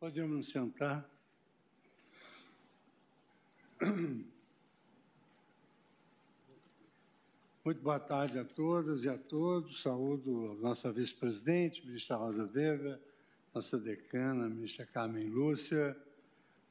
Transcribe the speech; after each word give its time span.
Podemos 0.00 0.30
nos 0.30 0.48
sentar. 0.48 1.10
Muito 7.64 7.82
boa 7.82 7.98
tarde 7.98 8.38
a 8.38 8.44
todas 8.44 9.02
e 9.02 9.08
a 9.08 9.18
todos. 9.18 9.82
Saúdo 9.82 10.52
a 10.52 10.54
nossa 10.54 10.92
vice-presidente, 10.92 11.84
ministra 11.84 12.14
Rosa 12.14 12.44
Weber, 12.44 13.00
nossa 13.52 13.76
decana, 13.76 14.48
ministra 14.48 14.86
Carmen 14.86 15.26
Lúcia, 15.26 16.00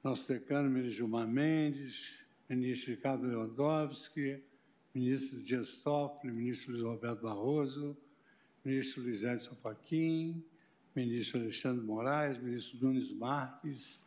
nosso 0.01 0.31
decano, 0.31 0.69
ministro 0.69 0.95
Gilmar 0.95 1.27
Mendes, 1.27 2.23
ministro 2.47 2.91
Ricardo 2.91 3.27
Lewandowski, 3.27 4.41
ministro 4.95 5.43
Dias 5.43 5.75
Toffoli, 5.79 6.31
ministro 6.31 6.71
Luiz 6.71 6.81
Roberto 6.81 7.23
Barroso, 7.23 7.97
ministro 8.63 9.03
Luiz 9.03 9.25
Edson 9.25 9.55
Paquim, 9.55 10.41
ministro 10.97 11.39
Alexandre 11.39 11.85
Moraes, 11.85 12.39
ministro 12.39 12.79
Nunes 12.81 13.11
Marques, 13.11 14.01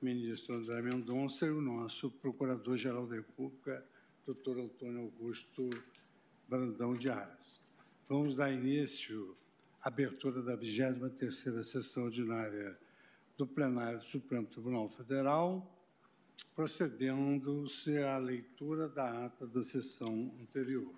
ministro 0.00 0.54
André 0.54 0.80
Mendonça 0.80 1.44
e 1.44 1.50
o 1.50 1.60
nosso 1.60 2.08
Procurador-Geral 2.08 3.04
da 3.04 3.16
República, 3.16 3.84
doutor 4.24 4.60
Antônio 4.60 5.00
Augusto 5.00 5.68
Brandão 6.48 6.94
de 6.94 7.10
Aras. 7.10 7.60
Vamos 8.08 8.36
dar 8.36 8.52
início 8.52 9.34
à 9.82 9.88
abertura 9.88 10.40
da 10.40 10.56
23ª 10.56 11.64
sessão 11.64 12.04
ordinária 12.04 12.78
do 13.36 13.44
plenário 13.44 13.98
do 13.98 14.04
Supremo 14.04 14.46
Tribunal 14.46 14.88
Federal, 14.88 15.68
procedendo-se 16.54 17.98
à 17.98 18.18
leitura 18.18 18.88
da 18.88 19.26
ata 19.26 19.48
da 19.48 19.64
sessão 19.64 20.32
anterior. 20.40 20.94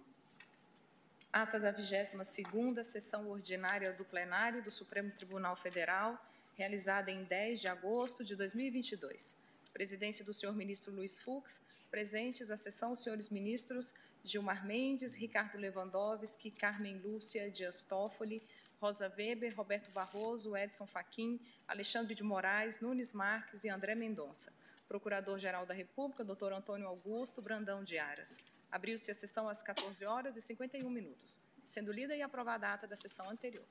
Ata 1.30 1.60
da 1.60 1.74
22ª 1.74 2.82
Sessão 2.82 3.28
Ordinária 3.28 3.92
do 3.92 4.02
Plenário 4.02 4.62
do 4.62 4.70
Supremo 4.70 5.10
Tribunal 5.10 5.54
Federal, 5.56 6.18
realizada 6.56 7.10
em 7.10 7.22
10 7.22 7.60
de 7.60 7.68
agosto 7.68 8.24
de 8.24 8.34
2022. 8.34 9.36
Presidência 9.70 10.24
do 10.24 10.32
senhor 10.32 10.56
ministro 10.56 10.90
Luiz 10.90 11.20
Fux, 11.20 11.60
presentes 11.90 12.50
à 12.50 12.56
sessão 12.56 12.94
senhores 12.94 13.28
ministros 13.28 13.92
Gilmar 14.24 14.64
Mendes, 14.66 15.14
Ricardo 15.14 15.58
Lewandowski, 15.58 16.50
Carmen 16.50 16.96
Lúcia 16.96 17.50
Dias 17.50 17.82
Toffoli, 17.82 18.42
Rosa 18.80 19.12
Weber, 19.14 19.54
Roberto 19.54 19.90
Barroso, 19.90 20.56
Edson 20.56 20.86
Fachin, 20.86 21.38
Alexandre 21.66 22.14
de 22.14 22.22
Moraes, 22.22 22.80
Nunes 22.80 23.12
Marques 23.12 23.64
e 23.64 23.68
André 23.68 23.94
Mendonça. 23.94 24.50
Procurador-Geral 24.88 25.66
da 25.66 25.74
República, 25.74 26.24
doutor 26.24 26.54
Antônio 26.54 26.88
Augusto 26.88 27.42
Brandão 27.42 27.84
de 27.84 27.98
Aras. 27.98 28.40
Abriu-se 28.70 29.10
a 29.10 29.14
sessão 29.14 29.48
às 29.48 29.62
14 29.62 30.04
horas 30.04 30.36
e 30.36 30.42
51 30.42 30.88
minutos, 30.90 31.40
sendo 31.64 31.92
lida 31.92 32.14
e 32.14 32.22
aprovada 32.22 32.68
a 32.68 32.74
ata 32.74 32.86
da 32.86 32.96
sessão 32.96 33.30
anterior. 33.30 33.64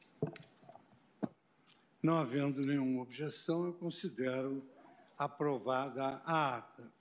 Não 2.01 2.17
havendo 2.17 2.61
nenhuma 2.61 3.01
objeção, 3.01 3.65
eu 3.65 3.73
considero 3.73 4.63
aprovada 5.17 6.21
a 6.25 6.57
ata. 6.57 6.91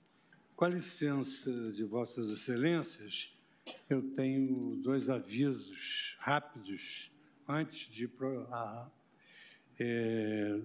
Com 0.55 0.65
a 0.65 0.69
licença 0.69 1.71
de 1.71 1.83
Vossas 1.83 2.29
Excelências, 2.29 3.31
eu 3.89 4.01
tenho 4.15 4.75
dois 4.77 5.09
avisos 5.09 6.15
rápidos 6.19 7.11
antes 7.47 7.89
de 7.89 8.09
é, 9.79 10.59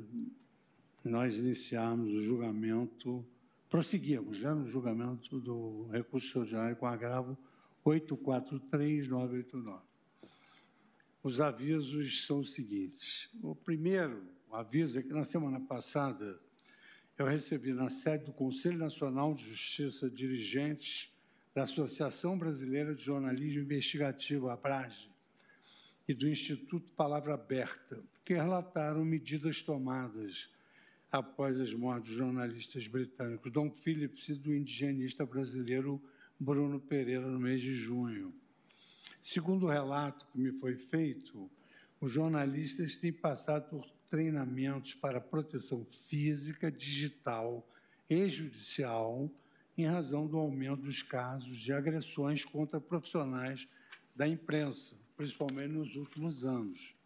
nós 1.05 1.37
iniciarmos 1.37 2.13
o 2.13 2.21
julgamento 2.21 3.25
prosseguimos 3.73 4.37
já 4.37 4.55
no 4.55 4.69
julgamento 4.69 5.41
do 5.41 5.87
recurso 5.91 6.27
extraordinário 6.27 6.77
com 6.77 6.85
agravo 6.87 7.39
843989. 7.83 9.81
Os 11.23 11.41
avisos 11.41 12.27
são 12.27 12.41
os 12.41 12.53
seguintes. 12.53 13.31
O 13.43 13.55
primeiro 13.55 14.25
aviso 14.53 14.99
é 14.99 15.03
que 15.03 15.15
na 15.15 15.25
semana 15.25 15.59
passada 15.59 16.39
eu 17.17 17.25
recebi 17.25 17.73
na 17.73 17.89
sede 17.89 18.27
do 18.27 18.33
Conselho 18.35 18.77
Nacional 18.77 19.33
de 19.33 19.43
Justiça 19.43 20.11
dirigentes 20.11 21.11
da 21.55 21.63
Associação 21.63 22.37
Brasileira 22.37 22.95
de 22.95 23.03
Jornalismo 23.03 23.63
Investigativo, 23.63 24.51
ABRAGE, 24.51 25.11
e 26.07 26.13
do 26.13 26.29
Instituto 26.29 26.91
Palavra 26.91 27.33
Aberta, 27.33 28.05
que 28.23 28.35
relataram 28.35 29.03
medidas 29.03 29.63
tomadas 29.63 30.51
após 31.13 31.61
as 31.61 31.75
mortes 31.75 32.09
dos 32.09 32.17
jornalistas 32.17 32.87
britânicos 32.87 33.53
Dom 33.53 33.71
Phillips 33.71 34.31
e 34.31 34.35
do 34.35 34.55
indigenista 34.55 35.27
brasileiro 35.27 36.03
Bruno 36.41 36.81
Pereira 36.81 37.27
no 37.27 37.39
mês 37.39 37.61
de 37.61 37.75
junho. 37.75 38.33
Segundo 39.21 39.67
o 39.67 39.69
relato 39.69 40.27
que 40.33 40.39
me 40.39 40.53
foi 40.53 40.75
feito, 40.75 41.51
os 42.01 42.11
jornalistas 42.11 42.97
têm 42.97 43.13
passado 43.13 43.69
por 43.69 43.87
treinamentos 44.09 44.95
para 44.95 45.21
proteção 45.21 45.85
física, 46.09 46.73
digital 46.73 47.69
e 48.09 48.27
judicial 48.31 49.31
em 49.77 49.85
razão 49.85 50.27
do 50.27 50.39
aumento 50.39 50.83
dos 50.83 51.03
casos 51.03 51.59
de 51.59 51.75
agressões 51.75 52.43
contra 52.43 52.81
profissionais 52.81 53.69
da 54.17 54.27
imprensa, 54.27 54.97
principalmente 55.15 55.73
nos 55.73 55.95
últimos 55.95 56.45
anos 56.45 56.97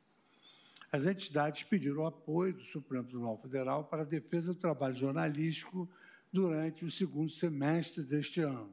as 0.97 1.05
entidades 1.05 1.63
pediram 1.63 2.03
o 2.03 2.07
apoio 2.07 2.55
do 2.55 2.65
Supremo 2.65 3.05
Tribunal 3.05 3.37
Federal 3.37 3.85
para 3.85 4.01
a 4.01 4.05
defesa 4.05 4.55
do 4.55 4.59
trabalho 4.59 4.95
jornalístico 4.95 5.87
durante 6.33 6.87
o 6.87 6.91
segundo 6.91 7.31
semestre 7.31 8.03
deste 8.03 8.41
ano, 8.41 8.73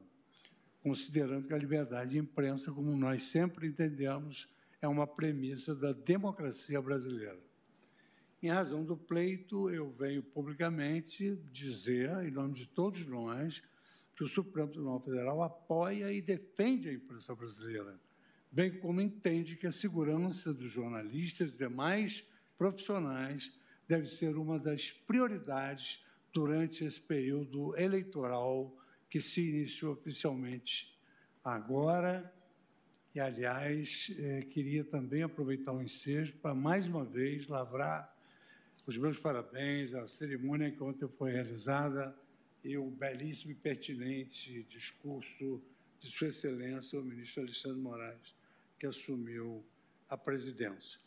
considerando 0.82 1.46
que 1.46 1.52
a 1.52 1.58
liberdade 1.58 2.12
de 2.12 2.18
imprensa, 2.18 2.72
como 2.72 2.96
nós 2.96 3.24
sempre 3.24 3.66
entendemos, 3.66 4.48
é 4.80 4.88
uma 4.88 5.06
premissa 5.06 5.74
da 5.74 5.92
democracia 5.92 6.80
brasileira. 6.80 7.38
Em 8.42 8.48
razão 8.48 8.82
do 8.84 8.96
pleito, 8.96 9.68
eu 9.68 9.90
venho 9.90 10.22
publicamente 10.22 11.36
dizer, 11.52 12.10
em 12.24 12.30
nome 12.30 12.54
de 12.54 12.66
todos 12.66 13.04
nós, 13.04 13.62
que 14.16 14.24
o 14.24 14.28
Supremo 14.28 14.70
Tribunal 14.70 15.00
Federal 15.00 15.42
apoia 15.42 16.10
e 16.10 16.22
defende 16.22 16.88
a 16.88 16.92
imprensa 16.92 17.34
brasileira 17.34 18.00
bem 18.54 18.70
como 18.78 19.00
entende 19.00 19.56
que 19.56 19.66
a 19.66 19.72
segurança 19.72 20.54
dos 20.54 20.70
jornalistas 20.70 21.56
e 21.56 21.58
demais 21.58 22.24
profissionais 22.56 23.52
deve 23.88 24.06
ser 24.06 24.36
uma 24.36 24.60
das 24.60 24.92
prioridades 24.92 26.06
durante 26.32 26.84
esse 26.84 27.00
período 27.00 27.76
eleitoral 27.76 28.72
que 29.10 29.20
se 29.20 29.40
iniciou 29.40 29.94
oficialmente 29.94 30.96
agora. 31.42 32.32
E, 33.12 33.18
aliás, 33.18 34.14
eh, 34.16 34.42
queria 34.42 34.84
também 34.84 35.24
aproveitar 35.24 35.72
o 35.72 35.82
ensejo 35.82 36.34
para, 36.36 36.54
mais 36.54 36.86
uma 36.86 37.04
vez, 37.04 37.48
lavrar 37.48 38.16
os 38.86 38.96
meus 38.96 39.18
parabéns 39.18 39.94
à 39.94 40.06
cerimônia 40.06 40.70
que 40.70 40.82
ontem 40.82 41.08
foi 41.08 41.32
realizada 41.32 42.16
e 42.62 42.78
o 42.78 42.88
belíssimo 42.88 43.50
e 43.50 43.54
pertinente 43.56 44.62
discurso 44.64 45.60
de 45.98 46.08
Sua 46.08 46.28
Excelência, 46.28 47.00
o 47.00 47.04
ministro 47.04 47.42
Alexandre 47.42 47.80
Moraes 47.80 48.43
que 48.78 48.86
assumiu 48.86 49.64
a 50.08 50.16
presidência. 50.16 50.98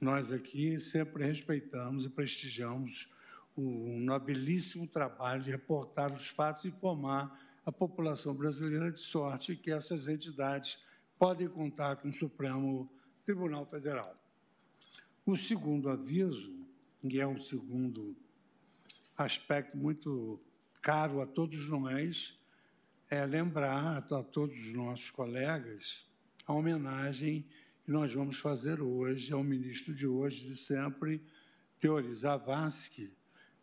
Nós 0.00 0.32
aqui 0.32 0.78
sempre 0.80 1.24
respeitamos 1.24 2.04
e 2.04 2.08
prestigiamos 2.08 3.10
o 3.56 3.98
nobilíssimo 4.00 4.86
trabalho 4.86 5.42
de 5.42 5.50
reportar 5.50 6.12
os 6.12 6.28
fatos 6.28 6.64
e 6.64 6.68
informar 6.68 7.40
a 7.64 7.72
população 7.72 8.34
brasileira 8.34 8.92
de 8.92 9.00
sorte 9.00 9.56
que 9.56 9.70
essas 9.70 10.06
entidades 10.08 10.78
podem 11.18 11.48
contar 11.48 11.96
com 11.96 12.08
o 12.08 12.14
Supremo 12.14 12.90
Tribunal 13.24 13.64
Federal. 13.66 14.14
O 15.24 15.36
segundo 15.36 15.88
aviso, 15.88 16.54
que 17.00 17.18
é 17.18 17.26
um 17.26 17.38
segundo 17.38 18.14
aspecto 19.16 19.76
muito 19.76 20.38
caro 20.82 21.20
a 21.20 21.26
todos 21.26 21.68
nós, 21.68 22.38
é 23.08 23.24
lembrar 23.24 23.96
a 23.96 24.22
todos 24.22 24.56
os 24.56 24.72
nossos 24.72 25.10
colegas 25.10 26.06
a 26.46 26.52
homenagem 26.52 27.44
que 27.82 27.90
nós 27.90 28.12
vamos 28.12 28.38
fazer 28.38 28.80
hoje 28.80 29.32
ao 29.32 29.42
ministro 29.42 29.92
de 29.92 30.06
hoje, 30.06 30.46
de 30.46 30.56
sempre, 30.56 31.20
Teori 31.78 32.14
Zavascki, 32.14 33.12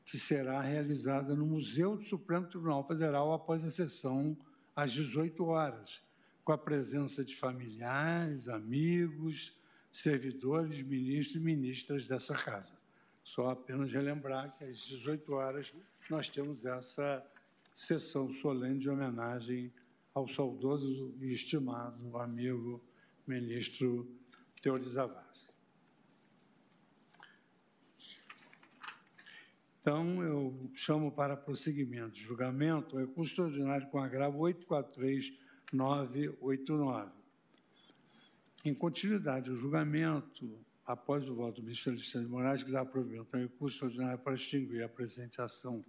que 0.05 0.19
será 0.19 0.61
realizada 0.61 1.33
no 1.33 1.45
Museu 1.45 1.95
do 1.95 2.03
Supremo 2.03 2.45
Tribunal 2.47 2.85
Federal 2.85 3.33
após 3.33 3.63
a 3.63 3.71
sessão 3.71 4.37
às 4.75 4.91
18 4.91 5.45
horas, 5.45 6.01
com 6.43 6.51
a 6.51 6.57
presença 6.57 7.23
de 7.23 7.35
familiares, 7.37 8.49
amigos, 8.49 9.57
servidores, 9.89 10.81
ministros 10.81 11.35
e 11.35 11.39
ministras 11.39 12.05
dessa 12.05 12.35
casa. 12.35 12.73
Só 13.23 13.49
apenas 13.49 13.93
relembrar 13.93 14.53
que 14.57 14.65
às 14.65 14.77
18 14.77 15.31
horas 15.33 15.73
nós 16.09 16.27
temos 16.27 16.65
essa 16.65 17.25
sessão 17.73 18.31
solene 18.33 18.79
de 18.79 18.89
homenagem 18.89 19.71
ao 20.13 20.27
saudoso 20.27 21.15
e 21.19 21.33
estimado 21.33 22.15
amigo 22.17 22.83
ministro 23.25 24.05
Teori 24.61 24.87
Zavascki. 24.87 25.51
Então, 29.81 30.21
eu 30.23 30.69
chamo 30.73 31.11
para 31.11 31.35
prosseguimento 31.35 32.15
julgamento 32.15 32.95
o 32.95 32.99
recurso 32.99 33.31
extraordinário 33.31 33.89
com 33.89 33.99
agravo 33.99 34.37
843989. 34.39 37.11
Em 38.63 38.73
continuidade 38.73 39.49
ao 39.49 39.57
julgamento 39.57 40.57
após 40.85 41.27
o 41.27 41.35
voto 41.35 41.55
do 41.55 41.63
ministro 41.63 41.91
Alexandre 41.91 42.27
de 42.27 42.31
Moraes, 42.31 42.63
que 42.63 42.71
dá 42.71 42.85
provimento 42.85 43.35
ao 43.35 43.41
recurso 43.41 43.75
extraordinário 43.75 44.19
para 44.19 44.35
extinguir 44.35 44.83
a 44.83 44.89
presente 44.89 45.41
ação, 45.41 45.83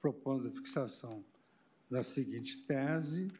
propondo 0.00 0.48
a 0.48 0.50
fixação 0.50 1.24
da 1.88 2.02
seguinte 2.02 2.58
tese, 2.66 3.30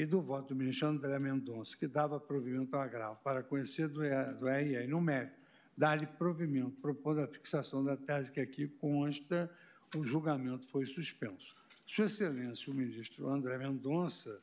e 0.00 0.06
do 0.06 0.22
voto 0.22 0.54
do 0.54 0.56
ministro 0.56 0.88
André 0.88 1.18
Mendonça, 1.18 1.76
que 1.76 1.86
dava 1.86 2.18
provimento 2.18 2.74
ao 2.74 2.80
agravo 2.80 3.20
para 3.22 3.42
conhecer 3.42 3.86
do 3.86 4.00
RE 4.00 4.86
no 4.86 4.98
mérito, 4.98 5.38
dar-lhe 5.76 6.06
provimento, 6.06 6.70
propondo 6.80 7.20
a 7.20 7.26
fixação 7.26 7.84
da 7.84 7.98
tese 7.98 8.32
que 8.32 8.40
aqui 8.40 8.66
consta, 8.66 9.50
o 9.94 10.02
julgamento 10.02 10.66
foi 10.68 10.86
suspenso. 10.86 11.54
Sua 11.86 12.06
Excelência, 12.06 12.72
o 12.72 12.74
ministro 12.74 13.28
André 13.28 13.58
Mendonça, 13.58 14.38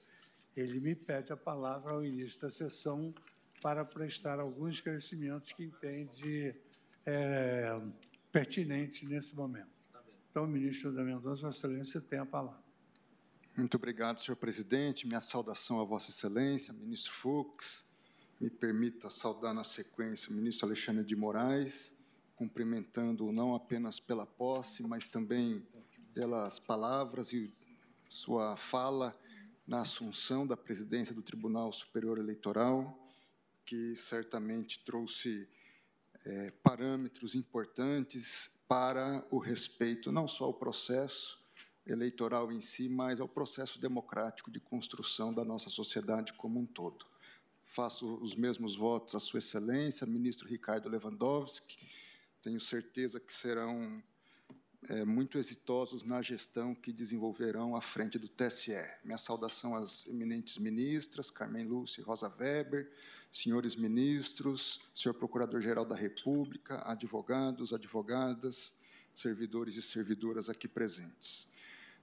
ele 0.55 0.79
me 0.79 0.93
pede 0.93 1.33
a 1.33 1.37
palavra 1.37 1.93
ao 1.93 2.05
início 2.05 2.39
da 2.39 2.51
sessão 2.51 3.11
para 3.59 3.83
prestar 3.83 4.39
alguns 4.39 4.75
esclarecimentos 4.75 5.53
que 5.53 5.63
entende 5.63 6.53
é, 7.03 7.81
pertinentes 8.31 9.09
nesse 9.09 9.35
momento. 9.35 9.71
Então, 10.29 10.45
ministro 10.45 10.91
André 10.91 11.03
Mendonça, 11.03 11.47
Vossa 11.47 11.65
Excelência 11.65 11.99
tem 11.99 12.19
a 12.19 12.25
palavra. 12.27 12.66
Muito 13.57 13.75
obrigado, 13.75 14.21
senhor 14.21 14.35
presidente. 14.35 15.07
Minha 15.07 15.19
saudação 15.19 15.81
a 15.81 15.83
Vossa 15.83 16.11
Excelência, 16.11 16.71
ministro 16.71 17.11
Fux. 17.11 17.83
Me 18.39 18.51
permita 18.51 19.09
saudar 19.09 19.51
na 19.51 19.63
sequência 19.63 20.29
o 20.29 20.33
ministro 20.35 20.67
Alexandre 20.67 21.03
de 21.03 21.15
Moraes, 21.15 21.97
cumprimentando-o 22.35 23.31
não 23.31 23.55
apenas 23.55 23.99
pela 23.99 24.27
posse, 24.27 24.83
mas 24.83 25.07
também 25.07 25.65
pelas 26.13 26.59
palavras 26.59 27.33
e 27.33 27.51
sua 28.07 28.55
fala 28.55 29.19
na 29.65 29.81
assunção 29.81 30.45
da 30.45 30.55
presidência 30.55 31.15
do 31.15 31.23
Tribunal 31.23 31.73
Superior 31.73 32.19
Eleitoral, 32.19 32.95
que 33.65 33.95
certamente 33.95 34.81
trouxe 34.85 35.49
é, 36.23 36.51
parâmetros 36.61 37.33
importantes 37.33 38.51
para 38.67 39.25
o 39.31 39.39
respeito 39.39 40.11
não 40.11 40.27
só 40.27 40.45
ao 40.45 40.53
processo, 40.53 41.46
eleitoral 41.87 42.51
em 42.51 42.61
si, 42.61 42.89
mas 42.89 43.19
ao 43.19 43.27
processo 43.27 43.79
democrático 43.79 44.51
de 44.51 44.59
construção 44.59 45.33
da 45.33 45.43
nossa 45.43 45.69
sociedade 45.69 46.33
como 46.33 46.59
um 46.59 46.65
todo. 46.65 47.05
Faço 47.65 48.15
os 48.15 48.35
mesmos 48.35 48.75
votos 48.75 49.15
à 49.15 49.19
Sua 49.19 49.39
Excelência, 49.39 50.07
ministro 50.07 50.47
Ricardo 50.47 50.89
Lewandowski. 50.89 51.77
Tenho 52.41 52.59
certeza 52.59 53.19
que 53.19 53.33
serão 53.33 54.01
é, 54.89 55.03
muito 55.03 55.37
exitosos 55.37 56.03
na 56.03 56.21
gestão 56.21 56.73
que 56.73 56.93
desenvolverão 56.93 57.75
à 57.75 57.81
frente 57.81 58.17
do 58.17 58.27
TSE. 58.27 58.77
Minha 59.03 59.17
saudação 59.17 59.75
às 59.75 60.07
eminentes 60.07 60.57
ministras, 60.57 61.29
Carmen 61.29 61.65
Lúcia 61.65 62.01
e 62.01 62.03
Rosa 62.03 62.33
Weber, 62.39 62.89
senhores 63.31 63.75
ministros, 63.75 64.81
senhor 64.95 65.13
Procurador-Geral 65.15 65.85
da 65.85 65.95
República, 65.95 66.81
advogados, 66.89 67.73
advogadas, 67.73 68.75
servidores 69.13 69.75
e 69.75 69.81
servidoras 69.81 70.49
aqui 70.49 70.67
presentes. 70.67 71.47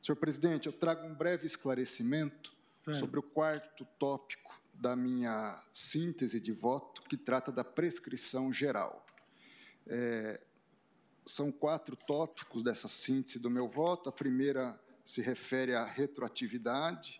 Senhor 0.05 0.17
presidente, 0.17 0.67
eu 0.67 0.73
trago 0.75 1.07
um 1.07 1.15
breve 1.15 1.47
esclarecimento 1.47 2.55
é. 2.87 2.93
sobre 2.93 3.19
o 3.19 3.23
quarto 3.23 3.87
tópico 3.99 4.55
da 4.75 4.95
minha 4.95 5.59
síntese 5.73 6.39
de 6.39 6.53
voto, 6.53 7.01
que 7.05 7.17
trata 7.17 7.51
da 7.51 7.65
prescrição 7.65 8.53
geral. 8.53 9.07
É, 9.87 10.43
são 11.25 11.51
quatro 11.51 11.97
tópicos 11.97 12.63
dessa 12.63 12.87
síntese 12.87 13.39
do 13.39 13.49
meu 13.49 13.67
voto. 13.67 14.11
A 14.11 14.13
primeira 14.13 14.79
se 15.07 15.23
refere 15.23 15.75
à 15.75 15.87
retroatividade, 15.87 17.19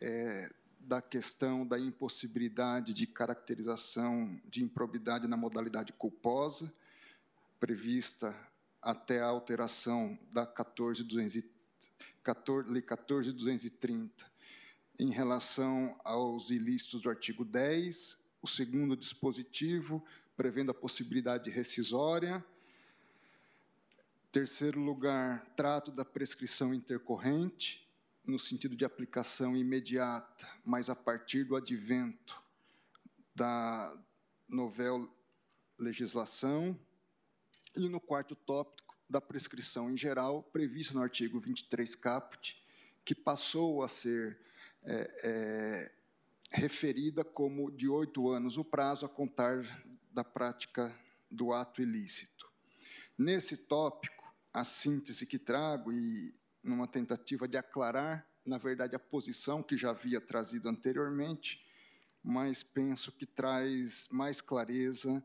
é, 0.00 0.50
da 0.80 1.00
questão 1.00 1.64
da 1.64 1.78
impossibilidade 1.78 2.92
de 2.92 3.06
caracterização 3.06 4.40
de 4.46 4.64
improbidade 4.64 5.28
na 5.28 5.36
modalidade 5.36 5.92
culposa, 5.92 6.74
prevista 7.60 8.34
até 8.82 9.20
a 9.20 9.26
alteração 9.26 10.18
da 10.32 10.44
14.230 10.44 11.54
14, 12.26 12.68
Lei 12.68 12.82
14.230, 12.82 14.10
em 14.98 15.10
relação 15.10 15.96
aos 16.02 16.50
ilícitos 16.50 17.02
do 17.02 17.08
artigo 17.08 17.44
10, 17.44 18.20
o 18.42 18.48
segundo 18.48 18.96
dispositivo, 18.96 20.04
prevendo 20.36 20.72
a 20.72 20.74
possibilidade 20.74 21.50
rescisória. 21.50 22.44
Terceiro 24.32 24.80
lugar, 24.80 25.46
trato 25.54 25.92
da 25.92 26.04
prescrição 26.04 26.74
intercorrente, 26.74 27.88
no 28.24 28.40
sentido 28.40 28.74
de 28.74 28.84
aplicação 28.84 29.56
imediata, 29.56 30.50
mas 30.64 30.90
a 30.90 30.96
partir 30.96 31.44
do 31.44 31.54
advento 31.54 32.42
da 33.36 33.96
novel 34.48 35.08
legislação. 35.78 36.76
E 37.76 37.88
no 37.88 38.00
quarto 38.00 38.34
tópico, 38.34 38.85
da 39.08 39.20
prescrição 39.20 39.90
em 39.90 39.96
geral, 39.96 40.42
prevista 40.42 40.94
no 40.94 41.02
artigo 41.02 41.40
23 41.40 41.94
caput, 41.94 42.60
que 43.04 43.14
passou 43.14 43.82
a 43.82 43.88
ser 43.88 44.38
é, 44.82 45.10
é, 45.24 45.92
referida 46.52 47.24
como 47.24 47.70
de 47.70 47.88
oito 47.88 48.28
anos 48.28 48.56
o 48.56 48.64
prazo 48.64 49.06
a 49.06 49.08
contar 49.08 49.64
da 50.12 50.24
prática 50.24 50.94
do 51.30 51.52
ato 51.52 51.80
ilícito. 51.80 52.50
Nesse 53.16 53.56
tópico, 53.56 54.34
a 54.52 54.64
síntese 54.64 55.26
que 55.26 55.38
trago, 55.38 55.92
e 55.92 56.32
numa 56.62 56.88
tentativa 56.88 57.46
de 57.46 57.56
aclarar, 57.56 58.26
na 58.44 58.58
verdade, 58.58 58.96
a 58.96 58.98
posição 58.98 59.62
que 59.62 59.76
já 59.76 59.90
havia 59.90 60.20
trazido 60.20 60.68
anteriormente, 60.68 61.64
mas 62.22 62.62
penso 62.62 63.12
que 63.12 63.26
traz 63.26 64.08
mais 64.10 64.40
clareza 64.40 65.22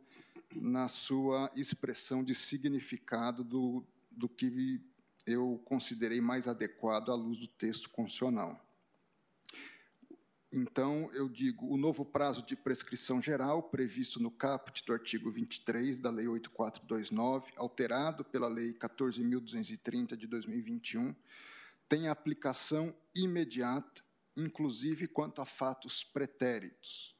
na 0.55 0.87
sua 0.87 1.51
expressão 1.55 2.23
de 2.23 2.33
significado 2.33 3.43
do, 3.43 3.83
do 4.09 4.27
que 4.27 4.81
eu 5.25 5.61
considerei 5.65 6.19
mais 6.19 6.47
adequado 6.47 7.11
à 7.11 7.15
luz 7.15 7.37
do 7.37 7.47
texto 7.47 7.89
constitucional. 7.89 8.59
Então, 10.53 11.09
eu 11.13 11.29
digo, 11.29 11.65
o 11.65 11.77
novo 11.77 12.03
prazo 12.03 12.45
de 12.45 12.57
prescrição 12.57 13.21
geral, 13.21 13.63
previsto 13.63 14.21
no 14.21 14.29
caput 14.29 14.85
do 14.85 14.91
artigo 14.91 15.31
23 15.31 15.97
da 15.97 16.09
Lei 16.09 16.27
8429, 16.27 17.53
alterado 17.55 18.25
pela 18.25 18.49
Lei 18.49 18.73
14.230 18.73 20.17
de 20.17 20.27
2021, 20.27 21.15
tem 21.87 22.09
aplicação 22.09 22.93
imediata, 23.15 24.03
inclusive 24.35 25.07
quanto 25.07 25.41
a 25.41 25.45
fatos 25.45 26.03
pretéritos, 26.03 27.15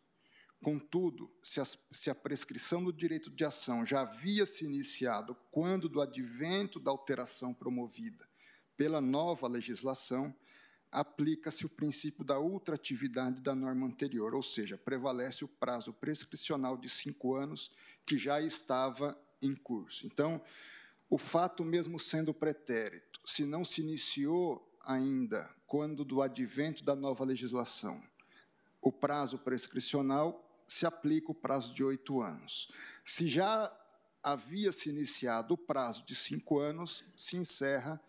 Contudo, 0.63 1.31
se 1.41 1.59
a, 1.59 1.65
se 1.65 2.09
a, 2.11 2.15
prescrição 2.15 2.83
do 2.83 2.93
direito 2.93 3.31
de 3.31 3.43
ação 3.43 3.83
já 3.83 4.01
havia 4.01 4.45
se 4.45 4.63
iniciado 4.63 5.35
quando 5.49 5.89
do 5.89 5.99
advento 5.99 6.79
da 6.79 6.91
alteração 6.91 7.51
promovida 7.51 8.29
pela 8.77 9.01
nova 9.01 9.47
legislação, 9.47 10.35
aplica-se 10.91 11.65
o 11.65 11.69
princípio 11.69 12.23
da 12.23 12.39
ultratividade 12.39 13.41
da 13.41 13.55
norma 13.55 13.87
anterior, 13.87 14.35
ou 14.35 14.43
seja, 14.43 14.77
prevalece 14.77 15.43
o 15.43 15.47
prazo 15.47 15.93
prescricional 15.93 16.77
de 16.77 16.89
cinco 16.89 17.33
anos 17.33 17.71
que 18.05 18.17
já 18.17 18.39
estava 18.39 19.19
em 19.41 19.55
curso. 19.55 20.05
Então, 20.05 20.39
o 21.09 21.17
fato 21.17 21.65
mesmo 21.65 21.97
sendo 21.97 22.35
pretérito, 22.35 23.19
se 23.25 23.45
não 23.45 23.65
se 23.65 23.81
iniciou 23.81 24.77
ainda 24.81 25.49
quando 25.65 26.05
do 26.05 26.21
advento 26.21 26.83
da 26.83 26.95
nova 26.95 27.23
legislação, 27.23 28.03
o 28.81 28.91
prazo 28.91 29.39
prescricional 29.39 30.50
se 30.71 30.85
aplica 30.85 31.31
o 31.31 31.35
prazo 31.35 31.73
de 31.73 31.83
oito 31.83 32.21
anos. 32.21 32.71
Se 33.03 33.27
já 33.27 33.69
havia 34.23 34.71
se 34.71 34.89
iniciado 34.89 35.53
o 35.53 35.57
prazo 35.57 36.05
de 36.05 36.15
cinco 36.15 36.59
anos, 36.59 37.03
se 37.13 37.35
encerra 37.35 38.01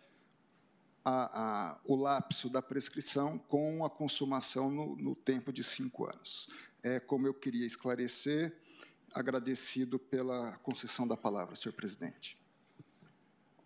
a, 1.04 1.73
a, 1.73 1.81
o 1.85 1.97
lapso 1.97 2.49
da 2.49 2.62
prescrição 2.62 3.37
com 3.37 3.85
a 3.85 3.90
consumação 3.90 4.71
no, 4.71 4.95
no, 4.95 5.16
tempo 5.16 5.52
de 5.52 5.64
cinco 5.64 6.07
anos. 6.07 6.49
É 6.85 7.00
como 7.00 7.26
eu 7.26 7.35
queria 7.35 7.66
esclarecer, 7.66 8.57
agradecido 9.12 9.99
pela 9.99 10.57
concessão 10.59 11.07
da 11.07 11.16
palavra, 11.16 11.57
senhor 11.57 11.75
presidente. 11.75 12.38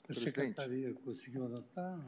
A 0.09 0.15
secretaria 0.15 0.95
conseguiu 0.95 1.45
anotar? 1.45 2.01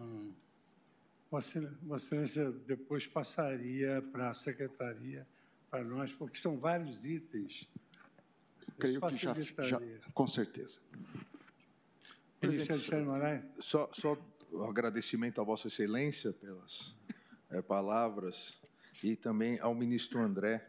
Vossa 1.31 1.61
Excelência 1.97 2.51
depois 2.51 3.07
passaria 3.07 4.01
para 4.11 4.31
a 4.31 4.35
secretaria 4.35 5.27
para 5.71 5.85
nós, 5.85 6.13
porque 6.13 6.39
são 6.39 6.59
vários 6.59 7.05
itens. 7.05 7.69
Creio 8.79 9.01
que 9.01 9.17
já, 9.17 9.35
já, 9.35 9.81
com 10.15 10.27
certeza. 10.27 10.81
Presidente, 12.41 12.91
só, 13.59 13.89
só 13.93 14.17
um 14.53 14.63
agradecimento 14.65 15.41
a 15.41 15.45
Vossa 15.45 15.67
Excelência 15.67 16.33
pelas 16.33 16.95
é, 17.51 17.61
palavras 17.61 18.61
e 19.03 19.17
também 19.17 19.59
ao 19.61 19.75
ministro 19.75 20.21
André 20.21 20.65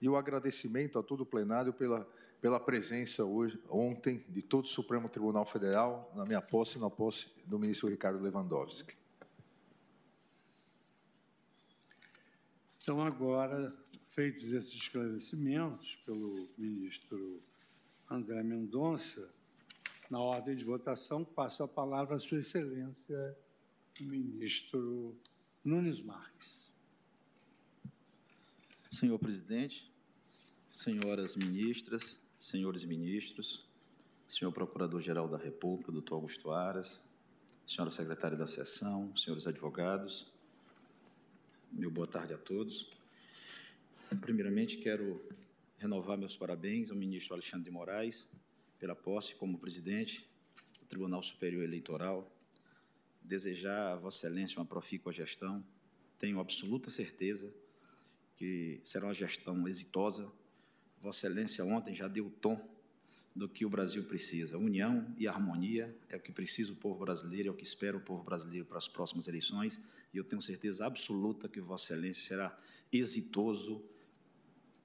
e 0.00 0.08
o 0.08 0.16
agradecimento 0.16 0.98
a 0.98 1.02
todo 1.02 1.22
o 1.22 1.26
plenário 1.26 1.72
pela, 1.72 2.08
pela 2.40 2.58
presença 2.58 3.24
hoje, 3.24 3.62
ontem 3.68 4.24
de 4.28 4.42
todo 4.42 4.64
o 4.64 4.68
Supremo 4.68 5.08
Tribunal 5.08 5.44
Federal, 5.44 6.12
na 6.14 6.24
minha 6.24 6.42
posse 6.42 6.78
e 6.78 6.80
na 6.80 6.90
posse 6.90 7.28
do 7.46 7.58
ministro 7.58 7.88
Ricardo 7.88 8.20
Lewandowski. 8.20 8.96
Então, 12.82 13.00
agora, 13.00 13.72
feitos 14.14 14.52
esses 14.52 14.72
esclarecimentos 14.74 15.96
pelo 16.06 16.48
ministro 16.56 17.42
André 18.08 18.44
Mendonça, 18.44 19.28
na 20.08 20.20
ordem 20.20 20.54
de 20.54 20.64
votação, 20.64 21.24
passo 21.24 21.64
a 21.64 21.68
palavra 21.68 22.14
à 22.14 22.18
Sua 22.20 22.38
Excelência, 22.38 23.36
ministro 24.00 25.16
Nunes 25.64 26.00
Marques. 26.00 26.70
Senhor 28.88 29.18
presidente, 29.18 29.92
senhoras 30.70 31.34
ministras, 31.34 32.24
senhores 32.38 32.84
ministros, 32.84 33.68
senhor 34.28 34.52
procurador-geral 34.52 35.28
da 35.28 35.38
República, 35.38 35.90
doutor 35.90 36.14
Augusto 36.14 36.52
Aras, 36.52 37.02
senhora 37.66 37.90
secretária 37.90 38.36
da 38.36 38.46
sessão, 38.46 39.16
senhores 39.16 39.48
advogados, 39.48 40.32
meu 41.72 41.90
boa 41.90 42.06
tarde 42.06 42.32
a 42.32 42.38
todos. 42.38 42.94
Primeiramente, 44.20 44.78
quero 44.78 45.20
renovar 45.78 46.18
meus 46.18 46.36
parabéns 46.36 46.90
ao 46.90 46.96
ministro 46.96 47.34
Alexandre 47.34 47.64
de 47.64 47.70
Moraes 47.70 48.28
pela 48.78 48.94
posse 48.94 49.34
como 49.34 49.58
presidente 49.58 50.28
do 50.80 50.86
Tribunal 50.86 51.22
Superior 51.22 51.62
Eleitoral, 51.62 52.30
desejar 53.22 53.92
a 53.92 53.96
Vossa 53.96 54.26
Excelência 54.26 54.58
uma 54.58 54.66
profícua 54.66 55.12
gestão. 55.12 55.64
Tenho 56.18 56.38
absoluta 56.38 56.90
certeza 56.90 57.52
que 58.36 58.80
será 58.84 59.06
uma 59.06 59.14
gestão 59.14 59.66
exitosa. 59.66 60.30
Vossa 61.00 61.26
Excelência 61.26 61.64
ontem 61.64 61.94
já 61.94 62.06
deu 62.06 62.26
o 62.26 62.30
tom 62.30 62.60
do 63.34 63.48
que 63.48 63.64
o 63.64 63.70
Brasil 63.70 64.04
precisa. 64.04 64.58
União 64.58 65.12
e 65.18 65.26
harmonia 65.26 65.94
é 66.08 66.16
o 66.16 66.20
que 66.20 66.30
precisa 66.30 66.72
o 66.72 66.76
povo 66.76 67.04
brasileiro, 67.04 67.48
é 67.48 67.50
o 67.50 67.54
que 67.54 67.64
espera 67.64 67.96
o 67.96 68.00
povo 68.00 68.22
brasileiro 68.22 68.66
para 68.66 68.78
as 68.78 68.86
próximas 68.86 69.26
eleições, 69.26 69.80
e 70.12 70.18
eu 70.18 70.24
tenho 70.24 70.40
certeza 70.40 70.86
absoluta 70.86 71.48
que 71.48 71.60
Vossa 71.60 71.94
Excelência 71.94 72.22
será 72.22 72.58
exitoso 72.92 73.82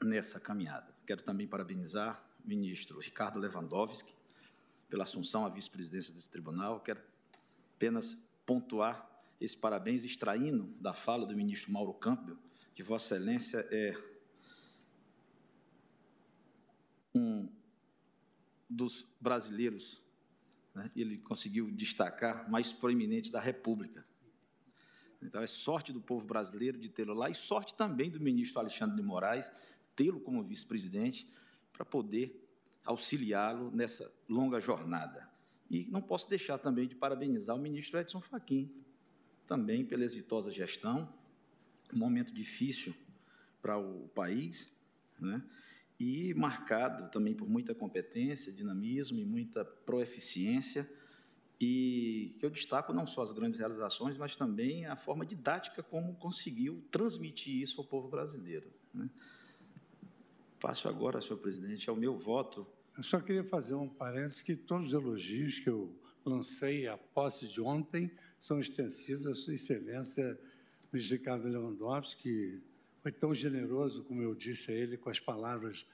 nessa 0.04 0.40
caminhada. 0.40 0.94
Quero 1.06 1.22
também 1.24 1.48
parabenizar 1.48 2.24
o 2.44 2.48
ministro 2.48 3.00
Ricardo 3.00 3.40
Lewandowski 3.40 4.16
pela 4.90 5.04
assunção 5.04 5.46
à 5.46 5.50
vice-presidência 5.50 6.14
desse 6.14 6.30
tribunal. 6.30 6.80
Quero 6.80 7.02
apenas 7.76 8.18
pontuar 8.46 9.08
esse 9.40 9.58
parabéns 9.58 10.04
extraindo 10.04 10.66
da 10.80 10.94
fala 10.94 11.26
do 11.26 11.36
ministro 11.36 11.72
Mauro 11.72 11.94
Campbell 11.94 12.38
que 12.80 12.84
Vossa 12.84 13.16
Excelência 13.16 13.68
é 13.72 13.94
um 17.14 17.50
dos 18.70 19.06
brasileiros, 19.20 20.02
né, 20.74 20.90
ele 20.96 21.18
conseguiu 21.18 21.70
destacar, 21.72 22.50
mais 22.50 22.72
proeminente 22.72 23.34
da 23.34 23.42
República. 23.42 24.06
Então, 25.22 25.42
é 25.42 25.48
sorte 25.48 25.92
do 25.92 26.00
povo 26.00 26.26
brasileiro 26.26 26.78
de 26.78 26.88
tê-lo 26.88 27.14
lá 27.14 27.30
e 27.30 27.36
sorte 27.36 27.76
também 27.76 28.10
do 28.10 28.22
ministro 28.22 28.60
Alexandre 28.60 28.96
de 28.96 29.04
Moraes 29.04 29.52
tê-lo 30.00 30.22
como 30.22 30.42
vice-presidente 30.42 31.28
para 31.74 31.84
poder 31.84 32.42
auxiliá-lo 32.86 33.70
nessa 33.70 34.10
longa 34.30 34.58
jornada. 34.62 35.30
E 35.70 35.86
não 35.92 36.02
posso 36.02 36.30
deixar 36.30 36.58
também 36.58 36.88
de 36.88 36.96
parabenizar 36.96 37.54
o 37.54 37.60
ministro 37.60 38.00
Edson 38.00 38.22
Fachin, 38.22 38.74
também 39.46 39.86
pela 39.86 40.06
exitosa 40.06 40.54
gestão, 40.54 41.14
um 41.94 41.98
momento 41.98 42.34
difícil 42.34 42.96
para 43.62 43.78
o 43.78 44.08
país, 44.16 44.74
né? 45.20 45.44
e 46.00 46.34
marcado 46.34 47.12
também 47.12 47.34
por 47.34 47.50
muita 47.50 47.76
competência, 47.76 48.54
dinamismo 48.54 49.20
e 49.20 49.26
muita 49.26 49.66
proeficiência, 49.66 50.90
e 51.60 52.38
que 52.40 52.46
eu 52.46 52.50
destaco 52.50 52.94
não 52.94 53.06
só 53.06 53.22
as 53.22 53.34
grandes 53.34 53.60
realizações, 53.60 54.18
mas 54.18 54.38
também 54.38 54.86
a 54.86 54.96
forma 54.96 55.26
didática 55.26 55.84
como 55.84 56.16
conseguiu 56.16 56.82
transmitir 56.90 57.62
isso 57.62 57.82
ao 57.82 57.86
povo 57.86 58.08
brasileiro. 58.08 58.72
Né? 58.94 59.10
Passo 60.60 60.90
agora, 60.90 61.22
senhor 61.22 61.38
presidente, 61.38 61.90
ao 61.90 61.96
meu 61.96 62.18
voto. 62.18 62.68
Eu 62.98 63.04
só 63.04 63.22
queria 63.22 63.46
fazer 63.46 63.76
um 63.76 63.88
parênteses 63.88 64.42
que 64.42 64.58
todos 64.58 64.88
os 64.88 64.94
elogios 64.94 65.58
que 65.58 65.70
eu 65.70 65.98
lancei 66.26 66.86
à 66.86 66.98
posse 66.98 67.48
de 67.48 67.62
ontem 67.62 68.12
são 68.38 68.60
extensivos 68.60 69.26
à 69.26 69.34
sua 69.34 69.54
excelência, 69.54 70.38
ministro 70.92 71.18
Ricardo 71.18 71.48
Lewandowski, 71.48 72.22
que 72.22 72.62
foi 73.02 73.12
tão 73.14 73.34
generoso, 73.34 74.04
como 74.04 74.22
eu 74.22 74.36
disse 74.36 74.70
a 74.70 74.76
ele, 74.76 74.98
com 74.98 75.10
as 75.10 75.20
palavras 75.20 75.86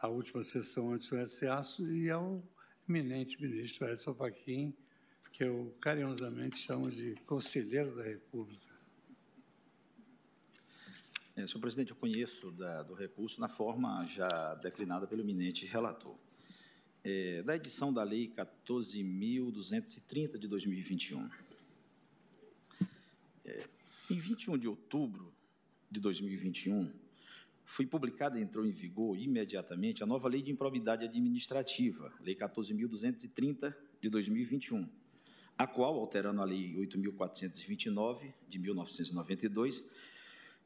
da 0.00 0.08
última 0.08 0.42
sessão 0.42 0.92
antes 0.92 1.08
do 1.08 1.16
recesso, 1.16 1.86
e 1.92 2.08
ao 2.10 2.42
eminente 2.88 3.40
ministro 3.40 3.86
Edson 3.86 4.14
Fachin, 4.14 4.74
que 5.32 5.44
eu 5.44 5.76
carinhosamente 5.82 6.56
chamo 6.56 6.90
de 6.90 7.14
conselheiro 7.26 7.94
da 7.94 8.04
República. 8.04 8.73
É, 11.36 11.44
senhor 11.48 11.60
presidente, 11.60 11.90
eu 11.90 11.96
conheço 11.96 12.52
da, 12.52 12.84
do 12.84 12.94
recurso 12.94 13.40
na 13.40 13.48
forma 13.48 14.04
já 14.04 14.54
declinada 14.54 15.04
pelo 15.04 15.20
eminente 15.20 15.66
relator. 15.66 16.16
É, 17.02 17.42
da 17.42 17.56
edição 17.56 17.92
da 17.92 18.04
Lei 18.04 18.28
14.230 18.28 20.38
de 20.38 20.46
2021. 20.46 21.28
É, 23.44 23.66
em 24.08 24.20
21 24.20 24.56
de 24.56 24.68
outubro 24.68 25.34
de 25.90 25.98
2021, 25.98 26.88
foi 27.64 27.84
publicada 27.84 28.38
e 28.38 28.42
entrou 28.42 28.64
em 28.64 28.70
vigor 28.70 29.18
imediatamente 29.18 30.04
a 30.04 30.06
nova 30.06 30.28
Lei 30.28 30.40
de 30.40 30.52
Improbidade 30.52 31.04
Administrativa, 31.04 32.12
Lei 32.20 32.36
14.230 32.36 33.74
de 34.00 34.08
2021, 34.08 34.88
a 35.58 35.66
qual, 35.66 35.98
alterando 35.98 36.40
a 36.40 36.44
Lei 36.44 36.76
8.429 36.76 38.32
de 38.48 38.60
1992, 38.60 39.84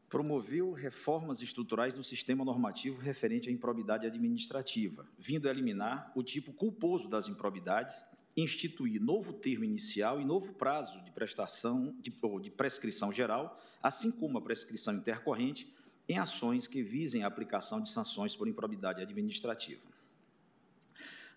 promoveu 0.09 0.73
reformas 0.73 1.43
estruturais 1.43 1.95
no 1.95 2.03
sistema 2.03 2.45
normativo 2.45 3.01
referente 3.01 3.49
à 3.49 3.53
improbidade 3.53 4.07
administrativa, 4.07 5.07
vindo 5.19 5.47
a 5.47 5.51
eliminar 5.51 6.11
o 6.15 6.23
tipo 6.23 6.53
culposo 6.53 7.09
das 7.09 7.29
improbidades, 7.29 8.03
instituir 8.37 9.01
novo 9.01 9.33
termo 9.33 9.65
inicial 9.65 10.21
e 10.21 10.25
novo 10.25 10.55
prazo 10.55 11.03
de 11.03 11.11
prestação 11.11 11.95
de, 12.01 12.13
ou 12.23 12.41
de 12.41 12.51
prescrição 12.51 13.13
geral, 13.13 13.61
assim 13.83 14.11
como 14.11 14.39
a 14.39 14.43
prescrição 14.43 14.95
intercorrente 14.95 15.71
em 16.09 16.19
ações 16.19 16.67
que 16.67 16.83
visem 16.83 17.23
a 17.23 17.27
aplicação 17.27 17.83
de 17.83 17.91
sanções 17.91 18.35
por 18.35 18.49
improbidade 18.49 19.03
administrativa. 19.03 19.83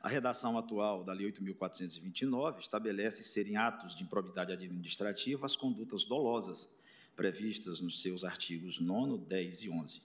A 0.02 0.08
redação 0.08 0.58
atual 0.58 1.04
da 1.04 1.14
Lei 1.14 1.30
8.429 1.32 2.60
estabelece 2.60 3.24
serem 3.24 3.58
atos 3.58 3.94
de 3.94 4.04
improbidade 4.04 4.52
administrativa 4.52 5.46
as 5.46 5.56
condutas 5.56 6.06
dolosas 6.06 6.74
previstas 7.22 7.80
nos 7.80 8.02
seus 8.02 8.24
artigos 8.24 8.80
9, 8.80 9.20
10 9.26 9.62
e 9.62 9.70
11. 9.70 10.02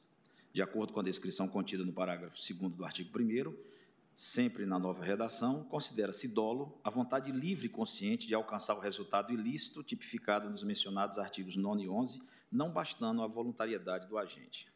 De 0.53 0.61
acordo 0.61 0.93
com 0.93 1.01
a 1.01 1.03
descrição 1.03 1.49
contida 1.49 1.83
no 1.83 1.91
parágrafo 1.91 2.37
2 2.37 2.75
do 2.75 2.85
artigo 2.85 3.11
1, 3.19 3.57
sempre 4.15 4.67
na 4.67 4.79
nova 4.79 5.03
redação, 5.03 5.65
considera-se 5.65 6.29
dolo 6.29 6.79
a 6.85 6.91
vontade 6.91 7.33
livre 7.33 7.69
e 7.69 7.71
consciente 7.71 8.27
de 8.27 8.35
alcançar 8.35 8.75
o 8.75 8.81
resultado 8.81 9.33
ilícito 9.33 9.83
tipificado 9.83 10.51
nos 10.51 10.63
mencionados 10.63 11.19
artigos 11.19 11.57
9 11.57 11.85
e 11.85 11.89
11, 11.89 12.21
não 12.53 12.71
bastando 12.71 13.23
a 13.23 13.27
voluntariedade 13.27 14.07
do 14.07 14.19
agente. 14.19 14.69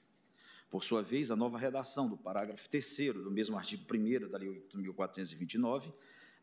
Por 0.70 0.82
sua 0.82 1.02
vez, 1.02 1.30
a 1.30 1.36
nova 1.36 1.58
redação 1.58 2.08
do 2.08 2.16
parágrafo 2.16 2.70
3 2.70 3.12
do 3.22 3.30
mesmo 3.30 3.58
artigo 3.58 3.84
1 3.94 4.30
da 4.30 4.38
Lei 4.38 4.48
8.429 4.72 5.92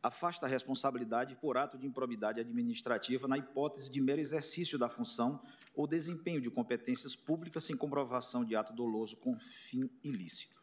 afasta 0.04 0.46
a 0.46 0.50
responsabilidade 0.50 1.36
por 1.36 1.58
ato 1.58 1.76
de 1.76 1.88
improbidade 1.88 2.40
administrativa 2.40 3.28
na 3.28 3.38
hipótese 3.38 3.90
de 3.90 4.00
mero 4.00 4.22
exercício 4.22 4.78
da 4.78 4.88
função 4.88 5.42
ou 5.78 5.86
desempenho 5.86 6.42
de 6.42 6.50
competências 6.50 7.16
públicas 7.16 7.64
sem 7.64 7.78
comprovação 7.78 8.44
de 8.44 8.56
ato 8.56 8.74
doloso 8.74 9.16
com 9.16 9.40
fim 9.40 9.88
ilícito. 10.04 10.58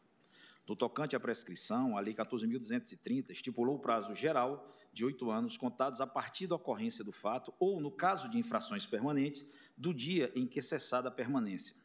No 0.67 0.75
tocante 0.75 1.15
à 1.15 1.21
prescrição, 1.21 1.97
a 1.97 2.01
Lei 2.01 2.13
14.230 2.13 3.31
estipulou 3.31 3.77
o 3.77 3.79
prazo 3.79 4.13
geral 4.13 4.69
de 4.93 5.05
oito 5.05 5.31
anos 5.31 5.57
contados 5.57 6.01
a 6.01 6.07
partir 6.07 6.49
da 6.49 6.57
ocorrência 6.57 7.05
do 7.05 7.13
fato 7.13 7.55
ou, 7.61 7.81
no 7.81 7.93
caso 7.93 8.29
de 8.29 8.39
infrações 8.39 8.85
permanentes, 8.85 9.49
do 9.77 9.95
dia 9.95 10.33
em 10.35 10.49
que 10.49 10.61
cessada 10.61 11.09
a 11.09 11.13
permanência. 11.13 11.77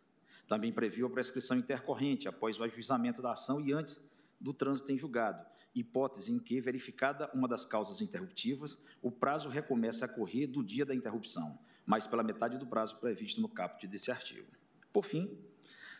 Também 0.47 0.73
previu 0.73 1.05
a 1.05 1.09
prescrição 1.11 1.55
intercorrente 1.55 2.27
após 2.27 2.59
o 2.59 2.63
ajuizamento 2.63 3.21
da 3.21 3.33
ação 3.33 3.61
e 3.61 3.71
antes 3.71 4.01
do 4.41 4.53
trânsito 4.53 4.91
em 4.91 4.97
julgado, 4.97 5.45
hipótese 5.73 6.31
em 6.31 6.39
que, 6.39 6.59
verificada 6.59 7.29
uma 7.33 7.47
das 7.47 7.65
causas 7.65 8.01
interruptivas, 8.01 8.77
o 9.01 9.11
prazo 9.11 9.49
recomeça 9.49 10.05
a 10.05 10.07
correr 10.07 10.47
do 10.47 10.63
dia 10.63 10.85
da 10.85 10.95
interrupção, 10.95 11.57
mas 11.85 12.07
pela 12.07 12.23
metade 12.23 12.57
do 12.57 12.67
prazo 12.67 12.97
previsto 12.97 13.41
no 13.41 13.49
caput 13.49 13.87
desse 13.87 14.11
artigo. 14.11 14.47
Por 14.91 15.05
fim, 15.05 15.37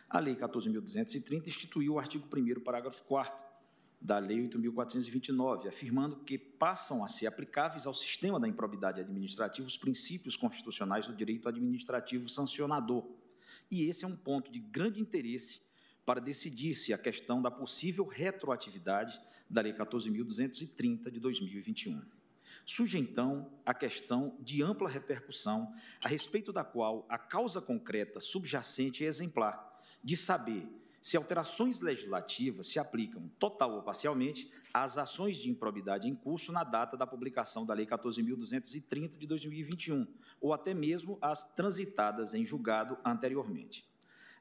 a 0.08 0.18
Lei 0.18 0.34
14.230 0.34 1.46
instituiu 1.46 1.94
o 1.94 1.98
artigo 1.98 2.26
1 2.26 2.60
parágrafo 2.60 3.02
4 3.04 3.50
da 4.00 4.18
Lei 4.18 4.48
8.429, 4.48 5.68
afirmando 5.68 6.16
que 6.24 6.38
passam 6.38 7.04
a 7.04 7.08
ser 7.08 7.26
aplicáveis 7.26 7.86
ao 7.86 7.92
sistema 7.92 8.40
da 8.40 8.48
improbidade 8.48 9.00
administrativa 9.00 9.68
os 9.68 9.76
princípios 9.76 10.36
constitucionais 10.36 11.06
do 11.06 11.14
direito 11.14 11.48
administrativo 11.48 12.28
sancionador. 12.28 13.06
E 13.70 13.84
esse 13.84 14.04
é 14.04 14.08
um 14.08 14.16
ponto 14.16 14.50
de 14.50 14.58
grande 14.58 15.00
interesse 15.00 15.60
para 16.04 16.18
decidir 16.18 16.74
se 16.74 16.94
a 16.94 16.98
questão 16.98 17.42
da 17.42 17.50
possível 17.50 18.06
retroatividade 18.06 19.20
da 19.50 19.60
Lei 19.60 19.72
14.230 19.72 21.10
de 21.10 21.18
2021. 21.18 22.00
Surge 22.64 22.98
então 22.98 23.50
a 23.66 23.74
questão 23.74 24.36
de 24.40 24.62
ampla 24.62 24.88
repercussão, 24.88 25.74
a 26.04 26.08
respeito 26.08 26.52
da 26.52 26.62
qual 26.62 27.04
a 27.08 27.18
causa 27.18 27.60
concreta 27.60 28.20
subjacente 28.20 29.04
é 29.04 29.08
exemplar 29.08 29.82
de 30.02 30.16
saber 30.16 30.68
se 31.02 31.16
alterações 31.16 31.80
legislativas 31.80 32.66
se 32.66 32.78
aplicam 32.78 33.28
total 33.38 33.72
ou 33.72 33.82
parcialmente 33.82 34.50
as 34.72 34.98
ações 34.98 35.38
de 35.38 35.50
improbidade 35.50 36.08
em 36.08 36.14
curso 36.14 36.52
na 36.52 36.62
data 36.62 36.96
da 36.96 37.06
publicação 37.06 37.64
da 37.66 37.74
Lei 37.74 37.86
14.230 37.86 39.18
de 39.18 39.26
2021, 39.26 40.06
ou 40.40 40.52
até 40.52 40.74
mesmo 40.74 41.18
as 41.20 41.44
transitadas 41.44 42.34
em 42.34 42.44
julgado 42.44 42.98
anteriormente. 43.04 43.88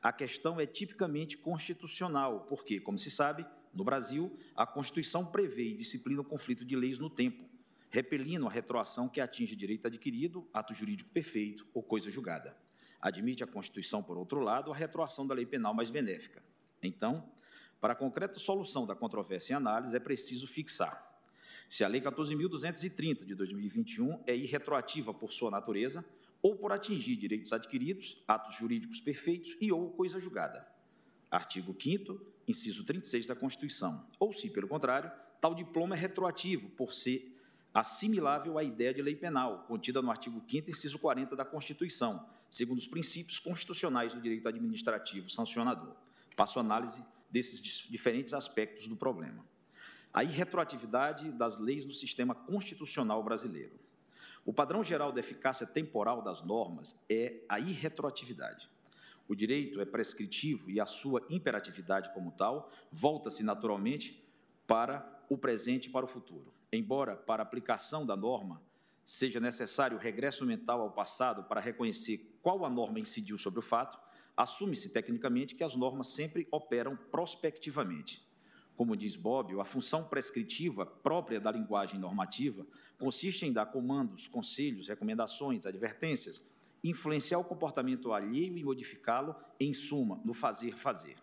A 0.01 0.13
questão 0.13 0.59
é 0.59 0.65
tipicamente 0.65 1.37
constitucional, 1.37 2.41
porque, 2.41 2.79
como 2.79 2.97
se 2.97 3.09
sabe, 3.09 3.45
no 3.73 3.83
Brasil, 3.83 4.37
a 4.55 4.65
Constituição 4.65 5.25
prevê 5.25 5.69
e 5.69 5.73
disciplina 5.75 6.21
o 6.21 6.25
conflito 6.25 6.65
de 6.65 6.75
leis 6.75 6.99
no 6.99 7.09
tempo, 7.09 7.43
repelindo 7.89 8.47
a 8.47 8.51
retroação 8.51 9.07
que 9.07 9.21
atinge 9.21 9.55
direito 9.55 9.87
adquirido, 9.87 10.47
ato 10.53 10.73
jurídico 10.73 11.09
perfeito 11.09 11.65
ou 11.73 11.81
coisa 11.81 12.09
julgada. 12.09 12.55
Admite 13.01 13.43
a 13.43 13.47
Constituição, 13.47 14.03
por 14.03 14.17
outro 14.17 14.39
lado, 14.39 14.71
a 14.71 14.75
retroação 14.75 15.25
da 15.25 15.33
lei 15.33 15.45
penal 15.45 15.73
mais 15.73 15.89
benéfica. 15.89 16.43
Então, 16.83 17.29
para 17.79 17.93
a 17.93 17.95
concreta 17.95 18.37
solução 18.39 18.85
da 18.85 18.95
controvérsia 18.95 19.53
em 19.53 19.55
análise, 19.55 19.95
é 19.95 19.99
preciso 19.99 20.47
fixar 20.47 21.09
se 21.69 21.83
a 21.83 21.87
Lei 21.87 22.01
14.230 22.01 23.25
de 23.25 23.35
2021 23.35 24.23
é 24.25 24.35
irretroativa 24.35 25.13
por 25.13 25.31
sua 25.31 25.51
natureza 25.51 26.03
ou 26.41 26.55
por 26.55 26.71
atingir 26.71 27.15
direitos 27.15 27.53
adquiridos, 27.53 28.23
atos 28.27 28.55
jurídicos 28.55 28.99
perfeitos 28.99 29.55
e 29.61 29.71
ou 29.71 29.91
coisa 29.91 30.19
julgada. 30.19 30.67
Artigo 31.29 31.75
5 31.79 32.19
inciso 32.49 32.83
36 32.83 33.27
da 33.27 33.35
Constituição. 33.35 34.05
Ou 34.19 34.33
se, 34.33 34.49
pelo 34.49 34.67
contrário, 34.67 35.11
tal 35.39 35.53
diploma 35.53 35.95
é 35.95 35.97
retroativo 35.97 36.69
por 36.69 36.91
ser 36.93 37.35
assimilável 37.73 38.57
à 38.57 38.63
ideia 38.63 38.93
de 38.93 39.01
lei 39.01 39.15
penal, 39.15 39.65
contida 39.67 40.01
no 40.01 40.09
artigo 40.09 40.43
5 40.49 40.69
inciso 40.69 40.97
40 40.97 41.35
da 41.35 41.45
Constituição, 41.45 42.27
segundo 42.49 42.79
os 42.79 42.87
princípios 42.87 43.39
constitucionais 43.39 44.13
do 44.13 44.21
direito 44.21 44.47
administrativo 44.47 45.29
sancionador. 45.29 45.95
Passo 46.35 46.57
a 46.57 46.61
análise 46.61 47.03
desses 47.29 47.61
diferentes 47.61 48.33
aspectos 48.33 48.87
do 48.87 48.95
problema. 48.95 49.45
A 50.11 50.23
irretroatividade 50.23 51.31
das 51.31 51.59
leis 51.59 51.85
do 51.85 51.93
sistema 51.93 52.33
constitucional 52.33 53.23
brasileiro. 53.23 53.79
O 54.43 54.51
padrão 54.51 54.83
geral 54.83 55.11
da 55.11 55.19
eficácia 55.19 55.67
temporal 55.67 56.23
das 56.23 56.41
normas 56.41 56.99
é 57.07 57.43
a 57.47 57.59
irretroatividade. 57.59 58.67
O 59.29 59.35
direito 59.35 59.79
é 59.79 59.85
prescritivo 59.85 60.71
e 60.71 60.79
a 60.79 60.87
sua 60.87 61.23
imperatividade 61.29 62.11
como 62.15 62.31
tal 62.31 62.71
volta-se 62.91 63.43
naturalmente 63.43 64.27
para 64.65 65.23
o 65.29 65.37
presente 65.37 65.85
e 65.85 65.91
para 65.91 66.03
o 66.03 66.09
futuro. 66.09 66.51
Embora, 66.73 67.15
para 67.15 67.43
a 67.43 67.45
aplicação 67.45 68.03
da 68.03 68.17
norma, 68.17 68.59
seja 69.05 69.39
necessário 69.39 69.97
o 69.97 69.99
regresso 69.99 70.47
mental 70.47 70.81
ao 70.81 70.91
passado 70.91 71.43
para 71.43 71.61
reconhecer 71.61 72.39
qual 72.41 72.65
a 72.65 72.69
norma 72.71 72.99
incidiu 72.99 73.37
sobre 73.37 73.59
o 73.59 73.63
fato, 73.63 73.99
assume-se 74.35 74.89
tecnicamente 74.89 75.53
que 75.53 75.63
as 75.63 75.75
normas 75.75 76.07
sempre 76.07 76.47
operam 76.49 76.97
prospectivamente. 77.11 78.27
Como 78.75 78.97
diz 78.97 79.15
Bobbio, 79.15 79.61
a 79.61 79.65
função 79.65 80.05
prescritiva 80.05 80.87
própria 80.87 81.39
da 81.39 81.51
linguagem 81.51 81.99
normativa 81.99 82.65
consiste 82.97 83.45
em 83.45 83.53
dar 83.53 83.67
comandos, 83.67 84.27
conselhos, 84.27 84.87
recomendações, 84.87 85.67
advertências, 85.67 86.41
influenciar 86.83 87.39
o 87.39 87.43
comportamento 87.43 88.13
alheio 88.13 88.57
e 88.57 88.63
modificá-lo, 88.63 89.35
em 89.59 89.73
suma, 89.73 90.21
no 90.23 90.33
fazer-fazer. 90.33 91.17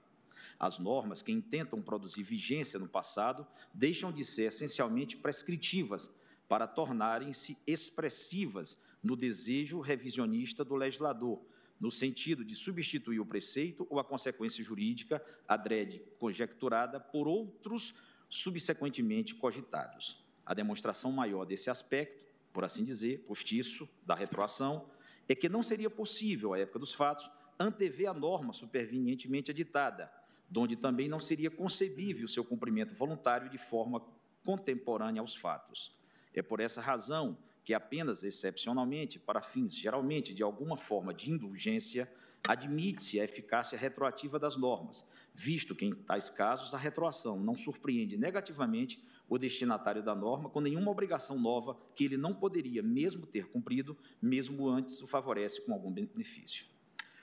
As 0.58 0.78
normas 0.78 1.22
que 1.22 1.32
intentam 1.32 1.82
produzir 1.82 2.22
vigência 2.22 2.78
no 2.78 2.88
passado 2.88 3.46
deixam 3.74 4.10
de 4.10 4.24
ser 4.24 4.44
essencialmente 4.44 5.16
prescritivas 5.16 6.10
para 6.48 6.66
tornarem-se 6.66 7.58
expressivas 7.66 8.78
no 9.02 9.16
desejo 9.16 9.80
revisionista 9.80 10.64
do 10.64 10.74
legislador, 10.74 11.40
no 11.78 11.90
sentido 11.90 12.44
de 12.44 12.54
substituir 12.54 13.20
o 13.20 13.26
preceito 13.26 13.86
ou 13.90 14.00
a 14.00 14.04
consequência 14.04 14.64
jurídica 14.64 15.22
adrede 15.46 16.02
conjecturada 16.18 16.98
por 16.98 17.28
outros 17.28 17.94
subsequentemente 18.28 19.34
cogitados. 19.34 20.24
A 20.44 20.54
demonstração 20.54 21.12
maior 21.12 21.44
desse 21.44 21.68
aspecto, 21.68 22.24
por 22.52 22.64
assim 22.64 22.84
dizer, 22.84 23.20
postiço, 23.26 23.88
da 24.06 24.14
retroação, 24.14 24.88
é 25.28 25.34
que 25.34 25.48
não 25.48 25.62
seria 25.62 25.90
possível, 25.90 26.54
à 26.54 26.58
época 26.58 26.78
dos 26.78 26.92
fatos, 26.92 27.28
antever 27.58 28.08
a 28.08 28.14
norma 28.14 28.52
supervenientemente 28.52 29.50
editada, 29.50 30.10
donde 30.48 30.76
também 30.76 31.08
não 31.08 31.18
seria 31.18 31.50
concebível 31.50 32.28
seu 32.28 32.44
cumprimento 32.44 32.94
voluntário 32.94 33.50
de 33.50 33.58
forma 33.58 34.02
contemporânea 34.44 35.20
aos 35.20 35.34
fatos. 35.34 35.94
É 36.32 36.42
por 36.42 36.60
essa 36.60 36.80
razão 36.80 37.36
que 37.64 37.74
apenas 37.74 38.22
excepcionalmente, 38.22 39.18
para 39.18 39.40
fins 39.40 39.74
geralmente 39.74 40.32
de 40.32 40.42
alguma 40.42 40.76
forma 40.76 41.12
de 41.12 41.32
indulgência, 41.32 42.08
admite-se 42.46 43.20
a 43.20 43.24
eficácia 43.24 43.76
retroativa 43.76 44.38
das 44.38 44.56
normas, 44.56 45.04
visto 45.34 45.74
que, 45.74 45.84
em 45.84 45.92
tais 45.92 46.30
casos, 46.30 46.74
a 46.74 46.78
retroação 46.78 47.40
não 47.40 47.56
surpreende 47.56 48.16
negativamente 48.16 49.02
o 49.28 49.38
destinatário 49.38 50.02
da 50.02 50.14
norma 50.14 50.48
com 50.48 50.60
nenhuma 50.60 50.90
obrigação 50.90 51.38
nova 51.38 51.76
que 51.94 52.04
ele 52.04 52.16
não 52.16 52.32
poderia 52.34 52.82
mesmo 52.82 53.26
ter 53.26 53.46
cumprido, 53.46 53.96
mesmo 54.22 54.68
antes 54.68 55.02
o 55.02 55.06
favorece 55.06 55.60
com 55.62 55.72
algum 55.72 55.90
benefício. 55.90 56.66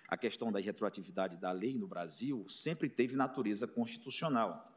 A 0.08 0.18
questão 0.18 0.52
da 0.52 0.60
retroatividade 0.60 1.38
da 1.38 1.52
lei 1.52 1.78
no 1.78 1.88
Brasil 1.88 2.46
sempre 2.48 2.90
teve 2.90 3.16
natureza 3.16 3.66
constitucional. 3.66 4.70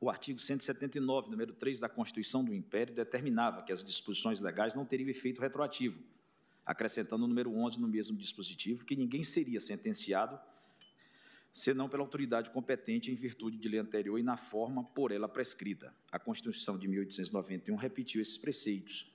O 0.00 0.08
artigo 0.08 0.38
179, 0.38 1.30
número 1.30 1.52
3 1.52 1.78
da 1.78 1.88
Constituição 1.88 2.42
do 2.42 2.54
Império, 2.54 2.94
determinava 2.94 3.62
que 3.62 3.70
as 3.70 3.84
disposições 3.84 4.40
legais 4.40 4.74
não 4.74 4.86
teriam 4.86 5.10
efeito 5.10 5.42
retroativo, 5.42 6.02
acrescentando 6.64 7.24
o 7.24 7.28
número 7.28 7.54
11 7.54 7.78
no 7.78 7.86
mesmo 7.86 8.16
dispositivo, 8.16 8.86
que 8.86 8.96
ninguém 8.96 9.22
seria 9.22 9.60
sentenciado 9.60 10.40
senão 11.52 11.88
pela 11.88 12.02
autoridade 12.02 12.50
competente 12.50 13.10
em 13.10 13.14
virtude 13.14 13.58
de 13.58 13.68
lei 13.68 13.80
anterior 13.80 14.18
e 14.18 14.22
na 14.22 14.36
forma 14.36 14.84
por 14.84 15.12
ela 15.12 15.28
prescrita. 15.28 15.94
A 16.10 16.18
Constituição 16.18 16.78
de 16.78 16.86
1891 16.86 17.76
repetiu 17.76 18.20
esses 18.20 18.38
preceitos. 18.38 19.10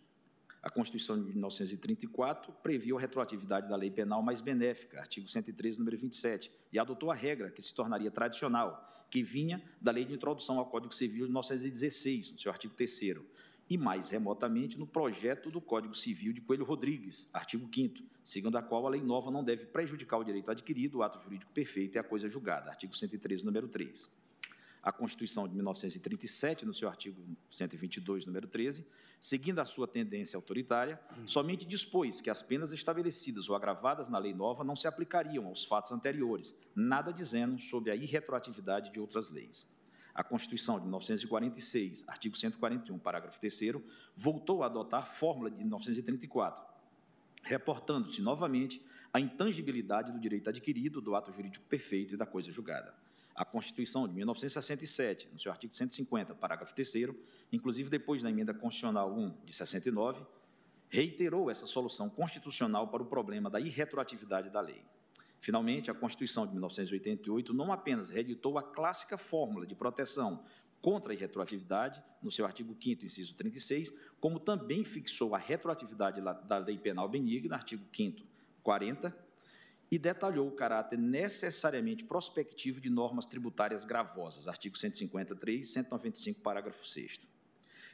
A 0.61 0.69
Constituição 0.69 1.15
de 1.15 1.23
1934 1.23 2.51
previu 2.63 2.97
a 2.97 2.99
retroatividade 2.99 3.69
da 3.69 3.75
lei 3.75 3.91
penal 3.91 4.23
mais 4.23 4.41
benéfica, 4.41 4.99
artigo 4.99 5.27
113, 5.27 5.77
número 5.77 5.97
27, 5.97 6.51
e 6.73 6.79
adotou 6.79 7.11
a 7.11 7.15
regra 7.15 7.51
que 7.51 7.61
se 7.61 7.73
tornaria 7.73 8.09
tradicional, 8.09 9.05
que 9.11 9.21
vinha 9.21 9.63
da 9.79 9.91
Lei 9.91 10.03
de 10.03 10.13
Introdução 10.13 10.57
ao 10.57 10.65
Código 10.65 10.93
Civil 10.93 11.27
de 11.27 11.31
1916, 11.31 12.31
no 12.31 12.39
seu 12.39 12.51
artigo 12.51 12.73
3 12.73 12.99
e 13.69 13.77
mais 13.77 14.09
remotamente 14.09 14.77
no 14.77 14.85
projeto 14.85 15.49
do 15.49 15.59
Código 15.59 15.95
Civil 15.95 16.33
de 16.33 16.41
Coelho 16.41 16.65
Rodrigues, 16.65 17.29
artigo 17.33 17.69
5 17.73 18.03
segundo 18.23 18.57
a 18.57 18.61
qual 18.61 18.87
a 18.87 18.89
lei 18.89 19.01
nova 19.01 19.29
não 19.29 19.43
deve 19.43 19.65
prejudicar 19.65 20.17
o 20.17 20.23
direito 20.23 20.49
adquirido, 20.49 20.97
o 20.97 21.03
ato 21.03 21.19
jurídico 21.19 21.51
perfeito 21.51 21.95
e 21.95 21.99
a 21.99 22.03
coisa 22.03 22.27
julgada, 22.27 22.71
artigo 22.71 22.95
113, 22.95 23.45
número 23.45 23.67
3. 23.67 24.09
A 24.81 24.91
Constituição 24.91 25.47
de 25.47 25.53
1937, 25.55 26.65
no 26.65 26.73
seu 26.73 26.87
artigo 26.87 27.19
122, 27.49 28.25
número 28.25 28.47
13, 28.47 28.85
seguindo 29.19 29.59
a 29.59 29.65
sua 29.65 29.87
tendência 29.87 30.37
autoritária, 30.37 30.99
somente 31.25 31.65
dispôs 31.65 32.21
que 32.21 32.29
as 32.29 32.43
penas 32.43 32.71
estabelecidas 32.71 33.49
ou 33.49 33.55
agravadas 33.55 34.09
na 34.09 34.17
lei 34.17 34.33
nova 34.33 34.63
não 34.63 34.75
se 34.75 34.87
aplicariam 34.87 35.45
aos 35.47 35.65
fatos 35.65 35.91
anteriores, 35.91 36.55
nada 36.75 37.11
dizendo 37.11 37.59
sobre 37.59 37.91
a 37.91 37.95
irretroatividade 37.95 38.91
de 38.91 38.99
outras 38.99 39.29
leis. 39.29 39.67
A 40.15 40.23
Constituição 40.23 40.79
de 40.79 40.83
1946, 40.83 42.07
artigo 42.07 42.37
141, 42.37 42.97
parágrafo 42.97 43.37
3 43.37 43.83
voltou 44.15 44.63
a 44.63 44.67
adotar 44.67 45.01
a 45.01 45.05
fórmula 45.05 45.51
de 45.51 45.57
1934, 45.57 46.63
reportando-se 47.43 48.21
novamente 48.21 48.81
a 49.11 49.19
intangibilidade 49.19 50.13
do 50.13 50.19
direito 50.19 50.49
adquirido, 50.49 51.01
do 51.01 51.15
ato 51.15 51.33
jurídico 51.33 51.65
perfeito 51.65 52.13
e 52.13 52.17
da 52.17 52.25
coisa 52.25 52.49
julgada. 52.49 52.95
A 53.35 53.43
Constituição 53.43 54.07
de 54.07 54.13
1967, 54.13 55.27
no 55.33 55.37
seu 55.37 55.51
artigo 55.51 55.73
150, 55.73 56.33
parágrafo 56.35 56.73
3 56.73 56.93
inclusive 57.51 57.89
depois 57.89 58.23
da 58.23 58.29
emenda 58.29 58.53
constitucional 58.53 59.13
1 59.13 59.43
de 59.43 59.51
69, 59.51 60.25
reiterou 60.87 61.51
essa 61.51 61.67
solução 61.67 62.09
constitucional 62.09 62.87
para 62.87 63.03
o 63.03 63.05
problema 63.05 63.49
da 63.49 63.59
irretroatividade 63.59 64.49
da 64.49 64.61
lei. 64.61 64.81
Finalmente, 65.45 65.91
a 65.91 65.93
Constituição 65.93 66.47
de 66.47 66.53
1988 66.53 67.53
não 67.53 67.71
apenas 67.71 68.09
reeditou 68.09 68.57
a 68.57 68.63
clássica 68.63 69.15
fórmula 69.15 69.63
de 69.63 69.75
proteção 69.75 70.43
contra 70.81 71.13
a 71.13 71.15
retroatividade, 71.15 72.01
no 72.19 72.31
seu 72.31 72.47
artigo 72.47 72.75
5 72.81 73.05
inciso 73.05 73.35
36, 73.35 73.93
como 74.19 74.39
também 74.39 74.83
fixou 74.83 75.35
a 75.35 75.37
retroatividade 75.37 76.19
da 76.19 76.57
Lei 76.57 76.79
Penal 76.79 77.07
Benigna, 77.07 77.53
artigo 77.53 77.85
5 77.95 78.25
40, 78.63 79.15
e 79.91 79.99
detalhou 79.99 80.47
o 80.47 80.51
caráter 80.51 80.97
necessariamente 80.97 82.03
prospectivo 82.03 82.81
de 82.81 82.89
normas 82.89 83.27
tributárias 83.27 83.85
gravosas, 83.85 84.47
artigo 84.47 84.75
153 84.75 85.63
e 85.63 85.69
195, 85.71 86.41
parágrafo 86.41 86.87
6 86.87 87.21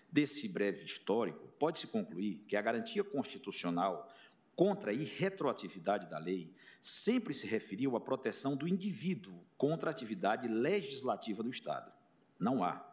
Desse 0.09 0.47
breve 0.47 0.85
histórico, 0.85 1.49
pode-se 1.59 1.85
concluir 1.85 2.45
que 2.47 2.55
a 2.55 2.61
garantia 2.61 3.03
constitucional 3.03 4.09
contra 4.55 4.91
a 4.91 4.93
irretroatividade 4.93 6.09
da 6.09 6.17
lei 6.17 6.49
sempre 6.82 7.32
se 7.32 7.46
referiu 7.46 7.96
à 7.96 8.02
proteção 8.02 8.56
do 8.56 8.67
indivíduo 8.67 9.46
contra 9.56 9.89
a 9.89 9.91
atividade 9.91 10.48
legislativa 10.48 11.44
do 11.44 11.50
Estado. 11.52 11.94
Não 12.39 12.63
há, 12.63 12.84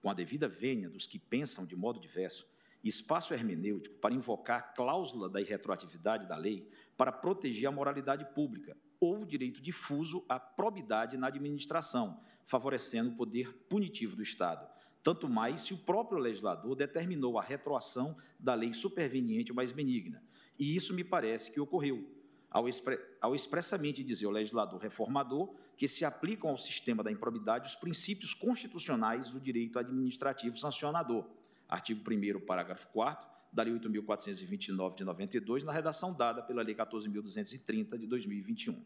com 0.00 0.08
a 0.08 0.14
devida 0.14 0.46
vênia 0.46 0.88
dos 0.88 1.08
que 1.08 1.18
pensam 1.18 1.66
de 1.66 1.74
modo 1.74 1.98
diverso, 1.98 2.46
espaço 2.84 3.34
hermenêutico 3.34 3.96
para 3.96 4.14
invocar 4.14 4.58
a 4.58 4.62
cláusula 4.62 5.28
da 5.28 5.40
irretroatividade 5.40 6.28
da 6.28 6.36
lei 6.36 6.70
para 6.96 7.10
proteger 7.10 7.66
a 7.66 7.72
moralidade 7.72 8.24
pública 8.34 8.76
ou 9.00 9.22
o 9.22 9.26
direito 9.26 9.60
difuso 9.60 10.24
à 10.28 10.38
probidade 10.38 11.16
na 11.16 11.26
administração, 11.26 12.20
favorecendo 12.44 13.10
o 13.10 13.16
poder 13.16 13.52
punitivo 13.68 14.14
do 14.14 14.22
Estado, 14.22 14.64
tanto 15.02 15.28
mais 15.28 15.62
se 15.62 15.74
o 15.74 15.78
próprio 15.78 16.18
legislador 16.18 16.76
determinou 16.76 17.36
a 17.36 17.42
retroação 17.42 18.16
da 18.38 18.54
lei 18.54 18.72
superveniente 18.72 19.52
mais 19.52 19.72
benigna. 19.72 20.22
E 20.56 20.76
isso 20.76 20.94
me 20.94 21.02
parece 21.02 21.50
que 21.50 21.58
ocorreu, 21.58 22.13
ao, 22.54 22.68
expre 22.68 23.00
ao 23.20 23.34
expressamente 23.34 24.04
dizer 24.04 24.26
ao 24.26 24.30
legislador 24.30 24.80
reformador 24.80 25.52
que 25.76 25.88
se 25.88 26.04
aplicam 26.04 26.50
ao 26.50 26.56
sistema 26.56 27.02
da 27.02 27.10
improbidade 27.10 27.66
os 27.66 27.74
princípios 27.74 28.32
constitucionais 28.32 29.28
do 29.28 29.40
direito 29.40 29.76
administrativo 29.76 30.56
sancionador. 30.56 31.26
Artigo 31.68 32.00
1 32.08 32.46
parágrafo 32.46 32.86
4 32.92 33.28
da 33.52 33.64
Lei 33.64 33.74
8.429 33.74 34.94
de 34.94 35.04
92, 35.04 35.64
na 35.64 35.72
redação 35.72 36.12
dada 36.12 36.42
pela 36.42 36.62
Lei 36.62 36.76
14.230 36.76 37.98
de 37.98 38.06
2021. 38.06 38.80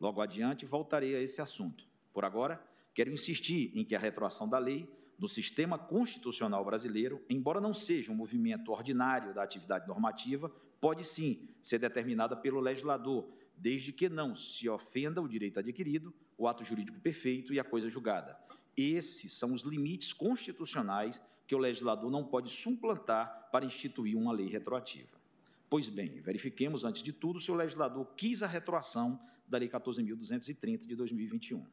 Logo 0.00 0.20
adiante, 0.20 0.66
voltarei 0.66 1.14
a 1.14 1.20
esse 1.20 1.40
assunto. 1.40 1.84
Por 2.12 2.24
agora, 2.24 2.60
quero 2.92 3.12
insistir 3.12 3.70
em 3.76 3.84
que 3.84 3.94
a 3.94 3.98
retroação 3.98 4.48
da 4.48 4.58
lei 4.58 4.88
no 5.16 5.28
sistema 5.28 5.78
constitucional 5.78 6.64
brasileiro, 6.64 7.24
embora 7.28 7.60
não 7.60 7.74
seja 7.74 8.10
um 8.10 8.14
movimento 8.14 8.70
ordinário 8.72 9.34
da 9.34 9.42
atividade 9.42 9.86
normativa, 9.86 10.52
pode 10.80 11.04
sim 11.04 11.48
ser 11.60 11.78
determinada 11.78 12.36
pelo 12.36 12.60
legislador, 12.60 13.28
desde 13.56 13.92
que 13.92 14.08
não 14.08 14.34
se 14.34 14.68
ofenda 14.68 15.20
o 15.20 15.28
direito 15.28 15.58
adquirido, 15.58 16.14
o 16.36 16.46
ato 16.46 16.64
jurídico 16.64 17.00
perfeito 17.00 17.52
e 17.52 17.58
a 17.58 17.64
coisa 17.64 17.88
julgada. 17.88 18.38
Esses 18.76 19.32
são 19.32 19.52
os 19.52 19.62
limites 19.62 20.12
constitucionais 20.12 21.20
que 21.46 21.54
o 21.54 21.58
legislador 21.58 22.10
não 22.10 22.24
pode 22.24 22.50
suplantar 22.50 23.48
para 23.50 23.64
instituir 23.64 24.16
uma 24.16 24.32
lei 24.32 24.46
retroativa. 24.46 25.18
Pois 25.68 25.88
bem, 25.88 26.20
verifiquemos 26.20 26.84
antes 26.84 27.02
de 27.02 27.12
tudo 27.12 27.40
se 27.40 27.50
o 27.50 27.54
legislador 27.54 28.06
quis 28.16 28.42
a 28.42 28.46
retroação 28.46 29.20
da 29.46 29.58
Lei 29.58 29.68
14.230 29.68 30.86
de 30.86 30.94
2021. 30.94 31.64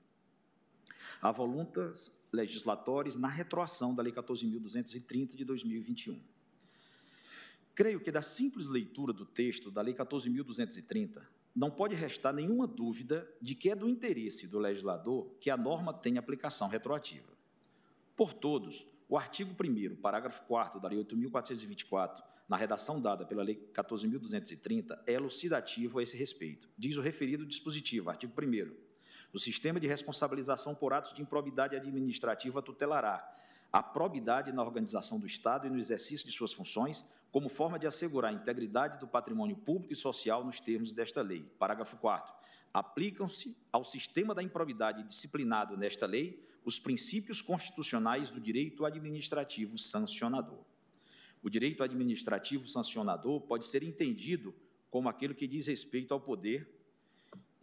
Há 1.22 1.32
voluntas 1.32 2.12
legislatórias 2.32 3.16
na 3.16 3.28
retroação 3.28 3.96
da 3.96 4.04
Lei 4.04 4.12
14.230 4.12 5.36
de 5.36 5.46
2021. 5.46 6.22
Creio 7.76 8.00
que 8.00 8.12
da 8.12 8.22
simples 8.22 8.68
leitura 8.68 9.12
do 9.12 9.26
texto 9.26 9.70
da 9.70 9.82
Lei 9.82 9.94
14.230, 9.94 11.22
não 11.54 11.70
pode 11.70 11.94
restar 11.94 12.34
nenhuma 12.34 12.66
dúvida 12.66 13.30
de 13.42 13.54
que 13.54 13.70
é 13.70 13.76
do 13.76 13.88
interesse 13.88 14.48
do 14.48 14.58
legislador 14.58 15.30
que 15.40 15.50
a 15.50 15.58
norma 15.58 15.94
tenha 15.94 16.20
aplicação 16.20 16.68
retroativa. 16.68 17.32
Por 18.16 18.34
todos, 18.34 18.88
o 19.08 19.18
artigo 19.18 19.54
1 19.62 19.98
parágrafo 19.98 20.44
4 20.44 20.80
da 20.80 20.88
Lei 20.88 21.04
8.424, 21.04 22.24
na 22.48 22.56
redação 22.56 23.02
dada 23.02 23.26
pela 23.26 23.44
Lei 23.44 23.56
14.230, 23.74 24.98
é 25.06 25.14
elucidativo 25.14 26.00
a 26.00 26.04
esse 26.04 26.16
respeito. 26.16 26.70
Diz 26.78 26.96
o 26.98 27.02
referido 27.02 27.46
dispositivo, 27.46 28.10
artigo 28.10 28.34
1 28.42 28.86
o 29.36 29.40
sistema 29.40 29.82
de 29.82 29.88
responsabilização 29.88 30.74
por 30.74 30.94
atos 30.94 31.14
de 31.14 31.22
improbidade 31.22 31.76
administrativa 31.76 32.62
tutelará 32.62 33.30
a 33.76 33.84
probidade 33.84 34.54
na 34.54 34.64
organização 34.64 35.20
do 35.20 35.28
Estado 35.28 35.68
e 35.68 35.70
no 35.70 35.78
exercício 35.78 36.26
de 36.26 36.32
suas 36.32 36.54
funções, 36.54 37.04
como 37.30 37.50
forma 37.50 37.78
de 37.78 37.86
assegurar 37.86 38.32
a 38.32 38.34
integridade 38.34 38.98
do 38.98 39.06
patrimônio 39.06 39.58
público 39.58 39.92
e 39.92 39.96
social 39.98 40.46
nos 40.46 40.62
termos 40.62 40.94
desta 40.94 41.22
lei. 41.22 41.42
Parágrafo 41.60 41.98
4 41.98 42.34
aplicam-se 42.74 43.54
ao 43.74 43.84
sistema 43.84 44.34
da 44.34 44.42
improbidade 44.42 45.04
disciplinado 45.04 45.76
nesta 45.76 46.06
lei 46.06 46.42
os 46.64 46.80
princípios 46.80 47.42
constitucionais 47.42 48.30
do 48.30 48.40
direito 48.40 48.86
administrativo 48.86 49.78
sancionador. 49.78 50.64
O 51.44 51.50
direito 51.50 51.84
administrativo 51.84 52.66
sancionador 52.70 53.42
pode 53.42 53.68
ser 53.68 53.84
entendido 53.84 54.56
como 54.90 55.10
aquilo 55.10 55.36
que 55.36 55.48
diz 55.48 55.68
respeito 55.68 56.14
ao 56.14 56.22
poder 56.22 56.66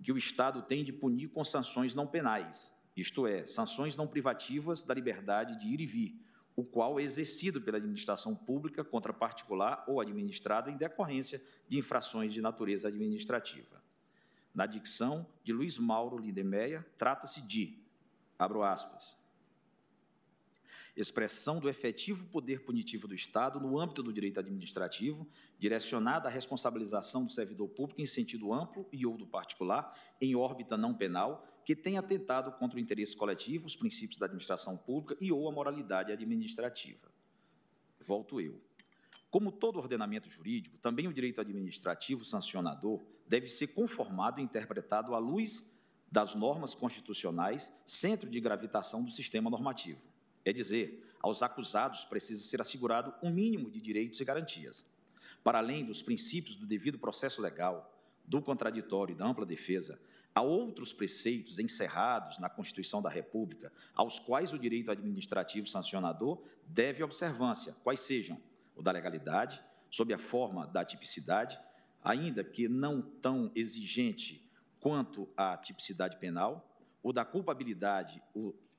que 0.02 0.12
o 0.12 0.18
Estado 0.18 0.60
tem 0.60 0.84
de 0.84 0.92
punir 0.92 1.28
com 1.28 1.42
sanções 1.42 1.94
não 1.94 2.06
penais, 2.06 2.74
isto 2.96 3.26
é, 3.26 3.46
sanções 3.46 3.96
não 3.96 4.06
privativas 4.06 4.82
da 4.82 4.92
liberdade 4.92 5.58
de 5.58 5.68
ir 5.68 5.80
e 5.80 5.86
vir, 5.86 6.20
o 6.54 6.64
qual 6.64 7.00
é 7.00 7.02
exercido 7.02 7.60
pela 7.60 7.78
administração 7.78 8.34
pública 8.34 8.84
contra 8.84 9.12
particular 9.12 9.84
ou 9.88 10.00
administrado 10.00 10.70
em 10.70 10.76
decorrência 10.76 11.42
de 11.66 11.78
infrações 11.78 12.32
de 12.32 12.42
natureza 12.42 12.88
administrativa. 12.88 13.82
Na 14.54 14.66
dicção 14.66 15.26
de 15.42 15.52
Luiz 15.52 15.78
Mauro 15.78 16.18
Lindemeyer, 16.18 16.84
trata-se 16.98 17.40
de, 17.40 17.78
abro 18.38 18.62
aspas, 18.62 19.16
expressão 20.94 21.58
do 21.58 21.70
efetivo 21.70 22.26
poder 22.26 22.60
punitivo 22.64 23.08
do 23.08 23.14
Estado 23.14 23.58
no 23.58 23.78
âmbito 23.78 24.02
do 24.02 24.12
direito 24.12 24.38
administrativo, 24.40 25.26
direcionada 25.58 26.28
à 26.28 26.30
responsabilização 26.30 27.24
do 27.24 27.32
servidor 27.32 27.68
público 27.70 28.02
em 28.02 28.06
sentido 28.06 28.52
amplo 28.52 28.86
e 28.92 29.06
ou 29.06 29.16
do 29.16 29.26
particular, 29.26 29.96
em 30.20 30.36
órbita 30.36 30.76
não 30.76 30.92
penal, 30.92 31.46
que 31.64 31.76
tenha 31.76 32.00
atentado 32.00 32.52
contra 32.52 32.76
o 32.76 32.80
interesse 32.80 33.16
coletivo, 33.16 33.66
os 33.66 33.76
princípios 33.76 34.18
da 34.18 34.26
administração 34.26 34.76
pública 34.76 35.16
e 35.20 35.30
ou 35.30 35.48
a 35.48 35.52
moralidade 35.52 36.12
administrativa. 36.12 37.10
Volto 38.00 38.40
eu. 38.40 38.60
Como 39.30 39.50
todo 39.50 39.78
ordenamento 39.78 40.28
jurídico, 40.28 40.76
também 40.78 41.08
o 41.08 41.12
direito 41.12 41.40
administrativo 41.40 42.24
sancionador 42.24 43.00
deve 43.26 43.48
ser 43.48 43.68
conformado 43.68 44.40
e 44.40 44.42
interpretado 44.42 45.14
à 45.14 45.18
luz 45.18 45.64
das 46.10 46.34
normas 46.34 46.74
constitucionais, 46.74 47.72
centro 47.86 48.28
de 48.28 48.38
gravitação 48.38 49.02
do 49.02 49.10
sistema 49.10 49.48
normativo. 49.48 49.98
É 50.44 50.52
dizer, 50.52 51.02
aos 51.22 51.42
acusados 51.42 52.04
precisa 52.04 52.42
ser 52.42 52.60
assegurado 52.60 53.14
um 53.22 53.30
mínimo 53.30 53.70
de 53.70 53.80
direitos 53.80 54.20
e 54.20 54.24
garantias. 54.24 54.86
Para 55.42 55.58
além 55.58 55.84
dos 55.84 56.02
princípios 56.02 56.56
do 56.56 56.66
devido 56.66 56.98
processo 56.98 57.40
legal, 57.40 57.90
do 58.26 58.42
contraditório 58.42 59.14
e 59.14 59.16
da 59.16 59.26
ampla 59.26 59.46
defesa, 59.46 59.98
há 60.34 60.40
outros 60.40 60.92
preceitos 60.92 61.58
encerrados 61.58 62.38
na 62.38 62.48
Constituição 62.48 63.02
da 63.02 63.10
República, 63.10 63.72
aos 63.94 64.18
quais 64.18 64.52
o 64.52 64.58
direito 64.58 64.90
administrativo 64.90 65.66
sancionador 65.66 66.42
deve 66.66 67.02
observância, 67.02 67.76
quais 67.84 68.00
sejam 68.00 68.40
o 68.74 68.82
da 68.82 68.90
legalidade, 68.90 69.62
sob 69.90 70.12
a 70.14 70.18
forma 70.18 70.66
da 70.66 70.84
tipicidade, 70.84 71.58
ainda 72.02 72.42
que 72.42 72.68
não 72.68 73.02
tão 73.02 73.50
exigente 73.54 74.48
quanto 74.80 75.28
a 75.36 75.56
tipicidade 75.56 76.16
penal, 76.16 76.68
o 77.02 77.12
da 77.12 77.24
culpabilidade 77.24 78.22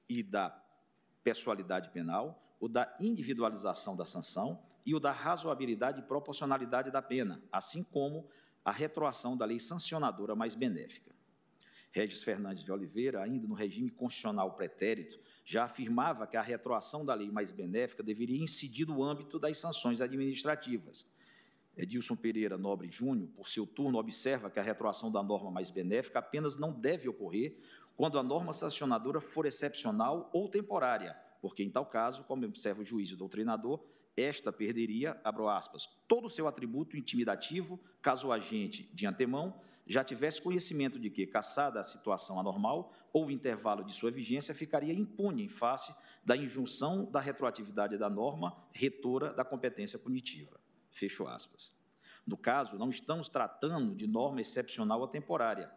e 0.09 0.23
da 0.23 0.59
pessoalidade 1.23 1.89
penal, 1.89 2.41
o 2.59 2.67
da 2.67 2.93
individualização 2.99 3.95
da 3.95 4.05
sanção 4.05 4.61
e 4.85 4.95
o 4.95 4.99
da 4.99 5.11
razoabilidade 5.11 5.99
e 5.99 6.03
proporcionalidade 6.03 6.91
da 6.91 7.01
pena, 7.01 7.41
assim 7.51 7.83
como 7.83 8.27
a 8.65 8.71
retroação 8.71 9.37
da 9.37 9.45
lei 9.45 9.59
sancionadora 9.59 10.35
mais 10.35 10.55
benéfica. 10.55 11.12
Regis 11.93 12.23
Fernandes 12.23 12.63
de 12.63 12.71
Oliveira, 12.71 13.21
ainda 13.21 13.47
no 13.47 13.53
regime 13.53 13.91
constitucional 13.91 14.55
pretérito, 14.55 15.19
já 15.45 15.65
afirmava 15.65 16.25
que 16.25 16.35
a 16.35 16.41
retroação 16.41 17.05
da 17.05 17.13
lei 17.13 17.29
mais 17.29 17.51
benéfica 17.51 18.01
deveria 18.01 18.41
incidir 18.41 18.87
no 18.87 19.03
âmbito 19.03 19.37
das 19.37 19.59
sanções 19.59 20.01
administrativas. 20.01 21.05
Edilson 21.77 22.15
Pereira 22.15 22.57
Nobre 22.57 22.89
Júnior, 22.89 23.29
por 23.35 23.47
seu 23.47 23.67
turno, 23.67 23.99
observa 23.99 24.49
que 24.49 24.59
a 24.59 24.63
retroação 24.63 25.11
da 25.11 25.21
norma 25.21 25.51
mais 25.51 25.69
benéfica 25.69 26.17
apenas 26.17 26.57
não 26.57 26.71
deve 26.73 27.07
ocorrer 27.07 27.59
quando 27.95 28.17
a 28.17 28.23
norma 28.23 28.53
sancionadora 28.53 29.21
for 29.21 29.45
excepcional 29.45 30.31
ou 30.33 30.49
temporária, 30.49 31.15
porque, 31.41 31.61
em 31.61 31.69
tal 31.69 31.85
caso, 31.85 32.23
como 32.23 32.43
observa 32.43 32.81
o 32.81 32.85
juiz 32.85 33.09
e 33.09 33.13
o 33.13 33.17
doutrinador, 33.17 33.79
esta 34.17 34.51
perderia, 34.51 35.19
abro 35.23 35.47
aspas, 35.47 35.87
todo 36.07 36.25
o 36.25 36.29
seu 36.29 36.47
atributo 36.47 36.97
intimidativo, 36.97 37.79
caso 38.01 38.27
o 38.29 38.31
agente, 38.31 38.89
de 38.93 39.05
antemão, 39.05 39.59
já 39.85 40.03
tivesse 40.03 40.41
conhecimento 40.41 40.99
de 40.99 41.09
que, 41.09 41.27
caçada 41.27 41.79
a 41.79 41.83
situação 41.83 42.39
anormal 42.39 42.93
ou 43.11 43.27
o 43.27 43.31
intervalo 43.31 43.83
de 43.83 43.93
sua 43.93 44.11
vigência, 44.11 44.53
ficaria 44.53 44.93
impune 44.93 45.43
em 45.43 45.49
face 45.49 45.93
da 46.23 46.37
injunção 46.37 47.05
da 47.05 47.19
retroatividade 47.19 47.97
da 47.97 48.09
norma 48.09 48.55
retora 48.71 49.33
da 49.33 49.43
competência 49.43 49.99
punitiva. 49.99 50.59
Fecho 50.91 51.27
aspas. 51.27 51.73
No 52.25 52.37
caso, 52.37 52.77
não 52.77 52.89
estamos 52.89 53.27
tratando 53.27 53.93
de 53.93 54.07
norma 54.07 54.39
excepcional 54.39 55.01
ou 55.01 55.07
temporária, 55.07 55.69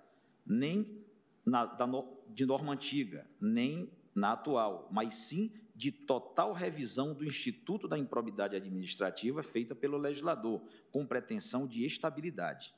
nem 0.46 1.04
na, 1.44 1.66
da, 1.66 1.86
de 2.28 2.46
norma 2.46 2.72
antiga, 2.72 3.28
nem 3.40 3.90
na 4.14 4.32
atual, 4.32 4.88
mas 4.90 5.14
sim 5.14 5.52
de 5.74 5.92
total 5.92 6.52
revisão 6.52 7.12
do 7.12 7.24
Instituto 7.24 7.86
da 7.86 7.98
Improbidade 7.98 8.56
Administrativa 8.56 9.42
feita 9.42 9.74
pelo 9.74 9.98
legislador, 9.98 10.62
com 10.90 11.06
pretensão 11.06 11.66
de 11.66 11.84
estabilidade. 11.84 12.74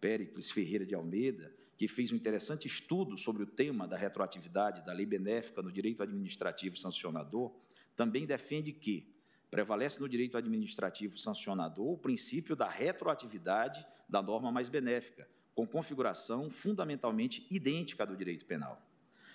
Péricles 0.00 0.50
Ferreira 0.50 0.86
de 0.86 0.94
Almeida, 0.94 1.54
que 1.76 1.88
fez 1.88 2.12
um 2.12 2.16
interessante 2.16 2.66
estudo 2.66 3.16
sobre 3.16 3.42
o 3.42 3.46
tema 3.46 3.86
da 3.86 3.96
retroatividade 3.96 4.84
da 4.84 4.92
lei 4.92 5.06
benéfica 5.06 5.62
no 5.62 5.72
direito 5.72 6.02
administrativo 6.02 6.76
sancionador, 6.76 7.52
também 7.94 8.26
defende 8.26 8.72
que 8.72 9.14
prevalece 9.50 10.00
no 10.00 10.08
direito 10.08 10.36
administrativo 10.36 11.18
sancionador 11.18 11.92
o 11.92 11.98
princípio 11.98 12.54
da 12.54 12.68
retroatividade 12.68 13.84
da 14.08 14.22
norma 14.22 14.52
mais 14.52 14.68
benéfica, 14.68 15.28
com 15.54 15.66
configuração 15.66 16.50
fundamentalmente 16.50 17.46
idêntica 17.50 18.04
à 18.04 18.06
do 18.06 18.16
direito 18.16 18.46
penal. 18.46 18.80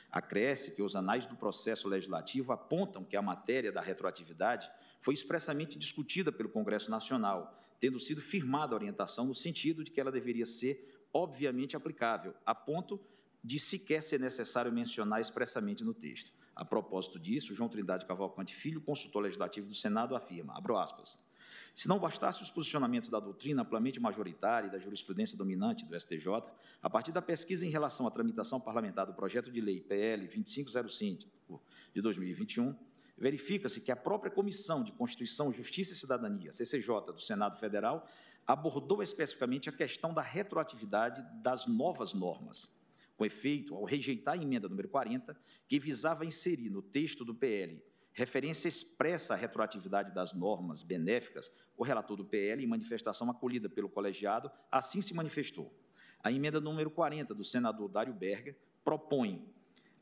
Acresce 0.10 0.72
que 0.72 0.82
os 0.82 0.96
anais 0.96 1.26
do 1.26 1.36
processo 1.36 1.90
legislativo 1.90 2.54
apontam 2.54 3.04
que 3.04 3.18
a 3.18 3.22
matéria 3.22 3.72
da 3.72 3.82
retroatividade 3.82 4.72
foi 5.02 5.14
expressamente 5.14 5.78
discutida 5.78 6.32
pelo 6.32 6.50
Congresso 6.50 6.90
Nacional, 6.90 7.65
tendo 7.80 8.00
sido 8.00 8.22
firmada 8.22 8.74
a 8.74 8.78
orientação 8.78 9.26
no 9.26 9.36
sentido 9.36 9.84
de 9.84 9.92
que 9.92 10.00
ela 10.00 10.12
deveria 10.12 10.46
ser 10.46 11.08
obviamente 11.14 11.76
aplicável, 11.76 12.34
a 12.46 12.54
ponto 12.54 13.00
de 13.44 13.60
sequer 13.60 14.02
ser 14.02 14.20
necessário 14.20 14.72
mencionar 14.72 15.22
expressamente 15.22 15.84
no 15.84 15.94
texto. 15.94 16.32
A 16.56 16.66
propósito 16.66 17.20
disso, 17.20 17.54
João 17.54 17.70
Trindade 17.70 18.06
Cavalcante 18.06 18.56
Filho, 18.56 18.82
consultor 18.82 19.22
legislativo 19.24 19.68
do 19.68 19.76
Senado, 19.76 20.16
afirma, 20.16 20.58
abro 20.58 20.78
aspas, 20.78 21.20
se 21.74 21.90
não 21.90 22.00
bastasse 22.00 22.42
os 22.42 22.50
posicionamentos 22.50 23.10
da 23.10 23.20
doutrina 23.20 23.62
amplamente 23.62 24.00
majoritária 24.00 24.68
e 24.68 24.72
da 24.72 24.80
jurisprudência 24.80 25.38
dominante 25.38 25.86
do 25.86 26.00
STJ, 26.00 26.28
a 26.82 26.90
partir 26.90 27.12
da 27.12 27.22
pesquisa 27.22 27.66
em 27.66 27.70
relação 27.70 28.08
à 28.08 28.12
tramitação 28.12 28.62
parlamentar 28.62 29.06
do 29.06 29.14
projeto 29.14 29.52
de 29.52 29.60
lei 29.60 29.82
PL 29.82 30.26
2505 30.26 31.62
de 31.94 32.02
2021, 32.02 32.74
verifica-se 33.18 33.82
que 33.82 33.92
a 33.92 33.96
própria 33.96 34.32
Comissão 34.32 34.84
de 34.84 34.92
Constituição, 34.92 35.52
Justiça 35.52 35.94
e 35.94 35.96
Cidadania, 35.96 36.52
CCJ, 36.52 37.14
do 37.14 37.22
Senado 37.22 37.58
Federal, 37.58 38.08
abordou 38.46 39.02
especificamente 39.02 39.70
a 39.70 39.74
questão 39.74 40.14
da 40.14 40.22
retroatividade 40.22 41.26
das 41.42 41.66
novas 41.66 42.14
normas. 42.14 42.78
Com 43.18 43.26
efeito, 43.26 43.76
ao 43.76 43.86
rejeitar 43.86 44.34
a 44.34 44.42
emenda 44.42 44.68
número 44.68 44.90
40, 44.90 45.36
que 45.68 45.80
visava 45.80 46.26
inserir 46.26 46.70
no 46.70 46.82
texto 46.82 47.24
do 47.24 47.34
PL 47.34 47.82
referência 48.16 48.70
expressa 48.70 49.34
à 49.34 49.38
retroatividade 49.38 50.14
das 50.14 50.34
normas 50.34 50.82
benéficas, 50.82 51.52
o 51.76 51.84
relator 51.84 52.16
do 52.16 52.24
PL, 52.24 52.64
em 52.64 52.68
manifestação 52.68 53.30
acolhida 53.30 53.68
pelo 53.68 53.90
colegiado, 53.90 54.50
assim 54.72 55.02
se 55.02 55.14
manifestou. 55.14 55.78
A 56.24 56.32
emenda 56.32 56.62
número 56.62 56.90
40 56.90 57.36
do 57.36 57.44
senador 57.44 57.90
Dário 57.90 58.14
Berger 58.14 58.58
propõe 58.86 59.46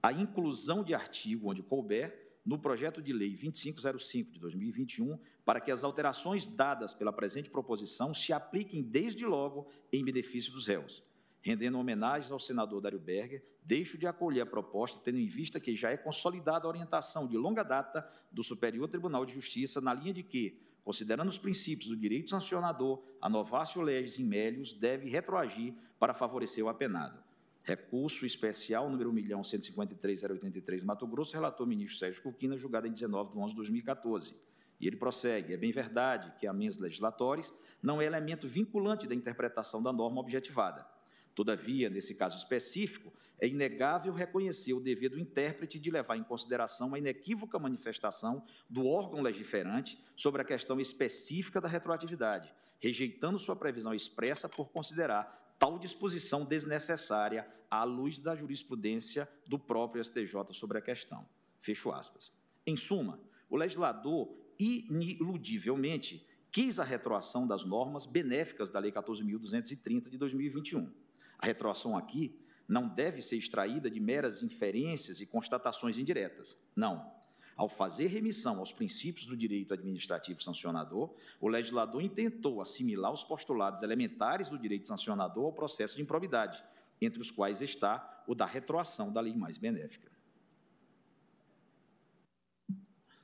a 0.01 0.13
inclusão 0.13 0.83
de 0.83 0.93
artigo 0.93 1.49
onde 1.49 1.63
couber 1.63 2.22
no 2.45 2.59
projeto 2.59 3.01
de 3.01 3.13
lei 3.13 3.31
2505 3.31 4.31
de 4.31 4.39
2021 4.39 5.17
para 5.45 5.61
que 5.61 5.71
as 5.71 5.83
alterações 5.83 6.45
dadas 6.45 6.93
pela 6.93 7.13
presente 7.13 7.49
proposição 7.49 8.13
se 8.13 8.33
apliquem 8.33 8.81
desde 8.81 9.25
logo 9.25 9.67
em 9.91 10.03
benefício 10.03 10.51
dos 10.51 10.67
réus. 10.67 11.03
Rendendo 11.41 11.77
homenagens 11.77 12.31
ao 12.31 12.39
senador 12.39 12.81
Dário 12.81 12.99
Berger, 12.99 13.43
deixo 13.61 13.97
de 13.97 14.07
acolher 14.07 14.41
a 14.41 14.45
proposta, 14.45 14.99
tendo 15.03 15.19
em 15.19 15.27
vista 15.27 15.59
que 15.59 15.75
já 15.75 15.89
é 15.89 15.97
consolidada 15.97 16.65
a 16.65 16.69
orientação 16.69 17.27
de 17.27 17.37
longa 17.37 17.63
data 17.63 18.09
do 18.31 18.43
Superior 18.43 18.87
Tribunal 18.87 19.25
de 19.25 19.33
Justiça, 19.33 19.81
na 19.81 19.93
linha 19.93 20.13
de 20.13 20.23
que, 20.23 20.61
considerando 20.83 21.27
os 21.27 21.37
princípios 21.37 21.89
do 21.89 21.97
direito 21.97 22.29
sancionador, 22.29 23.03
a 23.21 23.29
novácio 23.29 23.81
legis 23.81 24.19
in 24.19 24.23
melius 24.23 24.71
deve 24.71 25.09
retroagir 25.09 25.73
para 25.99 26.13
favorecer 26.13 26.63
o 26.63 26.69
apenado. 26.69 27.21
Recurso 27.63 28.25
especial 28.25 28.89
número 28.89 29.11
1.153.083, 29.13 30.83
Mato 30.83 31.07
Grosso, 31.07 31.33
relator 31.33 31.65
ministro 31.65 31.97
Sérgio 31.97 32.21
Cuquina, 32.21 32.57
julgado 32.57 32.87
em 32.87 32.91
19 32.91 33.31
de 33.31 33.37
11 33.37 33.49
de 33.51 33.55
2014. 33.55 34.35
E 34.81 34.87
ele 34.87 34.97
prossegue: 34.97 35.53
é 35.53 35.57
bem 35.57 35.71
verdade 35.71 36.33
que 36.37 36.45
a 36.45 36.51
mens 36.51 36.77
legislatórios 36.77 37.53
não 37.81 38.01
é 38.01 38.05
elemento 38.05 38.49
vinculante 38.49 39.07
da 39.07 39.15
interpretação 39.15 39.81
da 39.81 39.93
norma 39.93 40.19
objetivada. 40.19 40.85
Todavia, 41.33 41.89
nesse 41.89 42.13
caso 42.15 42.37
específico, 42.37 43.13
é 43.39 43.47
inegável 43.47 44.13
reconhecer 44.13 44.73
o 44.73 44.81
dever 44.81 45.09
do 45.09 45.19
intérprete 45.19 45.79
de 45.79 45.89
levar 45.89 46.17
em 46.17 46.23
consideração 46.23 46.93
a 46.93 46.99
inequívoca 46.99 47.57
manifestação 47.57 48.43
do 48.69 48.85
órgão 48.85 49.21
legiferante 49.21 49.97
sobre 50.17 50.41
a 50.41 50.45
questão 50.45 50.81
específica 50.81 51.61
da 51.61 51.67
retroatividade, 51.69 52.53
rejeitando 52.79 53.39
sua 53.39 53.55
previsão 53.55 53.93
expressa 53.93 54.49
por 54.49 54.69
considerar 54.69 55.42
tal 55.57 55.79
disposição 55.79 56.45
desnecessária 56.45 57.47
à 57.69 57.83
luz 57.83 58.19
da 58.19 58.35
jurisprudência 58.35 59.29
do 59.47 59.57
próprio 59.57 60.03
STJ 60.03 60.51
sobre 60.51 60.77
a 60.77 60.81
questão. 60.81 61.27
Fecho 61.59 61.91
aspas. 61.91 62.31
Em 62.65 62.75
suma, 62.75 63.19
o 63.49 63.55
legislador 63.55 64.33
ineludivelmente 64.59 66.25
quis 66.51 66.79
a 66.79 66.83
retroação 66.83 67.47
das 67.47 67.65
normas 67.65 68.05
benéficas 68.05 68.69
da 68.69 68.79
Lei 68.79 68.91
14.230 68.91 70.09
de 70.09 70.17
2021 70.17 71.03
a 71.43 71.45
retroação 71.45 71.97
aqui 71.97 72.39
não 72.65 72.87
deve 72.87 73.21
ser 73.21 73.35
extraída 73.35 73.91
de 73.91 73.99
meras 73.99 74.41
inferências 74.41 75.19
e 75.19 75.25
constatações 75.25 75.97
indiretas. 75.97 76.57
Não. 76.73 77.11
Ao 77.55 77.69
fazer 77.69 78.07
remissão 78.07 78.59
aos 78.59 78.71
princípios 78.71 79.25
do 79.25 79.37
direito 79.37 79.73
administrativo 79.73 80.41
sancionador, 80.41 81.13
o 81.39 81.47
legislador 81.47 82.01
intentou 82.01 82.61
assimilar 82.61 83.11
os 83.11 83.23
postulados 83.23 83.83
elementares 83.83 84.49
do 84.49 84.57
direito 84.57 84.87
sancionador 84.87 85.45
ao 85.45 85.53
processo 85.53 85.95
de 85.95 86.01
improbidade, 86.01 86.63
entre 86.99 87.21
os 87.21 87.29
quais 87.29 87.61
está 87.61 88.23
o 88.27 88.33
da 88.33 88.45
retroação 88.45 89.11
da 89.11 89.21
lei 89.21 89.35
mais 89.35 89.57
benéfica. 89.57 90.11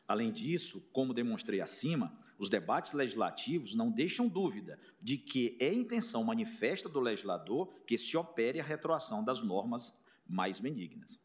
Além 0.08 0.32
disso, 0.32 0.82
como 0.92 1.14
demonstrei 1.14 1.62
acima, 1.62 2.12
os 2.38 2.50
debates 2.50 2.94
legislativos 2.94 3.76
não 3.76 3.92
deixam 3.92 4.28
dúvida 4.28 4.80
de 5.02 5.18
que 5.18 5.58
é 5.60 5.74
intenção 5.74 6.24
manifesta 6.24 6.88
do 6.88 7.00
legislador 7.00 7.68
que 7.86 7.98
se 7.98 8.16
opere 8.16 8.60
a 8.60 8.64
retroação 8.64 9.24
das 9.24 9.42
normas 9.42 9.94
mais 10.28 10.60
benignas. 10.60 11.20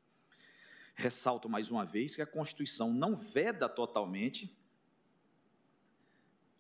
Ressalto 0.95 1.49
mais 1.49 1.71
uma 1.71 1.85
vez 1.85 2.15
que 2.15 2.23
a 2.23 2.27
Constituição 2.27 2.93
não 2.93 3.17
veda 3.17 3.69
totalmente 3.69 4.57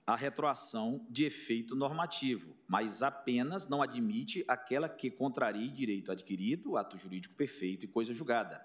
a 0.06 0.14
retroação 0.14 1.06
de 1.08 1.24
efeito 1.24 1.74
normativo, 1.74 2.54
mas 2.68 3.02
apenas 3.02 3.66
não 3.66 3.80
admite 3.80 4.44
aquela 4.46 4.88
que 4.88 5.10
contrarie 5.10 5.70
direito 5.70 6.12
adquirido, 6.12 6.76
ato 6.76 6.98
jurídico 6.98 7.34
perfeito 7.34 7.84
e 7.84 7.88
coisa 7.88 8.12
julgada. 8.12 8.64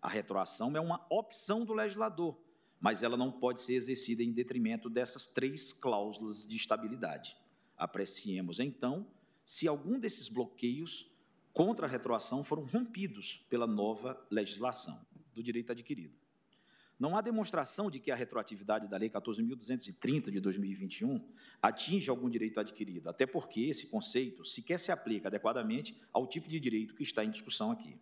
A 0.00 0.08
retroação 0.08 0.76
é 0.76 0.80
uma 0.80 1.04
opção 1.10 1.64
do 1.64 1.74
legislador, 1.74 2.38
mas 2.80 3.02
ela 3.02 3.16
não 3.16 3.32
pode 3.32 3.60
ser 3.60 3.74
exercida 3.74 4.22
em 4.22 4.32
detrimento 4.32 4.88
dessas 4.88 5.26
três 5.26 5.72
cláusulas 5.72 6.46
de 6.46 6.56
estabilidade. 6.56 7.36
Apreciemos, 7.76 8.60
então, 8.60 9.06
se 9.44 9.66
algum 9.66 9.98
desses 9.98 10.28
bloqueios 10.28 11.10
contra 11.52 11.86
a 11.86 11.88
retroação 11.88 12.44
foram 12.44 12.64
rompidos 12.64 13.44
pela 13.48 13.66
nova 13.66 14.20
legislação 14.30 15.00
do 15.34 15.42
direito 15.42 15.72
adquirido. 15.72 16.14
Não 16.98 17.16
há 17.16 17.22
demonstração 17.22 17.90
de 17.90 17.98
que 17.98 18.10
a 18.10 18.14
retroatividade 18.14 18.86
da 18.86 18.98
Lei 18.98 19.08
14.230 19.08 20.30
de 20.30 20.38
2021 20.38 21.26
atinge 21.62 22.10
algum 22.10 22.28
direito 22.28 22.60
adquirido, 22.60 23.08
até 23.08 23.24
porque 23.24 23.62
esse 23.62 23.86
conceito 23.86 24.44
sequer 24.44 24.78
se 24.78 24.92
aplica 24.92 25.28
adequadamente 25.28 25.98
ao 26.12 26.26
tipo 26.26 26.46
de 26.46 26.60
direito 26.60 26.94
que 26.94 27.02
está 27.02 27.24
em 27.24 27.30
discussão 27.30 27.70
aqui. 27.70 27.96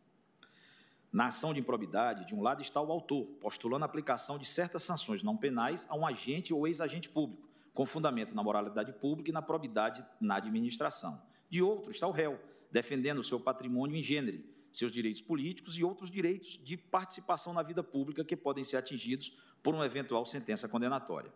Na 1.12 1.26
ação 1.26 1.54
de 1.54 1.60
improbidade, 1.60 2.26
de 2.26 2.34
um 2.34 2.42
lado 2.42 2.60
está 2.60 2.82
o 2.82 2.90
autor, 2.90 3.24
postulando 3.40 3.84
a 3.84 3.86
aplicação 3.86 4.36
de 4.36 4.44
certas 4.44 4.82
sanções 4.82 5.22
não 5.22 5.36
penais 5.36 5.86
a 5.88 5.96
um 5.96 6.04
agente 6.04 6.52
ou 6.52 6.66
ex-agente 6.66 7.08
público, 7.08 7.48
com 7.72 7.86
fundamento 7.86 8.34
na 8.34 8.42
moralidade 8.42 8.92
pública 8.92 9.30
e 9.30 9.32
na 9.32 9.40
probidade 9.40 10.04
na 10.20 10.36
administração. 10.36 11.22
De 11.48 11.62
outro 11.62 11.92
está 11.92 12.06
o 12.08 12.10
réu, 12.10 12.38
defendendo 12.70 13.22
seu 13.22 13.40
patrimônio 13.40 13.96
em 13.96 14.02
gênero, 14.02 14.42
seus 14.70 14.92
direitos 14.92 15.20
políticos 15.20 15.78
e 15.78 15.84
outros 15.84 16.10
direitos 16.10 16.60
de 16.62 16.76
participação 16.76 17.52
na 17.52 17.62
vida 17.62 17.82
pública 17.82 18.24
que 18.24 18.36
podem 18.36 18.64
ser 18.64 18.76
atingidos 18.76 19.36
por 19.62 19.74
uma 19.74 19.86
eventual 19.86 20.24
sentença 20.24 20.68
condenatória. 20.68 21.32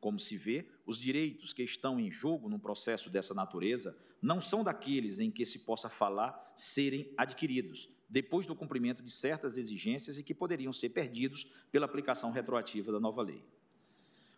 Como 0.00 0.18
se 0.18 0.36
vê, 0.36 0.66
os 0.86 0.98
direitos 0.98 1.52
que 1.52 1.62
estão 1.62 2.00
em 2.00 2.10
jogo 2.10 2.48
num 2.48 2.58
processo 2.58 3.10
dessa 3.10 3.34
natureza 3.34 3.96
não 4.20 4.40
são 4.40 4.64
daqueles 4.64 5.20
em 5.20 5.30
que 5.30 5.44
se 5.44 5.60
possa 5.60 5.88
falar 5.88 6.52
serem 6.54 7.12
adquiridos, 7.16 7.88
depois 8.08 8.46
do 8.46 8.56
cumprimento 8.56 9.02
de 9.02 9.10
certas 9.10 9.56
exigências 9.58 10.18
e 10.18 10.22
que 10.22 10.34
poderiam 10.34 10.72
ser 10.72 10.88
perdidos 10.88 11.46
pela 11.70 11.84
aplicação 11.84 12.30
retroativa 12.30 12.90
da 12.90 12.98
nova 12.98 13.22
lei. 13.22 13.44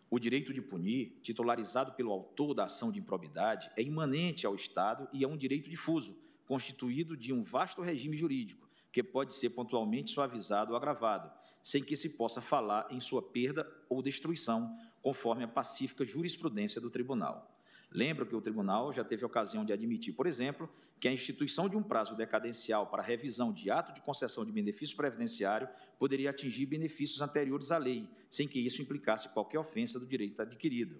O 0.09 0.19
direito 0.19 0.53
de 0.53 0.61
punir, 0.61 1.17
titularizado 1.23 1.93
pelo 1.93 2.11
autor 2.11 2.53
da 2.53 2.65
ação 2.65 2.91
de 2.91 2.99
improbidade, 2.99 3.71
é 3.75 3.81
imanente 3.81 4.45
ao 4.45 4.53
Estado 4.53 5.07
e 5.11 5.23
é 5.23 5.27
um 5.27 5.37
direito 5.37 5.69
difuso, 5.69 6.15
constituído 6.47 7.15
de 7.15 7.33
um 7.33 7.41
vasto 7.41 7.81
regime 7.81 8.17
jurídico, 8.17 8.67
que 8.91 9.01
pode 9.01 9.33
ser 9.33 9.49
pontualmente 9.51 10.11
suavizado 10.11 10.71
ou 10.71 10.77
agravado, 10.77 11.31
sem 11.61 11.83
que 11.83 11.95
se 11.95 12.11
possa 12.11 12.41
falar 12.41 12.87
em 12.91 12.99
sua 12.99 13.21
perda 13.21 13.69
ou 13.89 14.01
destruição, 14.01 14.77
conforme 15.01 15.43
a 15.43 15.47
pacífica 15.47 16.05
jurisprudência 16.05 16.79
do 16.79 16.89
tribunal. 16.89 17.49
Lembro 17.89 18.25
que 18.25 18.35
o 18.35 18.41
tribunal 18.41 18.91
já 18.91 19.03
teve 19.03 19.23
ocasião 19.23 19.63
de 19.63 19.71
admitir, 19.71 20.13
por 20.13 20.25
exemplo, 20.25 20.69
que 20.99 21.07
a 21.07 21.11
instituição 21.11 21.69
de 21.69 21.77
um 21.77 21.83
prazo 21.83 22.15
decadencial 22.15 22.87
para 22.87 23.03
revisão 23.03 23.53
de 23.53 23.69
ato 23.69 23.93
de 23.93 24.01
concessão 24.01 24.45
de 24.45 24.51
benefício 24.51 24.97
previdenciário 24.97 25.67
poderia 25.99 26.29
atingir 26.29 26.65
benefícios 26.65 27.21
anteriores 27.21 27.71
à 27.71 27.77
lei, 27.77 28.09
sem 28.29 28.47
que 28.47 28.59
isso 28.59 28.81
implicasse 28.81 29.29
qualquer 29.29 29.59
ofensa 29.59 29.99
do 29.99 30.07
direito 30.07 30.41
adquirido. 30.41 30.99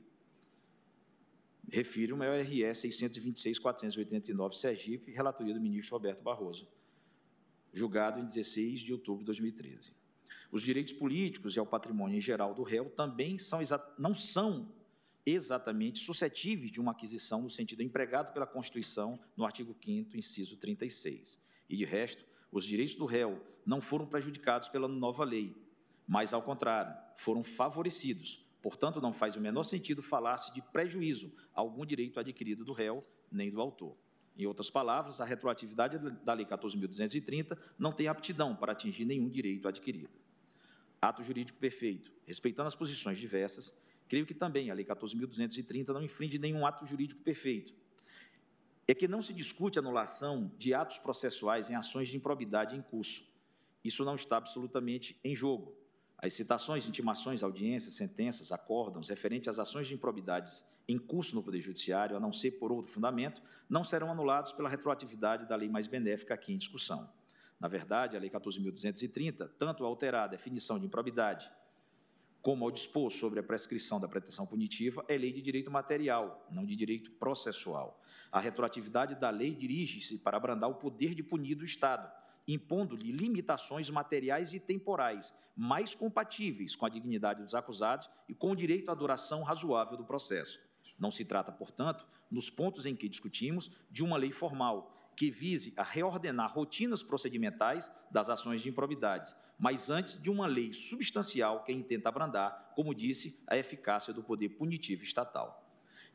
Refiro-me 1.73 2.27
ao 2.27 2.35
RS 2.35 2.83
626-489 2.83 4.53
Sergipe, 4.53 5.11
relatoria 5.11 5.55
do 5.55 5.59
ministro 5.59 5.95
Roberto 5.95 6.21
Barroso, 6.21 6.67
julgado 7.73 8.19
em 8.19 8.25
16 8.27 8.81
de 8.81 8.93
outubro 8.93 9.21
de 9.21 9.25
2013. 9.25 9.91
Os 10.51 10.61
direitos 10.61 10.93
políticos 10.93 11.55
e 11.55 11.59
ao 11.59 11.65
patrimônio 11.65 12.15
em 12.15 12.21
geral 12.21 12.53
do 12.53 12.61
réu 12.61 12.91
também 12.91 13.39
são, 13.39 13.59
não 13.97 14.13
são 14.13 14.71
exatamente 15.25 15.97
suscetíveis 15.97 16.69
de 16.69 16.79
uma 16.79 16.91
aquisição 16.91 17.41
no 17.41 17.49
sentido 17.49 17.81
empregado 17.81 18.31
pela 18.33 18.45
Constituição 18.45 19.19
no 19.35 19.43
artigo 19.43 19.75
5 19.83 20.15
inciso 20.15 20.57
36. 20.57 21.41
E, 21.67 21.75
de 21.75 21.85
resto, 21.85 22.23
os 22.51 22.65
direitos 22.65 22.93
do 22.93 23.07
réu 23.07 23.43
não 23.65 23.81
foram 23.81 24.05
prejudicados 24.05 24.69
pela 24.69 24.87
nova 24.87 25.23
lei, 25.23 25.57
mas, 26.07 26.35
ao 26.35 26.43
contrário, 26.43 26.95
foram 27.17 27.43
favorecidos. 27.43 28.42
Portanto, 28.63 29.01
não 29.01 29.11
faz 29.11 29.35
o 29.35 29.41
menor 29.41 29.63
sentido 29.63 30.01
falar-se 30.01 30.53
de 30.53 30.61
prejuízo 30.61 31.29
a 31.53 31.59
algum 31.59 31.85
direito 31.85 32.17
adquirido 32.17 32.63
do 32.63 32.71
réu 32.71 33.03
nem 33.29 33.51
do 33.51 33.59
autor. 33.59 33.97
Em 34.37 34.45
outras 34.45 34.69
palavras, 34.69 35.19
a 35.19 35.25
retroatividade 35.25 35.99
da 36.23 36.33
Lei 36.33 36.45
14.230 36.45 37.57
não 37.77 37.91
tem 37.91 38.07
aptidão 38.07 38.55
para 38.55 38.71
atingir 38.71 39.03
nenhum 39.03 39.29
direito 39.29 39.67
adquirido. 39.67 40.13
Ato 41.01 41.21
jurídico 41.21 41.59
perfeito. 41.59 42.13
Respeitando 42.25 42.67
as 42.67 42.75
posições 42.75 43.17
diversas, 43.17 43.75
creio 44.07 44.25
que 44.25 44.33
também 44.33 44.71
a 44.71 44.73
Lei 44.73 44.85
14.230 44.85 45.89
não 45.89 46.01
infringe 46.01 46.39
nenhum 46.39 46.65
ato 46.65 46.85
jurídico 46.87 47.21
perfeito. 47.21 47.73
É 48.87 48.95
que 48.95 49.09
não 49.09 49.21
se 49.21 49.33
discute 49.33 49.77
anulação 49.77 50.49
de 50.57 50.73
atos 50.73 50.97
processuais 50.97 51.69
em 51.69 51.75
ações 51.75 52.07
de 52.07 52.15
improbidade 52.15 52.77
em 52.77 52.81
curso. 52.81 53.27
Isso 53.83 54.05
não 54.05 54.15
está 54.15 54.37
absolutamente 54.37 55.19
em 55.21 55.35
jogo. 55.35 55.82
As 56.23 56.31
citações, 56.31 56.87
intimações, 56.87 57.43
audiências, 57.43 57.95
sentenças, 57.95 58.53
acórdãos 58.53 59.09
referentes 59.09 59.49
às 59.49 59.59
ações 59.59 59.87
de 59.87 59.93
improbidades 59.93 60.63
em 60.87 60.97
curso 60.97 61.35
no 61.35 61.43
Poder 61.43 61.59
Judiciário, 61.59 62.15
a 62.15 62.19
não 62.19 62.31
ser 62.31 62.51
por 62.51 62.71
outro 62.71 62.93
fundamento, 62.93 63.41
não 63.69 63.83
serão 63.83 64.09
anulados 64.09 64.53
pela 64.53 64.69
retroatividade 64.69 65.45
da 65.45 65.57
lei 65.57 65.67
mais 65.67 65.85
benéfica 65.85 66.33
aqui 66.33 66.53
em 66.53 66.57
discussão. 66.57 67.11
Na 67.59 67.67
verdade, 67.67 68.15
a 68.15 68.21
Lei 68.21 68.29
14.230, 68.29 69.49
tanto 69.57 69.83
ao 69.83 69.89
alterar 69.89 70.23
a 70.23 70.27
definição 70.27 70.79
de 70.79 70.85
improbidade, 70.85 71.51
como 72.41 72.63
ao 72.63 72.71
dispor 72.71 73.11
sobre 73.11 73.41
a 73.41 73.43
prescrição 73.43 73.99
da 73.99 74.07
pretensão 74.07 74.45
punitiva, 74.45 75.03
é 75.09 75.17
lei 75.17 75.33
de 75.33 75.41
direito 75.41 75.69
material, 75.69 76.47
não 76.49 76.65
de 76.65 76.73
direito 76.73 77.11
processual. 77.11 78.01
A 78.31 78.39
retroatividade 78.39 79.15
da 79.15 79.29
lei 79.29 79.53
dirige-se 79.53 80.19
para 80.19 80.37
abrandar 80.37 80.69
o 80.69 80.75
poder 80.75 81.13
de 81.15 81.21
punir 81.21 81.55
do 81.55 81.65
Estado, 81.65 82.09
impondo-lhe 82.47 83.11
limitações 83.11 83.89
materiais 83.89 84.53
e 84.53 84.59
temporais 84.59 85.33
mais 85.55 85.93
compatíveis 85.93 86.75
com 86.75 86.85
a 86.85 86.89
dignidade 86.89 87.43
dos 87.43 87.53
acusados 87.53 88.09
e 88.27 88.33
com 88.33 88.51
o 88.51 88.55
direito 88.55 88.89
à 88.89 88.95
duração 88.95 89.43
razoável 89.43 89.95
do 89.95 90.05
processo. 90.05 90.59
Não 90.97 91.11
se 91.11 91.25
trata, 91.25 91.51
portanto, 91.51 92.07
nos 92.29 92.49
pontos 92.49 92.85
em 92.85 92.95
que 92.95 93.09
discutimos, 93.09 93.71
de 93.89 94.03
uma 94.03 94.17
lei 94.17 94.31
formal, 94.31 94.91
que 95.15 95.29
vise 95.29 95.73
a 95.77 95.83
reordenar 95.83 96.51
rotinas 96.51 97.03
procedimentais 97.03 97.91
das 98.09 98.29
ações 98.29 98.61
de 98.61 98.69
improbidades, 98.69 99.35
mas 99.59 99.89
antes 99.89 100.21
de 100.21 100.29
uma 100.29 100.47
lei 100.47 100.73
substancial 100.73 101.63
que 101.63 101.71
intenta 101.71 102.09
abrandar, 102.09 102.71
como 102.75 102.95
disse, 102.95 103.39
a 103.47 103.55
eficácia 103.55 104.11
do 104.11 104.23
poder 104.23 104.49
punitivo 104.49 105.03
estatal. 105.03 105.63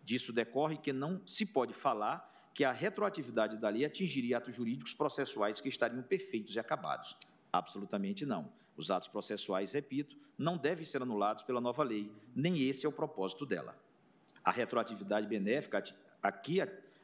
Disso 0.03 0.33
decorre 0.33 0.79
que 0.79 0.93
não 0.93 1.25
se 1.27 1.47
pode 1.47 1.75
falar 1.75 2.38
que 2.59 2.65
a 2.65 2.73
retroatividade 2.73 3.57
da 3.57 3.69
lei 3.69 3.85
atingiria 3.85 4.37
atos 4.37 4.53
jurídicos 4.53 4.93
processuais 4.93 5.61
que 5.61 5.69
estariam 5.69 6.03
perfeitos 6.03 6.57
e 6.57 6.59
acabados. 6.59 7.17
Absolutamente 7.53 8.27
não. 8.27 8.51
Os 8.77 8.91
atos 8.91 9.07
processuais, 9.07 9.75
repito, 9.75 10.19
não 10.37 10.57
devem 10.57 10.85
ser 10.85 11.01
anulados 11.01 11.45
pela 11.45 11.61
nova 11.61 11.85
lei, 11.85 12.11
nem 12.35 12.69
esse 12.69 12.85
é 12.85 12.89
o 12.89 12.93
propósito 12.93 13.47
dela. 13.47 13.81
A 14.43 14.51
retroatividade 14.51 15.29
benéfica 15.29 15.85
aqui 16.21 16.59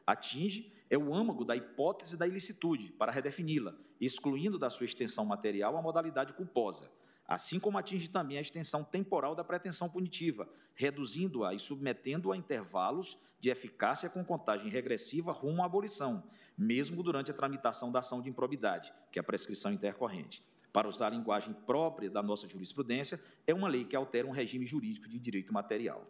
atinge 0.05 0.73
é 0.89 0.97
o 0.97 1.15
âmago 1.15 1.45
da 1.45 1.55
hipótese 1.55 2.17
da 2.17 2.27
ilicitude, 2.27 2.89
para 2.89 3.09
redefini-la, 3.09 3.75
excluindo 4.01 4.59
da 4.59 4.69
sua 4.69 4.83
extensão 4.83 5.23
material 5.23 5.77
a 5.77 5.81
modalidade 5.81 6.33
culposa, 6.33 6.91
assim 7.27 7.59
como 7.59 7.77
atinge 7.77 8.09
também 8.09 8.37
a 8.37 8.41
extensão 8.41 8.83
temporal 8.83 9.35
da 9.35 9.43
pretensão 9.43 9.89
punitiva, 9.89 10.47
reduzindo-a 10.75 11.53
e 11.53 11.59
submetendo-a 11.59 12.35
a 12.35 12.37
intervalos 12.37 13.17
de 13.39 13.49
eficácia 13.49 14.09
com 14.09 14.23
contagem 14.23 14.69
regressiva 14.69 15.31
rumo 15.31 15.61
à 15.61 15.65
abolição, 15.65 16.23
mesmo 16.57 17.01
durante 17.03 17.31
a 17.31 17.33
tramitação 17.33 17.91
da 17.91 17.99
ação 17.99 18.21
de 18.21 18.29
improbidade, 18.29 18.93
que 19.11 19.19
é 19.19 19.21
a 19.21 19.23
prescrição 19.23 19.71
intercorrente. 19.71 20.43
Para 20.71 20.87
usar 20.87 21.07
a 21.07 21.09
linguagem 21.11 21.53
própria 21.53 22.09
da 22.09 22.21
nossa 22.21 22.47
jurisprudência, 22.47 23.19
é 23.47 23.53
uma 23.53 23.67
lei 23.67 23.85
que 23.85 23.95
altera 23.95 24.27
um 24.27 24.31
regime 24.31 24.65
jurídico 24.65 25.07
de 25.07 25.17
direito 25.19 25.53
material. 25.53 26.05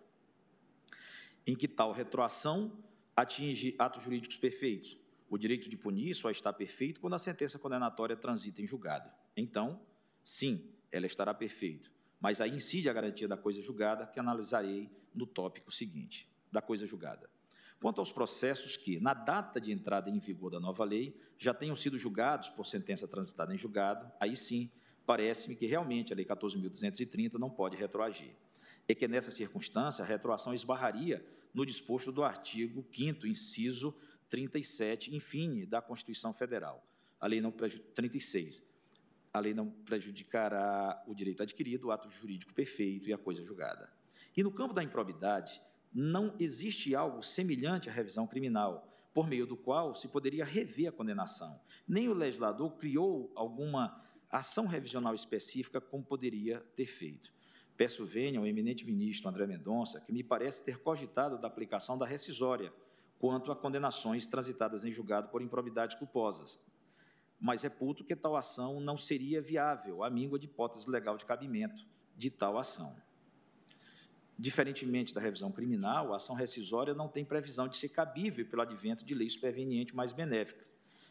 Em 1.45 1.55
que 1.55 1.67
tal 1.67 1.91
retroação 1.91 2.71
atinge 3.15 3.75
atos 3.77 4.03
jurídicos 4.03 4.37
perfeitos? 4.37 4.97
O 5.29 5.37
direito 5.37 5.69
de 5.69 5.77
punir 5.77 6.15
só 6.15 6.29
está 6.31 6.51
perfeito 6.51 6.99
quando 6.99 7.13
a 7.13 7.19
sentença 7.19 7.59
condenatória 7.59 8.15
transita 8.15 8.61
em 8.61 8.67
julgado. 8.67 9.09
Então, 9.35 9.79
sim, 10.23 10.71
ela 10.95 11.05
estará 11.05 11.33
perfeita. 11.33 11.89
Mas 12.21 12.39
aí 12.39 12.51
incide 12.51 12.89
a 12.89 12.93
garantia 12.93 13.27
da 13.27 13.35
coisa 13.35 13.61
julgada, 13.61 14.07
que 14.07 14.19
analisarei 14.19 14.89
no 15.13 15.25
tópico 15.25 15.71
seguinte, 15.71 16.27
da 16.51 16.61
coisa 16.61 16.85
julgada. 16.85 17.29
Quanto 17.81 17.99
aos 17.99 18.11
processos 18.11 18.77
que, 18.77 18.99
na 18.99 19.13
data 19.13 19.59
de 19.59 19.71
entrada 19.71 20.09
em 20.09 20.17
vigor 20.17 20.51
da 20.51 20.59
nova 20.59 20.85
lei, 20.85 21.13
já 21.37 21.53
tenham 21.53 21.75
sido 21.75 21.97
julgados 21.97 22.49
por 22.49 22.65
sentença 22.65 23.07
transitada 23.07 23.53
em 23.53 23.57
julgado, 23.57 24.09
aí 24.19 24.35
sim, 24.37 24.71
parece-me 25.05 25.55
que 25.55 25.65
realmente 25.65 26.13
a 26.13 26.15
Lei 26.15 26.25
14.230 26.25 27.33
não 27.33 27.49
pode 27.49 27.75
retroagir. 27.75 28.31
É 28.87 28.95
que, 28.95 29.07
nessa 29.07 29.31
circunstância, 29.31 30.03
a 30.03 30.07
retroação 30.07 30.53
esbarraria 30.53 31.25
no 31.53 31.65
disposto 31.65 32.11
do 32.11 32.23
artigo 32.23 32.85
5 32.91 33.27
inciso 33.27 33.93
37, 34.29 35.15
enfim, 35.15 35.65
da 35.65 35.81
Constituição 35.81 36.33
Federal, 36.33 36.83
a 37.19 37.27
Lei 37.27 37.41
não 37.41 37.51
36, 37.51 38.63
a 39.35 39.39
lei 39.39 39.53
não 39.53 39.69
prejudicará 39.69 41.03
o 41.05 41.13
direito 41.13 41.43
adquirido, 41.43 41.87
o 41.87 41.91
ato 41.91 42.09
jurídico 42.09 42.53
perfeito 42.53 43.09
e 43.09 43.13
a 43.13 43.17
coisa 43.17 43.43
julgada. 43.43 43.91
E 44.35 44.41
no 44.41 44.49
campo 44.49 44.73
da 44.73 44.81
improbidade, 44.81 45.61
não 45.93 46.33
existe 46.39 46.95
algo 46.95 47.21
semelhante 47.21 47.89
à 47.89 47.91
revisão 47.91 48.25
criminal, 48.25 48.89
por 49.13 49.27
meio 49.27 49.45
do 49.45 49.57
qual 49.57 49.93
se 49.93 50.07
poderia 50.07 50.45
rever 50.45 50.87
a 50.87 50.91
condenação. 50.91 51.59
Nem 51.85 52.07
o 52.07 52.13
legislador 52.13 52.77
criou 52.77 53.29
alguma 53.35 54.01
ação 54.31 54.67
revisional 54.67 55.13
específica 55.13 55.81
como 55.81 56.01
poderia 56.01 56.61
ter 56.73 56.85
feito. 56.85 57.33
Peço 57.75 58.05
venha 58.05 58.39
ao 58.39 58.47
eminente 58.47 58.85
ministro 58.85 59.27
André 59.27 59.45
Mendonça, 59.45 59.99
que 59.99 60.13
me 60.13 60.23
parece 60.23 60.63
ter 60.63 60.79
cogitado 60.79 61.37
da 61.37 61.49
aplicação 61.49 61.97
da 61.97 62.05
rescisória 62.05 62.71
quanto 63.19 63.51
a 63.51 63.55
condenações 63.55 64.25
transitadas 64.25 64.85
em 64.85 64.93
julgado 64.93 65.27
por 65.27 65.41
improbidades 65.41 65.97
culposas, 65.97 66.57
mas 67.39 67.63
reputo 67.63 68.03
que 68.03 68.15
tal 68.15 68.35
ação 68.35 68.79
não 68.79 68.97
seria 68.97 69.41
viável 69.41 70.03
à 70.03 70.09
míngua 70.09 70.39
de 70.39 70.45
hipótese 70.45 70.89
legal 70.89 71.17
de 71.17 71.25
cabimento 71.25 71.85
de 72.15 72.29
tal 72.29 72.57
ação. 72.57 72.95
Diferentemente 74.37 75.13
da 75.13 75.21
revisão 75.21 75.51
criminal, 75.51 76.11
a 76.11 76.17
ação 76.17 76.35
rescisória 76.35 76.93
não 76.93 77.07
tem 77.07 77.23
previsão 77.23 77.67
de 77.67 77.77
ser 77.77 77.89
cabível 77.89 78.45
pelo 78.45 78.61
advento 78.61 79.05
de 79.05 79.13
lei 79.13 79.29
superveniente 79.29 79.95
mais 79.95 80.11
benéfica. 80.11 80.65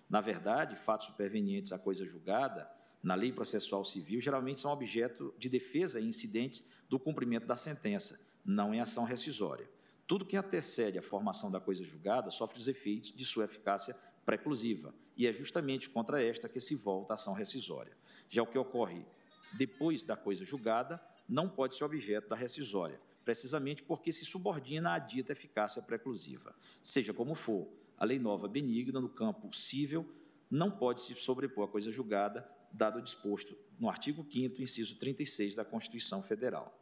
Na 0.09 0.21
verdade, 0.21 0.77
fatos 0.77 1.07
supervenientes 1.07 1.73
à 1.73 1.79
coisa 1.79 2.05
julgada, 2.05 2.71
na 3.03 3.15
lei 3.15 3.33
processual 3.33 3.85
civil, 3.85 4.21
geralmente 4.21 4.61
são 4.61 4.71
objeto 4.71 5.35
de 5.39 5.49
defesa 5.49 6.01
e 6.01 6.07
incidentes 6.07 6.67
do 6.89 6.99
cumprimento 6.99 7.47
da 7.47 7.57
sentença, 7.57 8.21
não 8.45 8.75
em 8.75 8.81
ação 8.81 9.05
rescisória. 9.05 9.69
Tudo 10.07 10.27
que 10.27 10.37
antecede 10.37 10.99
a 10.99 11.03
formação 11.03 11.51
da 11.51 11.61
coisa 11.61 11.83
julgada 11.83 12.31
sofre 12.31 12.59
os 12.59 12.69
efeitos 12.69 13.11
de 13.15 13.25
sua 13.25 13.45
eficácia 13.45 13.97
preclusiva, 14.25 14.95
e 15.17 15.27
é 15.27 15.33
justamente 15.33 15.89
contra 15.89 16.23
esta 16.23 16.49
que 16.49 16.61
se 16.61 16.75
volta 16.75 17.13
a 17.13 17.15
ação 17.15 17.33
rescisória. 17.33 17.97
Já 18.29 18.43
o 18.43 18.47
que 18.47 18.59
ocorre 18.59 19.05
depois 19.53 20.05
da 20.05 20.17
coisa 20.17 20.45
julgada 20.45 21.01
não 21.29 21.49
pode 21.49 21.75
ser 21.75 21.85
objeto 21.85 22.29
da 22.29 22.37
rescisória, 22.37 23.01
precisamente 23.25 23.83
porque 23.83 24.13
se 24.13 24.25
subordina 24.25 24.95
à 24.95 24.99
dita 24.99 25.33
eficácia 25.33 25.81
preclusiva. 25.81 26.55
Seja 26.83 27.15
como 27.15 27.35
for, 27.35 27.69
a 27.97 28.05
lei 28.05 28.19
nova 28.19 28.49
benigna 28.49 29.01
no 29.01 29.09
campo 29.09 29.55
civil 29.55 30.07
não 30.51 30.71
pode 30.71 31.01
se 31.01 31.15
sobrepor 31.15 31.65
à 31.65 31.69
coisa 31.69 31.91
julgada, 31.91 32.49
dado 32.73 32.99
o 32.99 33.03
disposto 33.03 33.57
no 33.79 33.89
artigo 33.89 34.27
5 34.31 34.61
inciso 34.61 34.97
36 34.97 35.55
da 35.55 35.65
Constituição 35.65 36.23
Federal. 36.23 36.79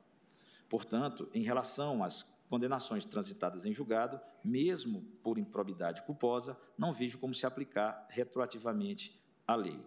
Portanto, 0.69 1.29
em 1.35 1.43
relação 1.43 2.03
às 2.03 2.23
condenações 2.53 3.07
transitadas 3.07 3.65
em 3.65 3.73
julgado, 3.73 4.21
mesmo 4.45 5.01
por 5.23 5.39
improbidade 5.39 6.03
culposa, 6.03 6.55
não 6.77 6.93
vejo 6.93 7.19
como 7.19 7.33
se 7.33 7.47
aplicar 7.47 8.07
retroativamente 8.11 9.19
a 9.47 9.55
lei. 9.55 9.83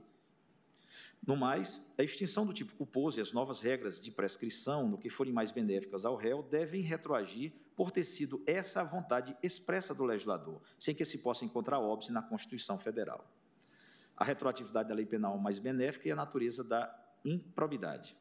No 1.24 1.36
mais, 1.36 1.80
a 1.96 2.02
extinção 2.02 2.44
do 2.44 2.52
tipo 2.52 2.74
culposo 2.74 3.20
e 3.20 3.22
as 3.22 3.32
novas 3.32 3.62
regras 3.62 4.02
de 4.02 4.10
prescrição, 4.10 4.88
no 4.88 4.98
que 4.98 5.12
forem 5.12 5.32
mais 5.32 5.52
benéficas 5.52 6.06
ao 6.06 6.16
réu, 6.16 6.42
devem 6.42 6.82
retroagir 6.82 7.54
por 7.76 7.92
ter 7.92 8.04
sido 8.04 8.42
essa 8.48 8.82
a 8.82 8.84
vontade 8.84 9.38
expressa 9.44 9.94
do 9.94 10.04
legislador, 10.04 10.60
sem 10.80 10.96
que 10.96 11.06
se 11.06 11.20
possa 11.20 11.46
encontrar 11.46 11.80
óbice 11.80 12.12
na 12.12 12.24
Constituição 12.24 12.80
Federal. 12.80 13.32
A 14.18 14.24
retroatividade 14.24 14.90
da 14.90 14.96
lei 14.96 15.06
penal 15.06 15.38
mais 15.38 15.60
benéfica 15.60 16.10
e 16.10 16.12
a 16.12 16.16
natureza 16.16 16.64
da 16.64 16.92
improbidade. 17.24 18.18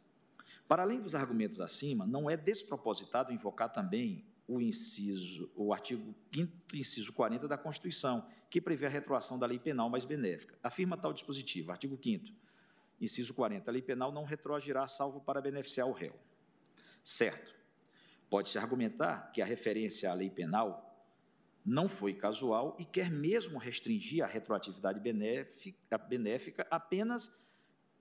Para 0.69 0.83
além 0.83 1.01
dos 1.01 1.15
argumentos 1.15 1.63
acima, 1.63 2.07
não 2.07 2.29
é 2.29 2.37
despropositado 2.37 3.33
invocar 3.33 3.73
também 3.73 4.34
o 4.47 4.61
inciso, 4.61 5.51
o 5.55 5.73
artigo 5.73 6.15
5 6.35 6.53
inciso 6.75 7.13
40 7.13 7.49
da 7.49 7.57
Constituição, 7.57 8.27
que 8.51 8.61
prevê 8.61 8.87
a 8.87 8.91
retroação 8.91 9.39
da 9.39 9.47
lei 9.47 9.59
penal 9.59 9.89
mais 9.89 10.05
benéfica. 10.05 10.59
Afirma 10.63 10.97
tal 10.97 11.13
dispositivo, 11.13 11.73
artigo 11.73 11.99
5 12.03 12.33
inciso 13.01 13.35
40, 13.35 13.71
a 13.71 13.73
lei 13.73 13.83
penal 13.83 14.13
não 14.13 14.25
retroagirá 14.25 14.87
salvo 14.87 15.21
para 15.21 15.41
beneficiar 15.41 15.89
o 15.89 15.93
réu. 15.93 16.15
Certo. 17.03 17.55
Pode-se 18.31 18.59
argumentar 18.59 19.31
que 19.33 19.43
a 19.43 19.45
referência 19.45 20.11
à 20.11 20.15
lei 20.15 20.31
penal 20.31 20.91
não 21.65 21.89
foi 21.89 22.15
casual 22.15 22.77
e 22.79 22.85
quer 22.85 23.11
mesmo 23.11 23.59
restringir 23.59 24.23
a 24.23 24.27
retroatividade 24.27 25.01
benéfica, 25.01 25.99
benéfica 25.99 26.67
apenas 26.71 27.33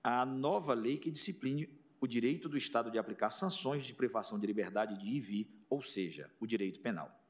à 0.02 0.26
nova 0.26 0.74
lei 0.74 0.98
que 0.98 1.10
discipline 1.10 1.68
o 2.00 2.06
direito 2.06 2.48
do 2.48 2.58
Estado 2.58 2.90
de 2.90 2.98
aplicar 2.98 3.30
sanções 3.30 3.84
de 3.84 3.94
privação 3.94 4.38
de 4.38 4.46
liberdade 4.46 4.98
de 4.98 5.06
ir 5.06 5.16
e 5.16 5.20
vir, 5.20 5.53
ou 5.68 5.82
seja, 5.82 6.30
o 6.40 6.46
direito 6.46 6.80
penal. 6.80 7.20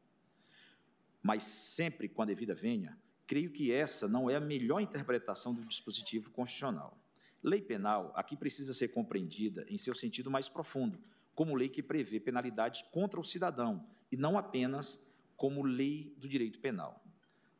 Mas 1.22 1.42
sempre, 1.42 2.08
quando 2.08 2.30
a 2.30 2.34
vida 2.34 2.54
venha, 2.54 2.98
creio 3.26 3.50
que 3.50 3.72
essa 3.72 4.06
não 4.06 4.28
é 4.28 4.36
a 4.36 4.40
melhor 4.40 4.80
interpretação 4.80 5.54
do 5.54 5.64
dispositivo 5.64 6.30
constitucional. 6.30 6.98
Lei 7.42 7.60
penal 7.60 8.12
aqui 8.14 8.36
precisa 8.36 8.72
ser 8.72 8.88
compreendida 8.88 9.66
em 9.68 9.78
seu 9.78 9.94
sentido 9.94 10.30
mais 10.30 10.48
profundo, 10.48 10.98
como 11.34 11.54
lei 11.54 11.68
que 11.68 11.82
prevê 11.82 12.20
penalidades 12.20 12.82
contra 12.82 13.18
o 13.18 13.24
cidadão, 13.24 13.86
e 14.10 14.16
não 14.16 14.38
apenas 14.38 15.02
como 15.36 15.62
lei 15.62 16.14
do 16.18 16.28
direito 16.28 16.60
penal. 16.60 17.02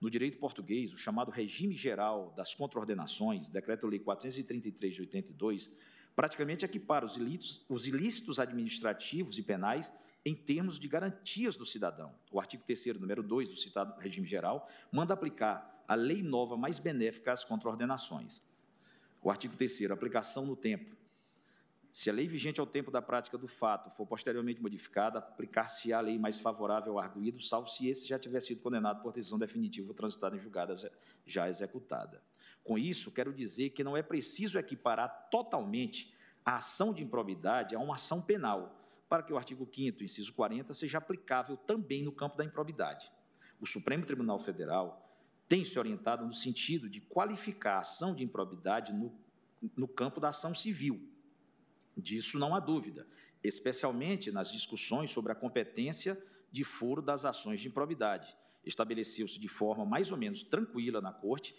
No 0.01 0.11
direito 0.11 0.39
português, 0.39 0.93
o 0.93 0.99
chamado 0.99 1.31
regime 1.31 1.75
geral 1.75 2.33
das 2.37 2.55
contraordenações, 2.55 3.49
Decreto-Lei 3.49 3.99
433 3.99 4.95
de 4.95 5.01
82, 5.01 5.75
praticamente 6.15 6.65
equipara 6.65 7.07
os 7.07 7.17
ilícitos, 7.17 7.65
os 7.69 7.87
ilícitos 7.87 8.39
administrativos 8.39 9.39
e 9.39 9.43
penais 9.43 9.93
em 10.25 10.35
termos 10.35 10.79
de 10.79 10.89
garantias 10.89 11.57
do 11.57 11.67
cidadão. 11.67 12.15
O 12.31 12.41
artigo 12.41 12.63
3 12.65 12.99
número 12.99 13.23
2 13.23 13.51
do 13.51 13.57
citado 13.57 13.99
regime 14.01 14.27
geral 14.27 14.69
manda 14.91 15.13
aplicar 15.13 15.85
a 15.87 15.95
lei 15.95 16.23
nova 16.23 16.57
mais 16.57 16.79
benéfica 16.79 17.33
às 17.33 17.45
contraordenações. 17.45 18.43
O 19.23 19.31
artigo 19.31 19.57
3 19.57 19.91
aplicação 19.91 20.47
no 20.47 20.57
tempo. 20.57 20.97
Se 21.93 22.11
a 22.11 22.13
lei 22.13 22.27
vigente 22.27 22.59
ao 22.59 22.67
tempo 22.67 22.91
da 22.91 23.01
prática 23.01 23.39
do 23.39 23.47
fato 23.47 23.89
for 23.89 24.05
posteriormente 24.05 24.61
modificada, 24.61 25.21
aplicar-se-á 25.21 25.99
a 25.99 26.01
lei 26.01 26.19
mais 26.19 26.39
favorável 26.41 26.95
ao 26.95 26.99
arguído, 26.99 27.41
salvo 27.41 27.69
se 27.69 27.87
esse 27.87 28.09
já 28.09 28.19
tiver 28.19 28.41
sido 28.41 28.61
condenado 28.61 29.01
por 29.01 29.13
decisão 29.13 29.39
definitiva 29.39 29.89
ou 29.89 29.95
transitado 29.95 30.35
em 30.35 30.39
julgada 30.41 30.75
já 31.25 31.49
executada. 31.49 32.21
Com 32.65 32.77
isso, 32.77 33.13
quero 33.13 33.33
dizer 33.33 33.71
que 33.71 33.85
não 33.85 33.97
é 33.97 34.03
preciso 34.03 34.59
equiparar 34.59 35.29
totalmente 35.31 36.13
a 36.45 36.57
ação 36.57 36.93
de 36.93 37.03
improbidade 37.03 37.77
a 37.77 37.79
uma 37.79 37.95
ação 37.95 38.21
penal, 38.21 38.84
para 39.15 39.23
que 39.23 39.33
o 39.33 39.37
artigo 39.37 39.65
5º, 39.65 40.03
inciso 40.03 40.35
40, 40.35 40.75
seja 40.75 40.99
aplicável 40.99 41.57
também 41.57 42.03
no 42.03 42.11
campo 42.11 42.37
da 42.37 42.45
improbidade. 42.45 43.13
O 43.61 43.67
Supremo 43.67 44.05
Tribunal 44.05 44.41
Federal 44.41 45.09
tem 45.49 45.63
se 45.63 45.79
orientado 45.79 46.27
no 46.27 46.33
sentido 46.33 46.89
de 46.89 47.01
qualificar 47.01 47.77
a 47.77 47.79
ação 47.79 48.13
de 48.13 48.25
improbidade 48.25 48.93
no, 48.93 49.17
no 49.77 49.87
campo 49.87 50.19
da 50.19 50.31
ação 50.31 50.53
civil, 50.53 51.01
Disso 51.97 52.41
não 52.41 52.57
há 52.57 52.61
dúvida, 52.61 53.07
especialmente 53.43 54.33
nas 54.33 54.51
discussões 54.51 55.13
sobre 55.13 55.31
a 55.31 55.35
competência 55.35 56.21
de 56.51 56.65
foro 56.65 57.01
das 57.01 57.25
ações 57.25 57.61
de 57.61 57.69
improbidade. 57.69 58.37
Estabeleceu-se 58.65 59.39
de 59.39 59.49
forma 59.49 59.85
mais 59.85 60.11
ou 60.11 60.17
menos 60.17 60.43
tranquila 60.43 61.01
na 61.01 61.13
Corte 61.13 61.55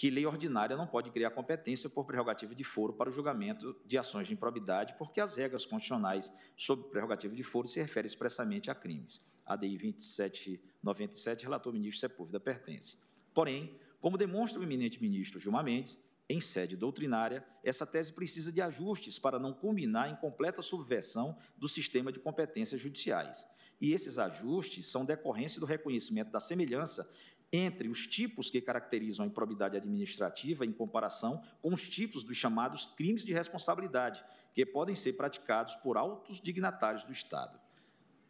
que 0.00 0.08
lei 0.08 0.24
ordinária 0.24 0.78
não 0.78 0.86
pode 0.86 1.10
criar 1.10 1.30
competência 1.30 1.86
por 1.90 2.06
prerrogativa 2.06 2.54
de 2.54 2.64
foro 2.64 2.94
para 2.94 3.10
o 3.10 3.12
julgamento 3.12 3.76
de 3.84 3.98
ações 3.98 4.26
de 4.26 4.32
improbidade, 4.32 4.94
porque 4.96 5.20
as 5.20 5.36
regras 5.36 5.66
constitucionais 5.66 6.32
sobre 6.56 6.88
prerrogativa 6.88 7.34
de 7.34 7.42
foro 7.42 7.68
se 7.68 7.78
referem 7.78 8.06
expressamente 8.06 8.70
a 8.70 8.74
crimes. 8.74 9.30
A 9.44 9.56
DI 9.56 9.76
2797, 9.76 11.44
relator 11.44 11.70
ministro 11.74 12.00
Sepúlveda, 12.00 12.40
pertence. 12.40 12.96
Porém, 13.34 13.78
como 14.00 14.16
demonstra 14.16 14.58
o 14.58 14.62
eminente 14.62 15.02
ministro 15.02 15.38
Gilmar 15.38 15.64
Mendes, 15.64 16.02
em 16.30 16.40
sede 16.40 16.78
doutrinária, 16.78 17.44
essa 17.62 17.84
tese 17.84 18.10
precisa 18.10 18.50
de 18.50 18.62
ajustes 18.62 19.18
para 19.18 19.38
não 19.38 19.52
culminar 19.52 20.10
em 20.10 20.16
completa 20.16 20.62
subversão 20.62 21.36
do 21.58 21.68
sistema 21.68 22.10
de 22.10 22.18
competências 22.18 22.80
judiciais. 22.80 23.46
E 23.80 23.92
esses 23.92 24.18
ajustes 24.18 24.86
são 24.86 25.04
decorrência 25.04 25.58
do 25.58 25.66
reconhecimento 25.66 26.30
da 26.30 26.38
semelhança 26.38 27.10
entre 27.52 27.88
os 27.88 28.06
tipos 28.06 28.48
que 28.48 28.60
caracterizam 28.60 29.24
a 29.24 29.28
improbidade 29.28 29.76
administrativa 29.76 30.64
em 30.64 30.72
comparação 30.72 31.42
com 31.60 31.72
os 31.74 31.88
tipos 31.88 32.22
dos 32.22 32.36
chamados 32.36 32.84
crimes 32.84 33.24
de 33.24 33.32
responsabilidade, 33.32 34.24
que 34.54 34.64
podem 34.64 34.94
ser 34.94 35.14
praticados 35.14 35.74
por 35.76 35.96
altos 35.96 36.40
dignatários 36.40 37.04
do 37.04 37.12
Estado. 37.12 37.58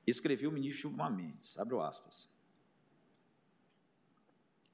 Escreveu 0.06 0.50
o 0.50 0.52
ministro 0.52 0.88
Gilmar 0.88 1.12
Mendes, 1.12 1.58
abro 1.58 1.80
aspas. 1.80 2.28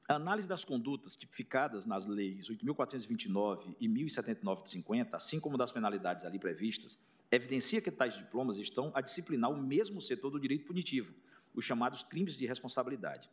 A 0.09 0.15
análise 0.15 0.47
das 0.47 0.65
condutas 0.65 1.17
tipificadas 1.17 1.85
nas 1.85 2.07
leis 2.07 2.49
8.429 2.49 3.75
e 3.81 3.89
1.079 3.89 4.63
de 4.63 4.69
50, 4.71 5.17
assim 5.17 5.41
como 5.41 5.59
das 5.59 5.73
penalidades 5.73 6.25
ali 6.25 6.39
previstas, 6.39 6.97
evidencia 7.29 7.81
que 7.81 7.91
tais 7.91 8.17
diplomas 8.17 8.57
estão 8.57 8.93
a 8.95 9.01
disciplinar 9.01 9.51
o 9.51 9.61
mesmo 9.61 10.01
setor 10.01 10.31
do 10.31 10.39
direito 10.39 10.65
punitivo, 10.65 11.13
os 11.53 11.65
chamados 11.65 12.05
crimes 12.05 12.37
de 12.37 12.47
responsabilidade. 12.47 13.29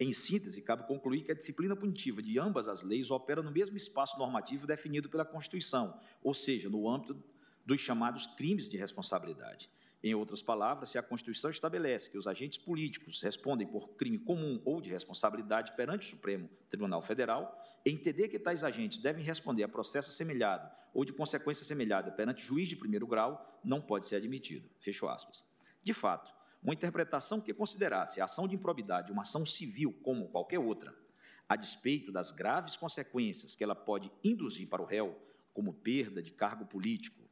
Em 0.00 0.12
síntese, 0.12 0.62
cabe 0.62 0.86
concluir 0.86 1.22
que 1.22 1.32
a 1.32 1.34
disciplina 1.34 1.74
punitiva 1.74 2.22
de 2.22 2.38
ambas 2.38 2.68
as 2.68 2.82
leis 2.82 3.10
opera 3.10 3.42
no 3.42 3.50
mesmo 3.50 3.76
espaço 3.76 4.16
normativo 4.16 4.66
definido 4.66 5.08
pela 5.08 5.24
Constituição, 5.24 5.98
ou 6.22 6.32
seja, 6.32 6.68
no 6.68 6.88
âmbito 6.88 7.20
dos 7.66 7.80
chamados 7.80 8.26
crimes 8.26 8.68
de 8.68 8.76
responsabilidade. 8.76 9.68
Em 10.00 10.14
outras 10.14 10.40
palavras, 10.40 10.90
se 10.90 10.98
a 10.98 11.02
Constituição 11.02 11.50
estabelece 11.50 12.10
que 12.10 12.16
os 12.16 12.28
agentes 12.28 12.56
políticos 12.56 13.20
respondem 13.20 13.66
por 13.66 13.88
crime 13.96 14.18
comum 14.18 14.62
ou 14.64 14.80
de 14.80 14.88
responsabilidade 14.88 15.72
perante 15.72 16.06
o 16.06 16.10
Supremo 16.10 16.48
Tribunal 16.70 17.02
Federal, 17.02 17.60
entender 17.84 18.28
que 18.28 18.38
tais 18.38 18.62
agentes 18.62 18.98
devem 18.98 19.24
responder 19.24 19.64
a 19.64 19.68
processo 19.68 20.10
assemelhado 20.10 20.70
ou 20.94 21.04
de 21.04 21.12
consequência 21.12 21.64
assemelhada 21.64 22.12
perante 22.12 22.46
juiz 22.46 22.68
de 22.68 22.76
primeiro 22.76 23.06
grau 23.06 23.60
não 23.64 23.80
pode 23.80 24.06
ser 24.06 24.16
admitido. 24.16 24.70
Fecho 24.78 25.08
aspas. 25.08 25.44
De 25.82 25.92
fato, 25.92 26.32
uma 26.62 26.74
interpretação 26.74 27.40
que 27.40 27.54
considerasse 27.54 28.20
a 28.20 28.24
ação 28.24 28.48
de 28.48 28.54
improbidade 28.54 29.12
uma 29.12 29.22
ação 29.22 29.46
civil 29.46 29.92
como 30.02 30.28
qualquer 30.28 30.58
outra, 30.58 30.94
a 31.48 31.56
despeito 31.56 32.12
das 32.12 32.30
graves 32.30 32.76
consequências 32.76 33.56
que 33.56 33.64
ela 33.64 33.74
pode 33.74 34.12
induzir 34.22 34.68
para 34.68 34.82
o 34.82 34.86
réu, 34.86 35.18
como 35.54 35.72
perda 35.72 36.22
de 36.22 36.30
cargo 36.30 36.66
político, 36.66 37.28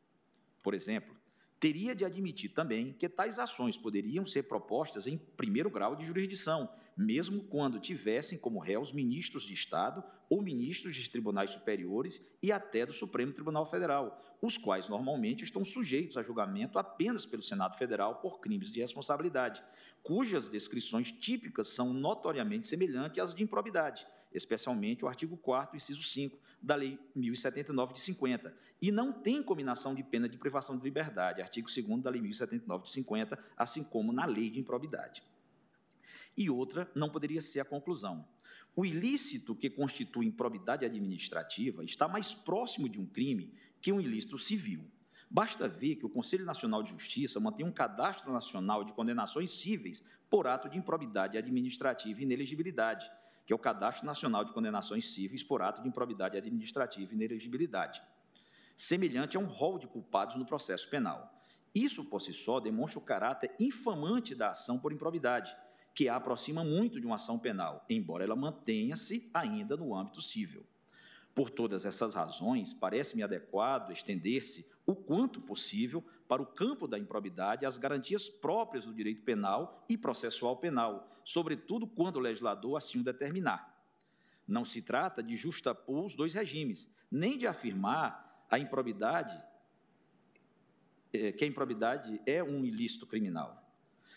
por 0.62 0.74
exemplo, 0.74 1.14
teria 1.60 1.94
de 1.94 2.04
admitir 2.04 2.52
também 2.52 2.92
que 2.92 3.08
tais 3.08 3.38
ações 3.38 3.76
poderiam 3.76 4.26
ser 4.26 4.42
propostas 4.44 5.06
em 5.06 5.16
primeiro 5.16 5.70
grau 5.70 5.94
de 5.94 6.04
jurisdição, 6.04 6.68
mesmo 6.96 7.42
quando 7.42 7.78
tivessem 7.78 8.38
como 8.38 8.58
réus 8.58 8.90
ministros 8.90 9.42
de 9.42 9.52
Estado 9.52 10.02
ou 10.30 10.40
ministros 10.40 10.96
de 10.96 11.10
tribunais 11.10 11.50
superiores 11.50 12.26
e 12.42 12.50
até 12.50 12.86
do 12.86 12.92
Supremo 12.92 13.32
Tribunal 13.32 13.66
Federal, 13.66 14.22
os 14.40 14.56
quais 14.56 14.88
normalmente 14.88 15.44
estão 15.44 15.64
sujeitos 15.64 16.16
a 16.16 16.22
julgamento 16.22 16.78
apenas 16.78 17.26
pelo 17.26 17.42
Senado 17.42 17.76
Federal 17.76 18.16
por 18.16 18.40
crimes 18.40 18.70
de 18.70 18.80
responsabilidade, 18.80 19.62
cujas 20.02 20.48
descrições 20.48 21.12
típicas 21.12 21.68
são 21.68 21.92
notoriamente 21.92 22.66
semelhantes 22.66 23.18
às 23.18 23.34
de 23.34 23.42
improbidade, 23.42 24.06
especialmente 24.32 25.04
o 25.04 25.08
artigo 25.08 25.36
4 25.36 25.76
inciso 25.76 26.02
5 26.02 26.38
da 26.62 26.74
Lei 26.74 26.98
1079 27.14 27.92
de 27.92 28.00
50, 28.00 28.54
e 28.80 28.90
não 28.90 29.12
tem 29.12 29.42
combinação 29.42 29.94
de 29.94 30.02
pena 30.02 30.28
de 30.28 30.38
privação 30.38 30.76
de 30.76 30.84
liberdade, 30.84 31.42
artigo 31.42 31.68
2 31.68 32.02
da 32.02 32.10
Lei 32.10 32.20
1079 32.20 32.84
de 32.84 32.90
50, 32.90 33.38
assim 33.56 33.84
como 33.84 34.12
na 34.12 34.24
Lei 34.24 34.50
de 34.50 34.58
Improbidade. 34.58 35.22
E 36.36 36.50
outra 36.50 36.90
não 36.94 37.08
poderia 37.08 37.40
ser 37.40 37.60
a 37.60 37.64
conclusão. 37.64 38.26
O 38.74 38.84
ilícito 38.84 39.54
que 39.54 39.70
constitui 39.70 40.26
improbidade 40.26 40.84
administrativa 40.84 41.82
está 41.82 42.06
mais 42.06 42.34
próximo 42.34 42.88
de 42.88 43.00
um 43.00 43.06
crime 43.06 43.54
que 43.80 43.90
um 43.90 44.00
ilícito 44.00 44.38
civil. 44.38 44.84
Basta 45.30 45.66
ver 45.66 45.96
que 45.96 46.06
o 46.06 46.10
Conselho 46.10 46.44
Nacional 46.44 46.82
de 46.82 46.90
Justiça 46.90 47.40
mantém 47.40 47.66
um 47.66 47.72
cadastro 47.72 48.32
nacional 48.32 48.84
de 48.84 48.92
condenações 48.92 49.52
cíveis 49.52 50.04
por 50.28 50.46
ato 50.46 50.68
de 50.68 50.78
improbidade 50.78 51.38
administrativa 51.38 52.20
e 52.20 52.22
inelegibilidade, 52.22 53.10
que 53.46 53.52
é 53.52 53.56
o 53.56 53.58
Cadastro 53.58 54.04
Nacional 54.04 54.44
de 54.44 54.52
Condenações 54.52 55.12
Cíveis 55.12 55.42
por 55.42 55.62
ato 55.62 55.80
de 55.80 55.88
improbidade 55.88 56.36
administrativa 56.36 57.12
e 57.12 57.14
inelegibilidade, 57.14 58.02
semelhante 58.76 59.36
a 59.36 59.40
um 59.40 59.46
rol 59.46 59.78
de 59.78 59.86
culpados 59.86 60.36
no 60.36 60.44
processo 60.44 60.88
penal. 60.90 61.32
Isso, 61.74 62.04
por 62.04 62.20
si 62.20 62.32
só, 62.32 62.58
demonstra 62.58 62.98
o 62.98 63.02
caráter 63.02 63.54
infamante 63.60 64.34
da 64.34 64.50
ação 64.50 64.78
por 64.78 64.92
improbidade, 64.92 65.56
que 65.96 66.10
a 66.10 66.16
aproxima 66.16 66.62
muito 66.62 67.00
de 67.00 67.06
uma 67.06 67.14
ação 67.14 67.38
penal, 67.38 67.82
embora 67.88 68.22
ela 68.22 68.36
mantenha-se 68.36 69.30
ainda 69.32 69.78
no 69.78 69.94
âmbito 69.94 70.20
civil. 70.20 70.62
Por 71.34 71.48
todas 71.48 71.86
essas 71.86 72.14
razões, 72.14 72.74
parece-me 72.74 73.22
adequado 73.22 73.90
estender-se 73.90 74.66
o 74.84 74.94
quanto 74.94 75.40
possível 75.40 76.04
para 76.28 76.42
o 76.42 76.46
campo 76.46 76.86
da 76.86 76.98
improbidade 76.98 77.64
as 77.64 77.78
garantias 77.78 78.28
próprias 78.28 78.84
do 78.84 78.92
direito 78.92 79.22
penal 79.22 79.86
e 79.88 79.96
processual 79.96 80.58
penal, 80.58 81.10
sobretudo 81.24 81.86
quando 81.86 82.16
o 82.16 82.20
legislador 82.20 82.76
assim 82.76 83.00
o 83.00 83.04
determinar. 83.04 83.74
Não 84.46 84.66
se 84.66 84.82
trata 84.82 85.22
de 85.22 85.34
justapor 85.34 86.04
os 86.04 86.14
dois 86.14 86.34
regimes, 86.34 86.92
nem 87.10 87.38
de 87.38 87.46
afirmar 87.46 88.46
a 88.50 88.58
improbidade 88.58 89.34
é, 91.10 91.32
que 91.32 91.42
a 91.42 91.48
improbidade 91.48 92.20
é 92.26 92.44
um 92.44 92.66
ilícito 92.66 93.06
criminal. 93.06 93.65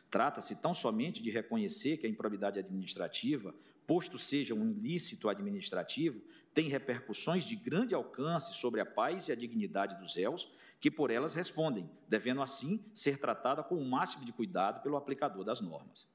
Trata-se 0.09 0.55
tão 0.55 0.73
somente 0.73 1.21
de 1.21 1.29
reconhecer 1.29 1.97
que 1.97 2.07
a 2.07 2.09
improbidade 2.09 2.59
administrativa, 2.59 3.53
posto 3.85 4.17
seja 4.17 4.53
um 4.53 4.69
ilícito 4.71 5.29
administrativo, 5.29 6.21
tem 6.53 6.67
repercussões 6.67 7.43
de 7.43 7.55
grande 7.55 7.93
alcance 7.93 8.55
sobre 8.55 8.81
a 8.81 8.85
paz 8.85 9.27
e 9.27 9.31
a 9.31 9.35
dignidade 9.35 9.99
dos 9.99 10.15
réus, 10.15 10.51
que 10.79 10.89
por 10.89 11.11
elas 11.11 11.35
respondem, 11.35 11.89
devendo 12.07 12.41
assim 12.41 12.83
ser 12.93 13.17
tratada 13.17 13.63
com 13.63 13.75
o 13.75 13.85
máximo 13.85 14.25
de 14.25 14.31
cuidado 14.31 14.81
pelo 14.81 14.97
aplicador 14.97 15.43
das 15.43 15.61
normas. 15.61 16.07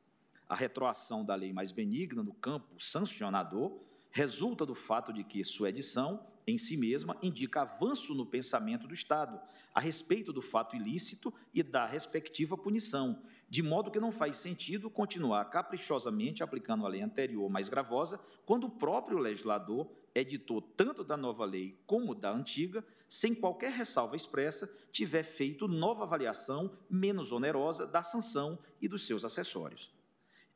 A 0.49 0.55
retroação 0.55 1.25
da 1.25 1.35
lei 1.35 1.53
mais 1.53 1.71
benigna 1.71 2.23
no 2.23 2.35
campo 2.35 2.81
sancionador 2.83 3.79
resulta 4.11 4.67
do 4.67 4.75
fato 4.75 5.13
de 5.13 5.23
que 5.25 5.43
sua 5.45 5.69
edição 5.69 6.27
em 6.47 6.59
si 6.59 6.77
mesma, 6.77 7.17
indica 7.23 7.63
avanço 7.63 8.15
no 8.15 8.27
pensamento 8.27 8.87
do 8.87 8.95
Estado 8.95 9.41
a 9.75 9.81
respeito 9.81 10.33
do 10.33 10.43
fato 10.43 10.77
ilícito 10.77 11.33
e 11.53 11.63
da 11.63 11.87
respectiva 11.87 12.57
punição, 12.57 13.23
de 13.55 13.63
modo 13.63 13.89
que 13.89 14.01
não 14.01 14.11
faz 14.11 14.39
sentido 14.39 14.91
continuar 14.91 15.45
caprichosamente 15.45 16.43
aplicando 16.43 16.85
a 16.85 16.89
lei 16.89 17.03
anterior 17.03 17.49
mais 17.49 17.69
gravosa, 17.69 18.19
quando 18.45 18.65
o 18.65 18.71
próprio 18.71 19.17
legislador 19.17 19.89
editor 20.13 20.61
tanto 20.77 21.05
da 21.05 21.17
nova 21.17 21.45
lei 21.45 21.81
como 21.87 22.17
da 22.17 22.33
antiga, 22.33 22.85
sem 23.09 23.33
qualquer 23.33 23.71
ressalva 23.71 24.17
expressa, 24.17 24.69
tiver 24.91 25.23
feito 25.23 25.69
nova 25.69 26.03
avaliação 26.03 26.77
menos 26.91 27.31
onerosa 27.31 27.87
da 27.87 28.03
sanção 28.03 28.59
e 28.81 28.89
dos 28.89 29.07
seus 29.07 29.25
acessórios. 29.25 29.95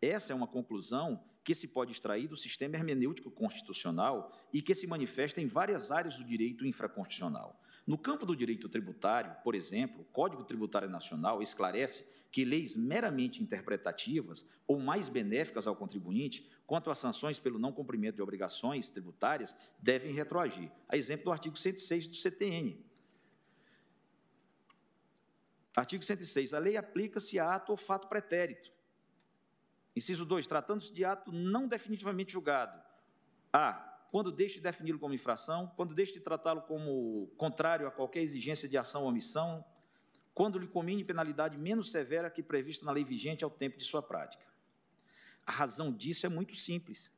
Essa 0.03 0.32
é 0.32 0.34
uma 0.34 0.49
conclusão 0.49 1.22
que 1.44 1.55
se 1.55 1.68
pode 1.68 1.92
extrair 1.92 2.26
do 2.26 2.36
sistema 2.36 2.74
hermenêutico 2.74 3.30
constitucional 3.30 4.36
e 4.53 4.61
que 4.61 4.74
se 4.74 4.88
manifesta 4.88 5.40
em 5.40 5.46
várias 5.46 5.92
áreas 5.92 6.16
do 6.16 6.24
direito 6.24 6.66
infraconstitucional. 6.66 7.61
No 7.86 7.96
campo 7.96 8.26
do 8.26 8.34
direito 8.34 8.68
tributário, 8.68 9.36
por 9.44 9.55
exemplo, 9.55 10.03
o 10.03 10.05
Código 10.05 10.42
Tributário 10.42 10.90
Nacional 10.90 11.40
esclarece 11.40 12.05
que 12.30 12.44
leis 12.44 12.76
meramente 12.76 13.42
interpretativas 13.42 14.48
ou 14.66 14.78
mais 14.78 15.08
benéficas 15.08 15.66
ao 15.66 15.74
contribuinte, 15.74 16.48
quanto 16.66 16.90
às 16.90 16.98
sanções 16.98 17.38
pelo 17.38 17.58
não 17.58 17.72
cumprimento 17.72 18.16
de 18.16 18.22
obrigações 18.22 18.90
tributárias, 18.90 19.56
devem 19.78 20.12
retroagir. 20.12 20.70
A 20.88 20.96
exemplo 20.96 21.26
do 21.26 21.32
artigo 21.32 21.56
106 21.56 22.08
do 22.08 22.16
CTN. 22.16 22.84
Artigo 25.74 26.04
106. 26.04 26.54
A 26.54 26.58
lei 26.58 26.76
aplica-se 26.76 27.38
a 27.38 27.54
ato 27.54 27.72
ou 27.72 27.76
fato 27.76 28.08
pretérito 28.08 28.70
Inciso 29.98 30.24
2. 30.24 30.46
Tratando-se 30.46 30.92
de 30.92 31.04
ato 31.04 31.32
não 31.32 31.66
definitivamente 31.66 32.32
julgado. 32.32 32.80
A. 33.52 33.84
Quando 34.12 34.32
deixe 34.32 34.54
de 34.54 34.60
defini-lo 34.62 34.98
como 34.98 35.12
infração, 35.12 35.70
quando 35.76 35.94
deixe 35.94 36.14
de 36.14 36.20
tratá-lo 36.20 36.62
como 36.62 37.26
contrário 37.36 37.86
a 37.86 37.90
qualquer 37.90 38.22
exigência 38.22 38.68
de 38.68 38.78
ação 38.78 39.02
ou 39.02 39.08
omissão, 39.08 39.62
quando 40.39 40.57
lhe 40.57 40.68
comine 40.68 41.03
penalidade 41.03 41.59
menos 41.59 41.91
severa 41.91 42.30
que 42.30 42.45
prevista 42.45 42.86
na 42.86 42.93
lei 42.93 43.03
vigente 43.03 43.43
ao 43.43 43.51
tempo 43.51 43.76
de 43.76 43.82
sua 43.82 44.01
prática. 44.01 44.47
A 45.45 45.51
razão 45.51 45.93
disso 45.93 46.26
é 46.26 46.28
muito 46.28 46.55
simples. 46.55 47.11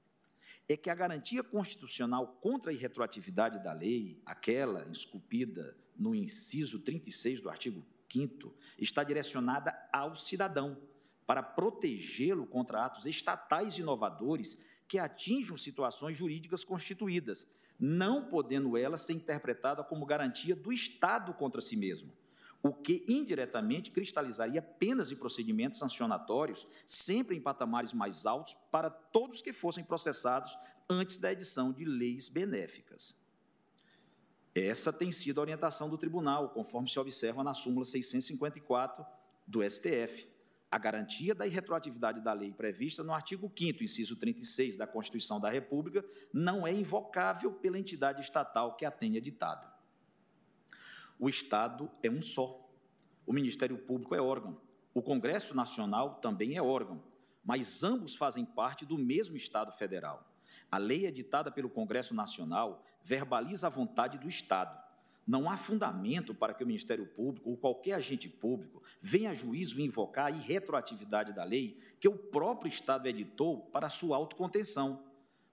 É 0.66 0.74
que 0.74 0.88
a 0.88 0.94
garantia 0.94 1.42
constitucional 1.42 2.38
contra 2.40 2.70
a 2.70 2.74
irretroatividade 2.74 3.62
da 3.62 3.74
lei, 3.74 4.18
aquela 4.24 4.88
esculpida 4.90 5.76
no 5.94 6.14
inciso 6.14 6.78
36 6.78 7.42
do 7.42 7.50
artigo 7.50 7.84
5 8.10 8.54
está 8.78 9.04
direcionada 9.04 9.78
ao 9.92 10.16
cidadão 10.16 10.80
para 11.26 11.42
protegê-lo 11.42 12.46
contra 12.46 12.86
atos 12.86 13.04
estatais 13.04 13.76
inovadores 13.76 14.58
que 14.88 14.98
atinjam 14.98 15.58
situações 15.58 16.16
jurídicas 16.16 16.64
constituídas, 16.64 17.46
não 17.78 18.30
podendo 18.30 18.78
ela 18.78 18.96
ser 18.96 19.12
interpretada 19.12 19.84
como 19.84 20.06
garantia 20.06 20.56
do 20.56 20.72
Estado 20.72 21.34
contra 21.34 21.60
si 21.60 21.76
mesmo, 21.76 22.18
o 22.62 22.72
que 22.72 23.04
indiretamente 23.08 23.90
cristalizaria 23.90 24.60
penas 24.60 25.10
e 25.10 25.16
procedimentos 25.16 25.78
sancionatórios, 25.78 26.66
sempre 26.84 27.36
em 27.36 27.40
patamares 27.40 27.92
mais 27.92 28.26
altos, 28.26 28.54
para 28.70 28.90
todos 28.90 29.40
que 29.40 29.52
fossem 29.52 29.82
processados 29.82 30.56
antes 30.88 31.16
da 31.16 31.32
edição 31.32 31.72
de 31.72 31.84
leis 31.84 32.28
benéficas. 32.28 33.18
Essa 34.54 34.92
tem 34.92 35.12
sido 35.12 35.38
a 35.38 35.42
orientação 35.42 35.88
do 35.88 35.96
tribunal, 35.96 36.50
conforme 36.50 36.88
se 36.88 36.98
observa 36.98 37.42
na 37.42 37.54
súmula 37.54 37.84
654 37.84 39.06
do 39.46 39.62
STF, 39.62 40.28
a 40.70 40.78
garantia 40.78 41.34
da 41.34 41.46
irretroatividade 41.46 42.20
da 42.20 42.32
lei 42.32 42.52
prevista 42.52 43.02
no 43.02 43.12
artigo 43.12 43.50
5 43.56 43.82
inciso 43.82 44.16
36 44.16 44.76
da 44.76 44.86
Constituição 44.86 45.40
da 45.40 45.50
República 45.50 46.04
não 46.32 46.66
é 46.66 46.72
invocável 46.72 47.52
pela 47.52 47.78
entidade 47.78 48.20
estatal 48.20 48.76
que 48.76 48.84
a 48.84 48.90
tenha 48.90 49.20
ditado. 49.20 49.69
O 51.20 51.28
Estado 51.28 51.88
é 52.02 52.10
um 52.10 52.20
só. 52.20 52.68
O 53.24 53.32
Ministério 53.32 53.78
Público 53.78 54.14
é 54.14 54.20
órgão. 54.20 54.60
O 54.92 55.00
Congresso 55.00 55.54
Nacional 55.54 56.16
também 56.16 56.56
é 56.56 56.62
órgão, 56.62 57.00
mas 57.44 57.84
ambos 57.84 58.16
fazem 58.16 58.44
parte 58.44 58.84
do 58.84 58.98
mesmo 58.98 59.36
Estado 59.36 59.70
federal. 59.70 60.26
A 60.72 60.78
lei 60.78 61.06
editada 61.06 61.52
pelo 61.52 61.70
Congresso 61.70 62.14
Nacional 62.14 62.84
verbaliza 63.04 63.68
a 63.68 63.70
vontade 63.70 64.18
do 64.18 64.28
Estado 64.28 64.80
não 65.30 65.48
há 65.48 65.56
fundamento 65.56 66.34
para 66.34 66.52
que 66.52 66.64
o 66.64 66.66
Ministério 66.66 67.06
Público 67.06 67.50
ou 67.50 67.56
qualquer 67.56 67.92
agente 67.92 68.28
público 68.28 68.82
venha 69.00 69.30
a 69.30 69.34
juízo 69.34 69.80
invocar 69.80 70.26
a 70.26 70.30
irretroatividade 70.30 71.32
da 71.32 71.44
lei 71.44 71.78
que 72.00 72.08
o 72.08 72.16
próprio 72.16 72.68
Estado 72.68 73.06
editou 73.06 73.60
para 73.66 73.88
sua 73.88 74.16
autocontenção. 74.16 75.04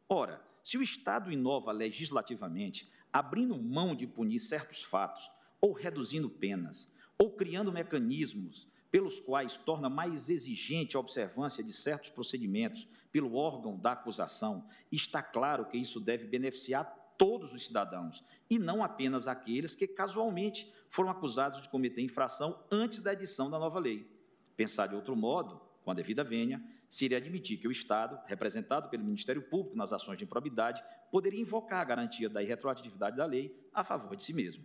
Ora, 0.09 0.41
se 0.63 0.80
o 0.80 0.82
Estado 0.82 1.32
inova 1.32 1.72
legislativamente, 1.72 2.91
abrindo 3.13 3.55
mão 3.55 3.95
de 3.95 4.07
punir 4.07 4.39
certos 4.39 4.82
fatos, 4.82 5.30
ou 5.61 5.73
reduzindo 5.73 6.29
penas, 6.29 6.91
ou 7.17 7.35
criando 7.35 7.71
mecanismos 7.71 8.67
pelos 8.91 9.19
quais 9.19 9.57
torna 9.57 9.89
mais 9.89 10.29
exigente 10.29 10.95
a 10.95 10.99
observância 10.99 11.63
de 11.63 11.73
certos 11.73 12.09
procedimentos 12.09 12.87
pelo 13.11 13.35
órgão 13.35 13.77
da 13.77 13.91
acusação, 13.93 14.67
está 14.91 15.21
claro 15.21 15.65
que 15.65 15.77
isso 15.77 15.99
deve 15.99 16.25
beneficiar 16.25 16.85
todos 17.17 17.53
os 17.53 17.65
cidadãos, 17.65 18.23
e 18.49 18.59
não 18.59 18.83
apenas 18.83 19.27
aqueles 19.27 19.73
que 19.73 19.87
casualmente 19.87 20.71
foram 20.87 21.09
acusados 21.09 21.61
de 21.61 21.69
cometer 21.69 22.01
infração 22.01 22.63
antes 22.71 22.99
da 22.99 23.11
edição 23.11 23.49
da 23.49 23.57
nova 23.57 23.79
lei. 23.79 24.07
Pensar 24.55 24.87
de 24.87 24.95
outro 24.95 25.15
modo, 25.15 25.59
com 25.83 25.91
a 25.91 25.93
devida 25.93 26.23
vênia, 26.23 26.63
seria 26.87 27.17
admitir 27.17 27.57
que 27.57 27.67
o 27.67 27.71
Estado, 27.71 28.19
representado 28.27 28.89
pelo 28.89 29.03
Ministério 29.03 29.41
Público 29.41 29.75
nas 29.75 29.91
ações 29.91 30.17
de 30.17 30.25
improbidade, 30.25 30.83
poderia 31.11 31.41
invocar 31.41 31.81
a 31.81 31.85
garantia 31.85 32.29
da 32.29 32.41
irretroatividade 32.43 33.17
da 33.17 33.25
lei 33.25 33.57
a 33.73 33.83
favor 33.83 34.15
de 34.15 34.23
si 34.23 34.33
mesmo. 34.33 34.63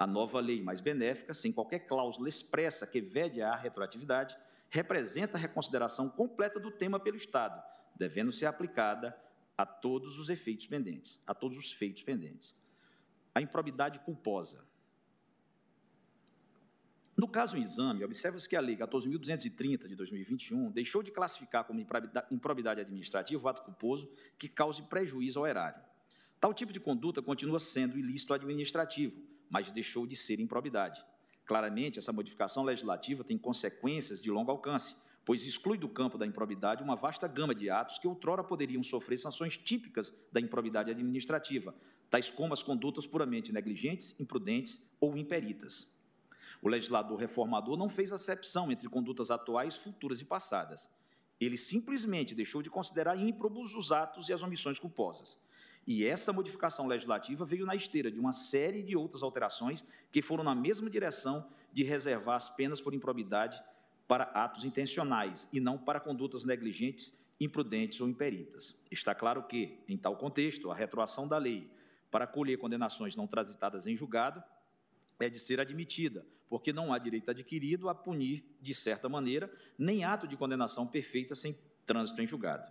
A 0.00 0.06
nova 0.06 0.40
lei 0.40 0.62
mais 0.62 0.80
benéfica, 0.80 1.34
sem 1.34 1.52
qualquer 1.52 1.80
cláusula 1.80 2.26
expressa 2.26 2.86
que 2.86 3.02
vede 3.02 3.42
a 3.42 3.54
retroatividade, 3.54 4.34
representa 4.70 5.36
a 5.36 5.40
reconsideração 5.40 6.08
completa 6.08 6.58
do 6.58 6.70
tema 6.70 6.98
pelo 6.98 7.18
Estado, 7.18 7.62
devendo 7.96 8.32
ser 8.32 8.46
aplicada 8.46 9.14
a 9.58 9.66
todos 9.66 10.18
os 10.18 10.30
efeitos 10.30 10.66
pendentes, 10.66 11.22
a 11.26 11.34
todos 11.34 11.58
os 11.58 11.70
feitos 11.70 12.02
pendentes. 12.02 12.56
A 13.34 13.42
improbidade 13.42 13.98
culposa. 13.98 14.64
No 17.14 17.28
caso 17.28 17.58
em 17.58 17.60
exame, 17.60 18.02
observa-se 18.02 18.48
que 18.48 18.56
a 18.56 18.60
Lei 18.62 18.78
14.230 18.78 19.86
de 19.86 19.94
2021 19.94 20.70
deixou 20.70 21.02
de 21.02 21.10
classificar 21.10 21.64
como 21.64 21.78
improbidade 22.30 22.80
administrativa 22.80 23.44
o 23.44 23.48
ato 23.48 23.60
culposo 23.60 24.10
que 24.38 24.48
cause 24.48 24.82
prejuízo 24.84 25.40
ao 25.40 25.46
erário. 25.46 25.82
Tal 26.40 26.54
tipo 26.54 26.72
de 26.72 26.80
conduta 26.80 27.20
continua 27.20 27.58
sendo 27.58 27.98
ilícito 27.98 28.32
administrativo, 28.32 29.28
mas 29.50 29.70
deixou 29.72 30.06
de 30.06 30.16
ser 30.16 30.40
improbidade. 30.40 31.04
Claramente, 31.44 31.98
essa 31.98 32.12
modificação 32.12 32.62
legislativa 32.62 33.24
tem 33.24 33.36
consequências 33.36 34.22
de 34.22 34.30
longo 34.30 34.52
alcance, 34.52 34.94
pois 35.24 35.44
exclui 35.44 35.76
do 35.76 35.88
campo 35.88 36.16
da 36.16 36.24
improbidade 36.24 36.82
uma 36.82 36.94
vasta 36.94 37.26
gama 37.26 37.54
de 37.54 37.68
atos 37.68 37.98
que 37.98 38.06
outrora 38.06 38.44
poderiam 38.44 38.82
sofrer 38.82 39.18
sanções 39.18 39.58
típicas 39.58 40.12
da 40.32 40.40
improbidade 40.40 40.90
administrativa, 40.90 41.74
tais 42.08 42.30
como 42.30 42.52
as 42.52 42.62
condutas 42.62 43.06
puramente 43.06 43.52
negligentes, 43.52 44.18
imprudentes 44.20 44.80
ou 45.00 45.16
imperitas. 45.16 45.92
O 46.62 46.68
legislador 46.68 47.18
reformador 47.18 47.76
não 47.76 47.88
fez 47.88 48.12
acepção 48.12 48.70
entre 48.70 48.88
condutas 48.88 49.30
atuais, 49.30 49.76
futuras 49.76 50.20
e 50.20 50.24
passadas. 50.24 50.90
Ele 51.40 51.56
simplesmente 51.56 52.34
deixou 52.34 52.62
de 52.62 52.68
considerar 52.68 53.18
ímprobos 53.18 53.74
os 53.74 53.90
atos 53.90 54.28
e 54.28 54.32
as 54.32 54.42
omissões 54.42 54.78
culposas. 54.78 55.40
E 55.86 56.04
essa 56.04 56.32
modificação 56.32 56.86
legislativa 56.86 57.44
veio 57.44 57.66
na 57.66 57.74
esteira 57.74 58.10
de 58.10 58.18
uma 58.18 58.32
série 58.32 58.82
de 58.82 58.96
outras 58.96 59.22
alterações 59.22 59.84
que 60.12 60.22
foram 60.22 60.44
na 60.44 60.54
mesma 60.54 60.88
direção 60.88 61.48
de 61.72 61.82
reservar 61.82 62.36
as 62.36 62.48
penas 62.48 62.80
por 62.80 62.94
improbidade 62.94 63.62
para 64.06 64.24
atos 64.24 64.64
intencionais 64.64 65.48
e 65.52 65.60
não 65.60 65.78
para 65.78 66.00
condutas 66.00 66.44
negligentes, 66.44 67.18
imprudentes 67.38 68.00
ou 68.00 68.08
imperitas. 68.08 68.78
Está 68.90 69.14
claro 69.14 69.44
que, 69.44 69.78
em 69.88 69.96
tal 69.96 70.16
contexto, 70.16 70.70
a 70.70 70.74
retroação 70.74 71.26
da 71.26 71.38
lei 71.38 71.70
para 72.10 72.26
colher 72.26 72.58
condenações 72.58 73.16
não 73.16 73.26
transitadas 73.26 73.86
em 73.86 73.94
julgado 73.94 74.42
é 75.18 75.30
de 75.30 75.38
ser 75.38 75.60
admitida, 75.60 76.26
porque 76.48 76.72
não 76.72 76.92
há 76.92 76.98
direito 76.98 77.30
adquirido 77.30 77.88
a 77.88 77.94
punir, 77.94 78.44
de 78.60 78.74
certa 78.74 79.08
maneira, 79.08 79.50
nem 79.78 80.04
ato 80.04 80.26
de 80.26 80.36
condenação 80.36 80.86
perfeita 80.86 81.34
sem 81.34 81.56
trânsito 81.86 82.20
em 82.20 82.26
julgado. 82.26 82.70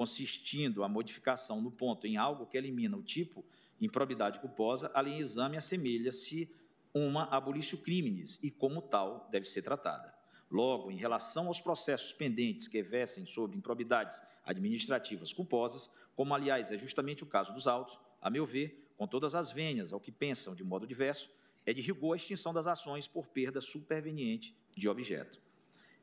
Consistindo 0.00 0.82
a 0.82 0.88
modificação 0.88 1.60
no 1.60 1.70
ponto 1.70 2.06
em 2.06 2.16
algo 2.16 2.46
que 2.46 2.56
elimina 2.56 2.96
o 2.96 3.02
tipo 3.02 3.44
improbidade 3.78 4.40
culposa, 4.40 4.90
a 4.94 5.00
lei 5.02 5.18
exame 5.18 5.58
assemelha-se 5.58 6.50
uma 6.94 7.24
abolício 7.24 7.76
crimes 7.76 8.38
e, 8.42 8.50
como 8.50 8.80
tal, 8.80 9.28
deve 9.30 9.44
ser 9.44 9.60
tratada. 9.60 10.14
Logo, 10.50 10.90
em 10.90 10.96
relação 10.96 11.48
aos 11.48 11.60
processos 11.60 12.14
pendentes 12.14 12.66
que 12.66 12.82
versem 12.82 13.26
sobre 13.26 13.58
improbidades 13.58 14.22
administrativas 14.42 15.34
culposas, 15.34 15.90
como 16.16 16.34
aliás 16.34 16.72
é 16.72 16.78
justamente 16.78 17.22
o 17.22 17.26
caso 17.26 17.52
dos 17.52 17.66
autos, 17.66 18.00
a 18.22 18.30
meu 18.30 18.46
ver, 18.46 18.90
com 18.96 19.06
todas 19.06 19.34
as 19.34 19.52
vênias 19.52 19.92
ao 19.92 20.00
que 20.00 20.10
pensam 20.10 20.54
de 20.54 20.64
modo 20.64 20.86
diverso, 20.86 21.28
é 21.66 21.74
de 21.74 21.82
rigor 21.82 22.14
a 22.14 22.16
extinção 22.16 22.54
das 22.54 22.66
ações 22.66 23.06
por 23.06 23.26
perda 23.26 23.60
superveniente 23.60 24.56
de 24.74 24.88
objeto. 24.88 25.42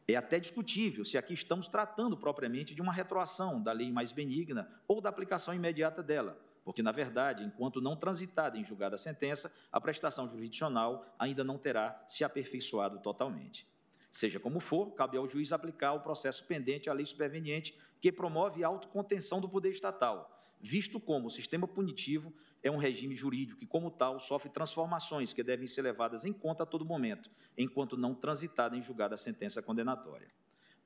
É 0.10 0.16
até 0.16 0.40
discutível 0.40 1.04
se 1.04 1.18
aqui 1.18 1.34
estamos 1.34 1.68
tratando 1.68 2.16
propriamente 2.16 2.74
de 2.74 2.82
uma 2.82 2.94
retroação 2.94 3.62
da 3.62 3.74
lei 3.74 3.92
mais 3.92 4.14
benigna 4.14 4.66
ou 4.88 5.02
da 5.02 5.10
aplicação 5.10 5.54
imediata 5.54 6.02
dela, 6.02 6.40
porque, 6.64 6.82
na 6.82 6.94
verdade, 6.94 7.44
enquanto 7.44 7.82
não 7.82 7.96
transitada 7.96 8.58
em 8.58 8.64
julgada 8.64 8.96
a 8.96 8.98
sentença, 8.98 9.54
a 9.70 9.82
prestação 9.82 10.28
jurisdicional 10.30 11.06
ainda 11.20 11.44
não 11.44 11.58
terá 11.58 12.06
se 12.08 12.24
aperfeiçoado 12.24 13.00
totalmente. 13.00 13.68
Seja 14.10 14.40
como 14.40 14.62
for, 14.62 14.92
cabe 14.92 15.18
ao 15.18 15.28
juiz 15.28 15.52
aplicar 15.52 15.92
o 15.94 16.00
processo 16.00 16.46
pendente 16.46 16.90
à 16.90 16.94
lei 16.94 17.06
superveniente 17.06 17.78
que 18.00 18.12
promove 18.12 18.64
a 18.64 18.68
autocontenção 18.68 19.42
do 19.42 19.50
poder 19.50 19.70
estatal, 19.72 20.37
visto 20.60 21.00
como 21.00 21.28
o 21.28 21.32
sistema 21.32 21.68
punitivo 21.68 22.34
é 22.64 22.72
um 22.72 22.78
regime 22.78 23.16
jurídico 23.16 23.64
e, 23.64 23.68
como 23.68 23.92
tal, 23.92 24.20
sofre 24.20 24.50
transformações 24.50 25.34
que 25.34 25.44
devem 25.44 25.68
ser 25.68 25.82
levadas 25.82 26.26
em 26.26 26.34
conta 26.34 26.64
a 26.64 26.66
todo 26.66 26.86
momento, 26.86 27.30
enquanto 27.58 27.96
não 27.96 28.16
transitada 28.16 28.76
em 28.76 28.82
julgada 28.82 29.16
a 29.16 29.18
sentença 29.18 29.62
condenatória. 29.62 30.28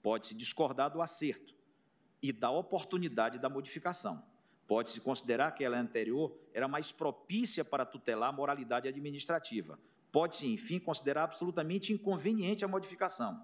Pode-se 0.02 0.36
discordar 0.36 0.92
do 0.92 1.02
acerto 1.02 1.56
e 2.22 2.32
da 2.32 2.52
oportunidade 2.52 3.40
da 3.40 3.50
modificação. 3.50 4.24
Pode-se 4.68 5.02
considerar 5.02 5.52
que 5.52 5.64
ela 5.64 5.80
anterior 5.80 6.38
era 6.54 6.68
mais 6.68 6.92
propícia 6.92 7.64
para 7.66 7.86
tutelar 7.86 8.30
a 8.30 8.34
moralidade 8.34 8.88
administrativa, 8.88 9.80
Pode-se, 10.12 10.46
enfim, 10.46 10.78
considerar 10.78 11.24
absolutamente 11.24 11.94
inconveniente 11.94 12.66
a 12.66 12.68
modificação, 12.68 13.42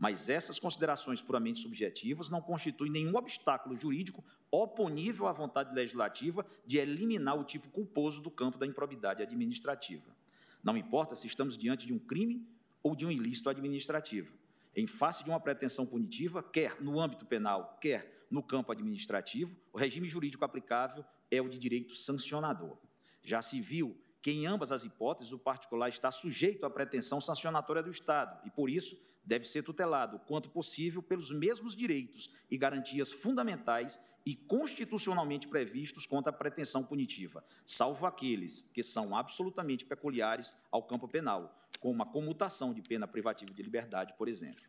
mas 0.00 0.30
essas 0.30 0.58
considerações 0.58 1.20
puramente 1.20 1.60
subjetivas 1.60 2.30
não 2.30 2.40
constituem 2.40 2.90
nenhum 2.90 3.14
obstáculo 3.14 3.76
jurídico 3.76 4.24
oponível 4.50 5.28
à 5.28 5.32
vontade 5.32 5.74
legislativa 5.74 6.46
de 6.64 6.78
eliminar 6.78 7.38
o 7.38 7.44
tipo 7.44 7.68
culposo 7.68 8.22
do 8.22 8.30
campo 8.30 8.56
da 8.56 8.66
improbidade 8.66 9.22
administrativa. 9.22 10.16
Não 10.64 10.74
importa 10.74 11.14
se 11.14 11.26
estamos 11.26 11.58
diante 11.58 11.86
de 11.86 11.92
um 11.92 11.98
crime 11.98 12.48
ou 12.82 12.96
de 12.96 13.04
um 13.04 13.10
ilícito 13.10 13.50
administrativo. 13.50 14.32
Em 14.74 14.86
face 14.86 15.22
de 15.22 15.28
uma 15.28 15.38
pretensão 15.38 15.84
punitiva, 15.84 16.42
quer 16.42 16.80
no 16.80 16.98
âmbito 16.98 17.26
penal, 17.26 17.76
quer 17.78 18.24
no 18.30 18.42
campo 18.42 18.72
administrativo, 18.72 19.54
o 19.70 19.76
regime 19.76 20.08
jurídico 20.08 20.46
aplicável 20.46 21.04
é 21.30 21.42
o 21.42 21.48
de 21.48 21.58
direito 21.58 21.94
sancionador. 21.94 22.78
Já 23.22 23.42
se 23.42 23.60
viu 23.60 23.94
que 24.22 24.30
em 24.30 24.46
ambas 24.46 24.72
as 24.72 24.82
hipóteses 24.82 25.30
o 25.30 25.38
particular 25.38 25.90
está 25.90 26.10
sujeito 26.10 26.64
à 26.64 26.70
pretensão 26.70 27.20
sancionatória 27.20 27.82
do 27.82 27.90
Estado 27.90 28.40
e, 28.46 28.50
por 28.50 28.70
isso, 28.70 28.98
deve 29.30 29.48
ser 29.48 29.62
tutelado, 29.62 30.18
quanto 30.26 30.50
possível, 30.50 31.00
pelos 31.00 31.30
mesmos 31.30 31.76
direitos 31.76 32.28
e 32.50 32.58
garantias 32.58 33.12
fundamentais 33.12 34.00
e 34.26 34.34
constitucionalmente 34.34 35.46
previstos 35.46 36.04
contra 36.04 36.30
a 36.30 36.36
pretensão 36.36 36.82
punitiva, 36.82 37.44
salvo 37.64 38.06
aqueles 38.06 38.68
que 38.74 38.82
são 38.82 39.16
absolutamente 39.16 39.84
peculiares 39.84 40.52
ao 40.68 40.82
campo 40.82 41.06
penal, 41.06 41.64
como 41.78 42.02
a 42.02 42.06
comutação 42.06 42.74
de 42.74 42.82
pena 42.82 43.06
privativa 43.06 43.54
de 43.54 43.62
liberdade, 43.62 44.12
por 44.18 44.26
exemplo. 44.26 44.64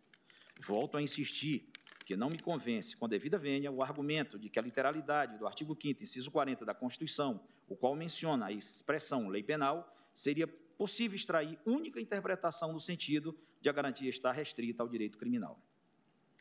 Volto 0.60 0.96
a 0.96 1.02
insistir 1.02 1.68
que 2.06 2.16
não 2.16 2.30
me 2.30 2.38
convence, 2.38 2.96
com 2.96 3.10
devida 3.10 3.40
vênia, 3.40 3.72
o 3.72 3.82
argumento 3.82 4.38
de 4.38 4.48
que 4.48 4.60
a 4.60 4.62
literalidade 4.62 5.40
do 5.40 5.48
artigo 5.48 5.76
5º, 5.76 6.04
inciso 6.04 6.30
40 6.30 6.64
da 6.64 6.76
Constituição, 6.76 7.42
o 7.68 7.76
qual 7.76 7.96
menciona 7.96 8.46
a 8.46 8.52
expressão 8.52 9.28
lei 9.28 9.42
penal, 9.42 9.92
seria 10.14 10.48
possível 10.82 11.16
extrair 11.16 11.60
única 11.64 12.02
interpretação 12.02 12.74
no 12.74 12.82
sentido 12.82 13.38
de 13.62 13.70
a 13.70 13.72
garantia 13.72 14.10
estar 14.10 14.32
restrita 14.32 14.82
ao 14.82 14.90
direito 14.90 15.16
criminal. 15.16 15.62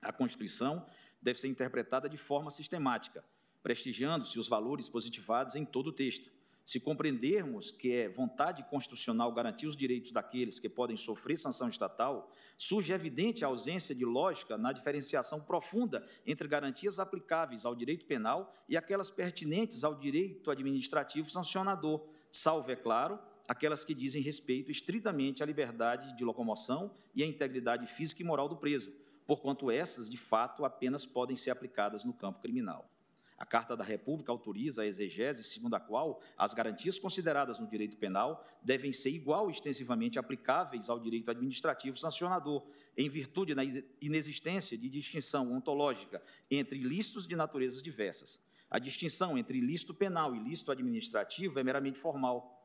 A 0.01 0.15
Constituição 0.15 0.87
deve 1.21 1.39
ser 1.39 1.49
interpretada 1.49 2.09
de 2.09 2.17
forma 2.17 2.51
sistemática, 2.51 3.23
prestigiando-se 3.63 4.39
os 4.39 4.49
valores 4.49 4.89
positivados 4.89 5.57
em 5.57 5.65
todo 5.67 5.89
o 5.89 5.93
texto, 5.93 6.33
se 6.65 6.81
compreendermos 6.81 7.71
que 7.71 7.93
é 7.93 8.09
vontade 8.09 8.63
constitucional 8.71 9.31
garantir 9.31 9.67
os 9.67 9.77
direitos 9.77 10.11
daqueles 10.11 10.59
que 10.59 10.71
podem 10.71 10.97
sofrer 10.97 11.37
sanção 11.37 11.69
estatal, 11.69 12.33
surge 12.57 12.95
evidente 12.95 13.45
a 13.45 13.49
ausência 13.49 13.95
de 13.95 14.07
lógica 14.07 14.57
na 14.57 14.73
diferenciação 14.73 15.43
profunda 15.43 16.03
entre 16.27 16.49
garantias 16.49 16.99
aplicáveis 16.99 17.67
ao 17.67 17.75
direito 17.75 18.07
penal 18.07 18.55
e 18.67 18.75
aquelas 18.75 19.11
pertinentes 19.11 19.85
ao 19.85 19.95
direito 19.95 20.51
administrativo 20.51 21.29
sancionador, 21.29 22.09
salvo, 22.31 22.71
é 22.71 22.77
claro, 22.77 23.19
aquelas 23.51 23.85
que 23.85 23.97
dizem 23.97 24.23
respeito 24.23 24.71
estritamente 24.71 25.43
à 25.43 25.47
liberdade 25.47 26.17
de 26.17 26.23
locomoção 26.23 26.95
e 27.13 27.21
à 27.21 27.27
integridade 27.27 27.85
física 27.89 28.23
e 28.23 28.25
moral 28.25 28.49
do 28.49 28.57
preso, 28.57 28.93
porquanto 29.27 29.73
essas, 29.73 30.09
de 30.09 30.17
fato, 30.17 30.65
apenas 30.65 31.05
podem 31.05 31.35
ser 31.35 31.51
aplicadas 31.51 32.05
no 32.05 32.13
campo 32.13 32.41
criminal. 32.41 32.89
A 33.37 33.45
Carta 33.45 33.77
da 33.77 33.83
República 33.83 34.31
autoriza 34.31 34.83
a 34.83 34.87
exegese 34.87 35.43
segundo 35.43 35.75
a 35.75 35.81
qual 35.81 36.21
as 36.39 36.55
garantias 36.55 36.97
consideradas 37.01 37.59
no 37.59 37.67
direito 37.67 37.97
penal 37.97 38.47
devem 38.63 38.93
ser 38.93 39.11
igual 39.11 39.51
extensivamente 39.51 40.17
aplicáveis 40.17 40.89
ao 40.89 41.01
direito 41.01 41.29
administrativo 41.29 41.97
sancionador, 41.97 42.65
em 42.97 43.09
virtude 43.09 43.53
da 43.53 43.65
inexistência 44.01 44.79
de 44.79 44.89
distinção 44.89 45.53
ontológica 45.53 46.23
entre 46.49 46.79
ilícitos 46.79 47.27
de 47.27 47.35
naturezas 47.35 47.83
diversas. 47.83 48.41
A 48.71 48.79
distinção 48.79 49.37
entre 49.37 49.59
ilícito 49.59 49.93
penal 49.93 50.37
e 50.37 50.39
ilícito 50.39 50.71
administrativo 50.71 51.59
é 51.59 51.65
meramente 51.65 51.99
formal. 51.99 52.60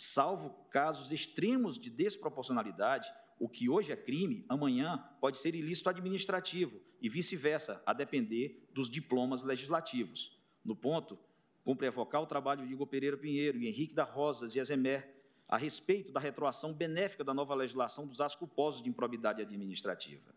Salvo 0.00 0.50
casos 0.70 1.10
extremos 1.10 1.76
de 1.76 1.90
desproporcionalidade, 1.90 3.12
o 3.36 3.48
que 3.48 3.68
hoje 3.68 3.90
é 3.90 3.96
crime, 3.96 4.44
amanhã 4.48 5.04
pode 5.20 5.38
ser 5.38 5.56
ilícito 5.56 5.90
administrativo 5.90 6.80
e 7.02 7.08
vice-versa, 7.08 7.82
a 7.84 7.92
depender 7.92 8.64
dos 8.72 8.88
diplomas 8.88 9.42
legislativos. 9.42 10.38
No 10.64 10.76
ponto, 10.76 11.18
cumpre 11.64 11.88
evocar 11.88 12.22
o 12.22 12.26
trabalho 12.26 12.64
de 12.64 12.72
Igor 12.72 12.86
Pereira 12.86 13.16
Pinheiro 13.16 13.58
e 13.58 13.66
Henrique 13.66 13.92
da 13.92 14.04
Rosas 14.04 14.54
e 14.54 14.60
Ezemer 14.60 15.16
a 15.48 15.56
respeito 15.56 16.12
da 16.12 16.20
retroação 16.20 16.72
benéfica 16.72 17.24
da 17.24 17.34
nova 17.34 17.56
legislação 17.56 18.06
dos 18.06 18.20
atos 18.20 18.36
culposos 18.36 18.80
de 18.80 18.88
improbidade 18.88 19.42
administrativa. 19.42 20.32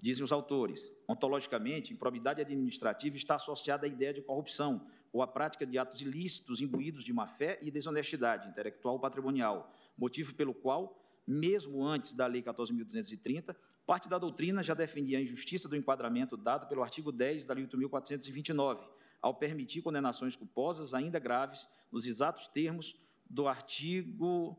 Dizem 0.00 0.22
os 0.22 0.30
autores, 0.30 0.96
ontologicamente, 1.08 1.92
improbidade 1.92 2.40
administrativa 2.40 3.16
está 3.16 3.34
associada 3.34 3.86
à 3.86 3.88
ideia 3.88 4.12
de 4.12 4.22
corrupção 4.22 4.86
ou 5.12 5.22
à 5.22 5.26
prática 5.26 5.66
de 5.66 5.78
atos 5.78 6.00
ilícitos 6.00 6.60
imbuídos 6.60 7.04
de 7.04 7.12
má-fé 7.12 7.58
e 7.62 7.70
desonestidade 7.70 8.48
intelectual 8.48 8.94
ou 8.94 9.00
patrimonial, 9.00 9.72
motivo 9.96 10.34
pelo 10.34 10.54
qual 10.54 11.04
mesmo 11.28 11.84
antes 11.84 12.14
da 12.14 12.26
Lei 12.26 12.42
14.230, 12.42 13.54
parte 13.86 14.08
da 14.08 14.18
doutrina 14.18 14.62
já 14.62 14.72
defendia 14.72 15.18
a 15.18 15.20
injustiça 15.20 15.68
do 15.68 15.76
enquadramento 15.76 16.38
dado 16.38 16.66
pelo 16.66 16.82
artigo 16.82 17.12
10 17.12 17.44
da 17.44 17.52
Lei 17.52 17.66
8.429, 17.66 18.82
ao 19.20 19.34
permitir 19.34 19.82
condenações 19.82 20.34
culposas 20.34 20.94
ainda 20.94 21.18
graves 21.18 21.68
nos 21.92 22.06
exatos 22.06 22.48
termos 22.48 22.98
do 23.28 23.46
artigo 23.46 24.56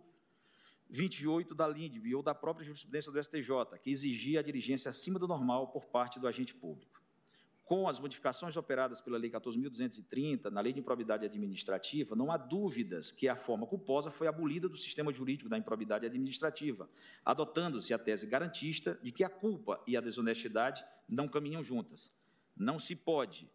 28 0.90 1.56
da 1.56 1.68
LINDB 1.68 2.14
ou 2.14 2.22
da 2.22 2.36
própria 2.36 2.66
jurisprudência 2.66 3.12
do 3.12 3.24
STJ, 3.24 3.80
que 3.82 3.90
exigia 3.90 4.40
a 4.40 4.44
diligência 4.44 4.90
acima 4.90 5.18
do 5.18 5.28
normal 5.28 5.70
por 5.70 5.86
parte 5.86 6.20
do 6.20 6.28
agente 6.28 6.54
público 6.54 6.89
com 7.70 7.88
as 7.88 8.00
modificações 8.00 8.58
operadas 8.58 9.00
pela 9.00 9.16
Lei 9.16 9.30
14.230, 9.30 10.46
na 10.46 10.60
Lei 10.60 10.74
de 10.74 10.80
Improbidade 10.80 11.24
Administrativa, 11.24 12.16
não 12.16 12.32
há 12.32 12.36
dúvidas 12.36 13.12
que 13.12 13.28
a 13.28 13.36
forma 13.36 13.68
culposa 13.68 14.10
foi 14.10 14.26
abolida 14.26 14.68
do 14.68 14.76
sistema 14.76 15.14
jurídico 15.14 15.48
da 15.48 15.56
improbidade 15.56 16.04
administrativa, 16.04 16.90
adotando-se 17.24 17.94
a 17.94 18.00
tese 18.00 18.26
garantista 18.26 19.00
de 19.04 19.12
que 19.12 19.24
a 19.24 19.30
culpa 19.30 19.80
e 19.86 19.96
a 19.96 20.02
desonestidade 20.02 20.84
não 21.08 21.28
caminham 21.28 21.62
juntas. 21.62 22.12
Não 22.58 22.80
se 22.80 22.96
pode 22.96 23.48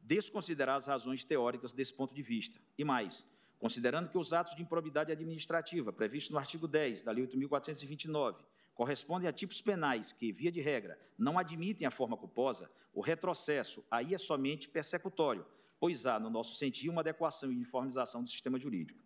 desconsiderar 0.00 0.76
as 0.76 0.86
razões 0.86 1.22
teóricas 1.22 1.74
desse 1.74 1.92
ponto 1.92 2.14
de 2.14 2.22
vista. 2.22 2.58
E 2.78 2.84
mais, 2.84 3.22
considerando 3.58 4.08
que 4.08 4.16
os 4.16 4.32
atos 4.32 4.56
de 4.56 4.62
improbidade 4.62 5.12
administrativa 5.12 5.92
previstos 5.92 6.32
no 6.32 6.38
artigo 6.38 6.66
10 6.66 7.02
da 7.02 7.12
Lei 7.12 7.26
8.429 7.26 8.36
correspondem 8.78 9.28
a 9.28 9.32
tipos 9.32 9.60
penais 9.60 10.12
que, 10.12 10.30
via 10.30 10.52
de 10.52 10.60
regra, 10.60 10.96
não 11.18 11.36
admitem 11.36 11.84
a 11.84 11.90
forma 11.90 12.16
culposa, 12.16 12.70
o 12.94 13.00
retrocesso 13.00 13.84
aí 13.90 14.14
é 14.14 14.18
somente 14.18 14.68
persecutório, 14.68 15.44
pois 15.80 16.06
há, 16.06 16.20
no 16.20 16.30
nosso 16.30 16.54
sentido, 16.54 16.92
uma 16.92 17.00
adequação 17.00 17.50
e 17.50 17.56
uniformização 17.56 18.22
do 18.22 18.28
sistema 18.28 18.56
jurídico. 18.56 19.00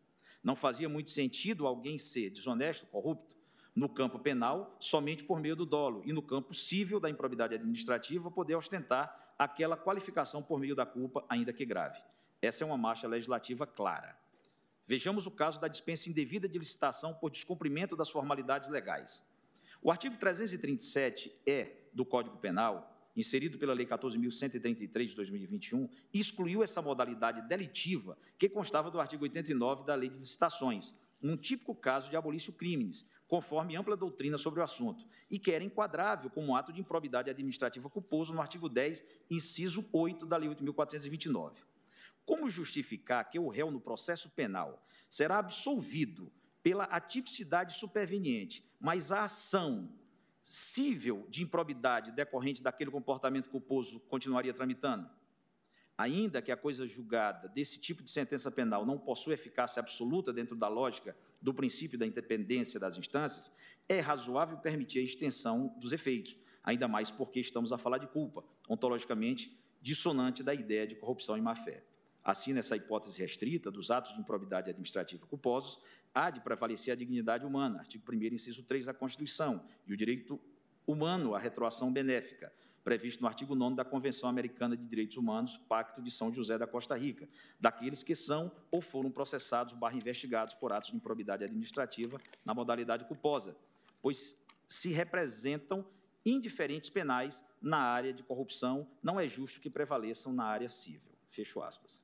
Não 0.44 0.54
fazia 0.54 0.90
muito 0.90 1.08
sentido 1.08 1.66
alguém 1.66 1.96
ser 1.96 2.28
desonesto, 2.28 2.84
corrupto, 2.84 3.34
no 3.74 3.88
campo 3.88 4.18
penal, 4.18 4.76
somente 4.78 5.24
por 5.24 5.40
meio 5.40 5.56
do 5.56 5.64
dolo, 5.64 6.02
e 6.04 6.12
no 6.12 6.20
campo 6.20 6.52
civil 6.52 7.00
da 7.00 7.08
improbidade 7.08 7.54
administrativa, 7.54 8.30
poder 8.30 8.56
ostentar 8.56 9.34
aquela 9.38 9.74
qualificação 9.74 10.42
por 10.42 10.60
meio 10.60 10.76
da 10.76 10.84
culpa, 10.84 11.24
ainda 11.30 11.50
que 11.50 11.64
grave. 11.64 11.98
Essa 12.42 12.62
é 12.62 12.66
uma 12.66 12.76
marcha 12.76 13.08
legislativa 13.08 13.66
clara. 13.66 14.18
Vejamos 14.86 15.26
o 15.26 15.30
caso 15.30 15.58
da 15.58 15.66
dispensa 15.66 16.10
indevida 16.10 16.46
de 16.46 16.58
licitação 16.58 17.14
por 17.14 17.30
descumprimento 17.30 17.96
das 17.96 18.10
formalidades 18.10 18.68
legais. 18.68 19.24
O 19.84 19.90
artigo 19.90 20.16
337-E 20.16 21.90
do 21.92 22.04
Código 22.04 22.36
Penal, 22.36 23.10
inserido 23.16 23.58
pela 23.58 23.74
Lei 23.74 23.84
14.133 23.84 25.06
de 25.06 25.16
2021, 25.16 25.88
excluiu 26.14 26.62
essa 26.62 26.80
modalidade 26.80 27.42
delitiva 27.48 28.16
que 28.38 28.48
constava 28.48 28.92
do 28.92 29.00
artigo 29.00 29.24
89 29.24 29.84
da 29.84 29.96
Lei 29.96 30.08
de 30.08 30.20
Licitações, 30.20 30.94
num 31.20 31.36
típico 31.36 31.74
caso 31.74 32.08
de 32.08 32.16
abolício 32.16 32.52
crimes, 32.52 33.04
conforme 33.26 33.74
ampla 33.74 33.96
doutrina 33.96 34.38
sobre 34.38 34.60
o 34.60 34.62
assunto, 34.62 35.04
e 35.28 35.36
que 35.36 35.50
era 35.50 35.64
enquadrável 35.64 36.30
como 36.30 36.54
ato 36.54 36.72
de 36.72 36.80
improbidade 36.80 37.28
administrativa 37.28 37.90
culposo 37.90 38.32
no 38.32 38.40
artigo 38.40 38.68
10, 38.68 39.04
inciso 39.28 39.84
8 39.92 40.24
da 40.24 40.36
Lei 40.36 40.48
8.429. 40.48 41.64
Como 42.24 42.48
justificar 42.48 43.28
que 43.28 43.40
o 43.40 43.48
réu 43.48 43.68
no 43.68 43.80
processo 43.80 44.30
penal 44.30 44.86
será 45.10 45.38
absolvido 45.38 46.30
pela 46.62 46.84
atipicidade 46.84 47.74
superveniente, 47.74 48.64
mas 48.80 49.10
a 49.10 49.22
ação 49.22 49.92
cível 50.42 51.26
de 51.28 51.42
improbidade 51.42 52.12
decorrente 52.12 52.62
daquele 52.62 52.90
comportamento 52.90 53.48
culposo 53.48 54.00
continuaria 54.00 54.52
tramitando? 54.52 55.08
Ainda 55.96 56.40
que 56.40 56.50
a 56.50 56.56
coisa 56.56 56.86
julgada 56.86 57.48
desse 57.48 57.78
tipo 57.78 58.02
de 58.02 58.10
sentença 58.10 58.50
penal 58.50 58.84
não 58.86 58.98
possua 58.98 59.34
eficácia 59.34 59.80
absoluta 59.80 60.32
dentro 60.32 60.56
da 60.56 60.68
lógica 60.68 61.16
do 61.40 61.52
princípio 61.52 61.98
da 61.98 62.06
independência 62.06 62.80
das 62.80 62.96
instâncias, 62.96 63.52
é 63.88 64.00
razoável 64.00 64.56
permitir 64.58 65.00
a 65.00 65.02
extensão 65.02 65.76
dos 65.78 65.92
efeitos, 65.92 66.36
ainda 66.62 66.88
mais 66.88 67.10
porque 67.10 67.40
estamos 67.40 67.72
a 67.72 67.78
falar 67.78 67.98
de 67.98 68.06
culpa, 68.06 68.44
ontologicamente 68.68 69.58
dissonante 69.80 70.42
da 70.42 70.54
ideia 70.54 70.86
de 70.86 70.94
corrupção 70.94 71.36
e 71.36 71.40
má-fé. 71.40 71.84
Assim, 72.24 72.52
nessa 72.52 72.76
hipótese 72.76 73.20
restrita 73.20 73.70
dos 73.70 73.90
atos 73.90 74.14
de 74.14 74.20
improbidade 74.20 74.70
administrativa 74.70 75.26
culposos, 75.26 75.80
há 76.14 76.30
de 76.30 76.40
prevalecer 76.40 76.92
a 76.92 76.96
dignidade 76.96 77.44
humana, 77.44 77.78
artigo 77.78 78.04
1 78.10 78.34
inciso 78.34 78.62
3 78.62 78.86
da 78.86 78.94
Constituição, 78.94 79.64
e 79.86 79.92
o 79.92 79.96
direito 79.96 80.40
humano 80.86 81.34
à 81.34 81.38
retroação 81.38 81.92
benéfica, 81.92 82.52
previsto 82.82 83.20
no 83.20 83.28
artigo 83.28 83.54
9 83.54 83.76
da 83.76 83.84
Convenção 83.84 84.28
Americana 84.28 84.76
de 84.76 84.84
Direitos 84.84 85.16
Humanos, 85.16 85.56
Pacto 85.68 86.02
de 86.02 86.10
São 86.10 86.32
José 86.32 86.58
da 86.58 86.66
Costa 86.66 86.96
Rica, 86.96 87.28
daqueles 87.60 88.02
que 88.02 88.14
são 88.14 88.50
ou 88.70 88.80
foram 88.80 89.10
processados 89.10 89.74
barra 89.74 89.96
investigados 89.96 90.54
por 90.54 90.72
atos 90.72 90.90
de 90.90 90.96
improbidade 90.96 91.44
administrativa 91.44 92.20
na 92.44 92.52
modalidade 92.52 93.04
culposa, 93.04 93.56
pois 94.00 94.36
se 94.66 94.90
representam 94.90 95.86
indiferentes 96.24 96.90
penais 96.90 97.44
na 97.60 97.78
área 97.78 98.12
de 98.12 98.22
corrupção, 98.22 98.88
não 99.02 99.18
é 99.18 99.28
justo 99.28 99.60
que 99.60 99.70
prevaleçam 99.70 100.32
na 100.32 100.44
área 100.44 100.68
civil. 100.68 101.12
Fecho 101.28 101.62
aspas. 101.62 102.02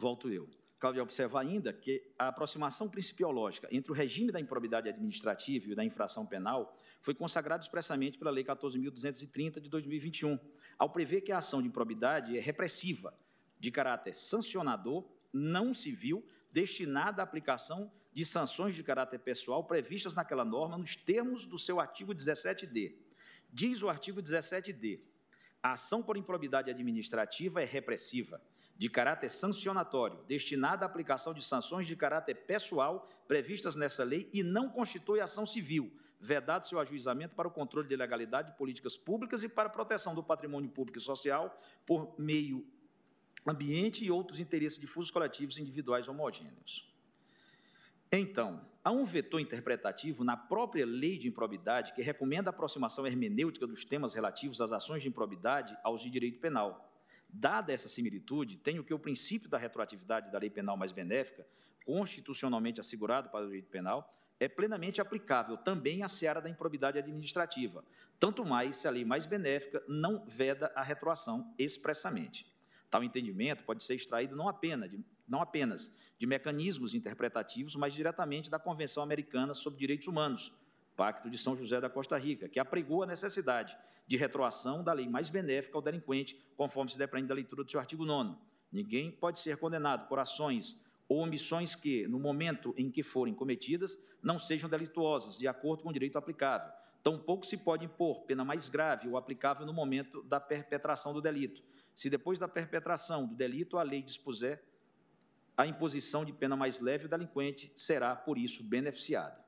Volto 0.00 0.30
eu. 0.30 0.48
Cabe 0.78 0.98
observar 0.98 1.40
ainda 1.40 1.74
que 1.74 2.02
a 2.18 2.28
aproximação 2.28 2.88
principiológica 2.88 3.68
entre 3.70 3.92
o 3.92 3.94
regime 3.94 4.32
da 4.32 4.40
improbidade 4.40 4.88
administrativa 4.88 5.70
e 5.70 5.74
da 5.74 5.84
infração 5.84 6.24
penal 6.24 6.74
foi 7.02 7.14
consagrado 7.14 7.62
expressamente 7.62 8.16
pela 8.18 8.30
Lei 8.30 8.42
14.230 8.42 9.60
de 9.60 9.68
2021, 9.68 10.38
ao 10.78 10.88
prever 10.88 11.20
que 11.20 11.32
a 11.32 11.36
ação 11.36 11.60
de 11.60 11.68
improbidade 11.68 12.34
é 12.34 12.40
repressiva, 12.40 13.12
de 13.58 13.70
caráter 13.70 14.14
sancionador, 14.14 15.06
não 15.34 15.74
civil, 15.74 16.26
destinada 16.50 17.20
à 17.20 17.24
aplicação 17.24 17.92
de 18.10 18.24
sanções 18.24 18.74
de 18.74 18.82
caráter 18.82 19.18
pessoal 19.18 19.62
previstas 19.64 20.14
naquela 20.14 20.46
norma 20.46 20.78
nos 20.78 20.96
termos 20.96 21.44
do 21.44 21.58
seu 21.58 21.78
artigo 21.78 22.14
17D. 22.14 22.94
Diz 23.52 23.82
o 23.82 23.90
artigo 23.90 24.22
17D: 24.22 25.02
a 25.62 25.72
ação 25.72 26.02
por 26.02 26.16
improbidade 26.16 26.70
administrativa 26.70 27.62
é 27.62 27.66
repressiva, 27.66 28.40
de 28.80 28.88
caráter 28.88 29.28
sancionatório, 29.28 30.24
destinada 30.26 30.86
à 30.86 30.88
aplicação 30.88 31.34
de 31.34 31.44
sanções 31.44 31.86
de 31.86 31.94
caráter 31.94 32.34
pessoal 32.34 33.06
previstas 33.28 33.76
nessa 33.76 34.02
lei 34.02 34.30
e 34.32 34.42
não 34.42 34.70
constitui 34.70 35.20
ação 35.20 35.44
civil, 35.44 35.92
vedado 36.18 36.66
seu 36.66 36.80
ajuizamento 36.80 37.34
para 37.34 37.46
o 37.46 37.50
controle 37.50 37.86
de 37.86 37.94
legalidade 37.94 38.52
de 38.52 38.56
políticas 38.56 38.96
públicas 38.96 39.42
e 39.42 39.50
para 39.50 39.68
a 39.68 39.70
proteção 39.70 40.14
do 40.14 40.22
patrimônio 40.22 40.70
público 40.70 40.96
e 40.96 41.02
social 41.02 41.60
por 41.84 42.18
meio 42.18 42.66
ambiente 43.46 44.02
e 44.02 44.10
outros 44.10 44.40
interesses 44.40 44.78
difusos 44.78 45.10
coletivos 45.10 45.58
individuais 45.58 46.08
homogêneos. 46.08 46.90
Então, 48.10 48.66
há 48.82 48.90
um 48.90 49.04
vetor 49.04 49.40
interpretativo 49.40 50.24
na 50.24 50.38
própria 50.38 50.86
lei 50.86 51.18
de 51.18 51.28
improbidade 51.28 51.92
que 51.92 52.00
recomenda 52.00 52.48
a 52.48 52.52
aproximação 52.52 53.06
hermenêutica 53.06 53.66
dos 53.66 53.84
temas 53.84 54.14
relativos 54.14 54.58
às 54.58 54.72
ações 54.72 55.02
de 55.02 55.08
improbidade 55.10 55.76
aos 55.84 56.00
de 56.00 56.08
direito 56.08 56.40
penal. 56.40 56.89
Dada 57.32 57.72
essa 57.72 57.88
similitude, 57.88 58.56
tenho 58.56 58.84
que 58.84 58.92
o 58.92 58.98
princípio 58.98 59.48
da 59.48 59.58
retroatividade 59.58 60.30
da 60.30 60.38
lei 60.38 60.50
penal 60.50 60.76
mais 60.76 60.92
benéfica, 60.92 61.46
constitucionalmente 61.84 62.80
assegurado 62.80 63.30
para 63.30 63.44
o 63.44 63.46
direito 63.46 63.70
penal, 63.70 64.14
é 64.38 64.48
plenamente 64.48 65.00
aplicável 65.00 65.56
também 65.56 66.02
à 66.02 66.08
seara 66.08 66.40
da 66.40 66.48
improbidade 66.48 66.98
administrativa, 66.98 67.84
tanto 68.18 68.44
mais 68.44 68.76
se 68.76 68.88
a 68.88 68.90
lei 68.90 69.04
mais 69.04 69.26
benéfica 69.26 69.82
não 69.86 70.24
veda 70.26 70.72
a 70.74 70.82
retroação 70.82 71.54
expressamente. 71.58 72.50
Tal 72.90 73.04
entendimento 73.04 73.62
pode 73.64 73.82
ser 73.82 73.94
extraído 73.94 74.34
não 74.34 74.48
apenas 74.48 74.90
de, 74.90 75.04
não 75.28 75.42
apenas 75.42 75.92
de 76.18 76.26
mecanismos 76.26 76.94
interpretativos, 76.94 77.76
mas 77.76 77.94
diretamente 77.94 78.50
da 78.50 78.58
Convenção 78.58 79.02
Americana 79.02 79.54
sobre 79.54 79.78
Direitos 79.78 80.08
Humanos, 80.08 80.52
Pacto 80.96 81.30
de 81.30 81.38
São 81.38 81.54
José 81.54 81.80
da 81.80 81.88
Costa 81.88 82.18
Rica, 82.18 82.48
que 82.48 82.58
apregou 82.58 83.02
a 83.02 83.06
necessidade 83.06 83.78
de 84.10 84.16
retroação 84.16 84.82
da 84.82 84.92
lei 84.92 85.08
mais 85.08 85.30
benéfica 85.30 85.78
ao 85.78 85.80
delinquente, 85.80 86.36
conforme 86.56 86.90
se 86.90 86.98
depreende 86.98 87.28
da 87.28 87.34
leitura 87.34 87.62
do 87.62 87.70
seu 87.70 87.78
artigo 87.78 88.04
9. 88.04 88.36
Ninguém 88.72 89.08
pode 89.08 89.38
ser 89.38 89.56
condenado 89.56 90.08
por 90.08 90.18
ações 90.18 90.76
ou 91.08 91.18
omissões 91.18 91.76
que, 91.76 92.08
no 92.08 92.18
momento 92.18 92.74
em 92.76 92.90
que 92.90 93.04
forem 93.04 93.32
cometidas, 93.32 93.96
não 94.20 94.36
sejam 94.36 94.68
delituosas, 94.68 95.38
de 95.38 95.46
acordo 95.46 95.84
com 95.84 95.90
o 95.90 95.92
direito 95.92 96.18
aplicável. 96.18 96.72
Tampouco 97.04 97.46
se 97.46 97.56
pode 97.56 97.84
impor 97.84 98.22
pena 98.22 98.44
mais 98.44 98.68
grave 98.68 99.08
ou 99.08 99.16
aplicável 99.16 99.64
no 99.64 99.72
momento 99.72 100.24
da 100.24 100.40
perpetração 100.40 101.14
do 101.14 101.22
delito. 101.22 101.62
Se 101.94 102.10
depois 102.10 102.36
da 102.36 102.48
perpetração 102.48 103.28
do 103.28 103.36
delito 103.36 103.78
a 103.78 103.84
lei 103.84 104.02
dispuser 104.02 104.60
a 105.56 105.68
imposição 105.68 106.24
de 106.24 106.32
pena 106.32 106.56
mais 106.56 106.80
leve, 106.80 107.06
o 107.06 107.08
delinquente 107.08 107.70
será, 107.76 108.16
por 108.16 108.36
isso, 108.36 108.64
beneficiado. 108.64 109.40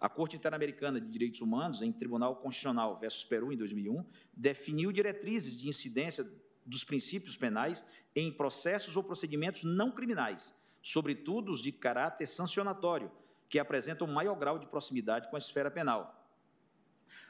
A 0.00 0.08
Corte 0.08 0.34
Interamericana 0.34 0.98
de 0.98 1.06
Direitos 1.06 1.42
Humanos, 1.42 1.82
em 1.82 1.92
Tribunal 1.92 2.36
Constitucional 2.36 2.96
versus 2.96 3.22
Peru, 3.22 3.52
em 3.52 3.56
2001, 3.56 4.02
definiu 4.34 4.90
diretrizes 4.90 5.60
de 5.60 5.68
incidência 5.68 6.26
dos 6.64 6.82
princípios 6.82 7.36
penais 7.36 7.84
em 8.16 8.32
processos 8.32 8.96
ou 8.96 9.04
procedimentos 9.04 9.62
não 9.62 9.90
criminais, 9.90 10.56
sobretudo 10.82 11.52
os 11.52 11.60
de 11.60 11.70
caráter 11.70 12.26
sancionatório, 12.26 13.12
que 13.46 13.58
apresentam 13.58 14.06
maior 14.06 14.36
grau 14.36 14.58
de 14.58 14.66
proximidade 14.66 15.28
com 15.28 15.36
a 15.36 15.38
esfera 15.38 15.70
penal. 15.70 16.16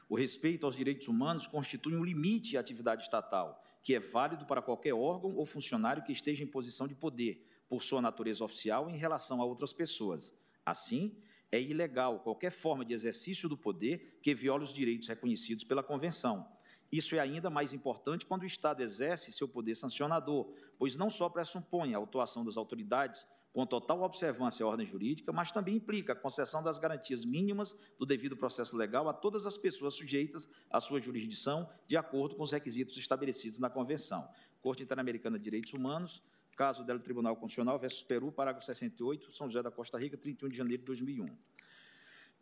O 0.07 0.15
respeito 0.15 0.65
aos 0.65 0.75
direitos 0.75 1.09
humanos 1.09 1.47
constitui 1.47 1.95
um 1.95 2.05
limite 2.05 2.55
à 2.55 2.61
atividade 2.61 3.03
estatal, 3.03 3.61
que 3.83 3.95
é 3.95 3.99
válido 3.99 4.45
para 4.45 4.61
qualquer 4.61 4.93
órgão 4.93 5.35
ou 5.35 5.45
funcionário 5.45 6.03
que 6.03 6.13
esteja 6.13 6.43
em 6.43 6.47
posição 6.47 6.87
de 6.87 6.95
poder, 6.95 7.45
por 7.67 7.81
sua 7.81 8.01
natureza 8.01 8.43
oficial 8.43 8.89
em 8.89 8.97
relação 8.97 9.41
a 9.41 9.45
outras 9.45 9.73
pessoas. 9.73 10.37
Assim, 10.65 11.17
é 11.51 11.61
ilegal 11.61 12.19
qualquer 12.19 12.51
forma 12.51 12.85
de 12.85 12.93
exercício 12.93 13.49
do 13.49 13.57
poder 13.57 14.19
que 14.21 14.33
viole 14.33 14.63
os 14.63 14.73
direitos 14.73 15.07
reconhecidos 15.07 15.63
pela 15.63 15.83
Convenção. 15.83 16.47
Isso 16.91 17.15
é 17.15 17.19
ainda 17.19 17.49
mais 17.49 17.73
importante 17.73 18.25
quando 18.25 18.43
o 18.43 18.45
Estado 18.45 18.81
exerce 18.81 19.31
seu 19.31 19.47
poder 19.47 19.75
sancionador, 19.75 20.53
pois 20.77 20.95
não 20.95 21.09
só 21.09 21.29
pressupõe 21.29 21.93
a 21.93 21.97
atuação 21.97 22.43
das 22.43 22.57
autoridades 22.57 23.25
com 23.53 23.65
total 23.65 24.01
observância 24.01 24.65
à 24.65 24.69
ordem 24.69 24.85
jurídica, 24.85 25.31
mas 25.31 25.51
também 25.51 25.75
implica 25.75 26.13
a 26.13 26.15
concessão 26.15 26.63
das 26.63 26.77
garantias 26.77 27.25
mínimas 27.25 27.75
do 27.99 28.05
devido 28.05 28.37
processo 28.37 28.77
legal 28.77 29.09
a 29.09 29.13
todas 29.13 29.45
as 29.45 29.57
pessoas 29.57 29.93
sujeitas 29.93 30.49
à 30.69 30.79
sua 30.79 31.01
jurisdição, 31.01 31.69
de 31.85 31.97
acordo 31.97 32.35
com 32.35 32.43
os 32.43 32.51
requisitos 32.51 32.95
estabelecidos 32.97 33.59
na 33.59 33.69
Convenção. 33.69 34.27
Corte 34.61 34.83
Interamericana 34.83 35.37
de 35.37 35.43
Direitos 35.43 35.73
Humanos, 35.73 36.23
caso 36.61 36.83
do 36.83 36.99
Tribunal 36.99 37.35
Constitucional 37.35 37.79
versus 37.79 38.03
Peru, 38.03 38.31
parágrafo 38.31 38.63
68, 38.67 39.31
São 39.31 39.47
José 39.47 39.63
da 39.63 39.71
Costa 39.71 39.97
Rica, 39.97 40.15
31 40.15 40.47
de 40.47 40.55
janeiro 40.55 40.83
de 40.83 40.85
2001. 40.85 41.35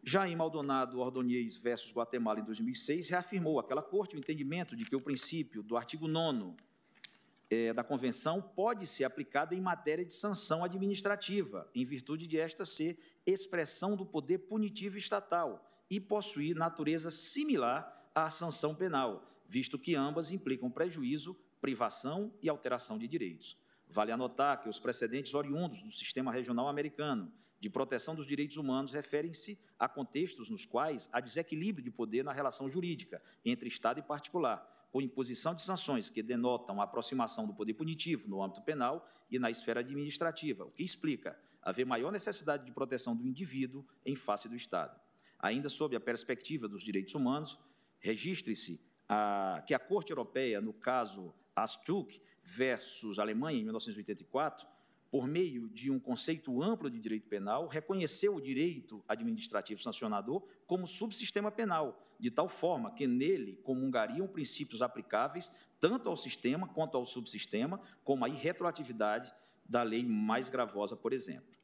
Já 0.03 0.27
em 0.27 0.35
Maldonado 0.35 0.99
Ordonez 0.99 1.55
versus 1.55 1.93
Guatemala, 1.93 2.41
em 2.41 2.43
2006, 2.43 3.07
reafirmou 3.07 3.61
aquela 3.61 3.81
corte 3.81 4.17
o 4.17 4.19
entendimento 4.19 4.75
de 4.75 4.83
que 4.83 4.93
o 4.93 4.99
princípio 4.99 5.63
do 5.63 5.77
artigo 5.77 6.05
9 6.05 6.53
é, 7.49 7.71
da 7.71 7.81
Convenção 7.81 8.41
pode 8.41 8.85
ser 8.87 9.05
aplicado 9.05 9.55
em 9.55 9.61
matéria 9.61 10.03
de 10.03 10.13
sanção 10.13 10.65
administrativa, 10.65 11.71
em 11.73 11.85
virtude 11.85 12.27
de 12.27 12.37
esta 12.37 12.65
ser 12.65 12.99
expressão 13.25 13.95
do 13.95 14.05
poder 14.05 14.39
punitivo 14.39 14.97
estatal 14.97 15.65
e 15.89 15.97
possuir 15.97 16.57
natureza 16.57 17.09
similar 17.09 18.11
à 18.13 18.29
sanção 18.29 18.75
penal, 18.75 19.25
visto 19.47 19.79
que 19.79 19.95
ambas 19.95 20.29
implicam 20.29 20.69
prejuízo, 20.69 21.37
privação 21.61 22.33
e 22.41 22.49
alteração 22.49 22.97
de 22.97 23.07
direitos. 23.07 23.57
Vale 23.89 24.11
anotar 24.11 24.61
que 24.61 24.69
os 24.69 24.79
precedentes 24.79 25.33
oriundos 25.33 25.81
do 25.81 25.91
sistema 25.91 26.31
regional 26.31 26.67
americano 26.67 27.33
de 27.59 27.69
proteção 27.69 28.15
dos 28.15 28.25
direitos 28.25 28.55
humanos 28.55 28.93
referem-se 28.93 29.59
a 29.77 29.89
contextos 29.89 30.49
nos 30.49 30.65
quais 30.65 31.09
há 31.11 31.19
desequilíbrio 31.19 31.83
de 31.83 31.91
poder 31.91 32.23
na 32.23 32.31
relação 32.31 32.69
jurídica 32.69 33.21
entre 33.43 33.67
Estado 33.67 33.99
e 33.99 34.03
particular, 34.03 34.87
com 34.91 35.01
imposição 35.01 35.53
de 35.53 35.63
sanções 35.63 36.09
que 36.09 36.23
denotam 36.23 36.79
a 36.79 36.85
aproximação 36.85 37.45
do 37.45 37.53
poder 37.53 37.73
punitivo 37.73 38.27
no 38.27 38.41
âmbito 38.41 38.61
penal 38.61 39.07
e 39.29 39.37
na 39.37 39.49
esfera 39.49 39.81
administrativa, 39.81 40.63
o 40.63 40.71
que 40.71 40.83
explica 40.83 41.37
haver 41.61 41.85
maior 41.85 42.11
necessidade 42.11 42.65
de 42.65 42.71
proteção 42.71 43.15
do 43.15 43.25
indivíduo 43.25 43.85
em 44.05 44.15
face 44.15 44.47
do 44.47 44.55
Estado. 44.55 44.99
Ainda 45.37 45.67
sob 45.67 45.95
a 45.95 45.99
perspectiva 45.99 46.67
dos 46.67 46.83
direitos 46.83 47.13
humanos, 47.13 47.59
registre-se 47.99 48.79
que 49.65 49.73
a 49.73 49.79
Corte 49.79 50.11
Europeia, 50.11 50.61
no 50.61 50.73
caso 50.73 51.33
Astruk, 51.55 52.21
versus 52.55 53.19
Alemanha, 53.19 53.59
em 53.59 53.63
1984, 53.63 54.67
por 55.11 55.27
meio 55.27 55.67
de 55.69 55.89
um 55.89 55.99
conceito 55.99 56.61
amplo 56.61 56.89
de 56.89 56.99
direito 56.99 57.27
penal, 57.27 57.67
reconheceu 57.67 58.35
o 58.35 58.41
direito 58.41 59.03
administrativo 59.07 59.81
sancionador 59.81 60.43
como 60.67 60.85
subsistema 60.85 61.51
penal, 61.51 61.99
de 62.19 62.29
tal 62.29 62.47
forma 62.47 62.93
que 62.93 63.07
nele 63.07 63.55
comungariam 63.63 64.27
princípios 64.27 64.81
aplicáveis 64.81 65.51
tanto 65.79 66.09
ao 66.09 66.15
sistema 66.15 66.67
quanto 66.67 66.97
ao 66.97 67.05
subsistema, 67.05 67.79
como 68.03 68.25
a 68.25 68.29
irretroatividade 68.29 69.33
da 69.67 69.81
lei 69.81 70.05
mais 70.05 70.49
gravosa, 70.49 70.95
por 70.95 71.13
exemplo. 71.13 71.57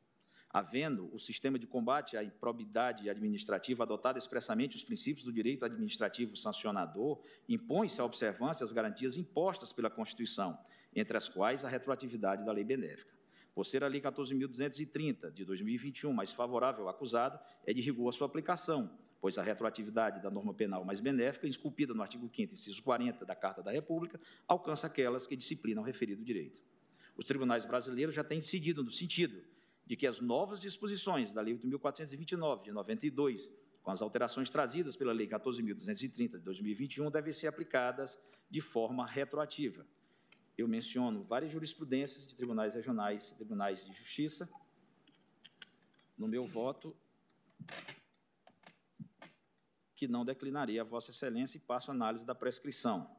havendo 0.56 1.14
o 1.14 1.20
sistema 1.20 1.60
de 1.60 1.68
combate 1.68 2.16
à 2.16 2.24
improbidade 2.24 3.10
administrativa 3.10 3.84
adotado 3.84 4.18
expressamente 4.18 4.78
os 4.78 4.86
princípios 4.86 5.26
do 5.26 5.34
direito 5.34 5.66
administrativo 5.66 6.38
sancionador, 6.38 7.20
impõe-se 7.50 8.00
a 8.00 8.06
observância 8.06 8.64
as 8.64 8.72
garantias 8.72 9.18
impostas 9.18 9.74
pela 9.74 9.90
Constituição, 9.90 10.58
entre 10.96 11.18
as 11.18 11.28
quais 11.28 11.66
a 11.66 11.70
retroatividade 11.70 12.46
da 12.46 12.52
lei 12.52 12.64
benéfica. 12.64 13.14
Por 13.54 13.66
ser 13.66 13.86
a 13.86 13.88
Lei 13.88 14.02
14.230, 14.02 15.32
de 15.32 15.46
2021, 15.46 16.12
mais 16.12 16.34
favorável 16.34 16.84
ao 16.84 16.89
acusado, 16.89 17.39
é 17.66 17.74
de 17.74 17.80
rigor 17.80 18.10
a 18.10 18.12
sua 18.12 18.28
aplicação, 18.28 18.91
pois 19.22 19.38
a 19.38 19.41
retroatividade 19.41 20.22
da 20.22 20.30
norma 20.30 20.54
penal 20.54 20.84
mais 20.84 21.00
benéfica, 21.00 21.48
esculpida 21.48 21.93
no 21.93 22.02
artigo 22.02 22.28
5º, 22.28 22.52
inciso 22.52 22.84
40 22.84 23.26
da 23.26 23.34
Carta 23.34 23.64
da 23.64 23.72
República, 23.72 24.20
alcança 24.46 24.88
aquelas 24.88 25.26
que 25.26 25.38
disciplinam 25.38 25.82
o 25.82 25.86
referido 25.86 26.22
direito. 26.22 26.62
Os 27.16 27.24
tribunais 27.24 27.64
brasileiros 27.64 28.14
já 28.14 28.26
têm 28.26 28.39
decidido 28.39 28.84
no 28.84 28.91
sentido 28.91 29.41
de 29.86 29.96
que 29.96 30.06
as 30.06 30.20
novas 30.20 30.60
disposições 30.60 31.34
da 31.34 31.41
Lei 31.41 31.58
8.429, 31.58 32.64
de 32.64 32.72
92, 32.74 33.50
com 33.82 33.89
as 33.89 34.02
alterações 34.02 34.50
trazidas 34.50 34.98
pela 34.98 35.14
Lei 35.14 35.28
14.230, 35.28 36.32
de 36.32 36.39
2021, 36.39 37.10
devem 37.10 37.32
ser 37.32 37.48
aplicadas 37.48 38.20
de 38.50 38.60
forma 38.60 39.08
retroativa. 39.08 39.88
Eu 40.58 40.68
menciono 40.68 41.24
várias 41.24 41.51
jurisprudências 41.51 42.26
de 42.28 42.36
tribunais 42.36 42.76
regionais 42.76 43.32
e 43.32 43.36
tribunais 43.36 43.86
de 43.86 43.93
justiça. 43.93 44.49
No 46.18 46.28
meu 46.28 46.45
voto, 46.45 46.95
que 49.95 50.08
não 50.08 50.24
declinaria 50.24 50.82
a 50.82 50.86
Vossa 50.86 51.12
Excelência 51.12 51.58
e 51.58 51.62
passo 51.62 51.91
a 51.91 51.93
análise 51.93 52.26
da 52.26 52.34
prescrição. 52.34 53.10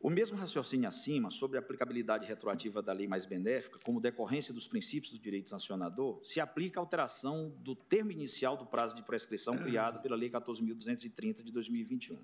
O 0.00 0.08
mesmo 0.08 0.36
raciocínio 0.36 0.86
acima 0.86 1.28
sobre 1.28 1.56
a 1.56 1.60
aplicabilidade 1.60 2.24
retroativa 2.24 2.80
da 2.80 2.92
lei 2.92 3.08
mais 3.08 3.26
benéfica, 3.26 3.80
como 3.80 4.00
decorrência 4.00 4.54
dos 4.54 4.66
princípios 4.66 5.12
do 5.12 5.18
direito 5.18 5.50
sancionador, 5.50 6.20
se 6.22 6.40
aplica 6.40 6.78
à 6.78 6.82
alteração 6.82 7.50
do 7.58 7.74
termo 7.74 8.12
inicial 8.12 8.56
do 8.56 8.64
prazo 8.64 8.94
de 8.94 9.02
prescrição 9.02 9.58
criado 9.58 10.00
pela 10.00 10.14
Lei 10.14 10.30
14.230 10.30 11.42
de 11.42 11.50
2021. 11.50 12.16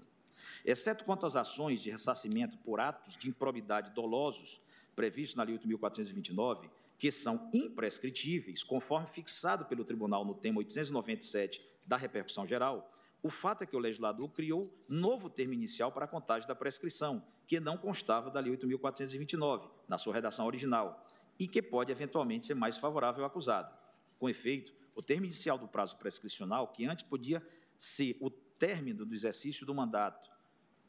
Exceto 0.64 1.05
quanto 1.05 1.26
às 1.26 1.36
ações 1.36 1.80
de 1.82 1.90
ressarcimento 1.90 2.57
por 2.59 2.80
atos 2.80 3.16
de 3.16 3.28
improbidade 3.28 3.90
dolosos 3.90 4.61
previstos 4.95 5.36
na 5.36 5.42
Lei 5.42 5.59
8.429, 5.59 6.70
que 6.99 7.11
são 7.11 7.51
imprescritíveis, 7.53 8.62
conforme 8.62 9.07
fixado 9.07 9.64
pelo 9.66 9.84
Tribunal 9.84 10.24
no 10.24 10.34
tema 10.34 10.59
897 10.59 11.61
da 11.84 11.97
repercussão 11.97 12.47
geral, 12.47 12.90
o 13.22 13.30
fato 13.30 13.62
é 13.62 13.66
que 13.66 13.74
o 13.74 13.78
legislador 13.78 14.28
criou 14.28 14.64
novo 14.88 15.30
termo 15.30 15.55
inicial 15.55 15.90
para 15.90 16.05
a 16.05 16.09
contagem 16.09 16.47
da 16.47 16.55
prescrição, 16.55 17.24
que 17.47 17.59
não 17.59 17.76
constava 17.76 18.30
da 18.30 18.38
Lei 18.40 18.57
8.429, 18.57 19.70
na 19.88 19.99
sua 19.99 20.14
redação 20.14 20.47
original, 20.47 21.07
e 21.38 21.49
que 21.49 21.62
pode 21.62 21.90
eventualmente 21.90 22.47
ser 22.47 22.55
mais 22.55 22.76
favorável 22.76 23.24
ao 23.24 23.30
acusado. 23.30 23.74
Com 24.18 24.28
efeito, 24.28 24.72
o 24.95 25.03
termo 25.03 25.24
inicial 25.24 25.59
do 25.59 25.66
prazo 25.66 25.97
prescricional, 25.97 26.68
que 26.68 26.84
antes 26.84 27.03
podia 27.03 27.42
ser 27.76 28.16
o 28.20 28.30
término 28.30 29.05
do 29.05 29.14
exercício 29.14 29.66
do 29.66 29.74
mandato 29.74 30.30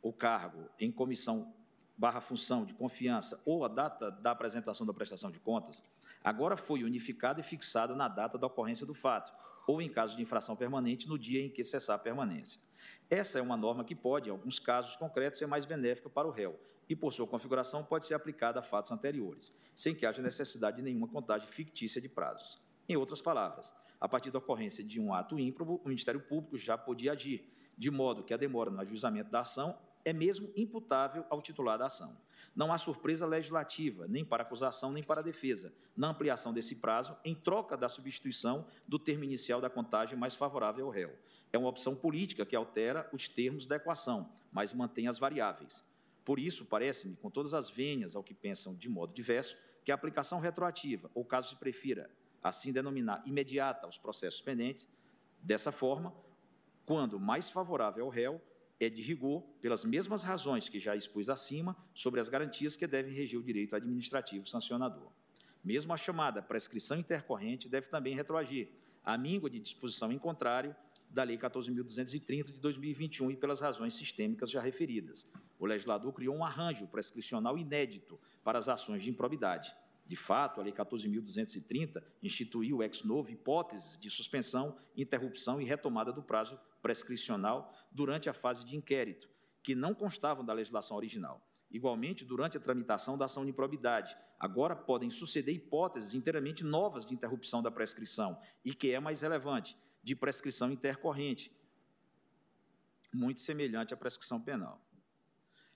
ou 0.06 0.14
cargo 0.14 0.70
em 0.80 0.92
comissão 0.92 1.52
barra 1.98 2.22
função 2.22 2.64
de 2.64 2.76
confiança 2.76 3.42
ou 3.44 3.66
a 3.66 3.68
data 3.68 4.12
da 4.12 4.30
apresentação 4.30 4.86
da 4.86 4.94
prestação 4.94 5.32
de 5.32 5.40
contas, 5.40 5.84
agora 6.24 6.56
foi 6.56 6.84
unificado 6.84 7.40
e 7.40 7.44
fixado 7.44 7.96
na 7.96 8.08
data 8.08 8.38
da 8.38 8.46
ocorrência 8.46 8.86
do 8.86 8.94
fato, 8.94 9.34
ou, 9.66 9.82
em 9.82 9.90
caso 9.90 10.16
de 10.16 10.22
infração 10.22 10.56
permanente, 10.56 11.10
no 11.10 11.18
dia 11.18 11.44
em 11.44 11.50
que 11.50 11.64
cessar 11.64 11.96
a 11.96 12.00
permanência. 12.00 12.62
Essa 13.10 13.40
é 13.40 13.42
uma 13.42 13.58
norma 13.58 13.84
que 13.84 13.96
pode, 13.96 14.30
em 14.30 14.32
alguns 14.32 14.60
casos 14.60 14.96
concretos, 14.96 15.40
ser 15.40 15.48
mais 15.48 15.66
benéfica 15.66 16.08
para 16.08 16.28
o 16.28 16.32
réu 16.32 16.60
e, 16.88 16.96
por 16.96 17.12
sua 17.12 17.26
configuração, 17.26 17.84
pode 17.84 18.06
ser 18.06 18.14
aplicada 18.14 18.60
a 18.60 18.62
fatos 18.62 18.92
anteriores, 18.92 19.58
sem 19.74 19.96
que 19.96 20.06
haja 20.06 20.22
necessidade 20.22 20.78
de 20.78 20.84
nenhuma 20.84 21.08
contagem 21.08 21.48
fictícia 21.48 22.00
de 22.00 22.08
prazos. 22.08 22.62
Em 22.88 22.96
outras 22.96 23.24
palavras, 23.24 23.74
a 24.00 24.08
partir 24.08 24.30
da 24.30 24.38
ocorrência 24.38 24.84
de 24.84 25.00
um 25.00 25.16
ato 25.16 25.40
ímprobo, 25.40 25.82
o 25.84 25.88
Ministério 25.88 26.22
Público 26.22 26.58
já 26.58 26.78
podia 26.78 27.14
agir, 27.14 27.52
de 27.76 27.90
modo 27.90 28.24
que 28.24 28.36
a 28.36 28.38
demora 28.38 28.70
no 28.70 28.80
ajuizamento 28.80 29.32
da 29.32 29.40
ação 29.40 29.76
é 30.06 30.14
mesmo 30.14 30.52
imputável 30.56 31.26
ao 31.30 31.42
titular 31.42 31.78
da 31.78 31.88
ação. 31.88 32.16
Não 32.56 32.72
há 32.72 32.78
surpresa 32.78 33.26
legislativa, 33.26 34.08
nem 34.08 34.24
para 34.24 34.44
acusação, 34.44 34.92
nem 34.92 35.04
para 35.04 35.22
defesa, 35.22 35.74
na 35.98 36.10
ampliação 36.10 36.54
desse 36.54 36.76
prazo, 36.76 37.18
em 37.26 37.36
troca 37.36 37.76
da 37.76 37.90
substituição 37.90 38.66
do 38.88 38.98
termo 38.98 39.26
inicial 39.26 39.60
da 39.60 39.70
contagem 39.70 40.18
mais 40.18 40.36
favorável 40.36 40.86
ao 40.86 40.92
réu. 40.92 41.12
É 41.52 41.58
uma 41.58 41.68
opção 41.68 41.96
política 41.96 42.46
que 42.46 42.56
altera 42.56 43.10
os 43.12 43.28
termos 43.28 43.68
da 43.68 43.76
equação, 43.76 44.32
mas 44.52 44.74
mantém 44.74 45.08
as 45.08 45.20
variáveis. 45.20 45.84
Por 46.24 46.40
isso, 46.40 46.66
parece-me, 46.66 47.16
com 47.18 47.30
todas 47.30 47.54
as 47.54 47.70
venhas 47.70 48.16
ao 48.16 48.24
que 48.24 48.34
pensam 48.34 48.74
de 48.74 48.88
modo 48.88 49.14
diverso, 49.14 49.58
que 49.84 49.92
a 49.92 49.96
aplicação 49.96 50.40
retroativa, 50.40 51.12
ou 51.14 51.26
caso 51.26 51.50
se 51.50 51.56
prefira 51.58 52.10
assim 52.42 52.72
denominar 52.72 53.24
imediata 53.26 53.86
aos 53.86 53.98
processos 53.98 54.42
pendentes, 54.42 54.88
dessa 55.42 55.72
forma, 55.72 56.14
quando 56.86 57.20
mais 57.20 57.50
favorável 57.50 58.06
ao 58.06 58.10
réu, 58.10 58.42
é 58.80 58.90
de 58.90 59.02
rigor 59.02 59.42
pelas 59.62 59.86
mesmas 59.86 60.24
razões 60.24 60.68
que 60.68 60.80
já 60.80 60.96
expus 60.96 61.30
acima 61.30 61.76
sobre 61.94 62.20
as 62.20 62.30
garantias 62.30 62.76
que 62.76 62.86
devem 62.86 63.14
regir 63.14 63.40
o 63.40 63.44
direito 63.44 63.76
administrativo 63.76 64.48
sancionador. 64.48 65.12
Mesmo 65.64 65.94
a 65.94 65.98
chamada 65.98 66.42
prescrição 66.42 67.00
intercorrente 67.00 67.70
deve 67.70 67.88
também 67.88 68.16
retroagir, 68.16 68.70
à 69.04 69.18
míngua 69.18 69.50
de 69.50 69.60
disposição 69.60 70.12
em 70.12 70.20
contrário 70.20 70.76
da 71.10 71.24
Lei 71.24 71.38
14.230 71.38 72.52
de 72.52 72.60
2021 72.60 73.32
e 73.32 73.38
pelas 73.38 73.62
razões 73.62 73.94
sistêmicas 73.94 74.52
já 74.52 74.60
referidas. 74.60 75.26
O 75.58 75.66
legislador 75.66 76.12
criou 76.12 76.36
um 76.36 76.44
arranjo 76.44 76.88
prescricional 76.88 77.58
inédito 77.58 78.20
para 78.44 78.60
as 78.60 78.68
ações 78.68 79.02
de 79.02 79.10
improbidade. 79.10 79.74
De 80.06 80.16
fato, 80.16 80.60
a 80.60 80.64
Lei 80.64 80.74
14.230 80.74 82.04
instituiu 82.22 82.84
ex 82.84 83.04
novo 83.04 83.32
hipóteses 83.32 83.98
de 83.98 84.10
suspensão, 84.10 84.78
interrupção 84.96 85.60
e 85.62 85.66
retomada 85.66 86.12
do 86.12 86.22
prazo 86.22 86.60
prescricional 86.86 87.74
durante 87.92 88.30
a 88.30 88.34
fase 88.34 88.64
de 88.64 88.78
inquérito, 88.78 89.28
que 89.64 89.74
não 89.74 89.96
constavam 89.96 90.46
da 90.46 90.54
legislação 90.54 90.96
original. 90.96 91.44
Igualmente, 91.72 92.24
durante 92.24 92.58
a 92.58 92.60
tramitação 92.60 93.18
da 93.18 93.26
ação 93.26 93.44
de 93.44 93.50
improbidade, 93.50 94.16
agora 94.40 94.76
podem 94.76 95.10
suceder 95.10 95.56
hipóteses 95.56 96.14
inteiramente 96.14 96.64
novas 96.64 97.04
de 97.04 97.16
interrupção 97.16 97.64
da 97.64 97.72
prescrição 97.72 98.40
e 98.64 98.72
que 98.72 98.92
é 98.92 99.00
mais 99.00 99.22
relevante, 99.22 99.76
de 100.04 100.16
prescrição 100.16 100.72
intercorrente, 100.72 101.52
muito 103.12 103.42
semelhante 103.42 103.92
à 103.92 103.98
prescrição 103.98 104.40
penal. 104.40 104.80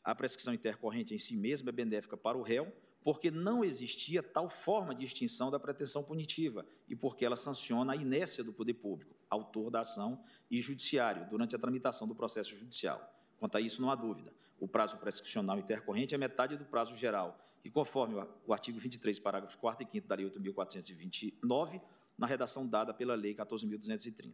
A 0.03 0.14
prescrição 0.14 0.53
intercorrente 0.53 1.16
em 1.16 1.18
si 1.18 1.36
mesma 1.36 1.70
é 1.70 1.72
benéfica 1.72 2.16
para 2.16 2.38
o 2.38 2.43
réu, 2.43 2.72
porque 3.04 3.32
não 3.32 3.64
existia 3.64 4.22
tal 4.22 4.50
forma 4.50 4.93
de 4.93 5.06
extinção 5.06 5.50
da 5.50 5.60
pretensão 5.60 6.04
punitiva 6.04 6.66
e 6.88 6.95
porque 6.95 7.26
ela 7.26 7.36
sanciona 7.36 7.93
a 7.93 7.95
inércia 7.95 8.43
do 8.43 8.52
poder 8.52 8.74
público, 8.74 9.16
autor 9.30 9.72
da 9.72 9.82
ação 9.82 10.24
e 10.50 10.62
judiciário, 10.62 11.28
durante 11.30 11.56
a 11.56 11.60
tramitação 11.60 12.08
do 12.08 12.16
processo 12.16 12.56
judicial. 12.58 13.02
Quanto 13.39 13.58
a 13.58 13.62
isso, 13.62 13.82
não 13.82 13.89
há 13.89 13.95
dúvida. 13.95 14.34
O 14.60 14.68
prazo 14.68 14.97
prescricional 14.97 15.58
intercorrente 15.58 16.14
é 16.14 16.18
metade 16.18 16.58
do 16.58 16.66
prazo 16.66 16.95
geral, 16.95 17.39
e 17.64 17.70
conforme 17.70 18.16
o 18.45 18.54
artigo 18.54 18.80
23, 18.80 19.20
parágrafos 19.20 19.56
4 19.56 19.84
e 19.84 19.91
5 19.91 20.08
da 20.08 20.16
Lei 20.16 20.30
8.429, 20.30 21.82
na 22.18 22.28
redação 22.28 22.68
dada 22.68 22.93
pela 22.93 23.16
Lei 23.16 23.34
14.230. 23.34 24.34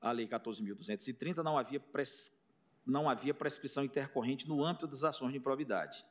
A 0.00 0.12
Lei 0.12 0.26
14.230 0.26 1.42
não 1.42 1.58
havia 1.58 1.80
pres 1.80 2.32
não 2.86 3.08
havia 3.08 3.34
prescrição 3.34 3.84
intercorrente 3.84 4.48
no 4.48 4.64
âmbito 4.64 4.86
das 4.86 5.04
ações 5.04 5.32
de 5.32 5.38
improbidade. 5.38 6.04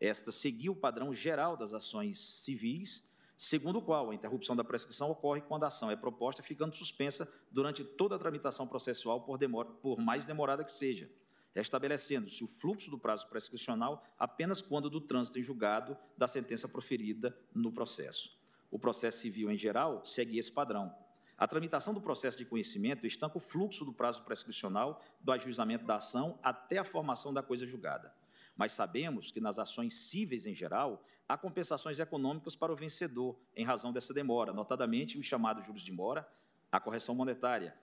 Esta 0.00 0.30
seguiu 0.30 0.72
o 0.72 0.76
padrão 0.76 1.12
geral 1.12 1.56
das 1.56 1.72
ações 1.72 2.18
civis, 2.18 3.04
segundo 3.36 3.78
o 3.78 3.82
qual 3.82 4.10
a 4.10 4.14
interrupção 4.14 4.56
da 4.56 4.64
prescrição 4.64 5.10
ocorre 5.10 5.40
quando 5.40 5.64
a 5.64 5.68
ação 5.68 5.90
é 5.90 5.96
proposta, 5.96 6.42
ficando 6.42 6.74
suspensa 6.74 7.30
durante 7.50 7.84
toda 7.84 8.16
a 8.16 8.18
tramitação 8.18 8.66
processual, 8.66 9.20
por, 9.22 9.38
demora, 9.38 9.68
por 9.68 9.98
mais 9.98 10.26
demorada 10.26 10.64
que 10.64 10.72
seja, 10.72 11.10
estabelecendo-se 11.54 12.44
o 12.44 12.46
fluxo 12.46 12.90
do 12.90 12.98
prazo 12.98 13.26
prescricional 13.28 14.04
apenas 14.18 14.60
quando 14.60 14.90
do 14.90 15.00
trânsito 15.00 15.38
em 15.38 15.42
julgado 15.42 15.96
da 16.16 16.28
sentença 16.28 16.68
proferida 16.68 17.36
no 17.54 17.72
processo. 17.72 18.38
O 18.70 18.78
processo 18.78 19.18
civil, 19.18 19.50
em 19.50 19.56
geral, 19.56 20.04
segue 20.04 20.38
esse 20.38 20.52
padrão. 20.52 20.94
A 21.38 21.46
tramitação 21.46 21.92
do 21.92 22.00
processo 22.00 22.38
de 22.38 22.44
conhecimento 22.44 23.06
estanca 23.06 23.36
o 23.36 23.40
fluxo 23.40 23.84
do 23.84 23.92
prazo 23.92 24.22
prescricional 24.22 25.02
do 25.20 25.32
ajuizamento 25.32 25.84
da 25.84 25.96
ação 25.96 26.38
até 26.42 26.78
a 26.78 26.84
formação 26.84 27.32
da 27.32 27.42
coisa 27.42 27.66
julgada. 27.66 28.12
Mas 28.56 28.72
sabemos 28.72 29.30
que 29.30 29.40
nas 29.40 29.58
ações 29.58 29.94
cíveis 29.94 30.46
em 30.46 30.54
geral, 30.54 31.04
há 31.28 31.36
compensações 31.36 32.00
econômicas 32.00 32.56
para 32.56 32.72
o 32.72 32.76
vencedor 32.76 33.38
em 33.54 33.64
razão 33.64 33.92
dessa 33.92 34.14
demora, 34.14 34.52
notadamente 34.52 35.18
os 35.18 35.26
chamados 35.26 35.66
juros 35.66 35.82
de 35.82 35.92
mora, 35.92 36.26
a 36.72 36.80
correção 36.80 37.14
monetária, 37.14 37.76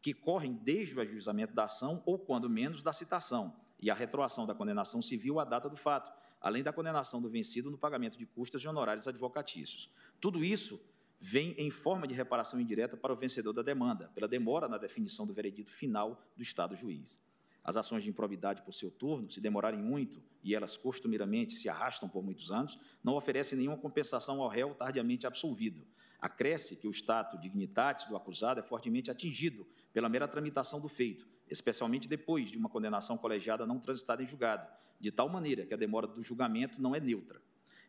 que 0.00 0.14
correm 0.14 0.52
desde 0.52 0.96
o 0.96 1.00
ajuizamento 1.00 1.54
da 1.54 1.64
ação 1.64 2.02
ou, 2.04 2.18
quando 2.18 2.48
menos, 2.48 2.82
da 2.82 2.92
citação, 2.92 3.54
e 3.80 3.90
a 3.90 3.94
retroação 3.94 4.46
da 4.46 4.54
condenação 4.54 5.00
civil 5.02 5.40
à 5.40 5.44
data 5.44 5.68
do 5.68 5.76
fato, 5.76 6.12
além 6.40 6.62
da 6.62 6.72
condenação 6.72 7.20
do 7.20 7.28
vencido 7.28 7.70
no 7.70 7.78
pagamento 7.78 8.18
de 8.18 8.26
custas 8.26 8.62
e 8.62 8.68
honorários 8.68 9.08
advocatícios. 9.08 9.90
Tudo 10.20 10.44
isso 10.44 10.80
vem 11.18 11.52
em 11.56 11.70
forma 11.70 12.06
de 12.06 12.14
reparação 12.14 12.60
indireta 12.60 12.98
para 12.98 13.12
o 13.12 13.16
vencedor 13.16 13.54
da 13.54 13.62
demanda, 13.62 14.10
pela 14.14 14.28
demora 14.28 14.68
na 14.68 14.76
definição 14.76 15.26
do 15.26 15.32
veredito 15.32 15.70
final 15.70 16.22
do 16.36 16.42
Estado 16.42 16.76
juiz. 16.76 17.18
As 17.64 17.78
ações 17.78 18.02
de 18.02 18.10
improbidade 18.10 18.60
por 18.60 18.72
seu 18.72 18.90
turno, 18.90 19.30
se 19.30 19.40
demorarem 19.40 19.80
muito 19.80 20.22
e 20.42 20.54
elas 20.54 20.76
costumeiramente 20.76 21.54
se 21.54 21.66
arrastam 21.66 22.06
por 22.06 22.22
muitos 22.22 22.52
anos, 22.52 22.78
não 23.02 23.14
oferecem 23.14 23.58
nenhuma 23.58 23.78
compensação 23.78 24.42
ao 24.42 24.48
réu 24.48 24.74
tardiamente 24.74 25.26
absolvido. 25.26 25.86
Acresce 26.20 26.76
que 26.76 26.86
o 26.86 26.90
status 26.90 27.40
dignitatis 27.40 28.06
do 28.06 28.16
acusado 28.16 28.60
é 28.60 28.62
fortemente 28.62 29.10
atingido 29.10 29.66
pela 29.94 30.10
mera 30.10 30.28
tramitação 30.28 30.78
do 30.78 30.88
feito, 30.88 31.26
especialmente 31.48 32.06
depois 32.06 32.50
de 32.50 32.58
uma 32.58 32.68
condenação 32.68 33.16
colegiada 33.16 33.66
não 33.66 33.80
transitada 33.80 34.22
em 34.22 34.26
julgado, 34.26 34.70
de 35.00 35.10
tal 35.10 35.30
maneira 35.30 35.64
que 35.64 35.72
a 35.72 35.76
demora 35.78 36.06
do 36.06 36.22
julgamento 36.22 36.82
não 36.82 36.94
é 36.94 37.00
neutra. 37.00 37.40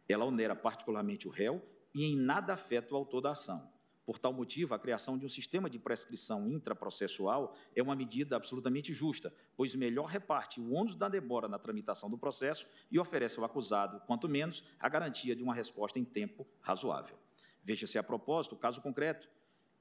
Ela 0.07 0.23
onera 0.23 0.55
particularmente 0.55 1.28
o 1.28 1.32
réu 1.32 1.61
e 1.93 2.05
em 2.05 2.15
nada 2.15 2.53
afeta 2.53 2.93
o 2.93 2.97
autor 2.97 3.19
da 3.19 3.32
ação. 3.32 3.74
Por 4.06 4.20
tal 4.20 4.32
motivo, 4.32 4.76
a 4.76 4.80
criação 4.80 5.18
de 5.18 5.26
um 5.26 5.30
sistema 5.30 5.68
de 5.68 5.80
prescrição 5.80 6.47
intraprocessual 6.47 7.56
é 7.76 7.82
uma 7.82 7.95
medida 7.95 8.36
absolutamente 8.36 8.93
justa, 8.93 9.34
pois 9.58 9.74
melhor 9.74 10.06
reparte 10.06 10.62
o 10.62 10.74
ônus 10.74 10.95
da 10.95 11.10
demora 11.10 11.47
na 11.47 11.58
tramitação 11.58 12.08
do 12.08 12.18
processo 12.18 12.68
e 12.91 12.99
oferece 12.99 13.39
ao 13.39 13.45
acusado, 13.45 13.99
quanto 14.06 14.30
menos, 14.30 14.64
a 14.80 14.88
garantia 14.88 15.36
de 15.36 15.41
uma 15.41 15.56
resposta 15.56 15.97
em 15.97 16.06
tempo 16.06 16.45
razoável. 16.62 17.18
Veja-se 17.64 17.97
a 17.97 18.03
propósito 18.03 18.53
o 18.53 18.60
caso 18.60 18.80
concreto 18.80 19.28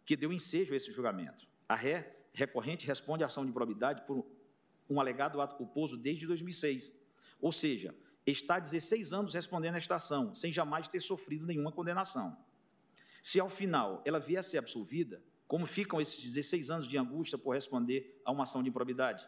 que 0.07 0.17
deu 0.17 0.33
ensejo 0.33 0.73
a 0.73 0.77
esse 0.77 0.91
julgamento. 0.91 1.47
A 1.69 1.75
ré 1.75 2.17
recorrente 2.33 2.87
responde 2.87 3.23
à 3.23 3.27
ação 3.27 3.45
de 3.45 3.51
improbidade 3.51 4.07
por 4.07 4.25
um 4.89 4.99
alegado 4.99 5.41
ato 5.41 5.55
culposo 5.55 5.99
desde 5.99 6.27
2006, 6.27 6.93
ou 7.41 7.53
seja, 7.53 7.95
está 8.27 8.57
há 8.57 8.61
16 8.61 9.13
anos 9.13 9.35
respondendo 9.35 9.75
a 9.75 9.79
esta 9.79 9.97
ação, 9.97 10.35
sem 10.35 10.51
jamais 10.51 10.89
ter 10.89 11.01
sofrido 11.01 11.47
nenhuma 11.47 11.71
condenação. 11.71 12.35
Se 13.25 13.41
ao 13.41 13.49
final 13.49 14.03
ela 14.05 14.21
vier 14.21 14.41
a 14.41 14.43
ser 14.43 14.59
absolvida, 14.59 15.25
como 15.49 15.65
ficam 15.65 15.99
esses 15.99 16.23
16 16.23 16.71
anos 16.71 16.87
de 16.87 16.99
angústia 16.99 17.39
por 17.39 17.55
responder 17.55 18.21
a 18.23 18.31
uma 18.31 18.43
ação 18.43 18.63
de 18.63 18.69
improbidade? 18.69 19.27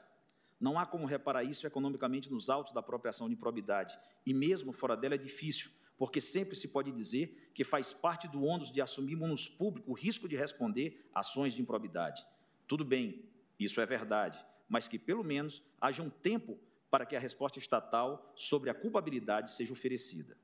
Não 0.61 0.78
há 0.78 0.84
como 0.84 1.07
reparar 1.07 1.44
isso 1.44 1.66
economicamente 1.66 2.30
nos 2.30 2.51
autos 2.51 2.74
da 2.74 2.82
própria 2.82 3.09
ação 3.09 3.26
de 3.26 3.32
improbidade, 3.32 3.99
e 4.26 4.34
mesmo 4.34 4.70
fora 4.70 4.99
dela 4.99 5.14
é 5.14 5.18
difícil, 5.18 5.70
porque 5.97 6.20
sempre 6.20 6.55
se 6.55 6.68
pode 6.68 6.92
dizer 6.92 7.51
que 7.55 7.64
faz 7.64 7.90
parte 7.90 8.28
do 8.28 8.42
ônus 8.42 8.70
de 8.70 8.82
assumirmos 8.82 9.49
público 9.49 9.90
o 9.90 9.94
risco 9.94 10.28
de 10.28 10.36
responder 10.36 11.09
ações 11.14 11.55
de 11.55 11.62
improbidade. 11.62 12.22
Tudo 12.68 12.84
bem, 12.84 13.24
isso 13.59 13.80
é 13.80 13.86
verdade, 13.86 14.38
mas 14.68 14.88
que 14.88 14.99
pelo 14.99 15.24
menos 15.24 15.62
haja 15.80 16.03
um 16.03 16.11
tempo 16.11 16.59
para 16.90 17.07
que 17.07 17.16
a 17.16 17.18
resposta 17.18 17.59
estatal 17.59 18.30
sobre 18.34 18.68
a 18.68 18.74
culpabilidade 18.74 19.51
seja 19.53 19.72
oferecida. 19.72 20.36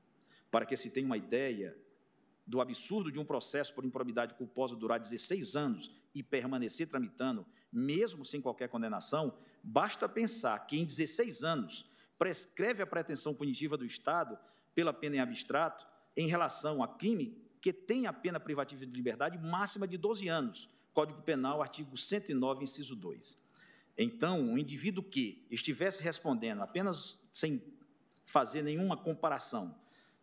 Para 0.49 0.65
que 0.65 0.75
se 0.75 0.89
tenha 0.89 1.05
uma 1.05 1.17
ideia 1.17 1.77
do 2.45 2.59
absurdo 2.59 3.11
de 3.11 3.19
um 3.19 3.25
processo 3.25 3.73
por 3.73 3.85
improbidade 3.85 4.33
culposa 4.33 4.75
durar 4.75 4.99
16 4.99 5.55
anos 5.55 5.91
e 6.13 6.21
permanecer 6.21 6.87
tramitando, 6.87 7.45
mesmo 7.71 8.25
sem 8.25 8.41
qualquer 8.41 8.69
condenação, 8.69 9.37
basta 9.63 10.07
pensar 10.07 10.59
que 10.67 10.77
em 10.77 10.85
16 10.85 11.43
anos 11.43 11.89
prescreve 12.17 12.83
a 12.83 12.87
pretensão 12.87 13.33
punitiva 13.33 13.77
do 13.77 13.85
Estado 13.85 14.37
pela 14.75 14.93
pena 14.93 15.17
em 15.17 15.19
abstrato 15.19 15.85
em 16.15 16.27
relação 16.27 16.83
a 16.83 16.87
crime 16.87 17.37
que 17.61 17.71
tem 17.71 18.07
a 18.07 18.13
pena 18.13 18.39
privativa 18.39 18.85
de 18.85 18.91
liberdade 18.91 19.37
máxima 19.37 19.87
de 19.87 19.97
12 19.97 20.27
anos. 20.27 20.69
Código 20.93 21.21
Penal, 21.21 21.61
artigo 21.61 21.97
109, 21.97 22.63
inciso 22.63 22.95
2. 22.95 23.41
Então, 23.97 24.41
um 24.41 24.57
indivíduo 24.57 25.03
que 25.03 25.47
estivesse 25.49 26.03
respondendo 26.03 26.61
apenas 26.61 27.19
sem 27.31 27.63
fazer 28.25 28.61
nenhuma 28.61 28.97
comparação, 28.97 29.75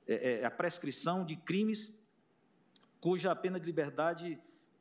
é, 0.07 0.41
é, 0.41 0.45
a 0.45 0.51
prescrição 0.51 1.25
de 1.25 1.37
crimes 1.37 1.95
cuja 3.01 3.35
pena 3.35 3.59
de 3.59 3.67
liberdade 3.67 4.39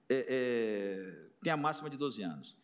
é, 0.10 0.26
é, 0.28 1.30
tem 1.42 1.52
a 1.52 1.58
máxima 1.58 1.90
de 1.90 1.98
12 1.98 2.24
anos. 2.24 2.58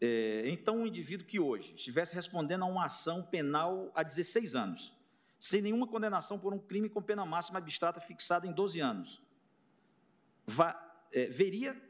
É, 0.00 0.44
então, 0.46 0.78
um 0.78 0.86
indivíduo 0.86 1.26
que 1.26 1.38
hoje 1.38 1.74
estivesse 1.74 2.14
respondendo 2.14 2.62
a 2.62 2.66
uma 2.66 2.86
ação 2.86 3.22
penal 3.22 3.90
há 3.94 4.02
16 4.02 4.54
anos, 4.54 4.92
sem 5.38 5.62
nenhuma 5.62 5.86
condenação 5.86 6.38
por 6.38 6.52
um 6.52 6.58
crime 6.58 6.88
com 6.88 7.00
pena 7.00 7.24
máxima 7.24 7.58
abstrata 7.58 8.00
fixada 8.00 8.46
em 8.46 8.52
12 8.52 8.80
anos, 8.80 9.22
é, 11.12 11.26
veria 11.26 11.80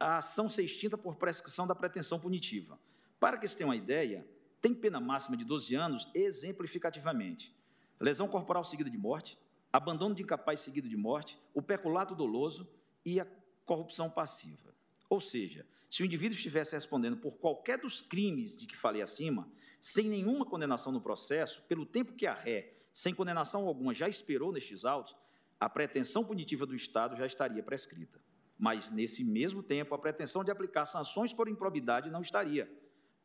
a 0.00 0.18
ação 0.18 0.48
ser 0.48 0.62
extinta 0.62 0.96
por 0.96 1.16
prescrição 1.16 1.66
da 1.66 1.74
pretensão 1.74 2.18
punitiva. 2.18 2.78
Para 3.18 3.36
que 3.36 3.48
se 3.48 3.56
tenha 3.56 3.68
uma 3.68 3.76
ideia, 3.76 4.26
tem 4.60 4.74
pena 4.74 5.00
máxima 5.00 5.36
de 5.36 5.44
12 5.44 5.74
anos 5.74 6.08
exemplificativamente. 6.14 7.54
Lesão 8.00 8.28
corporal 8.28 8.64
seguida 8.64 8.88
de 8.88 8.96
morte, 8.96 9.38
abandono 9.72 10.14
de 10.14 10.22
incapaz 10.22 10.60
seguido 10.60 10.88
de 10.88 10.96
morte, 10.96 11.38
o 11.54 11.62
peculato 11.62 12.14
doloso 12.14 12.68
e 13.04 13.20
a 13.20 13.26
corrupção 13.64 14.10
passiva. 14.10 14.74
Ou 15.08 15.20
seja, 15.20 15.66
se 15.88 16.02
o 16.02 16.06
indivíduo 16.06 16.36
estivesse 16.36 16.74
respondendo 16.74 17.16
por 17.16 17.32
qualquer 17.32 17.78
dos 17.78 18.02
crimes 18.02 18.56
de 18.56 18.66
que 18.66 18.76
falei 18.76 19.00
acima, 19.00 19.48
sem 19.80 20.08
nenhuma 20.08 20.44
condenação 20.44 20.92
no 20.92 21.00
processo, 21.00 21.62
pelo 21.62 21.86
tempo 21.86 22.14
que 22.14 22.26
a 22.26 22.34
ré, 22.34 22.74
sem 22.92 23.14
condenação 23.14 23.66
alguma, 23.66 23.94
já 23.94 24.08
esperou 24.08 24.52
nestes 24.52 24.84
autos, 24.84 25.16
a 25.60 25.68
pretensão 25.68 26.24
punitiva 26.24 26.66
do 26.66 26.74
Estado 26.74 27.16
já 27.16 27.26
estaria 27.26 27.62
prescrita. 27.62 28.20
Mas, 28.58 28.90
nesse 28.90 29.24
mesmo 29.24 29.62
tempo, 29.62 29.94
a 29.94 29.98
pretensão 29.98 30.42
de 30.42 30.50
aplicar 30.50 30.84
sanções 30.84 31.32
por 31.32 31.48
improbidade 31.48 32.10
não 32.10 32.20
estaria. 32.20 32.70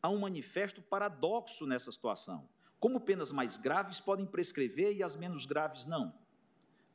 Há 0.02 0.10
um 0.10 0.20
manifesto 0.20 0.82
paradoxo 0.82 1.66
nessa 1.66 1.92
situação. 1.92 2.48
Como 2.80 3.00
penas 3.00 3.32
mais 3.32 3.58
graves 3.58 4.00
podem 4.00 4.26
prescrever 4.26 4.96
e 4.96 5.02
as 5.02 5.16
menos 5.16 5.46
graves 5.46 5.86
não? 5.86 6.14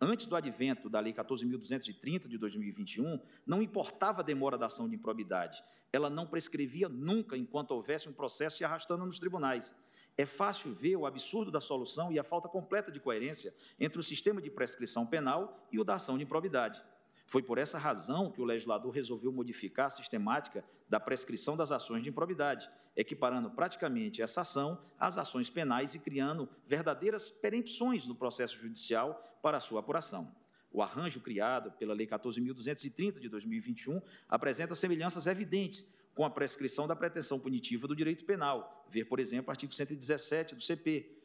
Antes 0.01 0.26
do 0.26 0.36
advento 0.36 0.88
da 0.88 1.01
Lei 1.01 1.12
14.230 1.12 2.28
de 2.28 2.38
2021, 2.38 3.20
não 3.44 3.61
importava 3.61 4.20
a 4.20 4.24
demora 4.24 4.57
da 4.57 4.66
ação 4.66 4.88
de 4.88 4.94
improbidade. 4.94 5.62
Ela 5.92 6.09
não 6.09 6.26
prescrevia 6.26 6.88
nunca 6.88 7.36
enquanto 7.36 7.72
houvesse 7.72 8.09
um 8.09 8.12
processo 8.12 8.59
se 8.59 8.64
arrastando 8.64 9.05
nos 9.05 9.18
tribunais. 9.18 9.74
É 10.16 10.24
fácil 10.24 10.72
ver 10.72 10.96
o 10.96 11.05
absurdo 11.05 11.51
da 11.51 11.61
solução 11.61 12.12
e 12.12 12.18
a 12.18 12.24
falta 12.24 12.49
completa 12.49 12.92
de 12.92 13.01
coerência 13.01 13.53
entre 13.78 13.99
o 13.99 14.03
sistema 14.03 14.40
de 14.40 14.51
prescrição 14.51 15.05
penal 15.05 15.68
e 15.72 15.80
o 15.80 15.84
da 15.84 15.96
ação 15.96 16.16
de 16.16 16.24
improbidade. 16.24 16.80
Foi 17.28 17.42
por 17.42 17.58
essa 17.58 17.76
razão 17.76 18.30
que 18.32 18.40
o 18.40 18.44
legislador 18.44 18.90
resolveu 18.90 19.30
modificar 19.30 19.84
a 19.86 19.90
sistemática 19.90 20.64
da 20.88 20.98
prescrição 20.98 21.58
das 21.58 21.70
ações 21.70 22.02
de 22.02 22.08
improbidade, 22.08 22.70
equiparando 22.96 23.50
praticamente 23.50 24.22
essa 24.22 24.40
ação 24.40 24.82
às 24.98 25.18
ações 25.18 25.50
penais 25.50 25.94
e 25.94 25.98
criando 25.98 26.48
verdadeiras 26.66 27.30
perempções 27.30 28.06
no 28.06 28.14
processo 28.14 28.58
judicial 28.58 29.22
para 29.42 29.60
sua 29.60 29.80
apuração. 29.80 30.34
O 30.72 30.80
arranjo 30.80 31.20
criado 31.20 31.70
pela 31.72 31.92
Lei 31.92 32.06
14.230 32.06 33.20
de 33.20 33.28
2021 33.28 34.00
apresenta 34.26 34.74
semelhanças 34.74 35.26
evidentes 35.26 35.86
com 36.14 36.24
a 36.24 36.30
prescrição 36.30 36.88
da 36.88 36.96
pretensão 36.96 37.38
punitiva 37.38 37.86
do 37.86 37.94
direito 37.94 38.24
penal, 38.24 38.86
ver, 38.88 39.04
por 39.04 39.20
exemplo, 39.20 39.50
artigo 39.50 39.74
117 39.74 40.54
do 40.54 40.62
CP, 40.62 41.17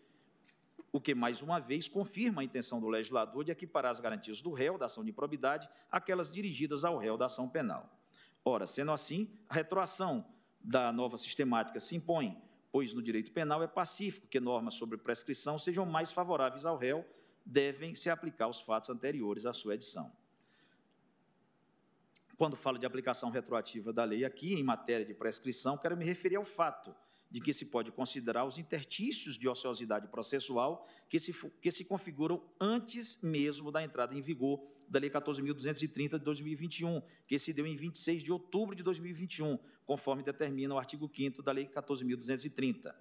o 0.93 1.01
que, 1.01 1.15
mais 1.15 1.41
uma 1.41 1.59
vez, 1.59 1.87
confirma 1.87 2.43
a 2.43 2.45
intenção 2.45 2.79
do 2.79 2.87
legislador 2.87 3.43
de 3.43 3.51
equiparar 3.51 3.89
as 3.89 3.99
garantias 3.99 4.39
do 4.41 4.53
réu 4.53 4.77
da 4.77 4.85
ação 4.85 5.03
de 5.03 5.09
improbidade 5.09 5.67
àquelas 5.91 6.31
dirigidas 6.31 6.85
ao 6.85 6.99
réu 6.99 7.17
da 7.17 7.25
ação 7.25 7.49
penal. 7.49 7.89
Ora, 8.45 8.67
sendo 8.67 8.91
assim, 8.91 9.27
a 9.49 9.55
retroação 9.55 10.23
da 10.61 10.91
nova 10.93 11.17
sistemática 11.17 11.79
se 11.79 11.95
impõe, 11.95 12.39
pois 12.71 12.93
no 12.93 13.01
direito 13.01 13.31
penal 13.31 13.63
é 13.63 13.67
pacífico 13.67 14.27
que 14.27 14.39
normas 14.39 14.75
sobre 14.75 14.95
prescrição 14.99 15.57
sejam 15.57 15.83
mais 15.83 16.11
favoráveis 16.11 16.63
ao 16.63 16.77
réu, 16.77 17.03
devem 17.43 17.95
se 17.95 18.11
aplicar 18.11 18.45
aos 18.45 18.61
fatos 18.61 18.91
anteriores 18.91 19.47
à 19.47 19.51
sua 19.51 19.73
edição. 19.73 20.11
Quando 22.37 22.55
falo 22.55 22.77
de 22.77 22.85
aplicação 22.85 23.31
retroativa 23.31 23.91
da 23.91 24.03
lei 24.03 24.23
aqui, 24.25 24.53
em 24.53 24.63
matéria 24.63 25.05
de 25.05 25.13
prescrição, 25.15 25.75
quero 25.75 25.97
me 25.97 26.05
referir 26.05 26.35
ao 26.35 26.45
fato 26.45 26.95
de 27.34 27.41
que 27.41 27.51
se 27.51 27.65
pode 27.65 27.91
considerar 27.91 28.45
os 28.45 28.59
intertícios 28.59 29.36
de 29.39 29.49
ociosidade 29.49 30.07
processual 30.07 30.88
que 31.09 31.17
se, 31.17 31.34
que 31.59 31.71
se 31.71 31.84
configuram 31.84 32.43
antes 32.61 33.19
mesmo 33.23 33.71
da 33.71 33.84
entrada 33.84 34.13
em 34.13 34.21
vigor 34.21 34.63
da 34.88 34.99
Lei 34.99 35.09
14.230 35.09 36.19
de 36.19 36.19
2021, 36.19 37.01
que 37.25 37.39
se 37.39 37.51
deu 37.51 37.65
em 37.65 37.75
26 37.75 38.21
de 38.21 38.31
outubro 38.31 38.75
de 38.75 38.84
2021, 38.84 39.57
conforme 39.84 40.21
determina 40.21 40.75
o 40.75 40.77
artigo 40.77 41.09
5 41.11 41.41
da 41.41 41.51
Lei 41.51 41.65
14.230. 41.65 42.93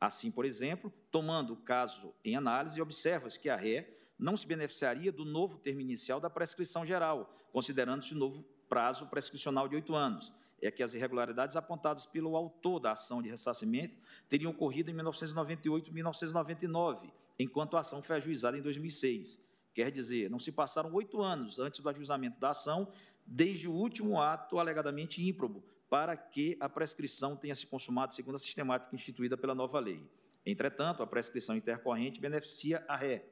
Assim, 0.00 0.32
por 0.32 0.44
exemplo, 0.44 0.92
tomando 1.08 1.52
o 1.52 1.56
caso 1.56 2.12
em 2.24 2.34
análise, 2.34 2.82
observa-se 2.82 3.38
que 3.38 3.48
a 3.48 3.54
ré 3.54 3.96
não 4.18 4.36
se 4.36 4.48
beneficiaria 4.48 5.12
do 5.12 5.24
novo 5.24 5.58
termo 5.58 5.80
inicial 5.80 6.18
da 6.18 6.28
prescrição 6.28 6.84
geral, 6.84 7.32
considerando-se 7.52 8.14
o 8.14 8.18
novo 8.18 8.42
prazo 8.68 9.06
prescricional 9.06 9.68
de 9.68 9.76
oito 9.76 9.94
anos, 9.94 10.32
é 10.62 10.70
que 10.70 10.82
as 10.82 10.94
irregularidades 10.94 11.56
apontadas 11.56 12.06
pelo 12.06 12.36
autor 12.36 12.80
da 12.80 12.92
ação 12.92 13.22
de 13.22 13.30
ressarcimento 13.30 13.96
teriam 14.28 14.50
ocorrido 14.50 14.90
em 14.90 14.94
1998 14.94 15.90
e 15.90 15.94
1999, 15.94 17.12
enquanto 17.38 17.76
a 17.76 17.80
ação 17.80 18.02
foi 18.02 18.16
ajuizada 18.16 18.58
em 18.58 18.62
2006. 18.62 19.40
Quer 19.72 19.90
dizer, 19.90 20.28
não 20.28 20.38
se 20.38 20.52
passaram 20.52 20.92
oito 20.94 21.22
anos 21.22 21.58
antes 21.58 21.80
do 21.80 21.88
ajuizamento 21.88 22.38
da 22.38 22.50
ação, 22.50 22.88
desde 23.26 23.68
o 23.68 23.72
último 23.72 24.20
ato 24.20 24.58
alegadamente 24.58 25.26
ímprobo, 25.26 25.62
para 25.88 26.16
que 26.16 26.56
a 26.60 26.68
prescrição 26.68 27.36
tenha 27.36 27.54
se 27.54 27.66
consumado 27.66 28.14
segundo 28.14 28.34
a 28.36 28.38
sistemática 28.38 28.94
instituída 28.94 29.36
pela 29.36 29.54
nova 29.54 29.78
lei. 29.78 30.04
Entretanto, 30.44 31.02
a 31.02 31.06
prescrição 31.06 31.56
intercorrente 31.56 32.20
beneficia 32.20 32.84
a 32.88 32.96
ré. 32.96 33.24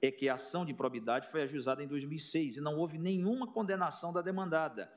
É 0.00 0.10
que 0.10 0.28
a 0.28 0.34
ação 0.34 0.64
de 0.64 0.72
improbidade 0.72 1.28
foi 1.28 1.42
ajuizada 1.42 1.82
em 1.82 1.86
2006 1.86 2.56
e 2.56 2.60
não 2.60 2.76
houve 2.76 2.98
nenhuma 2.98 3.46
condenação 3.46 4.12
da 4.12 4.20
demandada, 4.20 4.92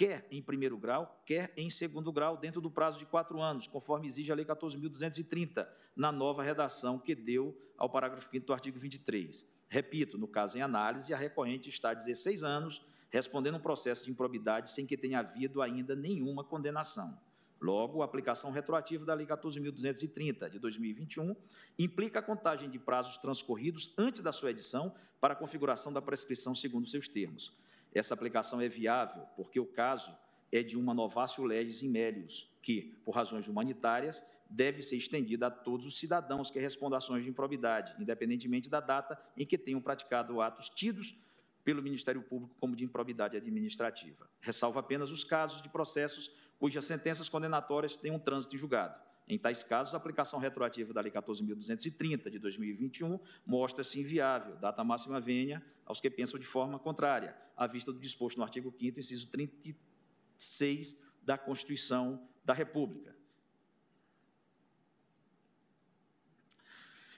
quer 0.00 0.26
em 0.30 0.40
primeiro 0.40 0.78
grau, 0.78 1.22
quer 1.26 1.52
em 1.58 1.68
segundo 1.68 2.10
grau, 2.10 2.34
dentro 2.34 2.58
do 2.58 2.70
prazo 2.70 2.98
de 2.98 3.04
quatro 3.04 3.38
anos, 3.38 3.66
conforme 3.66 4.06
exige 4.06 4.32
a 4.32 4.34
Lei 4.34 4.46
14.230, 4.46 5.68
na 5.94 6.10
nova 6.10 6.42
redação 6.42 6.98
que 6.98 7.14
deu 7.14 7.54
ao 7.76 7.90
parágrafo 7.90 8.30
5 8.30 8.46
do 8.46 8.52
artigo 8.54 8.78
23. 8.78 9.46
Repito, 9.68 10.16
no 10.16 10.26
caso 10.26 10.56
em 10.56 10.62
análise, 10.62 11.12
a 11.12 11.18
recorrente 11.18 11.68
está 11.68 11.90
há 11.90 11.94
16 11.94 12.42
anos 12.42 12.82
respondendo 13.10 13.56
um 13.56 13.60
processo 13.60 14.02
de 14.02 14.10
improbidade 14.10 14.72
sem 14.72 14.86
que 14.86 14.96
tenha 14.96 15.18
havido 15.18 15.60
ainda 15.60 15.94
nenhuma 15.94 16.42
condenação. 16.42 17.20
Logo, 17.60 18.00
a 18.00 18.06
aplicação 18.06 18.50
retroativa 18.50 19.04
da 19.04 19.12
Lei 19.12 19.26
14.230 19.26 20.48
de 20.48 20.58
2021 20.58 21.36
implica 21.78 22.20
a 22.20 22.22
contagem 22.22 22.70
de 22.70 22.78
prazos 22.78 23.18
transcorridos 23.18 23.92
antes 23.98 24.22
da 24.22 24.32
sua 24.32 24.50
edição 24.50 24.94
para 25.20 25.34
a 25.34 25.36
configuração 25.36 25.92
da 25.92 26.00
prescrição 26.00 26.54
segundo 26.54 26.86
seus 26.86 27.06
termos. 27.06 27.54
Essa 27.94 28.14
aplicação 28.14 28.60
é 28.60 28.68
viável 28.68 29.26
porque 29.36 29.58
o 29.58 29.66
caso 29.66 30.16
é 30.52 30.62
de 30.62 30.76
uma 30.76 30.94
novácio 30.94 31.44
legis 31.44 31.82
in 31.82 31.88
melius, 31.88 32.50
que, 32.62 33.00
por 33.04 33.14
razões 33.14 33.48
humanitárias, 33.48 34.24
deve 34.48 34.82
ser 34.82 34.96
estendida 34.96 35.46
a 35.46 35.50
todos 35.50 35.86
os 35.86 35.98
cidadãos 35.98 36.50
que 36.50 36.58
respondam 36.58 36.98
ações 36.98 37.22
de 37.22 37.30
improbidade, 37.30 37.94
independentemente 38.00 38.68
da 38.68 38.80
data 38.80 39.20
em 39.36 39.46
que 39.46 39.56
tenham 39.56 39.80
praticado 39.80 40.40
atos 40.40 40.68
tidos 40.68 41.16
pelo 41.62 41.82
Ministério 41.82 42.22
Público 42.22 42.54
como 42.58 42.74
de 42.74 42.84
improbidade 42.84 43.36
administrativa. 43.36 44.28
Ressalva 44.40 44.80
apenas 44.80 45.10
os 45.10 45.22
casos 45.22 45.62
de 45.62 45.68
processos 45.68 46.32
cujas 46.58 46.84
sentenças 46.84 47.28
condenatórias 47.28 47.96
têm 47.96 48.10
um 48.10 48.18
trânsito 48.18 48.56
em 48.56 48.58
julgado. 48.58 49.00
Em 49.30 49.38
tais 49.38 49.62
casos, 49.62 49.94
a 49.94 49.96
aplicação 49.96 50.40
retroativa 50.40 50.92
da 50.92 51.00
Lei 51.00 51.12
14.230 51.12 52.28
de 52.28 52.38
2021 52.40 53.16
mostra-se 53.46 54.00
inviável, 54.00 54.56
data 54.56 54.82
máxima 54.82 55.20
venha 55.20 55.64
aos 55.86 56.00
que 56.00 56.10
pensam 56.10 56.36
de 56.36 56.44
forma 56.44 56.80
contrária, 56.80 57.36
à 57.56 57.64
vista 57.64 57.92
do 57.92 58.00
disposto 58.00 58.38
no 58.38 58.42
artigo 58.42 58.74
5 58.76 58.98
inciso 58.98 59.28
36 59.28 60.98
da 61.22 61.38
Constituição 61.38 62.28
da 62.44 62.52
República. 62.52 63.14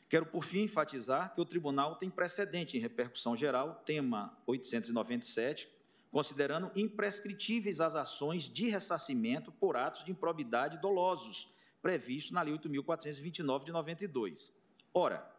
Quero, 0.06 0.26
por 0.26 0.44
fim, 0.44 0.64
enfatizar 0.64 1.34
que 1.34 1.40
o 1.40 1.46
tribunal 1.46 1.96
tem 1.96 2.10
precedente 2.10 2.76
em 2.76 2.80
repercussão 2.80 3.34
geral, 3.34 3.82
tema 3.86 4.38
897, 4.46 5.66
considerando 6.10 6.70
imprescritíveis 6.76 7.80
as 7.80 7.96
ações 7.96 8.50
de 8.50 8.68
ressarcimento 8.68 9.50
por 9.50 9.78
atos 9.78 10.04
de 10.04 10.10
improbidade 10.10 10.76
dolosos, 10.76 11.50
previstos 11.82 12.30
na 12.32 12.40
Lei 12.40 12.54
8.429 12.54 13.64
de 13.64 13.72
92. 13.72 14.52
Ora, 14.94 15.30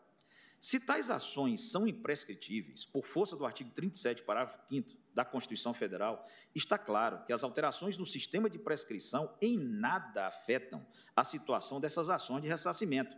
se 0.59 0.79
tais 0.79 1.09
ações 1.09 1.71
são 1.71 1.87
imprescritíveis, 1.87 2.85
por 2.85 3.05
força 3.05 3.35
do 3.35 3.45
artigo 3.45 3.71
37, 3.71 4.23
parágrafo 4.23 4.59
5 4.69 4.91
da 5.13 5.25
Constituição 5.25 5.73
Federal, 5.73 6.27
está 6.53 6.77
claro 6.77 7.25
que 7.25 7.33
as 7.33 7.43
alterações 7.43 7.97
no 7.97 8.05
sistema 8.05 8.49
de 8.49 8.59
prescrição 8.59 9.33
em 9.41 9.57
nada 9.57 10.27
afetam 10.27 10.85
a 11.15 11.23
situação 11.23 11.79
dessas 11.79 12.09
ações 12.09 12.41
de 12.41 12.47
ressarcimento. 12.47 13.15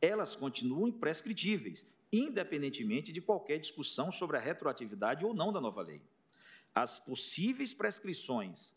Elas 0.00 0.34
continuam 0.34 0.88
imprescritíveis, 0.88 1.84
independentemente 2.12 3.12
de 3.12 3.20
qualquer 3.20 3.58
discussão 3.58 4.10
sobre 4.10 4.36
a 4.36 4.40
retroatividade 4.40 5.24
ou 5.24 5.34
não 5.34 5.52
da 5.52 5.60
nova 5.60 5.82
lei 5.82 6.02
as 6.74 6.98
possíveis 6.98 7.74
prescrições 7.74 8.72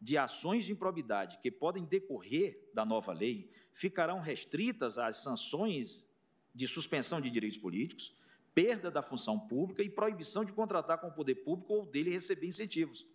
de 0.00 0.16
ações 0.16 0.64
de 0.64 0.72
improbidade 0.72 1.38
que 1.42 1.50
podem 1.50 1.84
decorrer 1.84 2.70
da 2.72 2.84
nova 2.84 3.12
lei 3.12 3.50
ficarão 3.72 4.20
restritas 4.20 4.98
às 4.98 5.18
sanções 5.18 6.06
de 6.54 6.66
suspensão 6.66 7.20
de 7.20 7.30
direitos 7.30 7.58
políticos, 7.58 8.14
perda 8.54 8.90
da 8.90 9.02
função 9.02 9.38
pública 9.38 9.82
e 9.82 9.90
proibição 9.90 10.44
de 10.44 10.52
contratar 10.52 10.98
com 10.98 11.08
o 11.08 11.12
poder 11.12 11.36
público 11.36 11.72
ou 11.72 11.86
dele 11.86 12.10
receber 12.10 12.46
incentivos. 12.46 13.06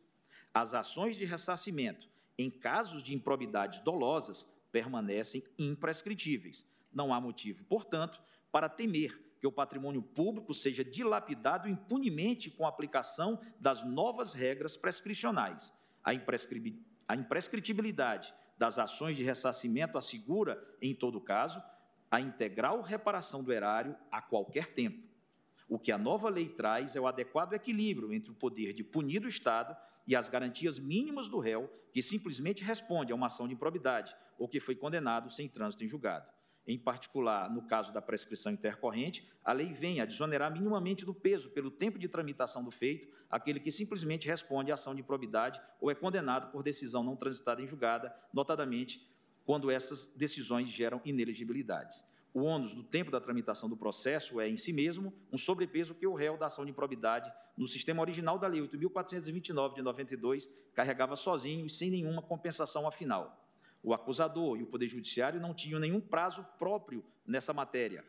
As 0.54 0.74
ações 0.74 1.16
de 1.16 1.26
ressarcimento, 1.26 2.08
em 2.38 2.50
casos 2.50 3.04
de 3.04 3.14
improbidades 3.14 3.80
dolosas, 3.82 4.48
permanecem 4.72 5.44
imprescritíveis. 5.58 6.66
Não 6.92 7.14
há 7.14 7.20
motivo, 7.20 7.64
portanto, 7.66 8.22
para 8.52 8.70
temer 8.70 9.20
que 9.40 9.48
o 9.48 9.52
patrimônio 9.52 10.02
público 10.02 10.54
seja 10.54 10.86
dilapidado 10.86 11.68
impunemente 11.68 12.50
com 12.50 12.66
a 12.66 12.70
aplicação 12.70 13.40
das 13.60 13.84
novas 13.84 14.34
regras 14.34 14.78
prescricionais. 14.78 15.74
A, 16.04 16.14
imprescritibilidade 17.16 18.34
das 18.58 18.78
ações 18.78 19.16
de 19.16 19.24
ressarcimento 19.24 19.98
assegura, 19.98 20.62
em 20.82 20.94
todo 20.94 21.22
caso, 21.22 21.62
a 22.12 22.20
integral 22.20 22.82
reparação 22.82 23.44
do 23.44 23.52
erário 23.52 23.96
a 24.12 24.22
qualquer 24.22 24.74
tempo. 24.74 25.08
O 25.68 25.80
que 25.80 25.92
a 25.92 25.98
nova 25.98 26.30
lei 26.30 26.50
traz 26.50 26.96
é 26.96 27.02
o 27.02 27.08
adequado 27.08 27.54
equilíbrio 27.54 28.14
entre 28.14 28.32
o 28.32 28.36
poder 28.36 28.74
de 28.74 28.84
punir 28.84 29.20
do 29.20 29.28
Estado 29.28 29.76
e 30.06 30.16
as 30.16 30.30
garantias 30.30 30.78
mínimas 30.78 31.28
do 31.28 31.40
réu, 31.40 31.72
que 31.92 32.04
simplesmente 32.04 32.64
responde 32.64 33.12
a 33.12 33.16
uma 33.16 33.28
ação 33.28 33.48
de 33.48 33.54
improbidade 33.54 34.16
ou 34.38 34.48
que 34.48 34.60
foi 34.60 34.76
condenado 34.76 35.30
sem 35.30 35.48
trânsito 35.48 35.84
em 35.84 35.88
julgado. 35.88 36.28
Em 36.66 36.78
particular, 36.78 37.50
no 37.50 37.64
caso 37.64 37.92
da 37.92 38.02
prescrição 38.02 38.52
intercorrente, 38.52 39.28
a 39.44 39.52
lei 39.52 39.74
vem 39.74 40.00
a 40.00 40.06
desonerar 40.06 40.52
minimamente 40.52 41.04
do 41.04 41.14
peso 41.14 41.50
pelo 41.50 41.70
tempo 41.70 42.00
de 42.00 42.08
tramitação 42.08 42.64
do 42.64 42.72
feito 42.72 43.08
aquele 43.30 43.60
que 43.60 43.72
simplesmente 43.72 44.28
responde 44.28 44.72
à 44.72 44.76
ação 44.76 44.96
de 44.96 45.02
improbidade 45.02 45.62
ou 45.82 45.92
é 45.92 45.96
condenado 45.96 46.52
por 46.52 46.64
decisão 46.64 47.04
não 47.04 47.16
transitada 47.16 47.62
em 47.62 47.68
julgada, 47.68 48.16
notadamente 48.34 49.06
quando 49.46 49.70
essas 49.70 50.06
decisões 50.06 50.70
geram 50.70 51.02
inelegibilidades. 51.04 52.06
O 52.34 52.44
ônus 52.44 52.74
do 52.74 52.84
tempo 52.84 53.12
da 53.12 53.20
tramitação 53.20 53.70
do 53.70 53.78
processo 53.78 54.40
é, 54.40 54.48
em 54.48 54.58
si 54.58 54.72
mesmo, 54.72 55.14
um 55.32 55.38
sobrepeso 55.38 55.94
que 55.94 56.08
o 56.08 56.14
réu 56.14 56.38
da 56.38 56.48
ação 56.48 56.64
de 56.66 56.72
improbidade, 56.72 57.32
no 57.58 57.68
sistema 57.68 58.02
original 58.02 58.40
da 58.40 58.48
Lei 58.48 58.62
8.429 58.62 59.76
de 59.76 59.82
92, 59.84 60.50
carregava 60.74 61.16
sozinho 61.16 61.66
e 61.66 61.70
sem 61.70 61.92
nenhuma 61.92 62.22
compensação 62.22 62.88
afinal. 62.88 63.43
O 63.84 63.94
acusador 63.94 64.58
e 64.58 64.64
o 64.64 64.68
Poder 64.68 64.88
Judiciário 64.88 65.42
não 65.42 65.54
tinham 65.54 65.80
nenhum 65.80 66.00
prazo 66.00 66.44
próprio 66.58 67.04
nessa 67.28 67.52
matéria, 67.52 68.06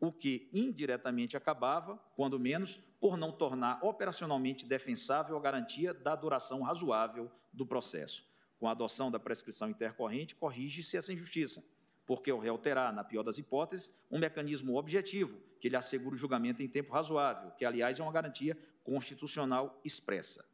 o 0.00 0.12
que 0.12 0.48
indiretamente 0.52 1.36
acabava, 1.36 1.96
quando 2.16 2.38
menos, 2.40 2.80
por 3.00 3.16
não 3.16 3.30
tornar 3.30 3.78
operacionalmente 3.84 4.66
defensável 4.66 5.36
a 5.36 5.40
garantia 5.40 5.94
da 5.94 6.16
duração 6.16 6.60
razoável 6.62 7.30
do 7.52 7.64
processo. 7.64 8.26
Com 8.58 8.68
a 8.68 8.72
adoção 8.72 9.10
da 9.10 9.20
prescrição 9.20 9.70
intercorrente, 9.70 10.34
corrige-se 10.34 10.96
essa 10.96 11.12
injustiça, 11.12 11.64
porque 12.04 12.32
o 12.32 12.38
réu 12.38 12.58
terá, 12.58 12.90
na 12.90 13.04
pior 13.04 13.22
das 13.22 13.38
hipóteses, 13.38 13.94
um 14.10 14.18
mecanismo 14.18 14.76
objetivo 14.76 15.38
que 15.60 15.68
lhe 15.68 15.76
assegure 15.76 16.16
o 16.16 16.18
julgamento 16.18 16.62
em 16.62 16.68
tempo 16.68 16.92
razoável, 16.92 17.52
que, 17.52 17.64
aliás, 17.64 17.98
é 18.00 18.02
uma 18.02 18.12
garantia 18.12 18.58
constitucional 18.82 19.80
expressa. 19.84 20.44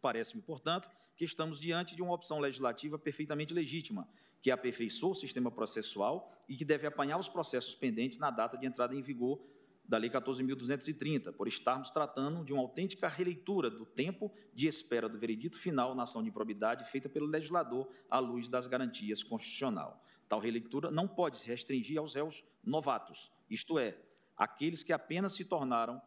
Parece-me, 0.00 0.42
portanto, 0.42 0.88
que 1.20 1.24
estamos 1.26 1.60
diante 1.60 1.94
de 1.94 2.00
uma 2.00 2.14
opção 2.14 2.38
legislativa 2.38 2.98
perfeitamente 2.98 3.52
legítima, 3.52 4.08
que 4.40 4.50
aperfeiçoa 4.50 5.10
o 5.10 5.14
sistema 5.14 5.50
processual 5.50 6.32
e 6.48 6.56
que 6.56 6.64
deve 6.64 6.86
apanhar 6.86 7.18
os 7.18 7.28
processos 7.28 7.74
pendentes 7.74 8.18
na 8.18 8.30
data 8.30 8.56
de 8.56 8.64
entrada 8.64 8.94
em 8.94 9.02
vigor 9.02 9.38
da 9.84 9.98
Lei 9.98 10.08
14.230, 10.08 11.30
por 11.34 11.46
estarmos 11.46 11.90
tratando 11.90 12.42
de 12.42 12.54
uma 12.54 12.62
autêntica 12.62 13.06
releitura 13.06 13.68
do 13.68 13.84
tempo 13.84 14.32
de 14.54 14.66
espera 14.66 15.10
do 15.10 15.18
veredito 15.18 15.58
final 15.58 15.94
na 15.94 16.04
ação 16.04 16.22
de 16.22 16.30
improbidade 16.30 16.90
feita 16.90 17.06
pelo 17.06 17.26
legislador 17.26 17.86
à 18.08 18.18
luz 18.18 18.48
das 18.48 18.66
garantias 18.66 19.22
constitucional. 19.22 20.02
Tal 20.26 20.40
releitura 20.40 20.90
não 20.90 21.06
pode 21.06 21.36
se 21.36 21.46
restringir 21.46 21.98
aos 21.98 22.14
réus 22.14 22.42
novatos, 22.64 23.30
isto 23.50 23.78
é, 23.78 23.94
aqueles 24.34 24.82
que 24.82 24.94
apenas 24.94 25.34
se 25.34 25.44
tornaram 25.44 26.00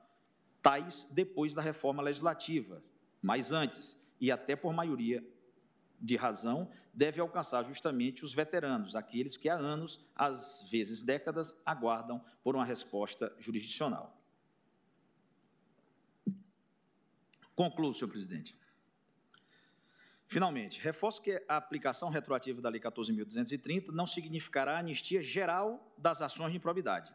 tais 0.59 1.07
depois 1.11 1.53
da 1.53 1.61
reforma 1.61 2.01
legislativa, 2.01 2.83
mas 3.21 3.51
antes, 3.51 4.01
e 4.23 4.31
até 4.31 4.55
por 4.55 4.71
maioria 4.71 5.21
de 5.99 6.15
razão, 6.15 6.71
deve 6.93 7.19
alcançar 7.19 7.65
justamente 7.65 8.23
os 8.23 8.33
veteranos, 8.33 8.95
aqueles 8.95 9.35
que 9.35 9.49
há 9.49 9.55
anos, 9.55 9.99
às 10.15 10.65
vezes 10.71 11.03
décadas, 11.03 11.53
aguardam 11.65 12.23
por 12.41 12.55
uma 12.55 12.63
resposta 12.63 13.35
jurisdicional. 13.37 14.17
Concluo, 17.53 17.93
senhor 17.93 18.07
presidente. 18.07 18.57
Finalmente, 20.25 20.79
reforço 20.79 21.21
que 21.21 21.43
a 21.45 21.57
aplicação 21.57 22.09
retroativa 22.09 22.61
da 22.61 22.69
Lei 22.69 22.79
14.230 22.79 23.89
não 23.89 24.07
significará 24.07 24.79
anistia 24.79 25.21
geral 25.21 25.93
das 25.97 26.21
ações 26.21 26.51
de 26.51 26.57
improbidade. 26.57 27.13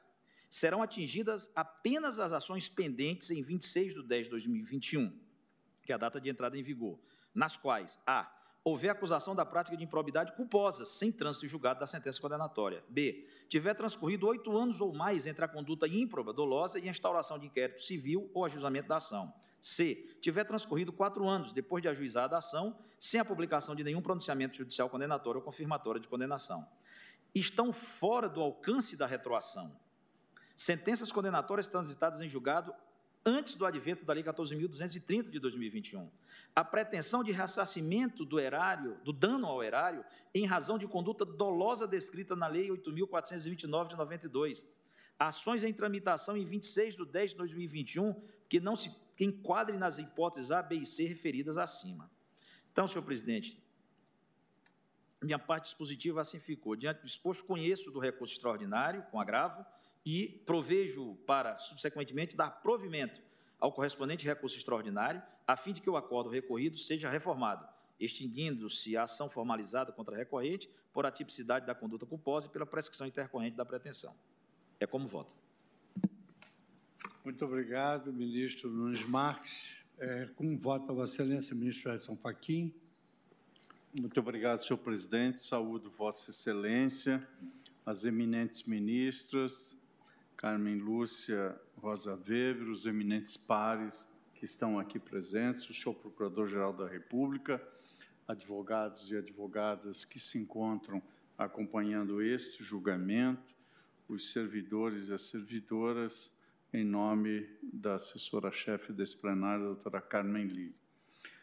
Serão 0.50 0.82
atingidas 0.82 1.50
apenas 1.56 2.18
as 2.18 2.34
ações 2.34 2.68
pendentes 2.68 3.30
em 3.30 3.42
26 3.42 3.94
de 3.94 4.02
10 4.02 4.24
de 4.24 4.30
2021 4.30 5.27
que 5.88 5.92
é 5.92 5.94
a 5.94 5.98
data 5.98 6.20
de 6.20 6.28
entrada 6.28 6.58
em 6.58 6.62
vigor, 6.62 6.98
nas 7.34 7.56
quais 7.56 7.98
a. 8.06 8.30
houver 8.62 8.90
acusação 8.90 9.34
da 9.34 9.46
prática 9.46 9.74
de 9.74 9.82
improbidade 9.82 10.32
culposa, 10.32 10.84
sem 10.84 11.10
trânsito 11.10 11.48
julgado 11.48 11.80
da 11.80 11.86
sentença 11.86 12.20
condenatória. 12.20 12.84
B. 12.90 13.26
Tiver 13.48 13.72
transcorrido 13.72 14.26
oito 14.26 14.54
anos 14.54 14.82
ou 14.82 14.92
mais 14.92 15.26
entre 15.26 15.42
a 15.46 15.48
conduta 15.48 15.88
ímproba, 15.88 16.30
dolosa 16.30 16.78
e 16.78 16.86
a 16.86 16.90
instauração 16.90 17.38
de 17.38 17.46
inquérito 17.46 17.82
civil 17.82 18.30
ou 18.34 18.44
ajustamento 18.44 18.86
da 18.86 18.96
ação. 18.96 19.32
C. 19.58 20.14
Tiver 20.20 20.44
transcorrido 20.44 20.92
quatro 20.92 21.26
anos 21.26 21.54
depois 21.54 21.80
de 21.80 21.88
ajuizada 21.88 22.34
a 22.34 22.38
ação, 22.40 22.78
sem 22.98 23.18
a 23.18 23.24
publicação 23.24 23.74
de 23.74 23.82
nenhum 23.82 24.02
pronunciamento 24.02 24.58
judicial 24.58 24.90
condenatório 24.90 25.38
ou 25.38 25.42
confirmatório 25.42 25.98
de 25.98 26.06
condenação. 26.06 26.68
Estão 27.34 27.72
fora 27.72 28.28
do 28.28 28.42
alcance 28.42 28.94
da 28.94 29.06
retroação. 29.06 29.74
Sentenças 30.54 31.10
condenatórias 31.10 31.66
transitadas 31.66 32.20
em 32.20 32.28
julgado 32.28 32.74
antes 33.28 33.54
do 33.54 33.66
advento 33.66 34.04
da 34.04 34.14
Lei 34.14 34.24
14.230 34.24 35.30
de 35.30 35.38
2021. 35.38 36.10
A 36.56 36.64
pretensão 36.64 37.22
de 37.22 37.30
ressarcimento 37.30 38.24
do 38.24 38.40
erário, 38.40 38.96
do 39.04 39.12
dano 39.12 39.46
ao 39.46 39.62
erário, 39.62 40.04
em 40.34 40.46
razão 40.46 40.78
de 40.78 40.88
conduta 40.88 41.24
dolosa 41.24 41.86
descrita 41.86 42.34
na 42.34 42.46
Lei 42.46 42.68
8.429 42.70 43.88
de 43.88 43.96
92. 43.96 44.64
Ações 45.18 45.62
em 45.62 45.72
tramitação 45.72 46.36
em 46.36 46.44
26 46.44 46.96
de 46.96 47.04
10 47.04 47.32
de 47.32 47.36
2021 47.36 48.14
que 48.48 48.58
não 48.58 48.74
se 48.74 48.90
enquadrem 49.20 49.78
nas 49.78 49.98
hipóteses 49.98 50.50
A, 50.50 50.62
B 50.62 50.76
e 50.76 50.86
C 50.86 51.04
referidas 51.04 51.58
acima. 51.58 52.10
Então, 52.72 52.88
senhor 52.88 53.02
presidente, 53.02 53.62
minha 55.20 55.38
parte 55.38 55.64
dispositiva 55.64 56.20
assim 56.20 56.38
ficou. 56.38 56.76
Diante 56.76 57.00
do 57.00 57.06
exposto, 57.06 57.44
conheço 57.44 57.90
do 57.90 57.98
recurso 57.98 58.34
extraordinário, 58.34 59.02
com 59.10 59.20
agravo, 59.20 59.66
e 60.10 60.42
provejo 60.46 61.16
para, 61.26 61.58
subsequentemente, 61.58 62.34
dar 62.34 62.62
provimento 62.62 63.20
ao 63.60 63.70
correspondente 63.70 64.24
recurso 64.24 64.56
extraordinário, 64.56 65.22
a 65.46 65.54
fim 65.54 65.74
de 65.74 65.82
que 65.82 65.90
o 65.90 65.98
acordo 65.98 66.30
recorrido 66.30 66.78
seja 66.78 67.10
reformado, 67.10 67.68
extinguindo-se 68.00 68.96
a 68.96 69.02
ação 69.02 69.28
formalizada 69.28 69.92
contra 69.92 70.14
a 70.14 70.18
recorrente 70.18 70.66
por 70.94 71.04
atipicidade 71.04 71.66
da 71.66 71.74
conduta 71.74 72.06
culposa 72.06 72.46
e 72.46 72.50
pela 72.50 72.64
prescrição 72.64 73.06
intercorrente 73.06 73.54
da 73.54 73.66
pretensão. 73.66 74.14
É 74.80 74.86
como 74.86 75.06
voto. 75.06 75.36
Muito 77.22 77.44
obrigado, 77.44 78.10
ministro 78.10 78.70
Nunes 78.70 79.04
Marques. 79.04 79.76
É, 79.98 80.24
como 80.36 80.56
vota 80.56 80.90
Vossa 80.90 81.16
Excelência, 81.16 81.54
ministro 81.54 81.92
Edson 81.92 82.16
Fachin? 82.16 82.74
Muito 84.00 84.18
obrigado, 84.18 84.64
senhor 84.64 84.78
presidente. 84.78 85.42
Saúdo 85.42 85.90
Vossa 85.90 86.30
Excelência, 86.30 87.28
as 87.84 88.06
eminentes 88.06 88.62
ministras, 88.62 89.76
Carmen 90.38 90.78
Lúcia 90.78 91.60
Rosa 91.78 92.14
Weber, 92.14 92.70
os 92.70 92.86
eminentes 92.86 93.36
pares 93.36 94.08
que 94.36 94.44
estão 94.44 94.78
aqui 94.78 94.96
presentes, 94.96 95.68
o 95.68 95.74
senhor 95.74 95.96
Procurador-Geral 95.96 96.72
da 96.72 96.86
República, 96.86 97.60
advogados 98.26 99.10
e 99.10 99.16
advogadas 99.16 100.04
que 100.04 100.20
se 100.20 100.38
encontram 100.38 101.02
acompanhando 101.36 102.22
este 102.22 102.62
julgamento, 102.62 103.52
os 104.08 104.30
servidores 104.30 105.08
e 105.08 105.12
as 105.12 105.22
servidoras, 105.22 106.32
em 106.72 106.84
nome 106.84 107.44
da 107.60 107.96
assessora-chefe 107.96 108.92
desse 108.92 109.16
plenário, 109.16 109.64
a 109.64 109.68
doutora 109.74 110.00
Carmen 110.00 110.46
Lee. 110.46 110.74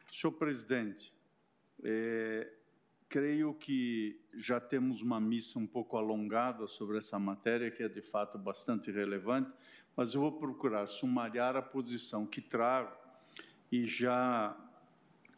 Senhor 0.10 0.32
presidente, 0.32 1.14
é, 1.84 2.50
creio 3.10 3.54
que 3.54 4.20
já 4.36 4.60
temos 4.60 5.02
uma 5.02 5.20
missa 5.20 5.60
um 5.60 5.68
pouco 5.68 5.98
alongada 5.98 6.68
sobre 6.68 6.98
essa 6.98 7.18
matéria, 7.20 7.72
que 7.72 7.84
é 7.84 7.90
de 7.90 8.02
fato 8.02 8.38
bastante 8.38 8.92
relevante, 8.92 9.52
mas 9.96 10.14
eu 10.14 10.22
vou 10.22 10.32
procurar 10.32 10.88
sumariar 10.88 11.56
a 11.56 11.62
posição 11.62 12.26
que 12.26 12.42
trago 12.42 12.92
e 13.72 13.86
já 13.86 14.56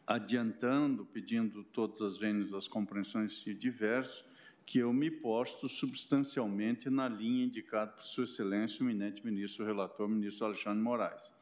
adiantando, 0.06 1.04
pedindo 1.04 1.62
todas 1.64 2.00
as 2.00 2.16
vênias 2.16 2.50
das 2.50 2.66
compreensões 2.66 3.40
de 3.40 3.52
diversos, 3.54 4.24
que 4.64 4.78
eu 4.78 4.92
me 4.92 5.10
posto 5.10 5.68
substancialmente 5.68 6.90
na 6.90 7.08
linha 7.08 7.44
indicada 7.44 7.92
por 7.92 8.02
Sua 8.02 8.24
Excelência, 8.24 8.84
o 8.84 8.88
eminente 8.88 9.24
ministro 9.24 9.64
relator, 9.64 10.08
ministro 10.08 10.46
Alexandre 10.46 10.82
Moraes. 10.82 11.32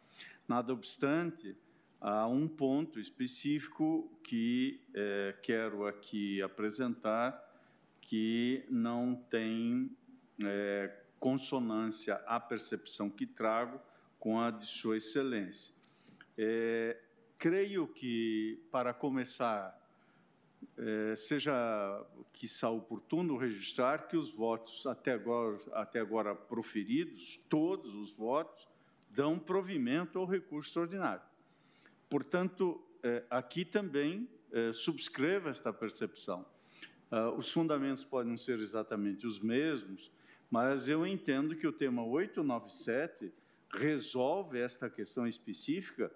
Nada 0.47 0.73
obstante, 0.73 1.57
há 2.01 2.27
um 2.27 2.47
ponto 2.47 3.01
específico 3.01 4.10
que 4.23 4.81
é, 4.94 5.35
quero 5.43 5.86
aqui 5.86 6.43
apresentar 6.43 7.43
que 8.01 8.64
não 8.70 9.14
tem 9.14 9.90
é, 10.43 10.93
consonância 11.18 12.16
à 12.27 12.39
percepção 12.39 13.10
que 13.10 13.27
trago 13.27 13.81
com 14.18 14.40
a 14.40 14.51
de 14.51 14.66
Sua 14.66 14.97
Excelência. 14.97 15.74
É, 16.39 17.01
creio 17.39 17.89
que, 17.89 18.62
para 18.70 18.93
começar, 18.93 19.82
seja 21.16 21.52
que 22.32 22.47
oportuno 22.66 23.36
registrar 23.36 24.09
que 24.09 24.16
os 24.16 24.31
votos 24.31 24.86
até 24.86 25.12
agora, 25.12 25.59
até 25.73 26.01
agora 26.01 26.35
proferidos, 26.35 27.39
todos 27.48 27.94
os 27.94 28.12
votos, 28.12 28.68
dão 29.10 29.39
provimento 29.39 30.18
ao 30.18 30.27
recurso 30.27 30.68
extraordinário. 30.68 31.23
Portanto, 32.08 32.80
é, 33.02 33.24
aqui 33.30 33.64
também 33.64 34.28
é, 34.52 34.72
subscrevo 34.72 35.48
esta 35.48 35.72
percepção. 35.72 36.46
Ah, 37.10 37.30
os 37.30 37.50
fundamentos 37.50 38.04
podem 38.04 38.36
ser 38.36 38.58
exatamente 38.58 39.26
os 39.26 39.40
mesmos, 39.40 40.10
mas 40.50 40.88
eu 40.88 41.06
entendo 41.06 41.56
que 41.56 41.66
o 41.66 41.72
tema 41.72 42.04
897 42.04 43.32
resolve 43.72 44.58
esta 44.58 44.90
questão 44.90 45.26
específica, 45.26 46.10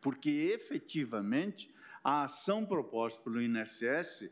porque 0.00 0.30
efetivamente 0.30 1.72
a 2.02 2.24
ação 2.24 2.64
proposta 2.64 3.22
pelo 3.22 3.40
INSS 3.40 4.30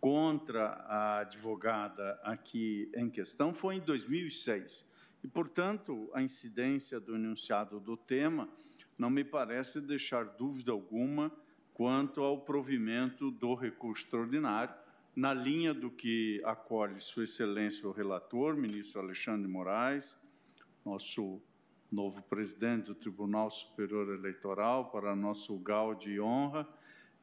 contra 0.00 0.68
a 0.86 1.18
advogada 1.18 2.20
aqui 2.22 2.90
em 2.94 3.08
questão 3.08 3.52
foi 3.52 3.76
em 3.76 3.80
2006. 3.80 4.86
E, 5.24 5.28
portanto, 5.28 6.10
a 6.14 6.22
incidência 6.22 7.00
do 7.00 7.14
enunciado 7.14 7.80
do 7.80 7.96
tema 7.96 8.48
não 8.98 9.10
me 9.10 9.24
parece 9.24 9.80
deixar 9.80 10.24
dúvida 10.24 10.72
alguma 10.72 11.30
quanto 11.74 12.22
ao 12.22 12.40
provimento 12.40 13.30
do 13.30 13.54
recurso 13.54 14.04
extraordinário, 14.04 14.74
na 15.14 15.32
linha 15.32 15.74
do 15.74 15.90
que 15.90 16.40
acolhe 16.44 17.00
Sua 17.00 17.24
Excelência 17.24 17.88
o 17.88 17.92
relator, 17.92 18.56
ministro 18.56 19.00
Alexandre 19.00 19.46
Moraes, 19.48 20.18
nosso 20.84 21.40
novo 21.90 22.22
presidente 22.22 22.86
do 22.86 22.94
Tribunal 22.94 23.50
Superior 23.50 24.14
Eleitoral, 24.14 24.90
para 24.90 25.14
nosso 25.14 25.58
gal 25.58 25.94
de 25.94 26.20
honra, 26.20 26.66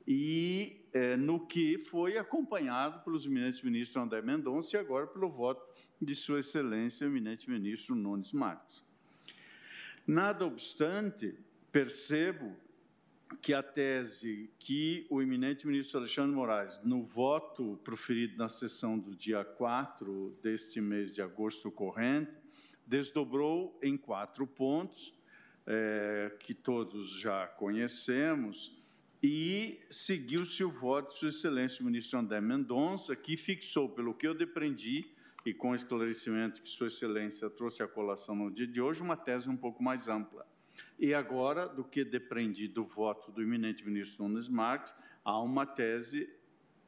e 0.08 0.86
é, 0.92 1.16
no 1.16 1.46
que 1.46 1.78
foi 1.78 2.18
acompanhado 2.18 3.04
pelos 3.04 3.26
eminentes 3.26 3.62
ministros 3.62 4.04
André 4.04 4.22
Mendonça 4.22 4.76
e 4.76 4.80
agora 4.80 5.08
pelo 5.08 5.30
voto 5.30 5.66
de 6.02 6.14
Sua 6.14 6.40
Excelência, 6.40 7.06
eminente 7.06 7.50
ministro 7.50 7.96
Nunes 7.96 8.34
Marques. 8.34 8.84
Nada 10.06 10.46
obstante, 10.46 11.34
percebo 11.74 12.56
que 13.42 13.52
a 13.52 13.64
tese 13.64 14.52
que 14.60 15.08
o 15.10 15.24
eminente 15.24 15.66
ministro 15.66 16.00
Alexandre 16.00 16.36
Moraes, 16.36 16.80
no 16.84 17.02
voto 17.02 17.80
proferido 17.84 18.38
na 18.38 18.48
sessão 18.48 18.98
do 18.98 19.16
dia 19.16 19.44
4 19.44 20.38
deste 20.40 20.80
mês 20.80 21.16
de 21.16 21.22
agosto 21.22 21.72
corrente, 21.72 22.32
desdobrou 22.86 23.76
em 23.82 23.98
quatro 23.98 24.46
pontos, 24.46 25.18
é, 25.66 26.32
que 26.40 26.54
todos 26.54 27.20
já 27.20 27.48
conhecemos, 27.48 28.78
e 29.22 29.80
seguiu-se 29.90 30.64
o 30.64 30.70
voto 30.70 31.12
de 31.12 31.18
Sua 31.18 31.30
Excelência 31.30 31.82
o 31.82 31.86
ministro 31.86 32.20
André 32.20 32.40
Mendonça, 32.40 33.16
que 33.16 33.36
fixou, 33.36 33.90
pelo 33.90 34.14
que 34.14 34.28
eu 34.28 34.36
depreendi, 34.36 35.12
e 35.44 35.54
com 35.56 35.72
o 35.72 35.76
esclarecimento 35.76 36.62
que 36.62 36.70
Sua 36.70 36.88
Excelência 36.88 37.50
trouxe 37.50 37.82
à 37.82 37.88
colação 37.88 38.36
no 38.36 38.52
dia 38.52 38.68
de 38.68 38.80
hoje, 38.80 39.02
uma 39.02 39.18
tese 39.18 39.50
um 39.50 39.58
pouco 39.58 39.82
mais 39.82 40.08
ampla. 40.08 40.53
E 40.98 41.14
agora, 41.14 41.68
do 41.68 41.84
que 41.84 42.04
depreendi 42.04 42.68
do 42.68 42.86
voto 42.86 43.32
do 43.32 43.42
eminente 43.42 43.86
ministro 43.86 44.28
Nunes 44.28 44.48
Marques, 44.48 44.94
há 45.24 45.40
uma 45.40 45.66
tese 45.66 46.30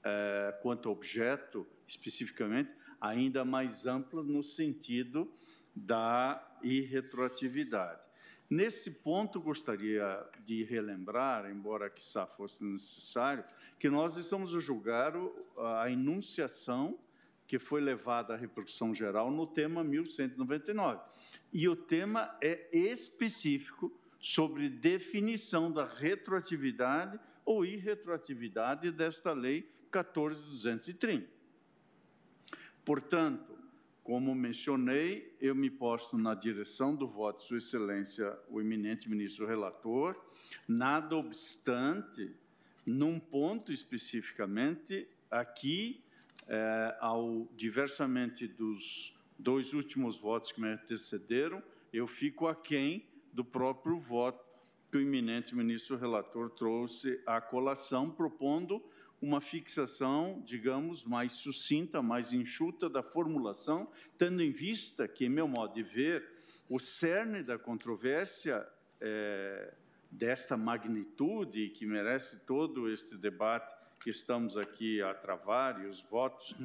é, 0.04 0.58
quanto 0.62 0.88
ao 0.88 0.96
objeto, 0.96 1.68
especificamente, 1.88 2.72
ainda 3.02 3.44
mais 3.44 3.86
ampla 3.86 4.24
no 4.24 4.44
sentido 4.44 5.32
da 5.76 6.60
irretroatividade. 6.64 8.08
Nesse 8.50 8.92
ponto, 8.92 9.42
gostaria 9.42 10.24
de 10.46 10.64
relembrar, 10.64 11.50
embora 11.50 11.90
que 11.90 12.02
fosse 12.38 12.64
necessário, 12.64 13.44
que 13.80 13.90
nós 13.90 14.16
estamos 14.18 14.56
a 14.56 14.60
julgar 14.60 15.14
a 15.58 15.90
enunciação 15.90 17.00
que 17.48 17.60
foi 17.60 17.82
levada 17.82 18.34
à 18.34 18.38
repercussão 18.38 18.94
geral 18.94 19.30
no 19.32 19.46
tema 19.46 19.84
1199. 19.84 21.02
E 21.54 21.68
o 21.68 21.76
tema 21.76 22.36
é 22.42 22.70
específico 22.76 23.92
sobre 24.20 24.70
definição 24.70 25.72
da 25.72 25.86
retroatividade 25.86 27.20
ou 27.46 27.64
irretroatividade 27.64 28.92
desta 28.92 29.32
lei 29.32 29.70
14230. 29.92 31.28
Portanto, 32.84 33.56
como 34.04 34.36
mencionei, 34.36 35.36
eu 35.42 35.56
me 35.56 35.70
posto 35.70 36.16
na 36.16 36.36
direção 36.36 36.96
do 36.96 37.08
voto 37.08 37.40
de 37.40 37.46
Sua 37.46 37.58
Excelência, 37.58 38.38
o 38.50 38.62
eminente 38.62 39.10
ministro 39.10 39.48
relator, 39.48 40.16
nada 40.68 41.16
obstante, 41.16 42.32
num 42.86 43.20
ponto 43.20 43.72
especificamente, 43.72 45.08
aqui 45.30 46.05
é, 46.48 46.98
ao 47.00 47.48
diversamente 47.56 48.48
dos 48.48 49.16
dois 49.38 49.74
últimos 49.74 50.18
votos 50.18 50.52
que 50.52 50.62
me 50.62 50.70
antecederam, 50.70 51.62
eu 51.92 52.08
fico 52.08 52.48
aquém 52.48 53.06
do 53.34 53.44
próprio 53.44 54.00
voto 54.00 54.44
que 54.92 54.98
o 54.98 55.02
eminente 55.02 55.56
ministro 55.56 55.98
relator 55.98 56.50
trouxe 56.52 57.22
à 57.26 57.42
colação, 57.42 58.10
propondo 58.10 58.84
uma 59.22 59.42
fixação, 59.42 60.42
digamos, 60.46 61.04
mais 61.04 61.34
sucinta, 61.34 62.02
mais 62.02 62.32
enxuta 62.32 62.90
da 62.90 63.02
formulação, 63.02 63.92
tendo 64.18 64.42
em 64.42 64.52
vista 64.52 65.08
que, 65.08 65.26
em 65.26 65.30
meu 65.30 65.48
modo 65.48 65.74
de 65.74 65.84
ver, 65.84 66.26
o 66.70 66.80
cerne 66.80 67.42
da 67.42 67.58
controvérsia 67.58 68.66
é, 69.02 69.74
desta 70.12 70.56
magnitude 70.56 71.70
que 71.70 71.86
merece 71.86 72.40
todo 72.46 72.90
este 72.90 73.18
debate 73.18 73.74
que 74.06 74.12
estamos 74.12 74.56
aqui 74.56 75.02
a 75.02 75.16
travar 75.16 75.84
e 75.84 75.88
os 75.88 76.00
votos 76.00 76.56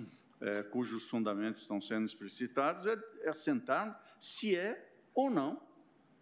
é, 0.43 0.63
cujos 0.63 1.09
fundamentos 1.09 1.63
estão 1.63 1.81
sendo 1.81 2.05
explicitados 2.05 2.85
é, 2.85 3.03
é 3.23 3.31
assentar 3.31 3.99
se 4.19 4.55
é 4.55 4.93
ou 5.15 5.31
não 5.31 5.59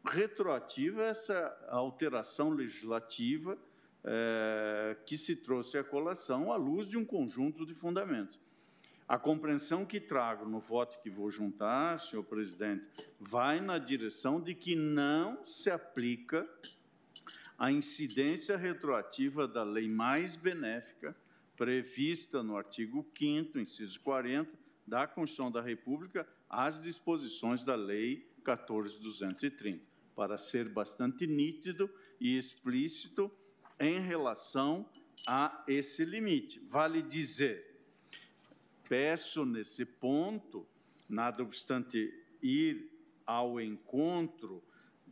retroativa 0.05 1.03
essa 1.03 1.59
alteração 1.71 2.51
legislativa 2.51 3.59
é, 4.05 4.97
que 5.05 5.19
se 5.19 5.35
trouxe 5.35 5.77
à 5.77 5.83
colação 5.83 6.53
à 6.53 6.57
luz 6.57 6.87
de 6.87 6.97
um 6.97 7.05
conjunto 7.05 7.67
de 7.67 7.75
fundamentos. 7.75 8.39
A 9.09 9.19
compreensão 9.19 9.85
que 9.85 9.99
trago 9.99 10.49
no 10.49 10.61
voto 10.61 11.01
que 11.03 11.11
vou 11.11 11.33
juntar, 11.33 11.99
senhor 11.99 12.23
presidente, 12.23 12.87
vai 13.19 13.61
na 13.61 13.77
direção 13.77 14.41
de 14.41 14.55
que 14.55 14.77
não 14.77 15.45
se 15.45 15.69
aplica 15.69 16.49
a 17.59 17.73
incidência 17.73 18.57
retroativa 18.57 19.49
da 19.49 19.65
lei 19.65 19.89
mais 19.89 20.37
benéfica 20.37 21.17
prevista 21.57 22.41
no 22.41 22.57
artigo 22.57 23.05
5 23.19 23.59
inciso 23.59 24.01
40 24.01 24.57
da 24.87 25.09
Constituição 25.09 25.51
da 25.51 25.61
República 25.61 26.27
às 26.49 26.81
disposições 26.81 27.65
da 27.65 27.75
lei 27.75 28.31
14230, 28.45 29.83
para 30.15 30.39
ser 30.39 30.69
bastante 30.69 31.27
nítido 31.27 31.91
e 32.21 32.39
explícito 32.39 33.31
em 33.79 34.01
relação 34.01 34.89
a 35.27 35.65
esse 35.67 36.05
limite. 36.05 36.61
Vale 36.71 37.03
dizer 37.03 37.69
peço 38.89 39.45
nesse 39.45 39.85
ponto, 39.85 40.67
nada 41.09 41.43
obstante 41.43 42.15
ir 42.43 42.91
ao 43.27 43.61
encontro 43.61 44.63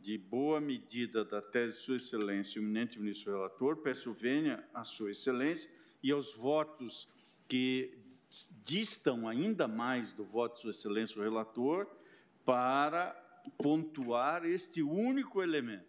de 0.01 0.17
boa 0.17 0.59
medida 0.59 1.25
da 1.25 1.41
tese 1.41 1.77
de 1.77 1.83
Sua 1.83 1.95
Excelência, 1.95 2.61
o 2.61 2.63
eminente 2.63 2.99
ministro 2.99 3.33
relator, 3.33 3.77
peço 3.77 4.13
venha 4.13 4.63
a 4.73 4.83
Sua 4.83 5.11
Excelência 5.11 5.69
e 6.01 6.11
aos 6.11 6.33
votos 6.35 7.07
que 7.47 7.97
distam 8.63 9.27
ainda 9.27 9.67
mais 9.67 10.11
do 10.13 10.23
voto 10.23 10.55
de 10.55 10.61
Sua 10.61 10.71
Excelência, 10.71 11.19
o 11.19 11.23
relator, 11.23 11.87
para 12.45 13.11
pontuar 13.57 14.45
este 14.45 14.81
único 14.81 15.41
elemento. 15.41 15.87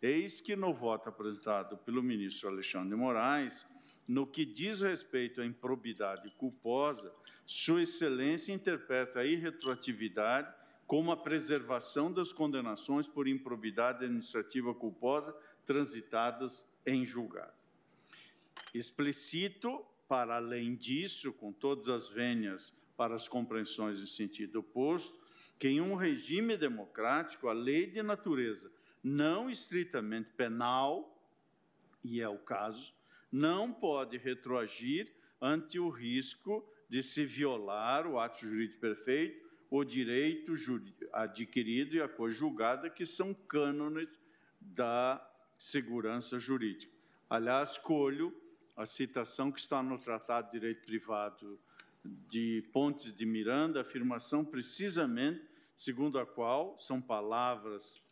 Eis 0.00 0.40
que 0.40 0.56
no 0.56 0.72
voto 0.72 1.08
apresentado 1.08 1.76
pelo 1.78 2.02
ministro 2.02 2.48
Alexandre 2.48 2.90
de 2.90 2.96
Moraes, 2.96 3.66
no 4.08 4.26
que 4.26 4.44
diz 4.44 4.80
respeito 4.80 5.40
à 5.40 5.46
improbidade 5.46 6.30
culposa, 6.32 7.12
Sua 7.46 7.82
Excelência 7.82 8.52
interpreta 8.52 9.20
a 9.20 9.24
irretroatividade 9.24 10.61
como 10.92 11.10
a 11.10 11.16
preservação 11.16 12.12
das 12.12 12.34
condenações 12.34 13.08
por 13.08 13.26
improbidade 13.26 14.04
administrativa 14.04 14.74
culposa 14.74 15.34
transitadas 15.64 16.68
em 16.84 17.06
julgado. 17.06 17.54
Explicito, 18.74 19.82
para 20.06 20.36
além 20.36 20.76
disso, 20.76 21.32
com 21.32 21.50
todas 21.50 21.88
as 21.88 22.08
vênias 22.08 22.78
para 22.94 23.14
as 23.14 23.26
compreensões 23.26 24.00
em 24.00 24.06
sentido 24.06 24.56
oposto, 24.56 25.18
que 25.58 25.66
em 25.66 25.80
um 25.80 25.94
regime 25.94 26.58
democrático, 26.58 27.48
a 27.48 27.54
lei 27.54 27.86
de 27.86 28.02
natureza 28.02 28.70
não 29.02 29.48
estritamente 29.48 30.28
penal, 30.36 31.18
e 32.04 32.20
é 32.20 32.28
o 32.28 32.36
caso, 32.36 32.92
não 33.32 33.72
pode 33.72 34.18
retroagir 34.18 35.10
ante 35.40 35.78
o 35.78 35.88
risco 35.88 36.62
de 36.86 37.02
se 37.02 37.24
violar 37.24 38.06
o 38.06 38.20
ato 38.20 38.42
jurídico 38.42 38.78
perfeito, 38.78 39.41
o 39.72 39.84
direito 39.84 40.52
adquirido 41.14 41.96
e 41.96 42.02
a 42.02 42.06
coisa 42.06 42.36
julgada, 42.36 42.90
que 42.90 43.06
são 43.06 43.32
cânones 43.32 44.20
da 44.60 45.26
segurança 45.56 46.38
jurídica. 46.38 46.92
Aliás, 47.28 47.70
escolho 47.70 48.36
a 48.76 48.84
citação 48.84 49.50
que 49.50 49.58
está 49.58 49.82
no 49.82 49.98
Tratado 49.98 50.48
de 50.48 50.60
Direito 50.60 50.84
Privado 50.84 51.58
de 52.04 52.62
Pontes 52.70 53.14
de 53.14 53.24
Miranda, 53.24 53.80
afirmação 53.80 54.44
precisamente 54.44 55.42
segundo 55.74 56.18
a 56.18 56.26
qual 56.26 56.78
são 56.78 57.00
palavras 57.00 58.02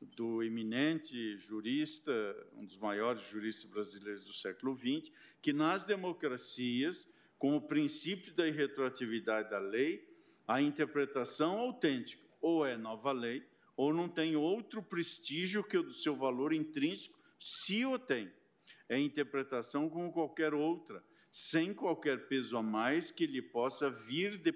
do 0.00 0.40
eminente 0.44 1.36
jurista, 1.38 2.12
um 2.54 2.64
dos 2.64 2.76
maiores 2.76 3.28
juristas 3.28 3.68
brasileiros 3.68 4.24
do 4.24 4.32
século 4.32 4.78
XX, 4.78 5.12
que 5.42 5.52
nas 5.52 5.82
democracias, 5.82 7.08
com 7.36 7.56
o 7.56 7.60
princípio 7.60 8.32
da 8.34 8.46
irretroatividade 8.46 9.50
da 9.50 9.58
lei, 9.58 10.07
a 10.48 10.62
interpretação 10.62 11.58
autêntica 11.58 12.26
ou 12.40 12.64
é 12.64 12.76
nova 12.76 13.12
lei, 13.12 13.46
ou 13.76 13.92
não 13.92 14.08
tem 14.08 14.34
outro 14.34 14.82
prestígio 14.82 15.62
que 15.62 15.76
o 15.76 15.82
do 15.82 15.92
seu 15.92 16.16
valor 16.16 16.54
intrínseco, 16.54 17.18
se 17.38 17.84
o 17.84 17.98
tem. 17.98 18.32
É 18.88 18.98
interpretação 18.98 19.88
como 19.90 20.10
qualquer 20.10 20.54
outra, 20.54 21.04
sem 21.30 21.74
qualquer 21.74 22.26
peso 22.26 22.56
a 22.56 22.62
mais 22.62 23.10
que 23.10 23.26
lhe 23.26 23.42
possa 23.42 23.90
vir 23.90 24.38
de, 24.38 24.54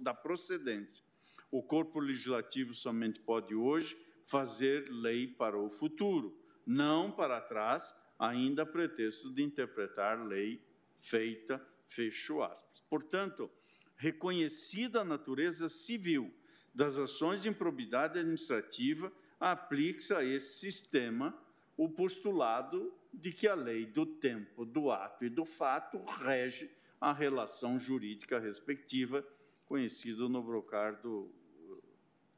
da 0.00 0.14
procedência. 0.14 1.04
O 1.50 1.62
corpo 1.62 2.00
legislativo 2.00 2.74
somente 2.74 3.20
pode 3.20 3.54
hoje 3.54 3.96
fazer 4.24 4.88
lei 4.90 5.26
para 5.26 5.58
o 5.58 5.70
futuro, 5.70 6.36
não 6.66 7.12
para 7.12 7.40
trás, 7.40 7.94
ainda 8.18 8.62
a 8.62 8.66
pretexto 8.66 9.32
de 9.32 9.42
interpretar 9.42 10.26
lei 10.26 10.60
feita, 11.00 11.64
fecho 11.88 12.42
aspas. 12.42 12.80
Portanto, 12.90 13.50
reconhecida 13.98 15.02
a 15.02 15.04
natureza 15.04 15.68
civil 15.68 16.32
das 16.74 16.96
ações 16.96 17.42
de 17.42 17.48
improbidade 17.48 18.18
administrativa, 18.18 19.12
aplica-se 19.38 20.14
a 20.14 20.24
esse 20.24 20.58
sistema 20.58 21.36
o 21.76 21.88
postulado 21.88 22.94
de 23.12 23.32
que 23.32 23.46
a 23.46 23.54
lei 23.54 23.84
do 23.84 24.06
tempo, 24.06 24.64
do 24.64 24.90
ato 24.90 25.24
e 25.24 25.28
do 25.28 25.44
fato 25.44 26.02
rege 26.20 26.70
a 27.00 27.12
relação 27.12 27.78
jurídica 27.78 28.38
respectiva, 28.38 29.26
conhecido 29.66 30.28
no 30.28 30.42
brocardo 30.42 31.30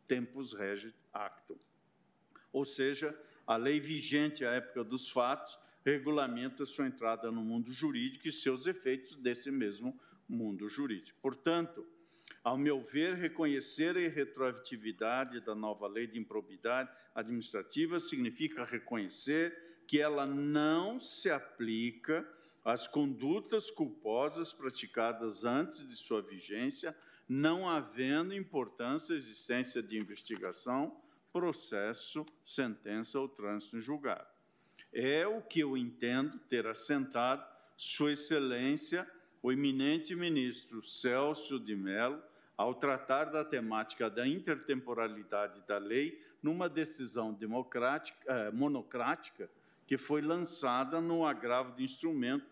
tempus 0.08 0.52
regit 0.52 0.94
actum 1.12 1.56
ou 2.52 2.64
seja, 2.64 3.16
a 3.46 3.56
lei 3.56 3.80
vigente 3.80 4.44
à 4.44 4.52
época 4.52 4.84
dos 4.84 5.08
fatos 5.08 5.58
regulamenta 5.84 6.66
sua 6.66 6.86
entrada 6.86 7.30
no 7.30 7.42
mundo 7.42 7.70
jurídico 7.70 8.28
e 8.28 8.32
seus 8.32 8.66
efeitos 8.66 9.16
desse 9.16 9.50
mesmo 9.50 9.98
mundo 10.30 10.68
jurídico. 10.68 11.18
Portanto, 11.20 11.86
ao 12.42 12.56
meu 12.56 12.80
ver, 12.80 13.14
reconhecer 13.14 13.96
a 13.96 14.08
retroatividade 14.08 15.40
da 15.40 15.54
nova 15.54 15.86
lei 15.86 16.06
de 16.06 16.18
improbidade 16.18 16.90
administrativa 17.14 17.98
significa 17.98 18.64
reconhecer 18.64 19.82
que 19.86 20.00
ela 20.00 20.24
não 20.24 21.00
se 21.00 21.30
aplica 21.30 22.26
às 22.64 22.86
condutas 22.86 23.70
culposas 23.70 24.52
praticadas 24.52 25.44
antes 25.44 25.86
de 25.86 25.96
sua 25.96 26.22
vigência, 26.22 26.96
não 27.28 27.68
havendo 27.68 28.34
importância 28.34 29.14
existência 29.14 29.82
de 29.82 29.98
investigação 29.98 31.00
processo, 31.32 32.26
sentença 32.42 33.18
ou 33.18 33.28
trânsito 33.28 33.76
em 33.76 33.80
julgado. 33.80 34.26
É 34.92 35.26
o 35.26 35.40
que 35.40 35.60
eu 35.60 35.76
entendo 35.76 36.38
ter 36.38 36.66
assentado 36.66 37.46
Sua 37.76 38.12
Excelência, 38.12 39.08
o 39.42 39.50
eminente 39.50 40.14
ministro 40.14 40.82
Celso 40.82 41.58
de 41.58 41.74
Mello, 41.74 42.22
ao 42.56 42.74
tratar 42.74 43.24
da 43.24 43.44
temática 43.44 44.08
da 44.10 44.26
intertemporalidade 44.26 45.62
da 45.66 45.78
lei 45.78 46.22
numa 46.42 46.68
decisão 46.68 47.32
democrática, 47.32 48.18
eh, 48.26 48.50
monocrática 48.50 49.50
que 49.86 49.96
foi 49.96 50.20
lançada 50.20 51.00
no 51.00 51.24
agravo 51.24 51.74
de 51.74 51.82
instrumento 51.82 52.44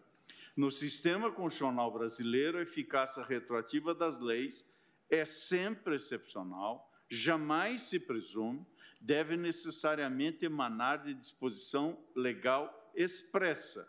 No 0.55 0.69
sistema 0.69 1.31
constitucional 1.31 1.91
brasileiro, 1.91 2.57
a 2.57 2.61
eficácia 2.61 3.23
retroativa 3.23 3.95
das 3.95 4.19
leis 4.19 4.65
é 5.09 5.25
sempre 5.25 5.95
excepcional, 5.95 6.91
jamais 7.09 7.81
se 7.81 7.99
presume, 7.99 8.65
deve 8.99 9.37
necessariamente 9.37 10.45
emanar 10.45 11.03
de 11.03 11.13
disposição 11.13 11.97
legal 12.15 12.91
expressa. 12.95 13.87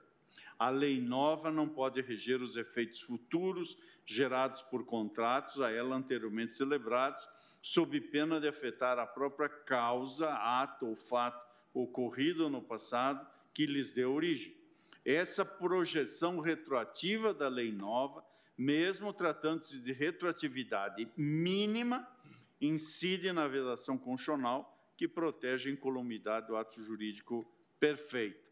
A 0.58 0.70
lei 0.70 1.00
nova 1.00 1.50
não 1.50 1.68
pode 1.68 2.00
reger 2.00 2.40
os 2.40 2.56
efeitos 2.56 3.00
futuros 3.00 3.78
gerados 4.04 4.62
por 4.62 4.84
contratos 4.84 5.60
a 5.60 5.70
ela 5.70 5.96
anteriormente 5.96 6.54
celebrados, 6.54 7.26
sob 7.60 8.00
pena 8.00 8.40
de 8.40 8.48
afetar 8.48 8.98
a 8.98 9.06
própria 9.06 9.48
causa, 9.48 10.30
ato 10.32 10.86
ou 10.86 10.96
fato 10.96 11.44
ocorrido 11.74 12.48
no 12.48 12.62
passado 12.62 13.26
que 13.52 13.66
lhes 13.66 13.92
deu 13.92 14.12
origem. 14.12 14.54
Essa 15.04 15.44
projeção 15.44 16.40
retroativa 16.40 17.34
da 17.34 17.48
lei 17.48 17.72
nova, 17.72 18.24
mesmo 18.56 19.12
tratando-se 19.12 19.78
de 19.80 19.92
retroatividade 19.92 21.08
mínima, 21.16 22.08
incide 22.60 23.32
na 23.32 23.46
vedação 23.46 23.98
constitucional 23.98 24.72
que 24.96 25.06
protege 25.06 25.68
a 25.68 25.72
incolumidade 25.72 26.46
do 26.46 26.56
ato 26.56 26.82
jurídico 26.82 27.46
perfeito. 27.78 28.50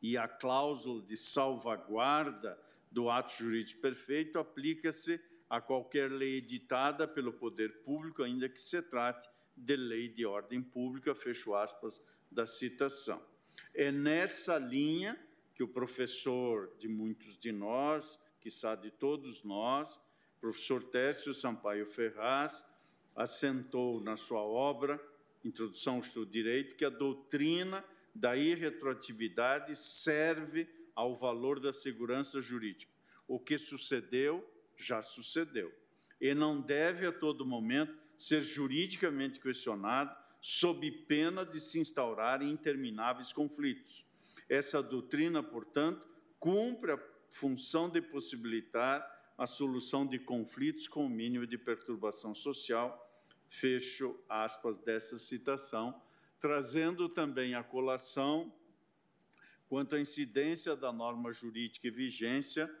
e 0.00 0.18
a 0.18 0.28
cláusula 0.28 1.02
de 1.02 1.16
salvaguarda 1.16 2.58
do 2.90 3.08
ato 3.08 3.42
jurídico 3.42 3.80
perfeito 3.80 4.38
aplica-se 4.38 5.18
a 5.48 5.60
qualquer 5.60 6.10
lei 6.10 6.36
editada 6.36 7.08
pelo 7.08 7.32
poder 7.32 7.82
público, 7.82 8.22
ainda 8.22 8.48
que 8.48 8.60
se 8.60 8.82
trate 8.82 9.28
de 9.56 9.76
lei 9.76 10.08
de 10.08 10.26
ordem 10.26 10.62
pública, 10.62 11.14
fecho 11.14 11.54
aspas 11.54 12.02
da 12.30 12.46
citação. 12.46 13.22
É 13.72 13.90
nessa 13.90 14.58
linha 14.58 15.18
que 15.54 15.62
o 15.62 15.68
professor 15.68 16.74
de 16.78 16.88
muitos 16.88 17.38
de 17.38 17.52
nós, 17.52 18.18
sabe 18.50 18.90
de 18.90 18.96
todos 18.96 19.42
nós, 19.42 20.00
professor 20.40 20.82
Técio 20.82 21.32
Sampaio 21.34 21.86
Ferraz, 21.86 22.64
assentou 23.14 24.00
na 24.00 24.16
sua 24.16 24.42
obra, 24.42 25.00
Introdução 25.44 25.96
ao 25.96 26.00
Estudo 26.00 26.30
Direito, 26.30 26.74
que 26.74 26.84
a 26.84 26.90
doutrina 26.90 27.84
da 28.14 28.36
irretroatividade 28.36 29.76
serve 29.76 30.68
ao 30.94 31.14
valor 31.14 31.60
da 31.60 31.72
segurança 31.72 32.40
jurídica. 32.40 32.92
O 33.26 33.38
que 33.38 33.58
sucedeu, 33.58 34.48
já 34.76 35.02
sucedeu. 35.02 35.72
E 36.20 36.34
não 36.34 36.60
deve 36.60 37.06
a 37.06 37.12
todo 37.12 37.44
momento 37.44 37.96
ser 38.16 38.42
juridicamente 38.42 39.40
questionado, 39.40 40.16
sob 40.40 40.90
pena 41.06 41.44
de 41.44 41.58
se 41.58 41.78
instaurarem 41.78 42.50
intermináveis 42.50 43.32
conflitos. 43.32 44.04
Essa 44.48 44.82
doutrina, 44.82 45.42
portanto, 45.42 46.06
cumpre 46.38 46.92
a 46.92 46.98
função 47.34 47.88
de 47.88 48.00
possibilitar 48.00 49.04
a 49.36 49.44
solução 49.44 50.06
de 50.06 50.20
conflitos 50.20 50.86
com 50.86 51.04
o 51.06 51.10
mínimo 51.10 51.44
de 51.44 51.58
perturbação 51.58 52.32
social. 52.32 53.00
Fecho 53.48 54.16
aspas 54.28 54.76
dessa 54.76 55.18
citação, 55.18 56.00
trazendo 56.38 57.08
também 57.08 57.56
a 57.56 57.62
colação 57.64 58.54
quanto 59.68 59.96
à 59.96 60.00
incidência 60.00 60.76
da 60.76 60.92
norma 60.92 61.32
jurídica 61.32 61.88
e 61.88 61.90
vigência, 61.90 62.72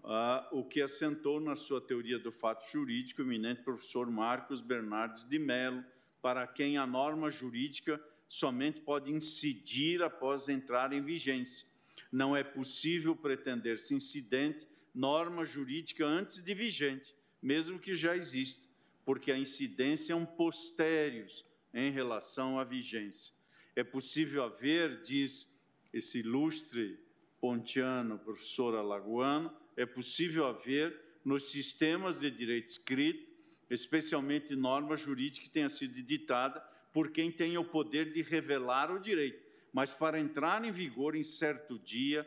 uh, 0.00 0.58
o 0.58 0.62
que 0.62 0.82
assentou 0.82 1.40
na 1.40 1.56
sua 1.56 1.80
teoria 1.80 2.18
do 2.18 2.30
fato 2.30 2.70
jurídico 2.70 3.22
o 3.22 3.24
eminente 3.24 3.62
professor 3.62 4.10
Marcos 4.10 4.60
Bernardes 4.60 5.24
de 5.24 5.38
Mello, 5.38 5.82
para 6.20 6.46
quem 6.46 6.76
a 6.76 6.86
norma 6.86 7.30
jurídica 7.30 7.98
somente 8.28 8.82
pode 8.82 9.10
incidir 9.10 10.02
após 10.02 10.50
entrar 10.50 10.92
em 10.92 11.00
vigência. 11.00 11.73
Não 12.14 12.36
é 12.36 12.44
possível 12.44 13.16
pretender-se 13.16 13.92
incidente 13.92 14.68
norma 14.94 15.44
jurídica 15.44 16.06
antes 16.06 16.40
de 16.40 16.54
vigente, 16.54 17.12
mesmo 17.42 17.76
que 17.76 17.96
já 17.96 18.16
exista, 18.16 18.68
porque 19.04 19.32
a 19.32 19.36
incidência 19.36 20.12
é 20.12 20.16
um 20.16 20.24
postérios 20.24 21.44
em 21.74 21.90
relação 21.90 22.56
à 22.56 22.62
vigência. 22.62 23.34
É 23.74 23.82
possível 23.82 24.44
haver, 24.44 25.02
diz 25.02 25.52
esse 25.92 26.20
ilustre 26.20 27.00
pontiano, 27.40 28.16
professor 28.16 28.76
Alagoano, 28.76 29.52
é 29.76 29.84
possível 29.84 30.46
haver 30.46 30.96
nos 31.24 31.50
sistemas 31.50 32.20
de 32.20 32.30
direito 32.30 32.68
escrito, 32.68 33.28
especialmente 33.68 34.54
norma 34.54 34.96
jurídica 34.96 35.46
que 35.46 35.50
tenha 35.50 35.68
sido 35.68 36.00
ditada 36.00 36.60
por 36.92 37.10
quem 37.10 37.32
tem 37.32 37.58
o 37.58 37.64
poder 37.64 38.12
de 38.12 38.22
revelar 38.22 38.94
o 38.94 39.00
direito, 39.00 39.43
mas 39.74 39.92
para 39.92 40.20
entrar 40.20 40.64
em 40.64 40.70
vigor 40.70 41.16
em 41.16 41.24
certo 41.24 41.76
dia 41.80 42.24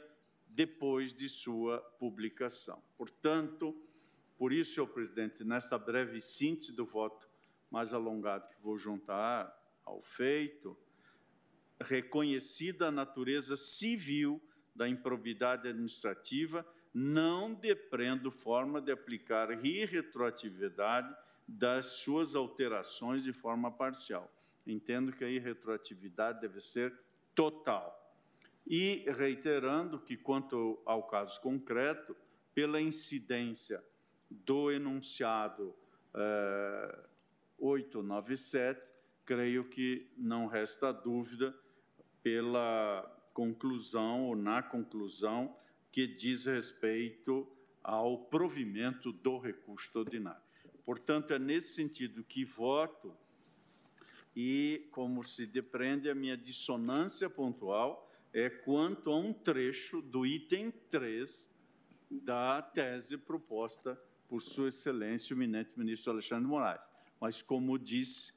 depois 0.50 1.14
de 1.14 1.30
sua 1.30 1.80
publicação. 1.98 2.84
Portanto, 2.98 3.74
por 4.38 4.52
isso, 4.52 4.74
senhor 4.74 4.88
presidente, 4.88 5.46
nesta 5.46 5.78
breve 5.78 6.20
síntese 6.20 6.74
do 6.74 6.86
voto 6.86 7.30
mais 7.72 7.94
alongado 7.94 8.50
que 8.50 8.62
vou 8.62 8.78
juntar 8.78 9.58
ao 9.86 10.02
feito, 10.02 10.78
reconhecida 11.80 12.88
a 12.88 12.92
natureza 12.92 13.56
civil 13.56 14.42
da 14.76 14.90
improbidade 14.90 15.70
administrativa, 15.70 16.68
não 16.94 17.54
depreendo 17.54 18.30
forma 18.30 18.82
de 18.82 18.92
aplicar 18.92 19.66
irretroatividade 19.66 21.16
das 21.48 21.86
suas 21.86 22.36
alterações 22.36 23.24
de 23.24 23.32
forma 23.32 23.72
parcial. 23.72 24.30
Entendo 24.66 25.14
que 25.14 25.24
a 25.24 25.30
irretroatividade 25.30 26.42
deve 26.42 26.60
ser 26.60 27.07
total. 27.38 27.94
E 28.66 29.06
reiterando 29.16 30.00
que, 30.00 30.18
quanto 30.18 30.82
ao 30.84 31.04
caso 31.04 31.40
concreto, 31.40 32.18
pela 32.54 32.82
incidência 32.82 33.82
do 34.30 34.72
enunciado 34.72 35.76
eh, 36.16 37.00
897, 37.60 38.82
creio 39.24 39.64
que 39.66 40.12
não 40.18 40.48
resta 40.48 40.92
dúvida 40.92 41.56
pela 42.24 43.04
conclusão 43.34 44.26
ou 44.26 44.36
na 44.36 44.64
conclusão 44.64 45.56
que 45.92 46.08
diz 46.08 46.46
respeito 46.46 47.48
ao 47.84 48.26
provimento 48.26 49.14
do 49.14 49.38
recurso 49.38 49.92
ordinário. 50.00 50.42
Portanto, 50.84 51.32
é 51.34 51.40
nesse 51.40 51.74
sentido 51.74 52.24
que 52.24 52.44
voto 52.44 53.16
e, 54.40 54.88
como 54.92 55.24
se 55.24 55.48
depreende, 55.48 56.12
a 56.12 56.14
minha 56.14 56.38
dissonância 56.38 57.28
pontual 57.28 58.08
é 58.32 58.52
quanto 58.52 59.10
a 59.10 59.18
um 59.18 59.34
trecho 59.34 60.00
do 60.00 60.28
item 60.28 60.70
3 60.92 61.50
da 62.12 62.62
tese 62.62 63.18
proposta 63.18 64.00
por 64.30 64.40
Sua 64.40 64.68
Excelência, 64.68 65.36
o 65.36 65.38
eminente 65.38 65.72
ministro 65.76 66.12
Alexandre 66.12 66.48
Moraes 66.48 66.88
mas, 67.20 67.42
como 67.42 67.78
disse, 67.78 68.32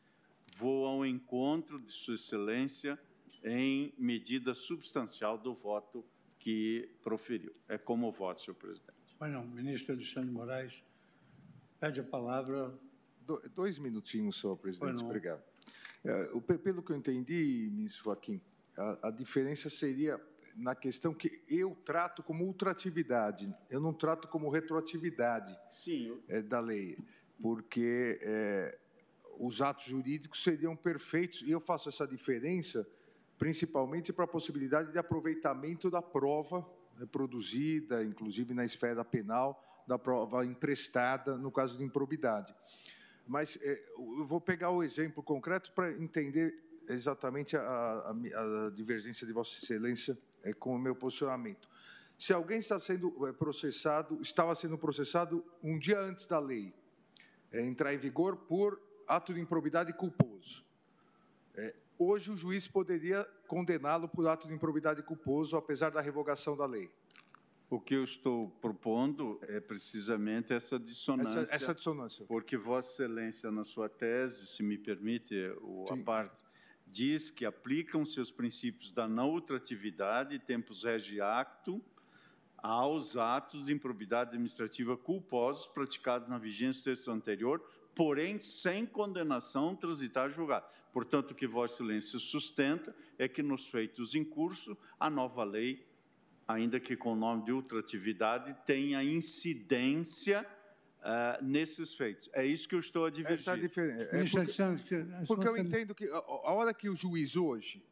vou 0.57 0.87
ao 0.87 1.05
encontro 1.05 1.79
de 1.79 1.93
Sua 1.93 2.15
Excelência 2.15 2.99
em 3.45 3.93
medida 3.99 4.55
substancial 4.55 5.37
do 5.37 5.55
voto 5.55 6.03
que 6.39 6.91
proferiu. 7.03 7.55
É 7.69 7.77
como 7.77 8.11
voto, 8.11 8.41
senhor 8.41 8.57
presidente. 8.57 8.95
Mas 9.19 9.31
não, 9.33 9.47
ministro 9.47 9.95
Alexandre 9.95 10.31
Moraes 10.31 10.83
pede 11.79 12.01
a 12.01 12.05
palavra. 12.05 12.79
Do, 13.21 13.39
dois 13.55 13.79
minutinhos, 13.79 14.41
senhor 14.41 14.57
presidente. 14.57 15.05
Obrigado. 15.05 15.50
É, 16.05 16.57
pelo 16.59 16.83
que 16.83 16.93
eu 16.93 16.97
entendi, 16.97 17.69
ministro 17.73 18.05
Joaquim, 18.05 18.41
a, 18.77 19.09
a 19.09 19.11
diferença 19.11 19.69
seria 19.69 20.21
na 20.57 20.75
questão 20.75 21.15
que 21.15 21.43
eu 21.49 21.77
trato 21.85 22.23
como 22.23 22.45
ultratividade, 22.45 23.55
eu 23.71 23.81
não 23.81 23.93
trato 23.93 24.27
como 24.29 24.51
retroatividade 24.51 25.57
Sim. 25.71 26.19
É, 26.29 26.43
da 26.43 26.61
lei 26.61 26.97
porque 27.41 28.19
é, 28.23 28.79
os 29.39 29.63
atos 29.63 29.87
jurídicos 29.87 30.43
seriam 30.43 30.77
perfeitos, 30.77 31.43
e 31.43 31.51
eu 31.51 31.61
faço 31.61 31.89
essa 31.89 32.07
diferença 32.07 32.87
principalmente 33.39 34.13
para 34.13 34.25
a 34.25 34.29
possibilidade 34.29 34.93
de 34.93 34.99
aproveitamento 34.99 35.91
da 35.91 36.03
prova 36.03 36.67
né, 36.99 37.07
produzida, 37.11 38.05
inclusive 38.05 38.53
na 38.53 38.67
esfera 38.67 39.03
penal, 39.03 39.65
da 39.87 39.99
prova 39.99 40.45
emprestada, 40.45 41.39
no 41.39 41.51
caso 41.51 41.79
de 41.79 41.83
improbidade. 41.83 42.55
Mas 43.27 43.59
é, 43.63 43.83
eu 43.97 44.27
vou 44.27 44.41
pegar 44.41 44.71
o 44.71 44.83
exemplo 44.83 45.23
concreto 45.23 45.73
para 45.73 45.91
entender 45.93 46.55
exatamente 46.89 47.57
a, 47.57 47.63
a, 47.63 48.11
a, 48.11 48.71
divergência 48.71 49.27
de 49.27 49.33
Vossa 49.33 49.59
Excelência 49.63 50.19
é, 50.43 50.53
com 50.53 50.75
o 50.75 50.79
meu 50.79 50.95
posicionamento. 50.95 51.69
Se 52.19 52.33
alguém 52.33 52.59
está 52.59 52.79
sendo 52.79 53.27
é, 53.27 53.33
processado, 53.33 54.21
estava 54.21 54.55
sendo 54.55 54.77
processado 54.77 55.45
um 55.63 55.79
dia 55.79 56.01
antes 56.01 56.27
da 56.27 56.39
lei, 56.39 56.75
é, 57.53 57.61
entrar 57.63 57.95
em 57.95 57.99
vigor 57.99 58.37
por 58.37 58.81
ato 59.07 59.33
de 59.33 59.41
improbidade 59.41 59.93
culposo. 59.93 60.65
É, 61.55 61.75
hoje 61.99 62.31
o 62.31 62.37
juiz 62.37 62.69
poderia 62.69 63.25
condená-lo 63.47 64.09
por 64.09 64.27
ato 64.29 64.47
de 64.47 64.55
improbidade 64.55 65.03
culposo, 65.03 65.57
apesar 65.57 65.91
da 65.91 66.01
revogação 66.01 66.57
da 66.57 66.67
lei. 66.67 66.91
O 67.71 67.79
que 67.79 67.95
eu 67.95 68.03
estou 68.03 68.51
propondo 68.61 69.39
é 69.43 69.61
precisamente 69.61 70.53
essa 70.53 70.77
dissonância. 70.77 71.39
Essa, 71.39 71.55
essa 71.55 71.75
dissonância. 71.75 72.27
Porque 72.27 72.57
Vossa 72.57 73.05
Excelência, 73.05 73.49
na 73.53 73.63
sua 73.63 73.89
tese, 73.89 74.49
se 74.49 74.61
me 74.61 74.77
permite 74.77 75.37
o, 75.61 75.85
a 75.89 75.97
parte, 75.97 76.43
diz 76.85 77.31
que 77.31 77.45
aplicam-se 77.45 78.21
os 78.21 78.33
princípios 78.33 78.91
da 78.91 79.07
não 79.07 79.31
ultratividade, 79.31 80.37
tempus 80.41 80.83
regi 80.83 81.21
acto, 81.21 81.81
aos 82.59 83.17
atos 83.17 83.67
de 83.67 83.73
improbidade 83.73 84.31
administrativa 84.31 84.97
culposos 84.97 85.69
praticados 85.69 86.29
na 86.29 86.39
vigência 86.39 86.83
do 86.83 86.97
texto 86.97 87.11
anterior, 87.13 87.65
porém 87.95 88.41
sem 88.41 88.85
condenação 88.85 89.77
transitar 89.77 90.29
julgado. 90.29 90.67
Portanto, 90.93 91.31
o 91.31 91.35
que 91.37 91.47
Vossa 91.47 91.75
Excelência 91.75 92.19
sustenta 92.19 92.93
é 93.17 93.29
que 93.29 93.45
nos 93.45 93.69
feitos 93.69 94.17
em 94.17 94.25
curso, 94.25 94.77
a 94.99 95.09
nova 95.09 95.45
lei, 95.45 95.89
ainda 96.53 96.81
que 96.81 96.97
com 96.97 97.13
o 97.13 97.17
nome 97.17 97.45
de 97.45 97.53
ultratividade, 97.53 98.57
tenha 98.67 99.03
incidência 99.03 100.47
uh, 101.01 101.45
nesses 101.45 101.95
feitos. 101.95 102.29
É 102.33 102.45
isso 102.45 102.69
que 102.69 102.75
eu 102.75 102.81
estou 102.81 103.07
a 103.07 103.11
divergir. 103.11 103.41
Essa 103.41 103.51
é 103.53 103.55
a 103.55 103.57
diferença. 103.57 104.17
É 104.17 104.29
porque, 104.29 105.27
porque 105.27 105.49
eu 105.49 105.57
entendo 105.57 105.95
que 105.95 106.09
a 106.09 106.53
hora 106.53 106.73
que 106.73 106.89
o 106.89 106.95
juiz 106.95 107.37
hoje, 107.37 107.85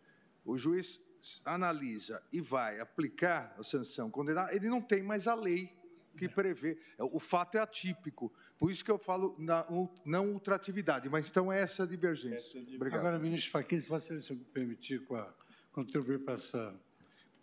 o 0.44 0.56
juiz 0.56 1.00
analisa 1.44 2.22
e 2.32 2.40
vai 2.40 2.80
aplicar 2.80 3.54
a 3.58 3.62
sanção 3.62 4.10
condenar, 4.10 4.54
ele 4.54 4.68
não 4.68 4.80
tem 4.80 5.02
mais 5.02 5.26
a 5.26 5.34
lei 5.34 5.76
que 6.16 6.24
é. 6.24 6.28
prevê. 6.28 6.78
É, 6.98 7.04
o 7.04 7.20
fato 7.20 7.56
é 7.56 7.60
atípico. 7.60 8.32
Por 8.58 8.70
isso 8.70 8.84
que 8.84 8.90
eu 8.90 8.98
falo 8.98 9.36
na 9.38 9.66
não 10.04 10.32
ultratividade. 10.32 11.08
Mas 11.08 11.30
então 11.30 11.52
é 11.52 11.60
essa 11.60 11.86
divergência. 11.86 12.60
Obrigado. 12.74 13.00
Agora, 13.00 13.18
ministro 13.18 13.52
Fachin, 13.52 13.80
se 13.80 13.88
você 13.88 14.14
me 14.34 14.44
permitir 14.44 15.04
com 15.04 15.14
a, 15.14 15.32
contribuir 15.72 16.18
para 16.24 16.34
essa, 16.34 16.74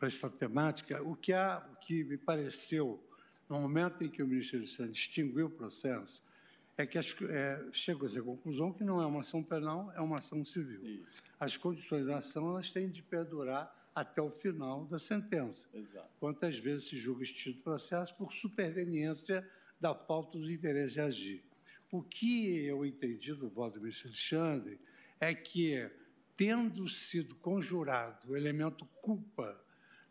para 0.06 0.07
essa 0.07 0.30
temática, 0.30 1.02
o 1.02 1.15
que, 1.15 1.34
há, 1.34 1.65
o 1.73 1.76
que 1.77 2.03
me 2.03 2.15
pareceu, 2.15 3.03
no 3.49 3.60
momento 3.60 4.03
em 4.03 4.10
que 4.10 4.22
o 4.22 4.27
ministro 4.27 4.57
Alexandre 4.57 4.91
distinguiu 4.91 5.48
o 5.48 5.49
processo, 5.49 6.22
é 6.77 6.86
que 6.86 6.98
as, 6.98 7.15
é, 7.23 7.65
chegou-se 7.72 8.19
à 8.19 8.22
conclusão 8.22 8.72
que 8.72 8.84
não 8.84 9.02
é 9.02 9.06
uma 9.06 9.22
ação 9.22 9.41
penal, 9.41 9.91
é 9.95 10.02
uma 10.02 10.18
ação 10.18 10.45
civil. 10.45 10.84
Isso. 10.86 11.23
As 11.40 11.57
condições 11.57 12.06
da 12.06 12.18
ação 12.18 12.52
elas 12.52 12.69
têm 12.69 12.90
de 12.90 13.02
perdurar 13.02 13.73
até 13.95 14.22
o 14.22 14.30
final 14.30 14.86
da 14.86 14.99
sentença. 14.99 15.68
Exato. 15.73 16.10
Quantas 16.19 16.57
vezes 16.60 16.88
se 16.88 16.98
julga 16.98 17.23
extinto 17.23 17.61
processo 17.61 18.14
por 18.15 18.32
superveniência 18.32 19.48
da 19.80 19.95
falta 19.95 20.38
do 20.38 20.52
interesse 20.52 20.95
de 20.95 21.02
agir. 21.02 21.44
O 21.91 22.03
que 22.03 22.64
eu 22.65 22.86
entendi 22.86 23.34
do 23.34 23.49
voto 23.49 23.76
do 23.76 23.82
ministro 23.82 24.10
Alexandre 24.10 24.80
é 25.19 25.34
que, 25.34 25.90
tendo 26.36 26.88
sido 26.88 27.34
conjurado 27.36 28.32
o 28.32 28.38
elemento 28.38 28.86
culpa 29.02 29.65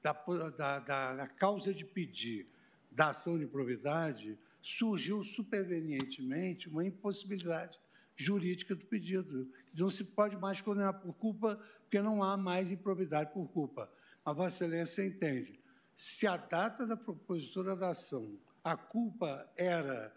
da, 0.05 0.13
da, 0.51 0.79
da, 0.81 1.15
da 1.15 1.27
causa 1.27 1.73
de 1.73 1.83
pedir 1.83 2.47
da 2.93 3.09
ação 3.09 3.39
de 3.39 3.45
improbidade, 3.45 4.39
surgiu 4.61 5.25
supervenientemente 5.25 6.69
uma 6.69 6.85
impossibilidade 6.85 7.81
jurídica 8.15 8.75
do 8.75 8.85
pedido. 8.85 9.51
Não 9.75 9.89
se 9.89 10.05
pode 10.05 10.37
mais 10.37 10.61
condenar 10.61 11.01
por 11.01 11.15
culpa, 11.15 11.59
porque 11.81 12.03
não 12.03 12.23
há 12.23 12.37
mais 12.37 12.71
improbidade 12.71 13.33
por 13.33 13.49
culpa. 13.49 13.91
A 14.23 14.33
Vossa 14.33 14.67
Excelência 14.67 15.05
entende. 15.05 15.59
Se 15.97 16.27
a 16.27 16.37
data 16.37 16.87
da 16.87 16.97
propositura 16.97 17.75
da 17.75 17.91
ação, 17.91 18.39
a 18.63 18.77
culpa 18.77 19.51
era, 19.57 20.15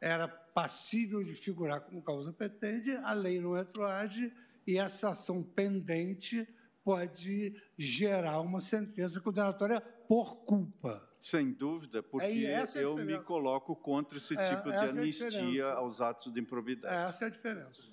era 0.00 0.28
passível 0.28 1.24
de 1.24 1.34
figurar 1.34 1.80
como 1.80 2.00
causa 2.00 2.32
petente, 2.32 2.92
a 2.92 3.12
lei 3.12 3.40
não 3.40 3.54
retroage 3.54 4.32
e 4.66 4.78
essa 4.78 5.10
ação 5.10 5.42
pendente 5.42 6.48
pode 6.86 7.52
gerar 7.76 8.40
uma 8.40 8.60
sentença 8.60 9.20
condenatória 9.20 9.80
por 9.80 10.44
culpa. 10.44 11.04
Sem 11.18 11.52
dúvida, 11.52 12.00
porque 12.00 12.46
é, 12.46 12.62
é 12.62 12.64
eu 12.76 12.96
me 12.96 13.20
coloco 13.24 13.74
contra 13.74 14.16
esse 14.18 14.38
é, 14.38 14.44
tipo 14.44 14.70
de 14.70 14.76
é 14.76 14.90
anistia 14.90 15.66
aos 15.72 16.00
atos 16.00 16.32
de 16.32 16.38
improbidade. 16.38 17.08
Essa 17.08 17.24
é 17.24 17.26
a 17.26 17.30
diferença. 17.30 17.88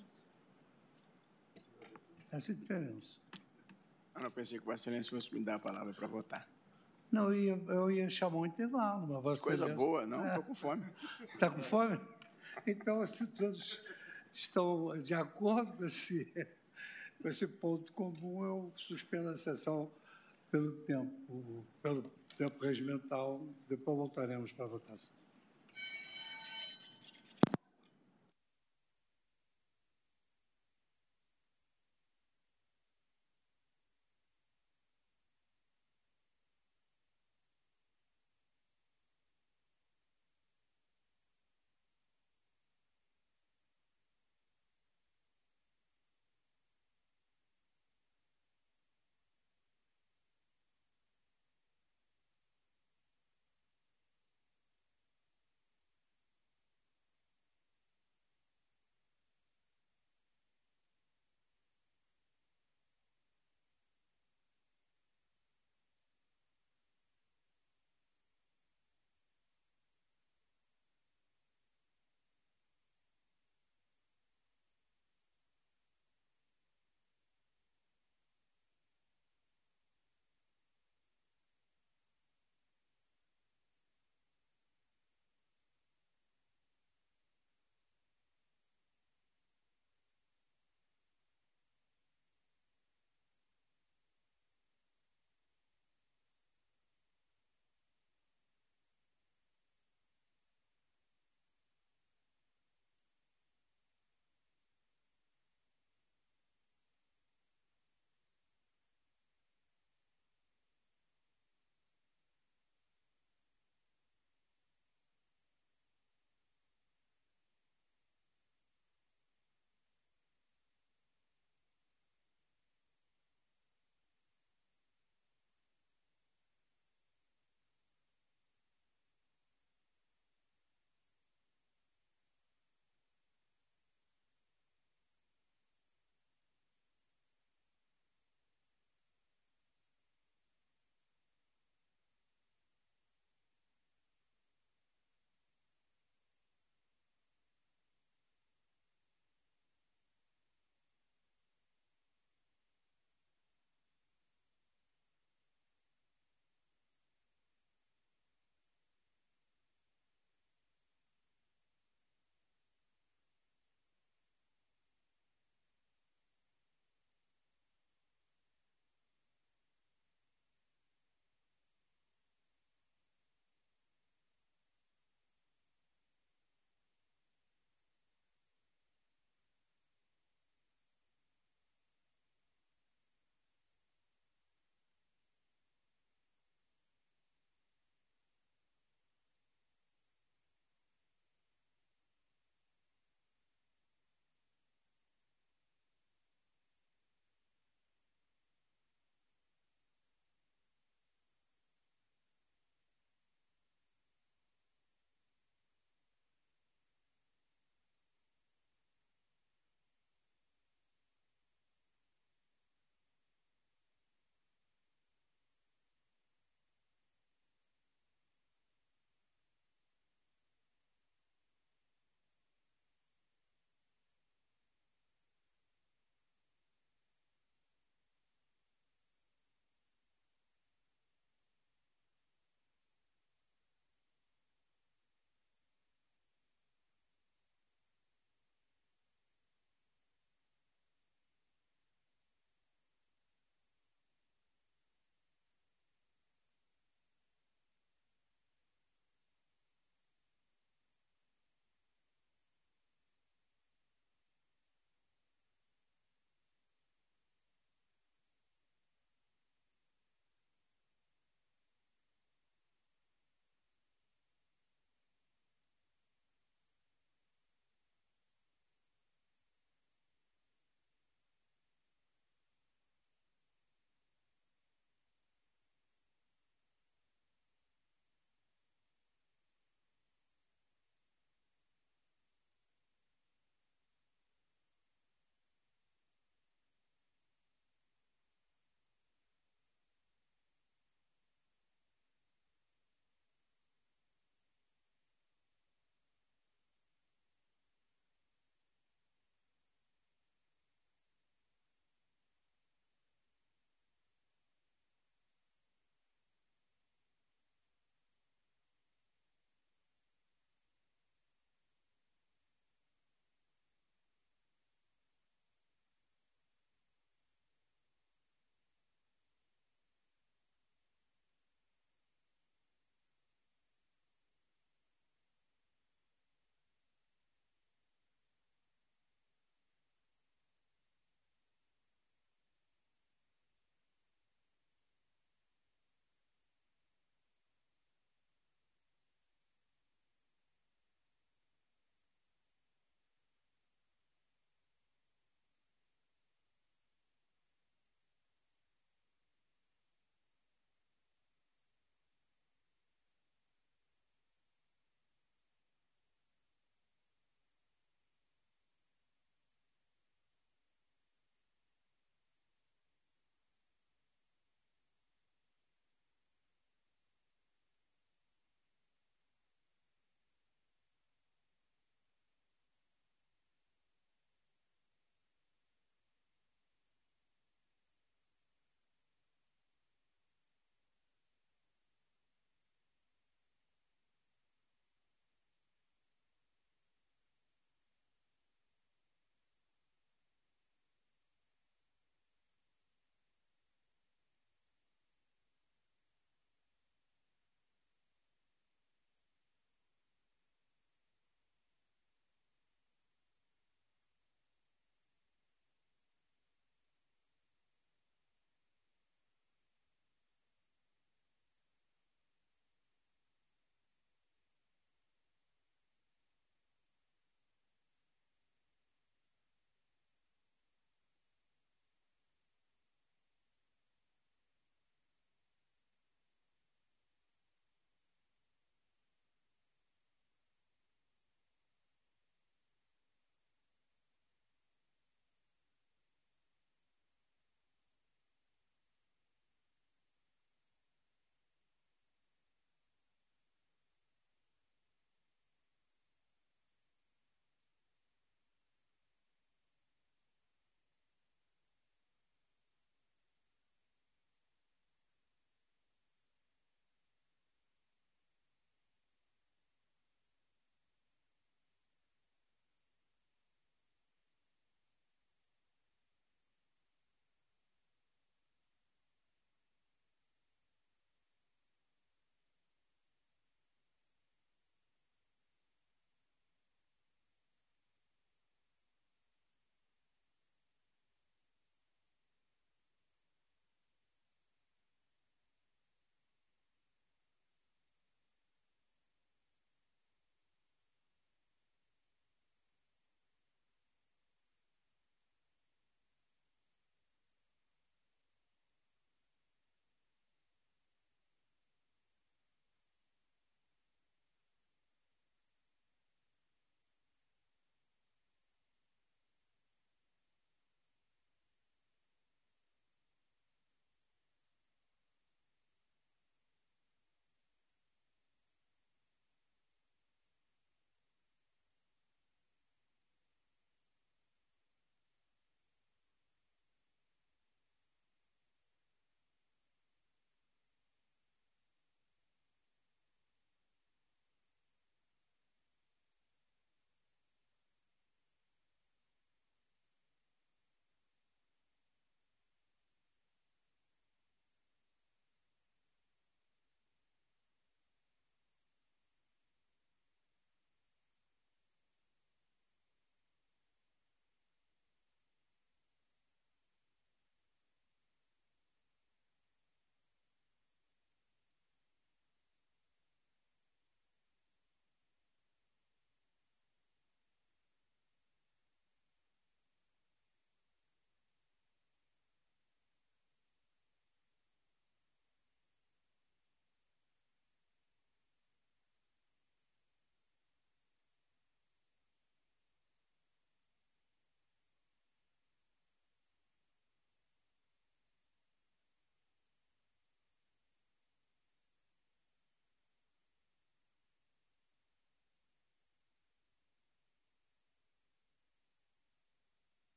Essa 2.30 2.52
é 2.52 2.54
a 2.54 2.56
diferença. 2.56 3.18
Eu 4.14 4.22
não 4.22 4.30
pensei 4.30 4.60
que 4.60 4.68
o 4.68 4.72
Excelência 4.72 5.10
fosse 5.10 5.34
me 5.34 5.42
dar 5.42 5.56
a 5.56 5.58
palavra 5.58 5.92
para 5.92 6.06
votar. 6.06 6.48
Não, 7.10 7.34
eu 7.34 7.34
ia, 7.34 7.64
eu 7.66 7.90
ia 7.90 8.08
chamar 8.08 8.38
um 8.38 8.46
intervalo, 8.46 9.08
mas 9.08 9.22
Vossa 9.24 9.42
Coisa 9.42 9.74
boa, 9.74 10.06
não? 10.06 10.24
Estou 10.24 10.42
é. 10.44 10.46
com 10.46 10.54
fome. 10.54 10.86
Está 11.32 11.50
com 11.50 11.62
fome? 11.64 11.98
Então, 12.64 13.04
se 13.08 13.26
todos 13.26 13.82
estão 14.32 14.96
de 14.98 15.14
acordo 15.14 15.72
com 15.72 15.84
esse, 15.84 16.32
com 17.24 17.28
esse 17.28 17.48
ponto 17.48 17.90
comum, 17.94 18.44
eu 18.44 18.72
suspendo 18.76 19.30
a 19.30 19.34
sessão 19.34 19.90
pelo 20.50 20.72
tempo, 20.82 21.64
pelo 21.80 22.02
tempo 22.36 22.62
regimental, 22.62 23.40
depois 23.66 23.96
voltaremos 23.96 24.52
para 24.52 24.66
a 24.66 24.68
votação. 24.68 25.14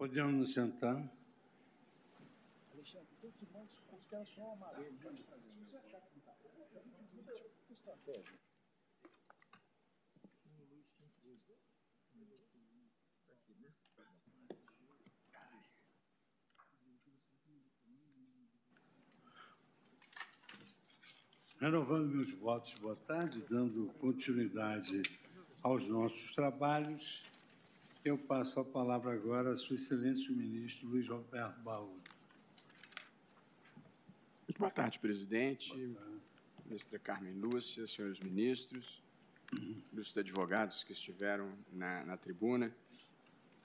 Podemos 0.00 0.32
nos 0.32 0.54
sentar. 0.54 0.96
Renovando 21.58 22.08
meus 22.08 22.32
votos, 22.32 22.72
boa 22.76 22.96
tarde, 22.96 23.44
dando 23.50 23.92
continuidade 23.98 25.02
aos 25.62 25.86
nossos 25.86 26.32
trabalhos. 26.32 27.29
Eu 28.02 28.16
passo 28.16 28.58
a 28.58 28.64
palavra 28.64 29.12
agora 29.12 29.52
a 29.52 29.56
Sua 29.58 29.76
Excelência 29.76 30.32
o 30.32 30.34
Ministro 30.34 30.88
Luiz 30.88 31.06
Roberto 31.06 31.60
Barroso. 31.60 32.02
Muito 34.48 34.58
boa 34.58 34.70
tarde, 34.70 34.98
presidente, 34.98 35.76
boa 35.76 36.00
tarde. 36.00 36.20
ministra 36.64 36.98
Carmen 36.98 37.34
Lúcia, 37.34 37.86
senhores 37.86 38.18
ministros, 38.20 39.02
ilustres 39.92 40.16
advogados 40.16 40.82
que 40.82 40.92
estiveram 40.92 41.52
na, 41.70 42.02
na 42.06 42.16
tribuna. 42.16 42.74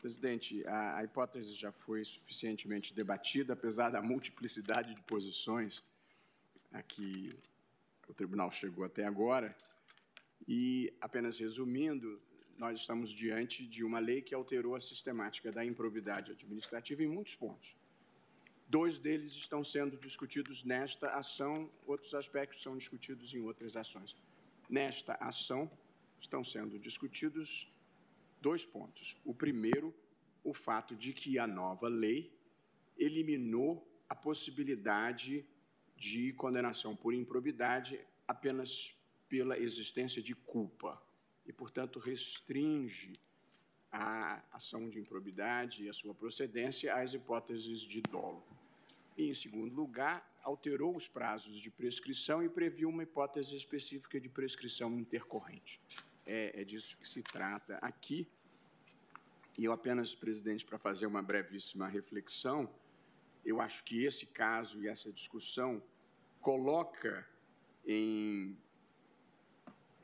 Presidente, 0.01 0.67
a, 0.67 0.97
a, 0.97 1.03
hipótese 1.05 1.53
já 1.53 1.71
foi 1.71 2.03
suficientemente 2.03 2.93
debatida, 2.93 3.53
apesar 3.53 3.89
da 3.89 4.01
multiplicidade 4.01 4.93
de 4.93 5.01
posições 5.03 5.81
a 6.73 6.83
que 6.83 7.33
o 8.09 8.13
tribunal 8.13 8.51
chegou 8.51 8.83
até 8.83 9.05
agora. 9.05 9.55
E, 10.45 10.93
apenas 10.99 11.39
resumindo, 11.39 12.21
nós 12.57 12.79
estamos 12.79 13.09
diante 13.11 13.65
de 13.65 13.83
uma 13.83 13.99
lei 13.99 14.21
que 14.21 14.33
alterou 14.33 14.75
a 14.75 14.79
sistemática 14.79 15.51
da 15.51 15.65
improbidade 15.65 16.31
administrativa 16.31 17.03
em 17.03 17.07
muitos 17.07 17.35
pontos. 17.35 17.75
Dois 18.67 18.97
deles 18.97 19.31
estão 19.33 19.63
sendo 19.63 19.97
discutidos 19.97 20.63
nesta 20.63 21.09
ação, 21.09 21.69
outros 21.85 22.13
aspectos 22.13 22.63
são 22.63 22.77
discutidos 22.77 23.33
em 23.33 23.41
outras 23.41 23.75
ações. 23.75 24.15
Nesta 24.69 25.13
ação, 25.15 25.69
estão 26.19 26.43
sendo 26.43 26.79
discutidos 26.79 27.71
dois 28.41 28.65
pontos. 28.65 29.15
O 29.23 29.33
primeiro, 29.33 29.93
o 30.43 30.53
fato 30.53 30.95
de 30.95 31.13
que 31.13 31.37
a 31.37 31.45
nova 31.45 31.87
lei 31.87 32.33
eliminou 32.97 33.87
a 34.09 34.15
possibilidade 34.15 35.45
de 35.95 36.33
condenação 36.33 36.95
por 36.95 37.13
improbidade 37.13 37.99
apenas 38.27 38.95
pela 39.27 39.57
existência 39.57 40.21
de 40.21 40.33
culpa 40.33 41.01
e, 41.45 41.53
portanto, 41.53 41.99
restringe 41.99 43.13
a 43.91 44.43
ação 44.51 44.89
de 44.89 44.99
improbidade 44.99 45.83
e 45.83 45.89
a 45.89 45.93
sua 45.93 46.13
procedência 46.13 46.93
às 46.93 47.13
hipóteses 47.13 47.81
de 47.81 48.01
dolo. 48.01 48.43
E, 49.17 49.29
em 49.29 49.33
segundo 49.33 49.73
lugar, 49.73 50.29
alterou 50.43 50.95
os 50.95 51.07
prazos 51.07 51.57
de 51.59 51.71
prescrição 51.71 52.43
e 52.43 52.49
previu 52.49 52.89
uma 52.89 53.03
hipótese 53.03 53.55
específica 53.55 54.19
de 54.19 54.27
prescrição 54.27 54.99
intercorrente. 54.99 55.79
É, 56.25 56.61
é 56.61 56.63
disso 56.63 56.97
que 56.97 57.07
se 57.07 57.23
trata 57.23 57.77
aqui. 57.77 58.27
E 59.57 59.63
eu 59.63 59.71
apenas, 59.71 60.13
presidente, 60.13 60.65
para 60.65 60.77
fazer 60.77 61.05
uma 61.05 61.21
brevíssima 61.21 61.87
reflexão, 61.87 62.69
eu 63.45 63.61
acho 63.61 63.83
que 63.83 64.03
esse 64.03 64.25
caso 64.25 64.83
e 64.83 64.87
essa 64.87 65.11
discussão 65.11 65.81
coloca 66.41 67.25
em 67.87 68.57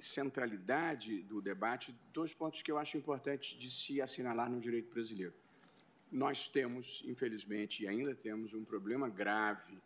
centralidade 0.01 1.21
do 1.23 1.41
debate 1.41 1.95
dois 2.13 2.33
pontos 2.33 2.61
que 2.61 2.71
eu 2.71 2.77
acho 2.77 2.97
importantes 2.97 3.57
de 3.57 3.69
se 3.69 4.01
assinalar 4.01 4.49
no 4.49 4.59
direito 4.59 4.91
brasileiro. 4.91 5.33
Nós 6.11 6.49
temos, 6.49 7.03
infelizmente, 7.05 7.83
e 7.83 7.87
ainda 7.87 8.13
temos 8.13 8.53
um 8.53 8.65
problema 8.65 9.07
grave 9.07 9.77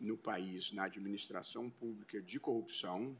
no 0.00 0.16
país, 0.16 0.72
na 0.72 0.84
administração 0.84 1.70
pública 1.70 2.20
de 2.20 2.38
corrupção, 2.38 3.16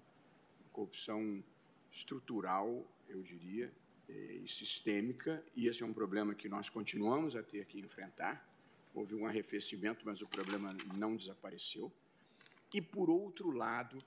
corrupção 0.72 1.42
estrutural, 1.90 2.86
eu 3.08 3.22
diria, 3.22 3.72
eh, 4.08 4.40
e 4.44 4.48
sistêmica, 4.48 5.42
e 5.56 5.66
esse 5.66 5.82
é 5.82 5.86
um 5.86 5.92
problema 5.92 6.34
que 6.34 6.48
nós 6.48 6.68
continuamos 6.68 7.34
a 7.34 7.42
ter 7.42 7.64
que 7.64 7.80
enfrentar. 7.80 8.46
Houve 8.94 9.14
um 9.14 9.26
arrefecimento, 9.26 10.02
mas 10.04 10.22
o 10.22 10.28
problema 10.28 10.68
não 10.96 11.16
desapareceu. 11.16 11.90
E, 12.72 12.80
por 12.80 13.08
outro 13.08 13.50
lado, 13.50 14.02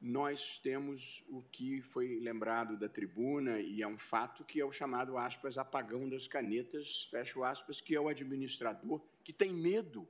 nós 0.00 0.58
temos 0.58 1.24
o 1.28 1.42
que 1.42 1.80
foi 1.80 2.20
lembrado 2.20 2.76
da 2.76 2.88
tribuna, 2.88 3.60
e 3.60 3.82
é 3.82 3.88
um 3.88 3.98
fato, 3.98 4.44
que 4.44 4.60
é 4.60 4.64
o 4.64 4.72
chamado, 4.72 5.16
aspas, 5.16 5.56
apagão 5.56 6.08
das 6.08 6.28
canetas, 6.28 7.04
fecho 7.10 7.42
aspas, 7.42 7.80
que 7.80 7.94
é 7.94 8.00
o 8.00 8.08
administrador 8.08 9.02
que 9.24 9.32
tem 9.32 9.52
medo 9.52 10.08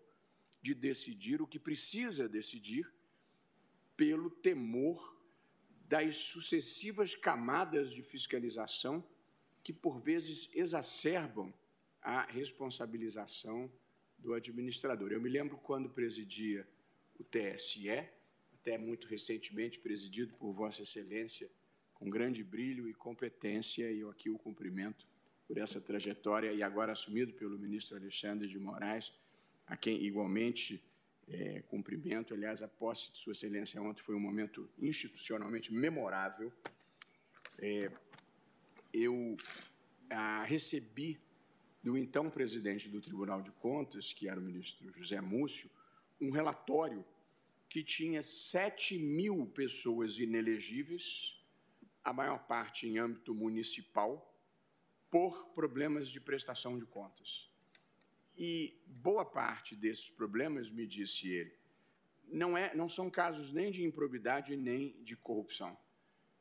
de 0.60 0.74
decidir 0.74 1.40
o 1.40 1.46
que 1.46 1.58
precisa 1.58 2.28
decidir 2.28 2.92
pelo 3.96 4.28
temor 4.28 5.16
das 5.88 6.16
sucessivas 6.16 7.14
camadas 7.14 7.92
de 7.92 8.02
fiscalização 8.02 9.04
que, 9.62 9.72
por 9.72 9.98
vezes, 9.98 10.50
exacerbam 10.52 11.54
a 12.02 12.22
responsabilização 12.22 13.70
do 14.18 14.34
administrador. 14.34 15.12
Eu 15.12 15.20
me 15.20 15.28
lembro 15.28 15.56
quando 15.56 15.88
presidia 15.88 16.66
o 17.18 17.24
TSE, 17.24 17.88
até 18.66 18.76
muito 18.76 19.06
recentemente 19.06 19.78
presidido 19.78 20.34
por 20.34 20.52
Vossa 20.52 20.82
Excelência, 20.82 21.48
com 21.94 22.10
grande 22.10 22.42
brilho 22.42 22.88
e 22.88 22.92
competência, 22.92 23.88
e 23.92 24.00
eu 24.00 24.10
aqui 24.10 24.28
o 24.28 24.36
cumprimento 24.36 25.06
por 25.46 25.56
essa 25.56 25.80
trajetória, 25.80 26.52
e 26.52 26.64
agora 26.64 26.90
assumido 26.90 27.32
pelo 27.32 27.56
ministro 27.56 27.96
Alexandre 27.96 28.48
de 28.48 28.58
Moraes, 28.58 29.12
a 29.68 29.76
quem 29.76 30.02
igualmente 30.02 30.82
é, 31.28 31.62
cumprimento. 31.68 32.34
Aliás, 32.34 32.60
a 32.60 32.66
posse 32.66 33.12
de 33.12 33.18
Sua 33.18 33.30
Excelência 33.32 33.80
ontem 33.80 34.02
foi 34.02 34.16
um 34.16 34.20
momento 34.20 34.68
institucionalmente 34.80 35.72
memorável. 35.72 36.52
É, 37.60 37.88
eu 38.92 39.36
a, 40.10 40.42
recebi 40.42 41.20
do 41.84 41.96
então 41.96 42.28
presidente 42.28 42.88
do 42.88 43.00
Tribunal 43.00 43.42
de 43.42 43.52
Contas, 43.52 44.12
que 44.12 44.28
era 44.28 44.40
o 44.40 44.42
ministro 44.42 44.92
José 44.92 45.20
Múcio, 45.20 45.70
um 46.20 46.30
relatório 46.30 47.04
que 47.68 47.82
tinha 47.82 48.22
7 48.22 48.98
mil 48.98 49.46
pessoas 49.46 50.18
inelegíveis, 50.18 51.44
a 52.02 52.12
maior 52.12 52.46
parte 52.46 52.86
em 52.86 52.98
âmbito 52.98 53.34
municipal, 53.34 54.32
por 55.10 55.48
problemas 55.54 56.08
de 56.08 56.20
prestação 56.20 56.78
de 56.78 56.84
contas. 56.84 57.50
E 58.36 58.78
boa 58.86 59.24
parte 59.24 59.74
desses 59.74 60.10
problemas, 60.10 60.70
me 60.70 60.86
disse 60.86 61.32
ele, 61.32 61.56
não, 62.28 62.56
é, 62.56 62.74
não 62.74 62.88
são 62.88 63.08
casos 63.08 63.52
nem 63.52 63.70
de 63.70 63.84
improbidade 63.84 64.56
nem 64.56 65.00
de 65.02 65.16
corrupção. 65.16 65.76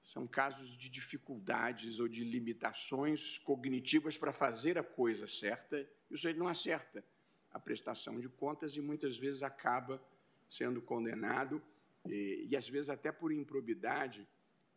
São 0.02 0.28
casos 0.28 0.78
de 0.78 0.90
dificuldades 0.90 2.00
ou 2.00 2.08
de 2.08 2.24
limitações 2.24 3.40
cognitivas 3.40 4.18
para 4.18 4.34
fazer 4.34 4.78
a 4.78 4.84
coisa 4.84 5.26
certa 5.26 5.80
e 6.10 6.14
o 6.14 6.18
sujeito 6.18 6.38
não 6.38 6.48
acerta 6.48 7.04
a 7.52 7.60
prestação 7.60 8.20
de 8.20 8.30
contas 8.30 8.76
e 8.76 8.82
muitas 8.82 9.18
vezes 9.18 9.42
acaba 9.42 10.04
sendo 10.48 10.82
condenado, 10.82 11.61
e, 12.07 12.48
e 12.49 12.56
às 12.56 12.67
vezes 12.67 12.90
até 12.90 13.11
por 13.11 13.32
improbidade, 13.32 14.27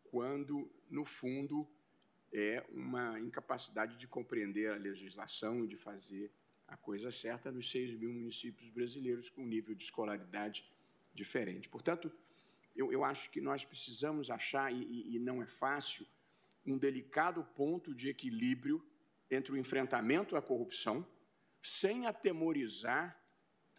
quando, 0.04 0.70
no 0.90 1.04
fundo, 1.04 1.68
é 2.32 2.64
uma 2.70 3.18
incapacidade 3.20 3.96
de 3.96 4.06
compreender 4.06 4.70
a 4.70 4.76
legislação 4.76 5.64
e 5.64 5.68
de 5.68 5.76
fazer 5.76 6.30
a 6.66 6.76
coisa 6.76 7.10
certa 7.10 7.50
nos 7.50 7.70
6 7.70 7.94
mil 7.98 8.12
municípios 8.12 8.68
brasileiros 8.68 9.30
com 9.30 9.44
nível 9.44 9.74
de 9.74 9.82
escolaridade 9.82 10.70
diferente. 11.14 11.68
Portanto, 11.68 12.12
eu, 12.76 12.92
eu 12.92 13.02
acho 13.04 13.30
que 13.30 13.40
nós 13.40 13.64
precisamos 13.64 14.30
achar, 14.30 14.72
e, 14.72 15.16
e 15.16 15.18
não 15.18 15.42
é 15.42 15.46
fácil, 15.46 16.06
um 16.66 16.76
delicado 16.76 17.42
ponto 17.56 17.94
de 17.94 18.08
equilíbrio 18.08 18.84
entre 19.30 19.52
o 19.52 19.56
enfrentamento 19.56 20.36
à 20.36 20.42
corrupção, 20.42 21.06
sem 21.60 22.06
atemorizar 22.06 23.18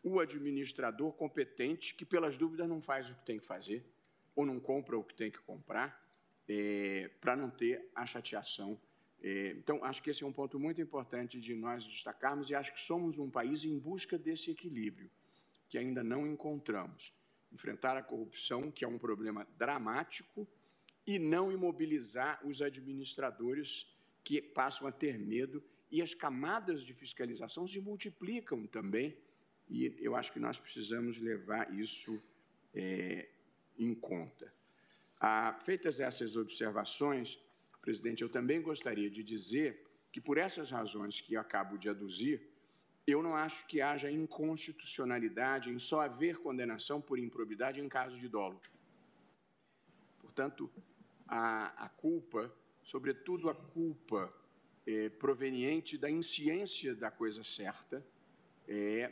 o 0.04 0.20
administrador 0.20 1.12
competente 1.14 1.96
que, 1.96 2.06
pelas 2.06 2.38
dúvidas, 2.38 2.68
não 2.68 2.82
faz 2.82 3.10
o 3.10 3.16
que 3.16 3.26
tem 3.26 3.40
que 3.40 3.46
fazer 3.46 3.86
ou 4.36 4.46
não 4.46 4.60
compra 4.60 4.98
o 4.98 5.04
que 5.04 5.14
tem 5.14 5.30
que 5.30 5.40
comprar 5.40 6.02
é, 6.48 7.10
para 7.20 7.36
não 7.36 7.50
ter 7.50 7.90
a 7.94 8.06
chateação. 8.06 8.80
É, 9.22 9.50
então, 9.58 9.84
acho 9.84 10.02
que 10.02 10.10
esse 10.10 10.24
é 10.24 10.28
um 10.28 10.32
ponto 10.32 10.60
muito 10.60 10.82
importante 10.82 11.40
de 11.40 11.54
nós 11.54 11.84
destacarmos 11.84 12.50
e 12.50 12.56
acho 12.56 12.74
que 12.74 12.80
somos 12.80 13.18
um 13.18 13.30
país 13.30 13.66
em 13.66 13.78
busca 13.78 14.18
desse 14.18 14.50
equilíbrio, 14.52 15.10
que 15.68 15.78
ainda 15.78 16.04
não 16.04 16.26
encontramos. 16.26 17.14
Enfrentar 17.52 17.98
a 17.98 18.04
corrupção, 18.04 18.72
que 18.72 18.86
é 18.86 18.88
um 18.88 18.98
problema 18.98 19.46
dramático, 19.58 20.48
e 21.06 21.18
não 21.18 21.52
imobilizar 21.52 22.40
os 22.46 22.62
administradores 22.62 23.92
que 24.24 24.42
passam 24.42 24.88
a 24.88 24.92
ter 24.92 25.18
medo 25.18 25.64
e 25.92 26.02
as 26.02 26.14
camadas 26.14 26.84
de 26.84 26.94
fiscalização 26.94 27.66
se 27.66 27.80
multiplicam 27.80 28.68
também 28.68 29.18
e 29.70 29.96
eu 30.00 30.16
acho 30.16 30.34
que 30.34 30.40
nós 30.40 30.60
precisamos 30.60 31.20
levar 31.20 31.72
isso 31.74 32.22
é, 32.74 33.30
em 33.78 33.94
conta. 33.94 34.52
Ah, 35.20 35.60
feitas 35.64 36.00
essas 36.00 36.36
observações, 36.36 37.38
presidente, 37.82 38.24
eu 38.24 38.30
também 38.30 38.62
gostaria 38.62 39.10
de 39.10 39.24
dizer 39.24 39.86
que, 40.12 40.20
por 40.20 40.38
essas 40.38 40.72
razões 40.72 41.22
que 41.22 41.36
acabo 41.36 41.78
de 41.78 41.88
aduzir, 41.88 42.50
eu 43.06 43.22
não 43.22 43.36
acho 43.36 43.66
que 43.68 43.82
haja 43.82 44.10
inconstitucionalidade 44.10 45.70
em 45.70 45.80
só 45.80 46.02
haver 46.02 46.38
condenação 46.38 47.02
por 47.02 47.20
improbidade 47.20 47.80
em 47.80 47.90
caso 47.90 48.18
de 48.18 48.28
dolo. 48.28 48.62
Portanto, 50.20 50.72
a, 51.28 51.86
a 51.86 51.90
culpa, 51.90 52.54
sobretudo 52.82 53.50
a 53.50 53.56
culpa 53.56 54.34
é, 54.86 55.10
proveniente 55.10 55.98
da 55.98 56.10
insciência 56.10 56.96
da 56.96 57.12
coisa 57.12 57.44
certa, 57.44 58.06
é 58.68 59.12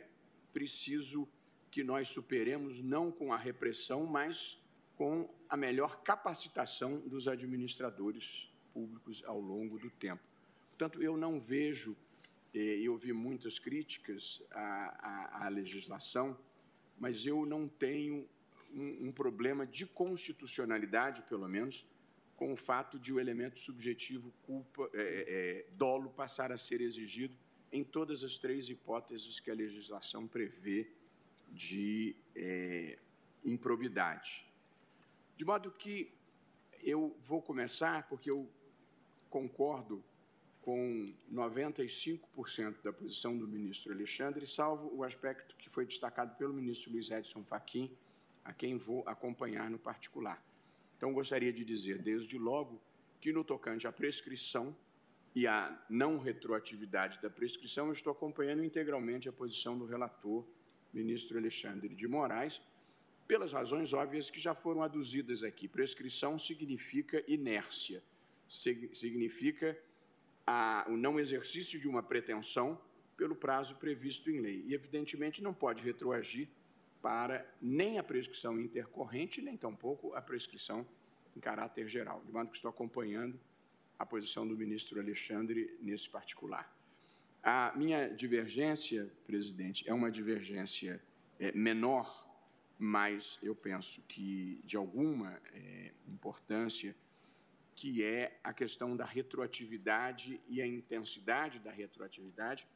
preciso 0.52 1.28
que 1.70 1.84
nós 1.84 2.08
superemos 2.08 2.80
não 2.80 3.10
com 3.10 3.32
a 3.32 3.36
repressão, 3.36 4.06
mas 4.06 4.62
com 4.96 5.32
a 5.48 5.56
melhor 5.56 6.02
capacitação 6.02 6.98
dos 7.00 7.28
administradores 7.28 8.52
públicos 8.72 9.22
ao 9.24 9.40
longo 9.40 9.78
do 9.78 9.90
tempo. 9.90 10.22
Portanto, 10.70 11.02
eu 11.02 11.16
não 11.16 11.40
vejo, 11.40 11.96
eh, 12.54 12.80
eu 12.80 12.92
ouvi 12.92 13.12
muitas 13.12 13.58
críticas 13.58 14.42
à, 14.50 15.40
à, 15.42 15.46
à, 15.46 15.48
legislação, 15.48 16.38
mas 16.98 17.26
eu 17.26 17.46
não 17.46 17.68
tenho 17.68 18.28
um, 18.72 19.08
um 19.08 19.12
problema 19.12 19.66
de 19.66 19.86
constitucionalidade, 19.86 21.22
pelo 21.22 21.48
menos, 21.48 21.86
com 22.36 22.52
o 22.52 22.56
fato 22.56 22.98
de 22.98 23.12
o 23.12 23.18
elemento 23.18 23.58
subjetivo 23.58 24.32
culpa, 24.42 24.88
é, 24.94 25.64
é, 25.66 25.66
dolo 25.72 26.10
passar 26.10 26.52
a 26.52 26.58
ser 26.58 26.80
exigido 26.80 27.36
em 27.72 27.84
todas 27.84 28.24
as 28.24 28.36
três 28.36 28.68
hipóteses 28.68 29.40
que 29.40 29.50
a 29.50 29.54
legislação 29.54 30.26
prevê 30.26 30.90
de 31.50 32.16
é, 32.34 32.98
improbidade. 33.44 34.46
De 35.36 35.44
modo 35.44 35.70
que 35.70 36.12
eu 36.82 37.16
vou 37.26 37.42
começar, 37.42 38.08
porque 38.08 38.30
eu 38.30 38.48
concordo 39.30 40.02
com 40.62 41.14
95% 41.32 42.82
da 42.82 42.92
posição 42.92 43.36
do 43.36 43.46
ministro 43.46 43.92
Alexandre, 43.92 44.46
salvo 44.46 44.94
o 44.94 45.02
aspecto 45.02 45.56
que 45.56 45.70
foi 45.70 45.86
destacado 45.86 46.36
pelo 46.36 46.52
ministro 46.52 46.90
Luiz 46.90 47.10
Edson 47.10 47.42
Fachin, 47.44 47.90
a 48.44 48.52
quem 48.52 48.76
vou 48.76 49.02
acompanhar 49.06 49.70
no 49.70 49.78
particular. 49.78 50.42
Então, 50.96 51.12
gostaria 51.12 51.52
de 51.52 51.64
dizer, 51.64 51.98
desde 51.98 52.38
logo, 52.38 52.80
que 53.20 53.32
no 53.32 53.44
tocante 53.44 53.86
à 53.86 53.92
prescrição 53.92 54.76
e 55.38 55.46
à 55.46 55.72
não 55.88 56.18
retroatividade 56.18 57.22
da 57.22 57.30
prescrição, 57.30 57.86
eu 57.86 57.92
estou 57.92 58.12
acompanhando 58.12 58.64
integralmente 58.64 59.28
a 59.28 59.32
posição 59.32 59.78
do 59.78 59.86
relator, 59.86 60.44
ministro 60.92 61.38
Alexandre 61.38 61.94
de 61.94 62.08
Moraes, 62.08 62.60
pelas 63.24 63.52
razões 63.52 63.92
óbvias 63.92 64.30
que 64.30 64.40
já 64.40 64.52
foram 64.52 64.82
aduzidas 64.82 65.44
aqui. 65.44 65.68
Prescrição 65.68 66.36
significa 66.40 67.22
inércia, 67.28 68.02
significa 68.48 69.78
a, 70.44 70.84
o 70.88 70.96
não 70.96 71.20
exercício 71.20 71.78
de 71.78 71.86
uma 71.86 72.02
pretensão 72.02 72.76
pelo 73.16 73.36
prazo 73.36 73.76
previsto 73.76 74.28
em 74.32 74.40
lei. 74.40 74.64
E, 74.66 74.74
evidentemente, 74.74 75.40
não 75.40 75.54
pode 75.54 75.84
retroagir 75.84 76.48
para 77.00 77.48
nem 77.62 77.96
a 77.96 78.02
prescrição 78.02 78.58
intercorrente, 78.58 79.40
nem 79.40 79.56
tampouco 79.56 80.12
a 80.14 80.20
prescrição 80.20 80.84
em 81.36 81.38
caráter 81.38 81.86
geral. 81.86 82.24
De 82.26 82.32
modo 82.32 82.50
que 82.50 82.56
estou 82.56 82.70
acompanhando 82.70 83.38
a 83.98 84.06
posição 84.06 84.46
do 84.46 84.56
ministro 84.56 85.00
Alexandre 85.00 85.76
nesse 85.80 86.08
particular. 86.08 86.72
A 87.42 87.72
minha 87.76 88.08
divergência, 88.08 89.10
presidente, 89.26 89.88
é 89.88 89.94
uma 89.94 90.10
divergência 90.10 91.00
é, 91.38 91.52
menor 91.52 92.28
mas 92.78 93.38
eu 93.42 93.56
penso 93.56 94.02
que 94.02 94.60
de 94.64 94.76
alguma 94.76 95.40
é, 95.52 95.90
importância, 96.06 96.94
que 97.74 98.04
é 98.04 98.38
a 98.42 98.52
questão 98.52 98.96
da 98.96 99.04
retroatividade 99.04 100.40
e 100.48 100.62
a 100.62 100.66
intensidade 100.66 101.58
da 101.58 101.72
retroatividade 101.72 102.66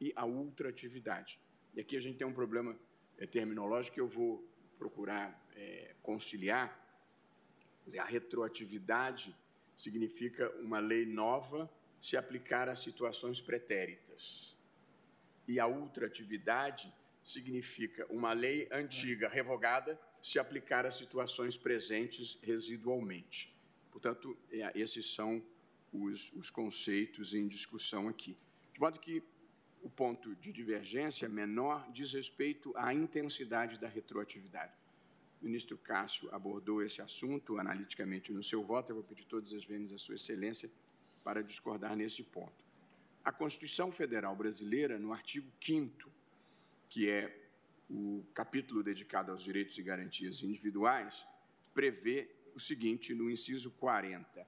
e 0.00 0.12
a 0.16 0.24
ultratividade. 0.24 1.38
E 1.74 1.80
aqui 1.80 1.94
a 1.96 2.00
gente 2.00 2.16
tem 2.16 2.26
um 2.26 2.32
problema 2.32 2.74
é, 3.18 3.26
terminológico 3.26 3.94
que 3.94 4.00
eu 4.00 4.08
vou 4.08 4.42
procurar 4.78 5.46
é, 5.54 5.94
conciliar. 6.02 6.78
Dizer, 7.84 7.98
a 7.98 8.04
retroatividade 8.04 9.36
significa 9.80 10.50
uma 10.60 10.78
lei 10.78 11.06
nova 11.06 11.70
se 11.98 12.14
aplicar 12.14 12.68
a 12.68 12.74
situações 12.74 13.40
pretéritas. 13.40 14.54
E 15.48 15.58
a 15.58 15.66
ultratividade 15.66 16.92
significa 17.24 18.06
uma 18.10 18.34
lei 18.34 18.68
antiga 18.70 19.26
revogada 19.26 19.98
se 20.20 20.38
aplicar 20.38 20.84
a 20.84 20.90
situações 20.90 21.56
presentes 21.56 22.38
residualmente. 22.42 23.56
Portanto, 23.90 24.36
é, 24.52 24.70
esses 24.74 25.14
são 25.14 25.42
os, 25.90 26.30
os 26.34 26.50
conceitos 26.50 27.32
em 27.32 27.48
discussão 27.48 28.06
aqui. 28.06 28.36
De 28.74 28.80
modo 28.80 29.00
que 29.00 29.22
o 29.82 29.88
ponto 29.88 30.34
de 30.36 30.52
divergência 30.52 31.26
menor 31.26 31.90
diz 31.90 32.12
respeito 32.12 32.70
à 32.76 32.92
intensidade 32.92 33.78
da 33.78 33.88
retroatividade. 33.88 34.74
O 35.40 35.44
ministro 35.44 35.78
Cássio 35.78 36.28
abordou 36.34 36.82
esse 36.82 37.00
assunto 37.00 37.58
analiticamente 37.58 38.32
no 38.32 38.42
seu 38.42 38.62
voto. 38.62 38.90
Eu 38.90 38.96
vou 38.96 39.04
pedir 39.04 39.24
todas 39.24 39.52
as 39.52 39.64
vezes 39.64 39.92
a 39.92 39.98
Sua 39.98 40.14
Excelência 40.14 40.70
para 41.24 41.42
discordar 41.42 41.96
nesse 41.96 42.22
ponto. 42.22 42.64
A 43.24 43.32
Constituição 43.32 43.90
Federal 43.90 44.34
Brasileira, 44.36 44.98
no 44.98 45.12
artigo 45.12 45.50
5 45.60 46.20
que 46.90 47.08
é 47.08 47.48
o 47.88 48.24
capítulo 48.34 48.82
dedicado 48.82 49.30
aos 49.30 49.42
direitos 49.42 49.78
e 49.78 49.82
garantias 49.82 50.42
individuais, 50.42 51.26
prevê 51.72 52.28
o 52.54 52.60
seguinte 52.60 53.14
no 53.14 53.30
inciso 53.30 53.70
40: 53.70 54.46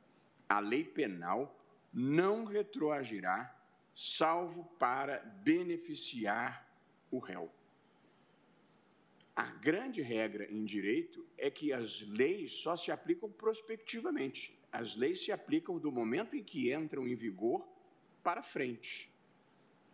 a 0.49 0.59
lei 0.59 0.85
penal 0.85 1.59
não 1.93 2.45
retroagirá, 2.45 3.57
salvo 3.95 4.65
para 4.79 5.19
beneficiar 5.45 6.69
o 7.11 7.19
réu. 7.19 7.51
A 9.35 9.45
grande 9.45 10.03
regra 10.03 10.47
em 10.51 10.65
direito 10.65 11.27
é 11.39 11.51
que 11.51 11.73
as 11.73 12.03
leis 12.03 12.53
só 12.53 12.77
se 12.77 12.91
aplicam 12.91 13.31
prospectivamente. 13.31 14.59
As 14.71 14.95
leis 14.95 15.25
se 15.25 15.33
aplicam 15.33 15.79
do 15.79 15.91
momento 15.91 16.37
em 16.37 16.43
que 16.43 16.73
entram 16.73 17.09
em 17.09 17.15
vigor 17.15 17.67
para 18.23 18.43
frente 18.43 19.13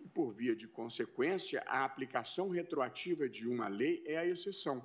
e, 0.01 0.09
por 0.09 0.33
via 0.33 0.55
de 0.55 0.67
consequência, 0.67 1.63
a 1.67 1.85
aplicação 1.85 2.49
retroativa 2.49 3.29
de 3.29 3.47
uma 3.49 3.69
lei 3.69 4.03
é 4.07 4.17
a 4.17 4.27
exceção. 4.27 4.85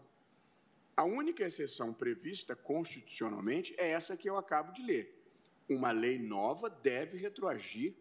A 0.95 1.03
única 1.03 1.43
exceção 1.43 1.91
prevista 1.91 2.56
constitucionalmente 2.56 3.73
é 3.77 3.90
essa 3.90 4.15
que 4.15 4.30
eu 4.30 4.38
acabo 4.38 4.72
de 4.72 4.83
ler. 4.83 5.19
Uma 5.67 5.91
lei 5.91 6.19
nova 6.19 6.69
deve 6.69 7.17
retroagir 7.17 7.95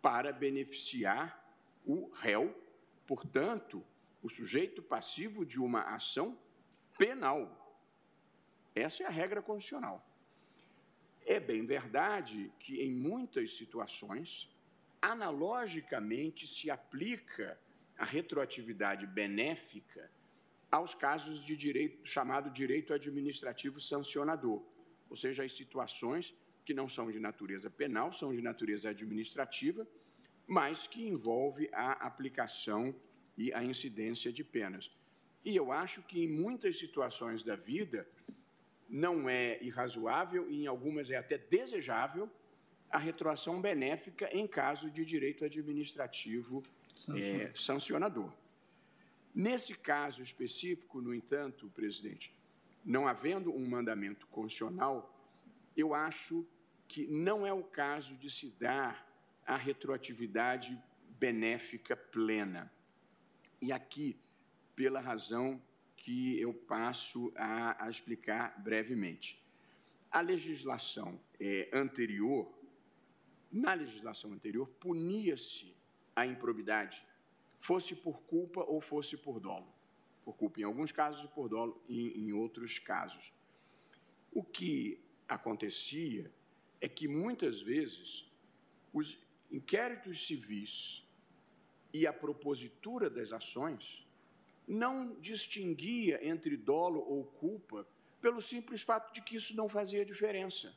para 0.00 0.32
beneficiar 0.32 1.44
o 1.84 2.10
réu, 2.14 2.54
portanto, 3.06 3.84
o 4.26 4.28
sujeito 4.28 4.82
passivo 4.82 5.46
de 5.52 5.58
uma 5.60 5.82
ação 5.96 6.36
penal. 6.98 7.40
Essa 8.74 9.04
é 9.04 9.06
a 9.06 9.16
regra 9.22 9.40
constitucional. 9.40 10.04
É 11.24 11.38
bem 11.38 11.64
verdade 11.64 12.52
que, 12.58 12.80
em 12.86 12.92
muitas 12.92 13.56
situações, 13.56 14.28
analogicamente 15.00 16.46
se 16.46 16.66
aplica 16.70 17.58
a 17.96 18.04
retroatividade 18.04 19.06
benéfica 19.06 20.10
aos 20.70 20.92
casos 20.92 21.44
de 21.44 21.56
direito 21.56 22.04
chamado 22.04 22.50
direito 22.50 22.92
administrativo 22.92 23.80
sancionador, 23.80 24.60
ou 25.08 25.16
seja, 25.16 25.44
as 25.44 25.52
situações 25.52 26.34
que 26.64 26.74
não 26.74 26.88
são 26.88 27.10
de 27.12 27.20
natureza 27.20 27.70
penal, 27.70 28.12
são 28.12 28.34
de 28.34 28.42
natureza 28.42 28.90
administrativa, 28.90 29.86
mas 30.46 30.88
que 30.88 31.06
envolve 31.06 31.70
a 31.72 31.92
aplicação 32.08 32.92
e 33.36 33.52
a 33.52 33.62
incidência 33.62 34.32
de 34.32 34.42
penas. 34.42 34.90
E 35.44 35.54
eu 35.54 35.70
acho 35.70 36.02
que 36.02 36.24
em 36.24 36.28
muitas 36.28 36.78
situações 36.78 37.42
da 37.42 37.54
vida 37.54 38.08
não 38.88 39.28
é 39.28 39.62
irrazoável 39.62 40.50
e 40.50 40.62
em 40.62 40.66
algumas 40.66 41.10
é 41.10 41.16
até 41.16 41.38
desejável 41.38 42.30
a 42.90 42.98
retroação 42.98 43.60
benéfica 43.60 44.28
em 44.32 44.46
caso 44.46 44.90
de 44.90 45.04
direito 45.04 45.44
administrativo 45.44 46.62
é, 47.18 47.50
sancionador. 47.54 48.32
Nesse 49.34 49.74
caso 49.74 50.22
específico, 50.22 51.00
no 51.00 51.14
entanto, 51.14 51.68
presidente, 51.74 52.34
não 52.84 53.06
havendo 53.06 53.54
um 53.54 53.68
mandamento 53.68 54.26
constitucional, 54.28 55.12
eu 55.76 55.92
acho 55.92 56.46
que 56.88 57.06
não 57.06 57.46
é 57.46 57.52
o 57.52 57.62
caso 57.62 58.16
de 58.16 58.30
se 58.30 58.48
dar 58.58 59.06
a 59.44 59.56
retroatividade 59.56 60.80
benéfica 61.18 61.96
plena. 61.96 62.72
E 63.60 63.72
aqui, 63.72 64.18
pela 64.74 65.00
razão 65.00 65.62
que 65.96 66.38
eu 66.40 66.52
passo 66.52 67.32
a, 67.36 67.84
a 67.84 67.90
explicar 67.90 68.62
brevemente. 68.62 69.42
A 70.10 70.20
legislação 70.20 71.18
é, 71.40 71.68
anterior 71.72 72.56
na 73.56 73.72
legislação 73.72 74.32
anterior, 74.32 74.68
punia-se 74.80 75.74
a 76.14 76.26
improbidade, 76.26 77.02
fosse 77.58 77.96
por 77.96 78.20
culpa 78.22 78.62
ou 78.62 78.80
fosse 78.80 79.16
por 79.16 79.40
dolo. 79.40 79.72
Por 80.24 80.36
culpa 80.36 80.60
em 80.60 80.64
alguns 80.64 80.92
casos 80.92 81.24
e 81.24 81.28
por 81.28 81.48
dolo 81.48 81.82
em, 81.88 82.08
em 82.18 82.32
outros 82.32 82.78
casos. 82.78 83.32
O 84.32 84.42
que 84.42 85.00
acontecia 85.28 86.30
é 86.80 86.88
que 86.88 87.08
muitas 87.08 87.60
vezes 87.60 88.30
os 88.92 89.18
inquéritos 89.50 90.26
civis 90.26 91.05
e 91.96 92.06
a 92.06 92.12
propositura 92.12 93.08
das 93.08 93.32
ações 93.32 94.06
não 94.68 95.14
distinguia 95.18 96.20
entre 96.22 96.54
dolo 96.54 97.00
ou 97.00 97.24
culpa 97.24 97.86
pelo 98.20 98.42
simples 98.42 98.82
fato 98.82 99.14
de 99.14 99.22
que 99.22 99.36
isso 99.36 99.56
não 99.56 99.66
fazia 99.68 100.04
diferença, 100.04 100.74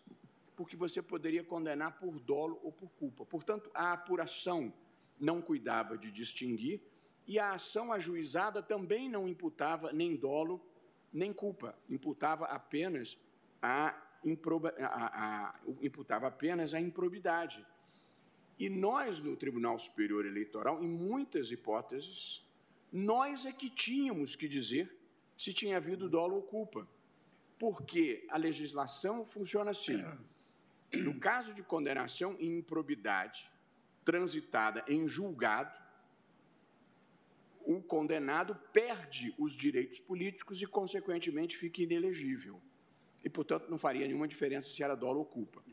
porque 0.56 0.78
você 0.78 1.02
poderia 1.02 1.44
condenar 1.44 2.00
por 2.00 2.20
dolo 2.20 2.58
ou 2.64 2.72
por 2.72 2.90
culpa. 2.92 3.26
Portanto, 3.26 3.70
a 3.74 3.92
apuração 3.92 4.74
não 5.20 5.42
cuidava 5.42 5.98
de 5.98 6.10
distinguir 6.10 6.80
e 7.28 7.38
a 7.38 7.54
ação 7.54 7.92
ajuizada 7.92 8.62
também 8.64 9.10
não 9.10 9.28
imputava 9.28 9.92
nem 9.92 10.16
dolo 10.16 10.62
nem 11.12 11.34
culpa, 11.34 11.76
imputava 11.90 12.46
apenas 12.46 13.18
a, 13.62 14.00
improba, 14.24 14.74
a, 14.80 15.48
a, 15.48 15.60
imputava 15.82 16.28
apenas 16.28 16.74
a 16.74 16.80
improbidade. 16.80 17.66
E 18.60 18.70
nós, 18.70 19.22
no 19.22 19.38
Tribunal 19.38 19.80
Superior 19.80 20.26
Eleitoral, 20.26 20.84
em 20.84 20.88
muitas 20.88 21.50
hipóteses, 21.50 22.46
nós 22.92 23.46
é 23.46 23.54
que 23.54 23.70
tínhamos 23.70 24.36
que 24.36 24.50
dizer 24.50 24.94
se 25.38 25.54
tinha 25.54 25.78
havido 25.78 26.10
dolo 26.10 26.36
ou 26.36 26.42
culpa. 26.42 26.86
Porque 27.58 28.26
a 28.30 28.38
legislação 28.38 29.26
funciona 29.26 29.72
assim. 29.72 30.04
No 30.94 31.18
caso 31.18 31.54
de 31.54 31.64
condenação 31.64 32.36
em 32.38 32.58
improbidade 32.58 33.50
transitada 34.04 34.84
em 34.88 35.08
julgado, 35.08 35.78
o 37.62 37.82
condenado 37.82 38.56
perde 38.74 39.34
os 39.38 39.54
direitos 39.54 40.00
políticos 40.00 40.62
e, 40.62 40.66
consequentemente, 40.66 41.58
fica 41.58 41.82
inelegível. 41.84 42.60
E, 43.24 43.30
portanto, 43.30 43.70
não 43.70 43.78
faria 43.78 44.08
nenhuma 44.08 44.28
diferença 44.28 44.68
se 44.68 44.84
era 44.84 44.96
dolo 44.96 45.20
ou 45.20 45.26
culpa. 45.26 45.64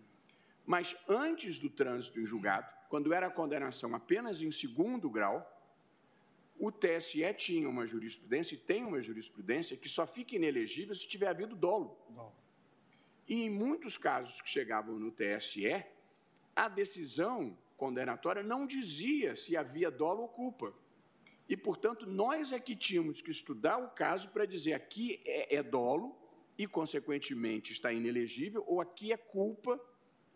Mas 0.66 0.96
antes 1.08 1.58
do 1.58 1.70
trânsito 1.70 2.20
em 2.20 2.26
julgado, 2.26 2.68
quando 2.88 3.14
era 3.14 3.28
a 3.28 3.30
condenação 3.30 3.94
apenas 3.94 4.42
em 4.42 4.50
segundo 4.50 5.08
grau, 5.08 5.52
o 6.58 6.72
TSE 6.72 7.22
tinha 7.34 7.68
uma 7.68 7.86
jurisprudência 7.86 8.54
e 8.54 8.58
tem 8.58 8.84
uma 8.84 9.00
jurisprudência 9.00 9.76
que 9.76 9.88
só 9.88 10.06
fica 10.06 10.34
inelegível 10.34 10.94
se 10.94 11.06
tiver 11.06 11.28
havido 11.28 11.54
dolo. 11.54 11.96
E 13.28 13.42
em 13.42 13.50
muitos 13.50 13.96
casos 13.96 14.40
que 14.40 14.48
chegavam 14.48 14.98
no 14.98 15.12
TSE, 15.12 15.84
a 16.54 16.68
decisão 16.68 17.56
condenatória 17.76 18.42
não 18.42 18.66
dizia 18.66 19.36
se 19.36 19.56
havia 19.56 19.90
dolo 19.90 20.22
ou 20.22 20.28
culpa. 20.28 20.74
E, 21.48 21.56
portanto, 21.56 22.06
nós 22.06 22.52
é 22.52 22.58
que 22.58 22.74
tínhamos 22.74 23.20
que 23.20 23.30
estudar 23.30 23.76
o 23.76 23.90
caso 23.90 24.30
para 24.30 24.46
dizer 24.46 24.72
aqui 24.72 25.20
é, 25.24 25.56
é 25.56 25.62
dolo 25.62 26.16
e, 26.58 26.66
consequentemente, 26.66 27.72
está 27.72 27.92
inelegível, 27.92 28.64
ou 28.66 28.80
aqui 28.80 29.12
é 29.12 29.16
culpa 29.16 29.80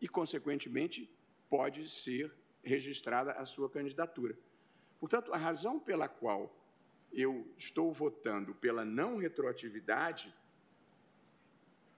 e, 0.01 0.09
consequentemente, 0.09 1.11
pode 1.49 1.89
ser 1.89 2.33
registrada 2.63 3.33
a 3.33 3.45
sua 3.45 3.69
candidatura. 3.69 4.37
Portanto, 4.99 5.33
a 5.33 5.37
razão 5.37 5.79
pela 5.79 6.09
qual 6.09 6.57
eu 7.13 7.53
estou 7.59 7.93
votando 7.93 8.55
pela 8.55 8.85
não 8.85 9.17
retroatividade 9.17 10.35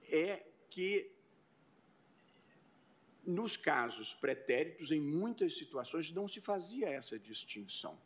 é 0.09 0.43
que, 0.69 1.11
nos 3.25 3.55
casos 3.55 4.13
pretéritos, 4.13 4.91
em 4.91 4.99
muitas 4.99 5.55
situações, 5.55 6.11
não 6.11 6.27
se 6.27 6.41
fazia 6.41 6.87
essa 6.87 7.19
distinção. 7.19 7.99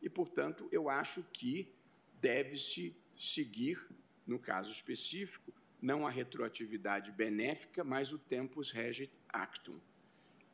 E, 0.00 0.08
portanto, 0.08 0.68
eu 0.72 0.88
acho 0.88 1.22
que 1.32 1.72
deve-se 2.20 2.96
seguir, 3.16 3.86
no 4.26 4.38
caso 4.38 4.70
específico, 4.72 5.52
não 5.80 6.06
a 6.06 6.10
retroatividade 6.10 7.10
benéfica, 7.12 7.84
mas 7.84 8.12
o 8.12 8.18
tempus 8.18 8.70
regit 8.70 9.12
actum. 9.28 9.78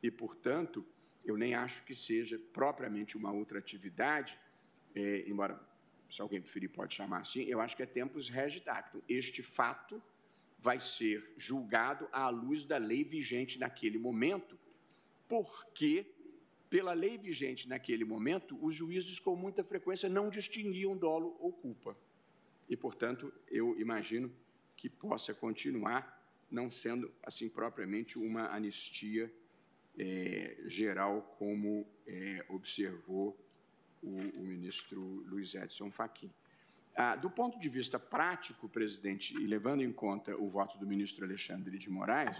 E, 0.01 0.11
portanto, 0.11 0.85
eu 1.23 1.35
nem 1.35 1.55
acho 1.55 1.83
que 1.83 1.95
seja 1.95 2.39
propriamente 2.53 3.17
uma 3.17 3.31
outra 3.31 3.57
atividade, 3.57 4.37
é, 4.93 5.27
embora, 5.27 5.59
se 6.09 6.21
alguém 6.21 6.41
preferir, 6.41 6.69
pode 6.69 6.93
chamar 6.93 7.19
assim, 7.19 7.43
eu 7.43 7.59
acho 7.59 7.75
que 7.75 7.83
é 7.83 7.85
tempus 7.85 8.29
regit 8.29 8.69
actum. 8.69 9.01
Este 9.09 9.41
fato 9.41 10.01
vai 10.59 10.79
ser 10.79 11.33
julgado 11.35 12.07
à 12.11 12.29
luz 12.29 12.65
da 12.65 12.77
lei 12.77 13.03
vigente 13.03 13.59
naquele 13.59 13.97
momento, 13.97 14.57
porque, 15.27 16.05
pela 16.69 16.93
lei 16.93 17.17
vigente 17.17 17.67
naquele 17.67 18.05
momento, 18.05 18.57
os 18.63 18.75
juízes 18.75 19.19
com 19.19 19.35
muita 19.35 19.63
frequência 19.63 20.07
não 20.07 20.29
distinguiam 20.29 20.95
dolo 20.95 21.35
ou 21.39 21.51
culpa. 21.51 21.97
E, 22.69 22.75
portanto, 22.75 23.33
eu 23.49 23.79
imagino 23.79 24.31
que 24.75 24.89
possa 24.89 25.33
continuar 25.33 26.15
não 26.49 26.69
sendo, 26.69 27.11
assim, 27.23 27.49
propriamente 27.49 28.17
uma 28.17 28.47
anistia 28.49 29.31
é, 29.97 30.57
geral, 30.65 31.35
como 31.37 31.87
é, 32.05 32.45
observou 32.49 33.37
o, 34.01 34.15
o, 34.15 34.43
ministro 34.43 35.01
Luiz 35.27 35.55
Edson 35.55 35.91
Fachin. 35.91 36.31
Ah, 36.95 37.15
do 37.15 37.29
ponto 37.29 37.59
de 37.59 37.67
vista 37.67 37.99
prático, 37.99 38.69
presidente, 38.69 39.35
e 39.35 39.45
levando 39.45 39.81
em 39.81 39.91
conta 39.91 40.35
o 40.35 40.49
voto 40.49 40.77
do 40.77 40.87
ministro 40.87 41.25
Alexandre 41.25 41.77
de 41.77 41.89
Moraes, 41.89 42.37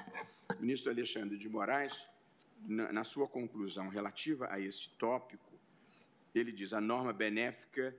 o 0.58 0.62
ministro 0.62 0.92
Alexandre 0.92 1.38
de 1.38 1.50
Moraes, 1.50 2.06
na, 2.66 2.92
na 2.92 3.04
sua 3.04 3.28
conclusão 3.28 3.90
relativa 3.90 4.48
a 4.50 4.60
esse 4.60 4.90
tópico, 4.92 5.54
ele 6.34 6.52
diz 6.52 6.74
a 6.74 6.82
norma 6.82 7.14
benéfica 7.14 7.96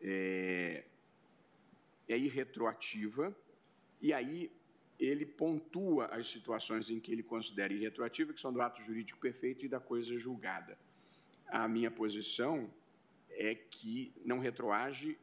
é, 0.00 0.84
é 2.08 2.18
irretroativa, 2.18 3.34
e 4.00 4.12
aí 4.12 4.50
ele 4.98 5.24
pontua 5.24 6.06
as 6.06 6.26
situações 6.26 6.90
em 6.90 7.00
que 7.00 7.10
ele 7.10 7.22
considera 7.22 7.72
irretroativa, 7.72 8.32
que 8.32 8.40
são 8.40 8.52
do 8.52 8.60
ato 8.60 8.82
jurídico 8.82 9.18
perfeito 9.18 9.64
e 9.64 9.68
da 9.68 9.80
coisa 9.80 10.16
julgada. 10.18 10.78
A 11.46 11.66
minha 11.66 11.90
posição 11.90 12.72
é 13.30 13.54
que 13.54 14.12
não 14.24 14.38
retroage 14.38 15.18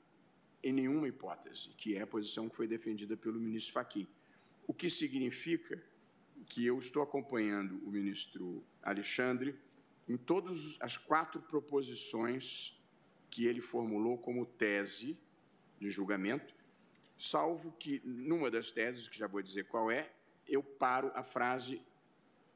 em 0.63 0.73
nenhuma 0.73 1.07
hipótese, 1.07 1.69
que 1.77 1.95
é 1.95 2.01
a 2.01 2.07
posição 2.07 2.49
que 2.49 2.55
foi 2.55 2.67
defendida 2.67 3.15
pelo 3.15 3.39
ministro 3.39 3.73
Fachin. 3.73 4.07
O 4.65 4.73
que 4.73 4.89
significa 4.89 5.81
que 6.45 6.65
eu 6.65 6.79
estou 6.79 7.03
acompanhando 7.03 7.79
o 7.85 7.91
ministro 7.91 8.63
Alexandre 8.81 9.55
em 10.07 10.17
todas 10.17 10.77
as 10.79 10.97
quatro 10.97 11.41
proposições 11.41 12.77
que 13.29 13.45
ele 13.45 13.61
formulou 13.61 14.17
como 14.17 14.45
tese 14.45 15.17
de 15.79 15.89
julgamento, 15.89 16.55
salvo 17.17 17.71
que, 17.73 18.01
numa 18.05 18.51
das 18.51 18.71
teses, 18.71 19.07
que 19.07 19.17
já 19.17 19.27
vou 19.27 19.41
dizer 19.41 19.65
qual 19.65 19.89
é, 19.91 20.11
eu 20.47 20.61
paro 20.63 21.11
a 21.13 21.23
frase 21.23 21.81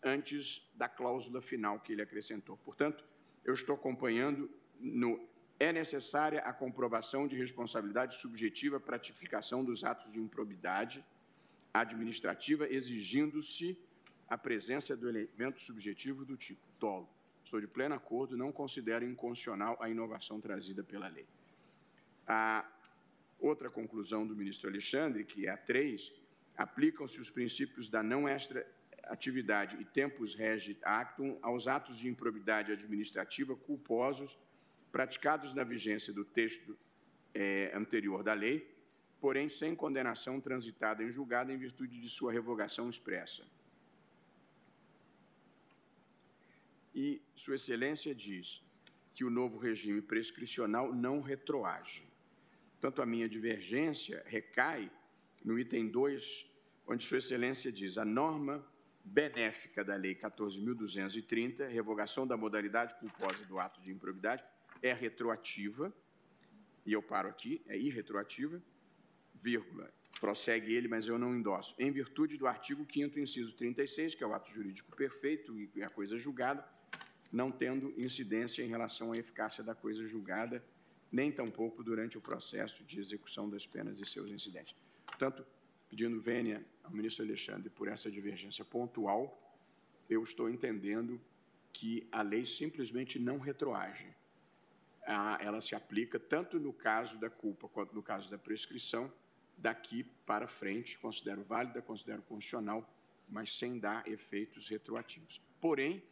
antes 0.04 0.70
da 0.76 0.88
cláusula 0.88 1.42
final 1.42 1.80
que 1.80 1.92
ele 1.92 2.02
acrescentou. 2.02 2.58
Portanto, 2.58 3.04
eu 3.44 3.54
estou 3.54 3.76
acompanhando 3.76 4.50
no 4.80 5.30
é 5.60 5.72
necessária 5.72 6.40
a 6.40 6.52
comprovação 6.52 7.28
de 7.28 7.38
responsabilidade 7.38 8.16
subjetiva 8.16 8.80
para 8.80 8.96
a 8.96 9.00
tipificação 9.00 9.64
dos 9.64 9.84
atos 9.84 10.12
de 10.12 10.20
improbidade 10.20 11.06
administrativa, 11.72 12.68
exigindo-se 12.68 13.78
a 14.28 14.36
presença 14.36 14.98
do 14.98 15.08
elemento 15.08 15.62
subjetivo 15.62 16.26
do 16.26 16.36
tipo 16.36 16.62
dolo. 16.80 17.08
Estou 17.44 17.62
de 17.62 17.68
pleno 17.68 17.94
acordo, 17.94 18.36
não 18.36 18.52
considero 18.52 19.06
inconstitucional 19.06 19.78
a 19.80 19.88
inovação 19.88 20.42
trazida 20.42 20.84
pela 20.84 21.08
lei. 21.08 21.28
A 22.26 22.66
Outra 23.42 23.72
conclusão 23.72 24.26
do 24.26 24.36
ministro 24.36 24.70
Alexandre, 24.70 25.26
que 25.26 25.48
é 25.48 25.50
a 25.50 25.58
3, 25.58 26.14
aplicam-se 26.56 27.20
os 27.20 27.32
princípios 27.32 27.90
da 27.90 28.04
não 28.04 28.30
extra 28.30 28.66
atividade 29.06 29.78
e 29.82 29.84
tempus 29.84 30.36
regit 30.36 30.80
actum 30.84 31.40
aos 31.42 31.68
atos 31.68 31.98
de 31.98 32.08
improbidade 32.08 32.72
administrativa 32.72 33.56
culposos 33.56 34.38
praticados 34.92 35.56
na 35.56 35.64
vigência 35.64 36.14
do 36.14 36.24
texto 36.24 36.78
é, 37.34 37.72
anterior 37.74 38.22
da 38.22 38.34
lei, 38.34 38.72
porém 39.20 39.50
sem 39.50 39.76
condenação 39.76 40.40
transitada 40.40 41.04
em 41.04 41.12
julgado 41.12 41.52
em 41.52 41.58
virtude 41.58 42.00
de 42.00 42.10
sua 42.10 42.32
revogação 42.32 42.90
expressa. 42.90 43.44
E 46.94 47.22
Sua 47.34 47.56
Excelência 47.56 48.14
diz 48.14 48.62
que 49.16 49.24
o 49.24 49.30
novo 49.32 49.58
regime 49.58 50.02
prescricional 50.02 50.94
não 50.94 51.22
retroage. 51.22 52.11
Portanto, 52.82 53.04
a 53.04 53.06
minha 53.06 53.30
divergência 53.30 54.24
recai 54.26 54.92
no 55.46 55.60
item 55.60 55.88
2, 55.88 56.52
onde 56.88 57.04
Sua 57.04 57.20
Excelência 57.20 57.72
diz: 57.72 58.00
a 58.00 58.04
norma 58.04 58.68
benéfica 59.06 59.86
da 59.86 59.96
Lei 59.96 60.16
14.230, 60.16 61.68
revogação 61.68 62.26
da 62.26 62.36
modalidade 62.36 62.96
culposa 62.96 63.46
do 63.46 63.60
ato 63.60 63.80
de 63.82 63.92
improbidade, 63.92 64.44
é 64.82 64.92
retroativa, 64.94 65.94
e 66.84 66.92
eu 66.94 67.04
paro 67.04 67.30
aqui, 67.30 67.62
é 67.68 67.78
irretroativa, 67.78 68.60
vírgula, 69.36 69.94
prossegue 70.20 70.74
ele, 70.74 70.88
mas 70.88 71.08
eu 71.08 71.20
não 71.20 71.36
endosso, 71.36 71.76
em 71.78 71.92
virtude 71.92 72.36
do 72.36 72.48
artigo 72.48 72.84
5 72.92 73.20
inciso 73.20 73.56
36, 73.56 74.16
que 74.16 74.24
é 74.24 74.28
o 74.28 74.34
ato 74.34 74.52
jurídico 74.52 74.96
perfeito 74.96 75.56
e 75.76 75.84
a 75.84 75.90
coisa 75.90 76.18
julgada, 76.18 76.68
não 77.32 77.52
tendo 77.52 77.94
incidência 77.96 78.64
em 78.64 78.68
relação 78.68 79.12
à 79.12 79.18
eficácia 79.18 79.64
da 79.64 79.76
coisa 79.76 80.04
julgada, 80.04 80.66
nem 81.12 81.32
tampouco 81.32 81.84
durante 81.84 82.18
o 82.18 82.22
processo 82.22 82.84
de 82.84 83.00
execução 83.00 83.50
das 83.50 83.68
penas 83.68 84.00
e 84.00 84.06
seus 84.06 84.32
incidentes. 84.32 84.76
Portanto, 85.06 85.46
pedindo 85.90 86.20
vênia 86.22 86.66
ao 86.84 86.92
ministro 86.92 87.26
Alexandre 87.26 87.70
por 87.70 87.88
essa 87.88 88.10
divergência 88.10 88.64
pontual, 88.64 89.38
eu 90.10 90.24
estou 90.24 90.50
entendendo 90.50 91.20
que 91.74 92.08
a 92.12 92.22
lei 92.22 92.46
simplesmente 92.46 93.20
não 93.20 93.38
retroage. 93.40 94.08
ela 95.40 95.60
se 95.60 95.76
aplica 95.76 96.20
tanto 96.20 96.60
no 96.60 96.72
caso 96.72 97.20
da 97.20 97.30
culpa 97.30 97.68
quanto 97.68 97.94
no 97.94 98.04
caso 98.04 98.30
da 98.30 98.38
prescrição, 98.38 99.12
daqui 99.58 100.04
para 100.26 100.48
frente, 100.48 100.98
considero 100.98 101.44
válida, 101.44 101.82
considero 101.82 102.22
constitucional, 102.22 102.88
mas 103.28 103.58
sem 103.58 103.80
dar 103.80 104.08
efeitos 104.08 104.70
retroativos. 104.70 105.42
Porém, 105.60 106.04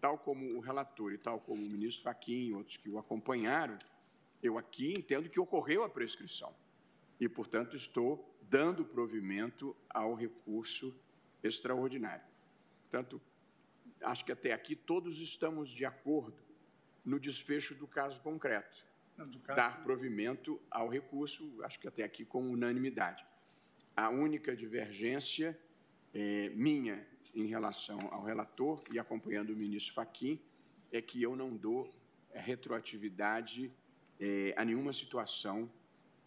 tal 0.00 0.18
como 0.18 0.56
o 0.56 0.60
relator 0.60 1.12
e 1.12 1.18
tal 1.18 1.40
como 1.40 1.64
o 1.64 1.68
ministro 1.68 2.02
Fachin 2.02 2.48
e 2.48 2.52
outros 2.52 2.76
que 2.76 2.88
o 2.90 2.98
acompanharam, 2.98 3.78
eu 4.44 4.58
aqui 4.58 4.92
entendo 4.92 5.30
que 5.30 5.40
ocorreu 5.40 5.82
a 5.82 5.88
prescrição 5.88 6.54
e, 7.18 7.26
portanto, 7.28 7.74
estou 7.74 8.30
dando 8.42 8.84
provimento 8.84 9.74
ao 9.88 10.14
recurso 10.14 10.94
extraordinário. 11.42 12.24
Portanto, 12.82 13.20
acho 14.02 14.22
que 14.22 14.32
até 14.32 14.52
aqui 14.52 14.76
todos 14.76 15.18
estamos 15.18 15.70
de 15.70 15.86
acordo 15.86 16.42
no 17.02 17.18
desfecho 17.18 17.74
do 17.74 17.86
caso 17.86 18.20
concreto. 18.20 18.84
Caso... 19.16 19.38
Dar 19.56 19.82
provimento 19.82 20.60
ao 20.70 20.88
recurso, 20.88 21.62
acho 21.62 21.80
que 21.80 21.88
até 21.88 22.02
aqui 22.02 22.24
com 22.24 22.50
unanimidade. 22.50 23.24
A 23.96 24.10
única 24.10 24.54
divergência 24.54 25.58
é, 26.12 26.50
minha 26.50 27.06
em 27.34 27.46
relação 27.46 27.98
ao 28.10 28.22
relator 28.22 28.82
e 28.92 28.98
acompanhando 28.98 29.50
o 29.50 29.56
ministro 29.56 29.94
Fachin 29.94 30.38
é 30.92 31.00
que 31.00 31.22
eu 31.22 31.34
não 31.34 31.56
dou 31.56 31.90
retroatividade 32.32 33.72
é, 34.24 34.54
a 34.56 34.64
nenhuma 34.64 34.92
situação 34.92 35.70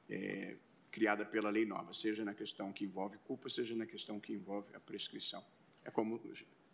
é, 0.08 0.56
criada 0.92 1.26
pela 1.26 1.50
lei 1.50 1.66
nova, 1.66 1.94
seja 1.94 2.24
na 2.24 2.34
questão 2.34 2.72
que 2.72 2.86
envolve 2.86 3.18
culpa, 3.26 3.50
seja 3.50 3.76
na 3.76 3.88
questão 3.88 4.20
que 4.20 4.34
envolve 4.34 4.76
a 4.76 4.80
prescrição. 4.80 5.44
É 5.84 5.90
como 5.90 6.22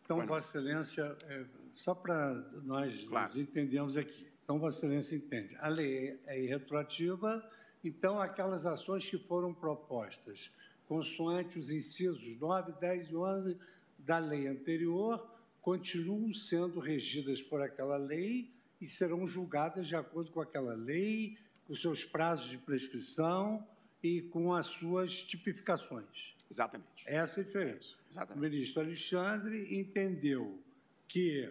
então, 0.04 0.26
Vossa 0.28 0.58
Excelência, 0.58 1.18
é, 1.30 1.46
só 1.72 1.96
para 1.96 2.34
nós 2.64 3.06
claro. 3.06 3.26
nos 3.26 3.38
entendermos 3.38 3.96
aqui. 3.96 4.28
Então, 4.44 4.60
Vossa 4.60 4.80
Excelência 4.80 5.16
entende. 5.16 5.56
A 5.62 5.70
lei 5.70 6.20
é 6.26 6.42
irretroativa, 6.42 7.50
então 7.82 8.20
aquelas 8.20 8.66
ações 8.66 9.10
que 9.10 9.18
foram 9.18 9.54
propostas, 9.54 10.52
consoante 10.86 11.58
os 11.58 11.70
incisos 11.70 12.38
9, 12.38 12.74
10 12.82 13.12
e 13.12 13.16
11 13.16 13.58
da 13.98 14.18
lei 14.18 14.48
anterior, 14.48 15.26
continuam 15.62 16.34
sendo 16.34 16.82
regidas 16.82 17.42
por 17.42 17.62
aquela 17.62 17.96
lei 17.96 18.53
e 18.84 18.90
serão 18.90 19.26
julgadas 19.26 19.88
de 19.88 19.96
acordo 19.96 20.30
com 20.32 20.42
aquela 20.42 20.76
lei, 20.76 21.38
com 21.66 21.74
seus 21.74 22.04
prazos 22.04 22.50
de 22.50 22.58
prescrição 22.58 23.66
e 24.04 24.22
com 24.24 24.54
as 24.54 24.68
suas 24.68 25.22
tipificações. 25.22 26.36
Exatamente. 26.52 27.04
Essa 27.06 27.40
é 27.40 27.44
a 27.44 27.46
diferença. 27.46 27.96
Exatamente. 28.12 28.38
O 28.38 28.52
ministro 28.52 28.82
Alexandre 28.82 29.80
entendeu 29.80 30.62
que, 31.08 31.50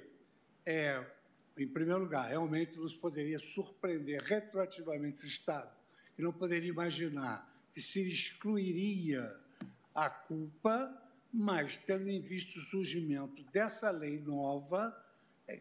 é, 0.67 1.05
em 1.57 1.67
primeiro 1.67 2.01
lugar, 2.01 2.29
realmente 2.29 2.77
nos 2.77 2.95
poderia 2.95 3.39
surpreender 3.39 4.23
retroativamente 4.23 5.25
o 5.25 5.27
Estado, 5.27 5.75
que 6.15 6.23
não 6.23 6.33
poderia 6.33 6.69
imaginar 6.69 7.51
que 7.73 7.81
se 7.81 8.07
excluiria 8.07 9.35
a 9.95 10.11
culpa, 10.11 11.03
mas 11.33 11.79
tendo 11.79 12.11
em 12.11 12.21
vista 12.21 12.59
o 12.59 12.63
surgimento 12.63 13.43
dessa 13.45 13.91
lei 13.91 14.19
nova, 14.21 14.95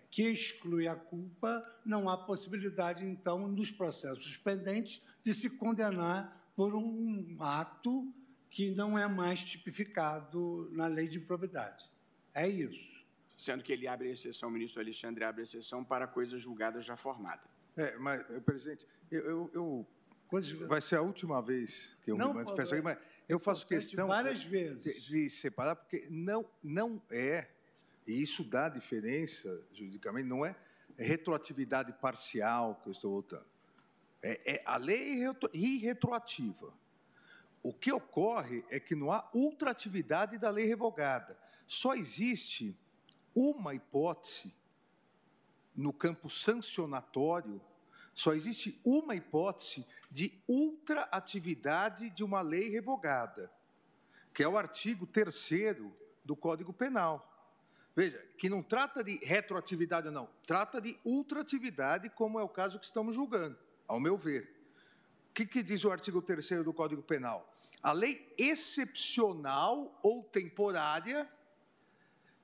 que 0.09 0.23
exclui 0.23 0.87
a 0.87 0.95
culpa, 0.95 1.63
não 1.85 2.09
há 2.09 2.17
possibilidade, 2.17 3.05
então, 3.05 3.47
nos 3.47 3.71
processos 3.71 4.37
pendentes, 4.37 5.01
de 5.23 5.33
se 5.33 5.49
condenar 5.49 6.51
por 6.55 6.75
um 6.75 7.37
ato 7.39 8.13
que 8.49 8.69
não 8.71 8.97
é 8.97 9.07
mais 9.07 9.41
tipificado 9.41 10.69
na 10.73 10.87
lei 10.87 11.07
de 11.07 11.17
improbidade. 11.17 11.89
É 12.33 12.47
isso. 12.47 13.01
Sendo 13.37 13.63
que 13.63 13.71
ele 13.71 13.87
abre 13.87 14.09
exceção, 14.09 14.49
o 14.49 14.51
ministro 14.51 14.81
Alexandre 14.81 15.23
abre 15.23 15.43
exceção 15.43 15.83
para 15.83 16.05
coisa 16.05 16.37
julgada 16.37 16.81
já 16.81 16.95
formada. 16.95 17.41
É, 17.75 17.97
mas, 17.97 18.23
presidente, 18.43 18.85
eu, 19.09 19.21
eu, 19.25 19.51
eu 19.53 19.87
vai 20.67 20.81
ser 20.81 20.95
a 20.95 21.01
última 21.01 21.41
vez 21.41 21.97
que 22.03 22.11
eu 22.11 22.17
não, 22.17 22.33
me 22.33 22.43
manifesto 22.43 22.73
aqui, 22.73 22.83
mas 22.83 22.97
eu 23.27 23.39
faço 23.39 23.67
questão 23.67 24.07
várias 24.07 24.43
vezes 24.43 24.83
de, 24.83 25.01
de, 25.01 25.29
separar, 25.29 25.75
porque 25.75 26.07
não, 26.09 26.45
não 26.63 27.01
é, 27.11 27.49
e 28.11 28.21
isso 28.21 28.43
dá 28.43 28.67
diferença 28.67 29.65
juridicamente, 29.71 30.27
não 30.27 30.45
é 30.45 30.55
retroatividade 30.97 31.93
parcial 31.93 32.75
que 32.75 32.89
eu 32.89 32.91
estou 32.91 33.11
voltando. 33.11 33.45
É, 34.21 34.55
é 34.55 34.63
a 34.65 34.77
lei 34.77 35.23
irretroativa. 35.53 36.73
O 37.63 37.73
que 37.73 37.91
ocorre 37.91 38.65
é 38.69 38.79
que 38.79 38.95
não 38.95 39.11
há 39.11 39.29
ultratividade 39.33 40.37
da 40.37 40.49
lei 40.49 40.65
revogada. 40.65 41.39
Só 41.65 41.95
existe 41.95 42.77
uma 43.33 43.73
hipótese 43.73 44.53
no 45.75 45.93
campo 45.93 46.29
sancionatório, 46.29 47.61
só 48.13 48.33
existe 48.33 48.79
uma 48.83 49.15
hipótese 49.15 49.85
de 50.09 50.37
ultraatividade 50.47 52.09
de 52.09 52.23
uma 52.23 52.41
lei 52.41 52.69
revogada, 52.69 53.49
que 54.33 54.43
é 54.43 54.47
o 54.47 54.57
artigo 54.57 55.07
3 55.07 55.77
do 56.25 56.35
Código 56.35 56.73
Penal. 56.73 57.30
Veja, 57.95 58.25
que 58.37 58.49
não 58.49 58.63
trata 58.63 59.03
de 59.03 59.19
retroatividade 59.23 60.09
não, 60.09 60.29
trata 60.45 60.79
de 60.79 60.97
ultratividade, 61.03 62.09
como 62.09 62.39
é 62.39 62.43
o 62.43 62.49
caso 62.49 62.79
que 62.79 62.85
estamos 62.85 63.15
julgando, 63.15 63.57
ao 63.87 63.99
meu 63.99 64.17
ver. 64.17 64.49
O 65.29 65.33
que, 65.33 65.45
que 65.45 65.61
diz 65.61 65.83
o 65.83 65.91
artigo 65.91 66.21
3 66.21 66.63
do 66.63 66.73
Código 66.73 67.01
Penal? 67.01 67.53
A 67.83 67.91
lei 67.91 68.33
excepcional 68.37 69.99
ou 70.01 70.23
temporária, 70.23 71.29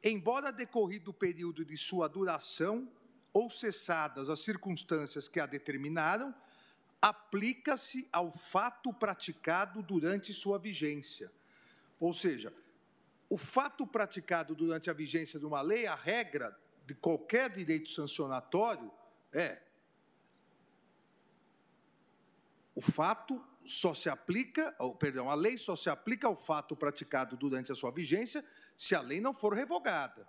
embora 0.04 0.52
decorrido 0.52 1.12
o 1.12 1.14
período 1.14 1.64
de 1.64 1.78
sua 1.78 2.10
duração 2.10 2.92
ou 3.32 3.50
cessadas 3.50 4.30
as 4.30 4.40
circunstâncias 4.40 5.28
que 5.28 5.40
a 5.40 5.46
determinaram, 5.46 6.34
aplica-se 7.02 8.08
ao 8.12 8.32
fato 8.32 8.94
praticado 8.94 9.84
durante 9.84 10.34
sua 10.34 10.58
vigência. 10.58 11.32
Ou 12.00 12.14
seja, 12.14 12.54
o 13.30 13.38
fato 13.38 13.86
praticado 13.86 14.56
durante 14.56 14.90
a 14.90 14.94
vigência 14.94 15.40
de 15.40 15.46
uma 15.46 15.62
lei, 15.62 15.86
a 15.86 15.96
regra 15.96 16.58
de 16.86 16.96
qualquer 16.96 17.50
direito 17.50 17.90
sancionatório 17.90 18.92
é 19.34 19.62
o 22.74 22.82
fato 22.82 23.44
só 23.66 23.94
se 23.94 24.08
aplica, 24.08 24.74
ou, 24.78 24.96
perdão, 24.96 25.30
a 25.30 25.34
lei 25.34 25.58
só 25.58 25.76
se 25.76 25.90
aplica 25.90 26.28
ao 26.28 26.36
fato 26.36 26.76
praticado 26.76 27.36
durante 27.36 27.72
a 27.72 27.76
sua 27.76 27.92
vigência 27.92 28.46
se 28.78 28.94
a 28.94 29.02
lei 29.02 29.20
não 29.20 29.34
for 29.34 29.54
revogada. 29.54 30.28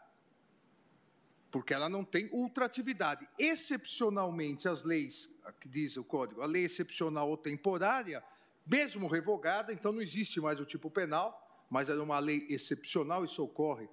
Porque 1.51 1.75
ela 1.75 1.89
não 1.89 2.02
tem 2.02 2.28
ultratividade. 2.33 3.28
Excepcionalmente, 3.39 4.67
as 4.67 4.83
leis, 4.83 5.31
que 5.60 5.68
diz 5.68 5.97
o 5.99 6.05
código, 6.05 6.43
a 6.43 6.47
lei 6.47 6.65
excepcional 6.65 7.28
ou 7.28 7.36
temporária, 7.36 8.25
mesmo 8.67 9.07
revogada, 9.07 9.73
então 9.73 9.93
não 9.93 10.01
existe 10.01 10.41
mais 10.41 10.59
o 10.59 10.65
tipo 10.65 10.91
penal, 10.91 11.48
mas 11.70 11.88
era 11.88 12.02
uma 12.02 12.18
lei 12.18 12.47
excepcional, 12.48 13.24
isso 13.24 13.42
ocorre 13.42 13.88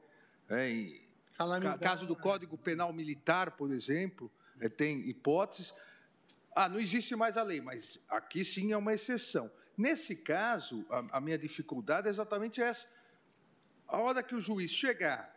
é, 0.49 0.69
em 0.69 1.77
caso 1.81 2.05
do 2.05 2.15
Código 2.15 2.57
Penal 2.57 2.93
Militar, 2.93 3.51
por 3.51 3.71
exemplo, 3.71 4.31
é, 4.59 4.69
tem 4.69 5.09
hipóteses 5.09 5.73
ah, 6.55 6.69
não 6.69 6.79
existe 6.79 7.13
mais 7.17 7.35
a 7.35 7.43
lei, 7.43 7.59
mas 7.59 7.99
aqui 8.07 8.45
sim 8.45 8.71
é 8.71 8.77
uma 8.77 8.93
exceção. 8.93 9.51
Nesse 9.77 10.15
caso, 10.15 10.85
a, 10.89 11.17
a 11.17 11.21
minha 11.21 11.37
dificuldade 11.37 12.07
é 12.07 12.09
exatamente 12.09 12.61
essa. 12.61 12.87
A 13.85 13.99
hora 13.99 14.23
que 14.23 14.33
o 14.33 14.39
juiz 14.39 14.71
chegar 14.71 15.35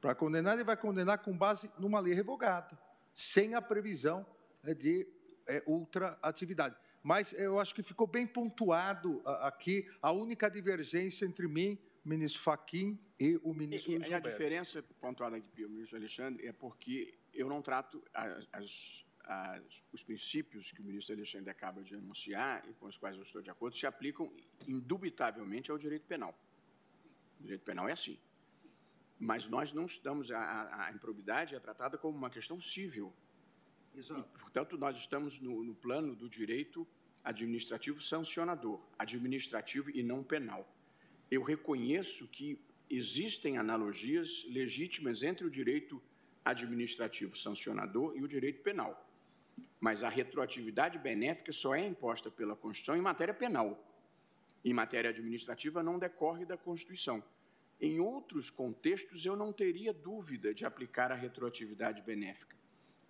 para 0.00 0.14
condenar, 0.14 0.54
ele 0.54 0.64
vai 0.64 0.78
condenar 0.78 1.18
com 1.18 1.36
base 1.36 1.70
numa 1.78 2.00
lei 2.00 2.14
revogada, 2.14 2.76
sem 3.14 3.54
a 3.54 3.60
previsão 3.60 4.26
é, 4.64 4.72
de 4.72 5.06
é, 5.46 5.62
ultraatividade. 5.66 6.74
Mas 7.02 7.32
eu 7.32 7.58
acho 7.58 7.74
que 7.74 7.82
ficou 7.82 8.06
bem 8.06 8.26
pontuado 8.26 9.22
aqui 9.42 9.88
a 10.02 10.12
única 10.12 10.50
divergência 10.50 11.24
entre 11.24 11.48
mim, 11.48 11.78
ministro 12.04 12.42
Faquim, 12.42 12.98
e 13.18 13.38
o 13.42 13.54
ministro 13.54 13.92
e, 13.92 13.96
Luiz 13.96 14.08
e 14.08 14.14
a 14.14 14.20
diferença 14.20 14.82
pontuada 15.00 15.36
aqui 15.36 15.48
pelo 15.48 15.70
ministro 15.70 15.96
Alexandre 15.96 16.46
é 16.46 16.52
porque 16.52 17.14
eu 17.32 17.48
não 17.48 17.62
trato 17.62 18.02
as, 18.12 18.48
as 18.52 19.04
as, 19.30 19.82
os 19.92 20.02
princípios 20.02 20.72
que 20.72 20.80
o 20.80 20.84
ministro 20.84 21.14
Alexandre 21.14 21.50
acaba 21.50 21.84
de 21.84 21.94
anunciar 21.94 22.68
e 22.68 22.74
com 22.74 22.86
os 22.86 22.96
quais 22.96 23.16
eu 23.16 23.22
estou 23.22 23.40
de 23.40 23.50
acordo 23.50 23.76
se 23.76 23.86
aplicam 23.86 24.32
indubitavelmente 24.66 25.70
ao 25.70 25.78
direito 25.78 26.04
penal. 26.06 26.36
O 27.38 27.42
direito 27.42 27.62
penal 27.62 27.88
é 27.88 27.92
assim. 27.92 28.18
Mas 29.18 29.46
nós 29.46 29.72
não 29.72 29.86
estamos, 29.86 30.32
a, 30.32 30.86
a 30.86 30.92
improbidade 30.92 31.54
é 31.54 31.60
tratada 31.60 31.96
como 31.96 32.16
uma 32.18 32.30
questão 32.30 32.60
civil. 32.60 33.12
Exato. 33.96 34.28
E, 34.34 34.38
portanto, 34.38 34.78
nós 34.78 34.96
estamos 34.96 35.40
no, 35.40 35.62
no 35.62 35.74
plano 35.74 36.14
do 36.14 36.28
direito 36.28 36.86
administrativo 37.22 38.00
sancionador, 38.00 38.80
administrativo 38.98 39.90
e 39.90 40.02
não 40.02 40.22
penal. 40.22 40.66
Eu 41.30 41.42
reconheço 41.42 42.26
que 42.28 42.58
existem 42.88 43.58
analogias 43.58 44.44
legítimas 44.48 45.22
entre 45.22 45.46
o 45.46 45.50
direito 45.50 46.02
administrativo 46.44 47.36
sancionador 47.36 48.16
e 48.16 48.22
o 48.22 48.28
direito 48.28 48.62
penal 48.62 49.06
mas 49.80 50.04
a 50.04 50.08
retroatividade 50.08 50.98
benéfica 50.98 51.50
só 51.50 51.74
é 51.74 51.84
imposta 51.84 52.30
pela 52.30 52.54
Constituição 52.54 52.96
em 52.96 53.00
matéria 53.00 53.32
penal. 53.32 53.82
Em 54.62 54.74
matéria 54.74 55.08
administrativa, 55.08 55.82
não 55.82 55.98
decorre 55.98 56.44
da 56.44 56.56
Constituição. 56.56 57.24
Em 57.80 57.98
outros 57.98 58.50
contextos, 58.50 59.24
eu 59.24 59.34
não 59.34 59.54
teria 59.54 59.92
dúvida 59.92 60.52
de 60.52 60.66
aplicar 60.66 61.10
a 61.10 61.14
retroatividade 61.14 62.02
benéfica. 62.02 62.54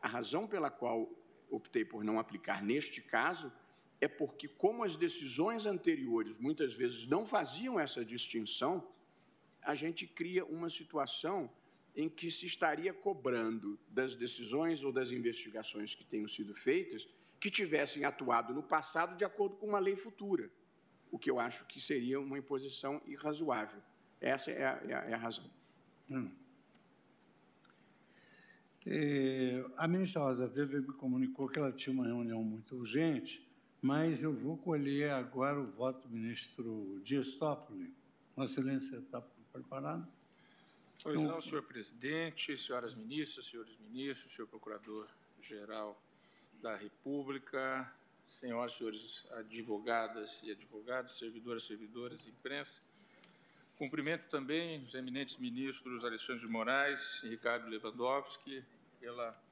A 0.01 0.09
razão 0.09 0.47
pela 0.47 0.71
qual 0.71 1.11
optei 1.51 1.85
por 1.85 2.05
não 2.05 2.19
aplicar 2.19 2.63
neste 2.63 3.01
caso 3.01 3.53
é 4.01 4.09
porque, 4.09 4.49
como 4.49 4.83
as 4.83 4.97
decisões 4.97 5.67
anteriores 5.67 6.39
muitas 6.39 6.73
vezes 6.73 7.07
não 7.07 7.27
faziam 7.27 7.79
essa 7.79 8.05
distinção, 8.05 8.91
a 9.63 9.75
gente 9.75 10.07
cria 10.07 10.45
uma 10.45 10.71
situação 10.71 11.51
em 11.95 12.09
que 12.09 12.31
se 12.31 12.47
estaria 12.47 12.95
cobrando 12.95 13.79
das 13.89 14.15
decisões 14.15 14.83
ou 14.83 14.93
das 14.93 15.11
investigações 15.11 15.95
que 15.95 16.05
tenham 16.05 16.29
sido 16.29 16.55
feitas 16.55 17.07
que 17.39 17.51
tivessem 17.51 18.05
atuado 18.05 18.55
no 18.55 18.63
passado 18.63 19.17
de 19.17 19.25
acordo 19.25 19.57
com 19.57 19.67
uma 19.67 19.79
lei 19.79 19.97
futura, 19.97 20.51
o 21.11 21.19
que 21.19 21.31
eu 21.31 21.41
acho 21.41 21.67
que 21.67 21.81
seria 21.81 22.21
uma 22.21 22.39
imposição 22.39 23.03
irrazoável. 23.07 23.83
Essa 24.21 24.51
é 24.51 24.65
a, 24.65 24.83
é 24.87 24.95
a, 24.95 24.99
é 25.11 25.15
a 25.15 25.17
razão. 25.17 25.51
Hum. 26.11 26.31
É, 28.87 29.65
a 29.77 29.87
ministra 29.87 30.23
Rosa 30.23 30.47
Weber 30.47 30.81
me 30.83 30.93
comunicou 30.95 31.49
que 31.49 31.59
ela 31.59 31.71
tinha 31.71 31.93
uma 31.93 32.07
reunião 32.07 32.43
muito 32.43 32.77
urgente, 32.77 33.47
mas 33.83 34.23
eu 34.23 34.33
vou 34.33 34.57
colher 34.57 35.11
agora 35.11 35.61
o 35.61 35.67
voto 35.67 36.09
do 36.09 36.15
ministro 36.15 37.01
Dias 37.03 37.35
Toffoli. 37.35 37.95
Vossa 38.35 38.53
Excelência 38.55 38.97
está 38.97 39.21
preparado? 39.53 40.07
Pois 41.03 41.23
não, 41.23 41.41
senhor 41.41 41.63
presidente, 41.63 42.57
senhoras 42.59 42.95
ministras, 42.95 43.47
senhores 43.47 43.77
ministros, 43.79 44.33
senhor 44.33 44.47
procurador-geral 44.49 46.01
da 46.61 46.77
República, 46.77 47.91
senhoras 48.23 48.73
e 48.73 48.77
senhores 48.77 49.27
advogadas 49.33 50.43
e 50.43 50.51
advogados, 50.51 51.17
servidoras, 51.17 51.67
servidoras, 51.67 52.27
imprensa. 52.29 52.83
Cumprimento 53.81 54.29
também 54.29 54.79
os 54.83 54.95
eminentes 54.95 55.39
ministros 55.39 56.05
Alexandre 56.05 56.43
de 56.43 56.49
Moraes 56.49 57.23
e 57.25 57.31
Ricardo 57.31 57.67
Lewandowski 57.67 58.63
pela 59.01 59.43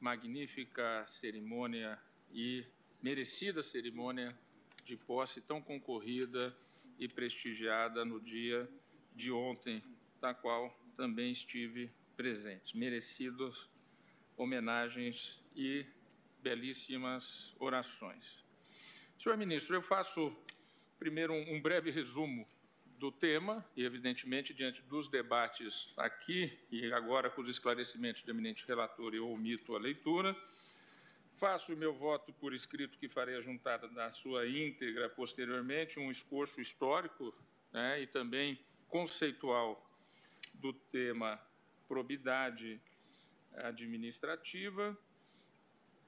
magnífica 0.00 1.06
cerimônia 1.06 1.96
e 2.32 2.66
merecida 3.00 3.62
cerimônia 3.62 4.36
de 4.82 4.96
posse 4.96 5.40
tão 5.40 5.62
concorrida 5.62 6.52
e 6.98 7.06
prestigiada 7.06 8.04
no 8.04 8.20
dia 8.20 8.68
de 9.14 9.30
ontem, 9.30 9.80
da 10.20 10.34
qual 10.34 10.76
também 10.96 11.30
estive 11.30 11.92
presente. 12.16 12.76
Merecidos 12.76 13.70
homenagens 14.36 15.40
e 15.54 15.86
belíssimas 16.42 17.54
orações. 17.60 18.44
Senhor 19.16 19.38
ministro, 19.38 19.76
eu 19.76 19.82
faço 19.82 20.36
primeiro 20.98 21.32
um 21.32 21.62
breve 21.62 21.92
resumo 21.92 22.48
do 23.00 23.10
tema 23.10 23.64
e, 23.74 23.82
evidentemente, 23.82 24.52
diante 24.52 24.82
dos 24.82 25.08
debates 25.08 25.90
aqui 25.96 26.52
e 26.70 26.92
agora 26.92 27.30
com 27.30 27.40
os 27.40 27.48
esclarecimentos 27.48 28.22
do 28.22 28.30
eminente 28.30 28.66
relator, 28.68 29.14
eu 29.14 29.26
omito 29.26 29.74
a 29.74 29.78
leitura. 29.78 30.36
Faço 31.36 31.72
o 31.72 31.76
meu 31.78 31.94
voto 31.94 32.30
por 32.34 32.52
escrito, 32.52 32.98
que 32.98 33.08
farei 33.08 33.36
a 33.36 33.40
juntada 33.40 33.88
da 33.88 34.12
sua 34.12 34.46
íntegra 34.46 35.08
posteriormente, 35.08 35.98
um 35.98 36.10
escoço 36.10 36.60
histórico 36.60 37.34
né, 37.72 38.02
e 38.02 38.06
também 38.06 38.60
conceitual 38.86 39.82
do 40.52 40.74
tema 40.74 41.40
probidade 41.88 42.78
administrativa. 43.64 44.94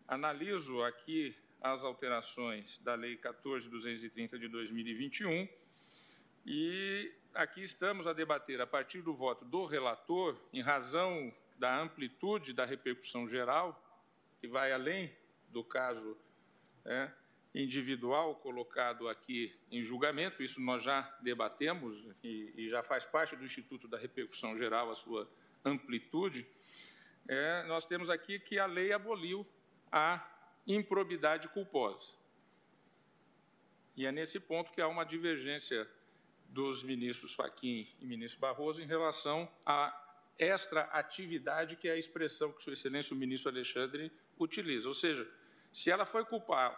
Analiso 0.07 0.83
aqui 0.83 1.35
as 1.59 1.85
alterações 1.85 2.77
da 2.81 2.95
Lei 2.95 3.17
14.230 3.17 4.39
de 4.39 4.49
2021 4.49 5.62
e 6.45 7.13
aqui 7.35 7.63
estamos 7.63 8.07
a 8.07 8.13
debater, 8.13 8.61
a 8.61 8.67
partir 8.67 9.01
do 9.01 9.15
voto 9.15 9.45
do 9.45 9.65
relator, 9.65 10.37
em 10.53 10.61
razão 10.61 11.33
da 11.59 11.81
amplitude 11.81 12.53
da 12.53 12.65
repercussão 12.65 13.29
geral, 13.29 13.81
que 14.41 14.49
vai 14.49 14.73
além 14.73 15.13
do 15.49 15.63
caso 15.63 16.17
é, 16.85 17.11
individual 17.55 18.35
colocado 18.37 19.09
aqui 19.09 19.55
em 19.71 19.81
julgamento, 19.81 20.43
isso 20.43 20.61
nós 20.61 20.83
já 20.83 21.03
debatemos 21.21 22.03
e, 22.23 22.53
e, 22.57 22.69
já 22.69 22.83
faz 22.83 23.05
parte 23.05 23.37
do 23.37 23.45
Instituto 23.45 23.87
da 23.87 23.99
Repercussão 23.99 24.57
Geral, 24.57 24.91
a 24.91 24.95
sua 24.95 25.29
amplitude, 25.65 26.47
é, 27.29 27.63
nós 27.65 27.85
temos 27.85 28.11
aqui 28.11 28.39
que 28.39 28.59
a 28.59 28.67
lei 28.67 28.93
aboliu 28.93 29.47
a 29.91 30.27
improbidade 30.67 31.49
culposa. 31.49 32.17
E 33.97 34.07
é 34.07 34.11
nesse 34.11 34.41
ponto 34.41 34.73
que 34.73 34.81
há 34.81 34.89
uma 34.89 35.05
divergência 35.05 35.89
dos 36.53 36.85
ministros 36.85 37.33
Fachin 37.33 37.89
e 37.99 38.07
ministro 38.07 38.39
Barroso 38.39 38.83
em 38.83 38.87
relação 38.87 39.51
a 39.65 39.99
extra 40.39 40.83
atividade, 40.83 41.77
que 41.77 41.89
é 41.89 41.93
a 41.93 41.97
expressão 41.97 42.53
que 42.53 42.63
Sua 42.63 42.75
Excelência 42.75 43.15
o 43.15 43.19
ministro 43.19 43.51
Alexandre 43.51 44.13
utiliza. 44.39 44.89
Ou 44.89 44.95
seja, 44.95 45.29
se 45.73 45.91
ela 45.91 46.05
foi 46.05 46.25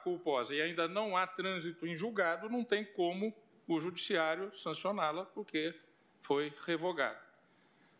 culposa 0.03 0.55
e 0.55 0.63
ainda 0.63 0.87
não 0.87 1.17
há 1.17 1.27
trânsito 1.27 1.87
em 1.87 1.97
julgado, 1.97 2.49
não 2.49 2.65
tem 2.65 2.85
como 2.85 3.35
o 3.67 3.81
judiciário 3.81 4.55
sancioná-la, 4.57 5.27
porque 5.27 5.75
foi 6.21 6.53
revogada. 6.65 7.21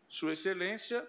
Sua 0.07 0.33
Excelência, 0.33 1.09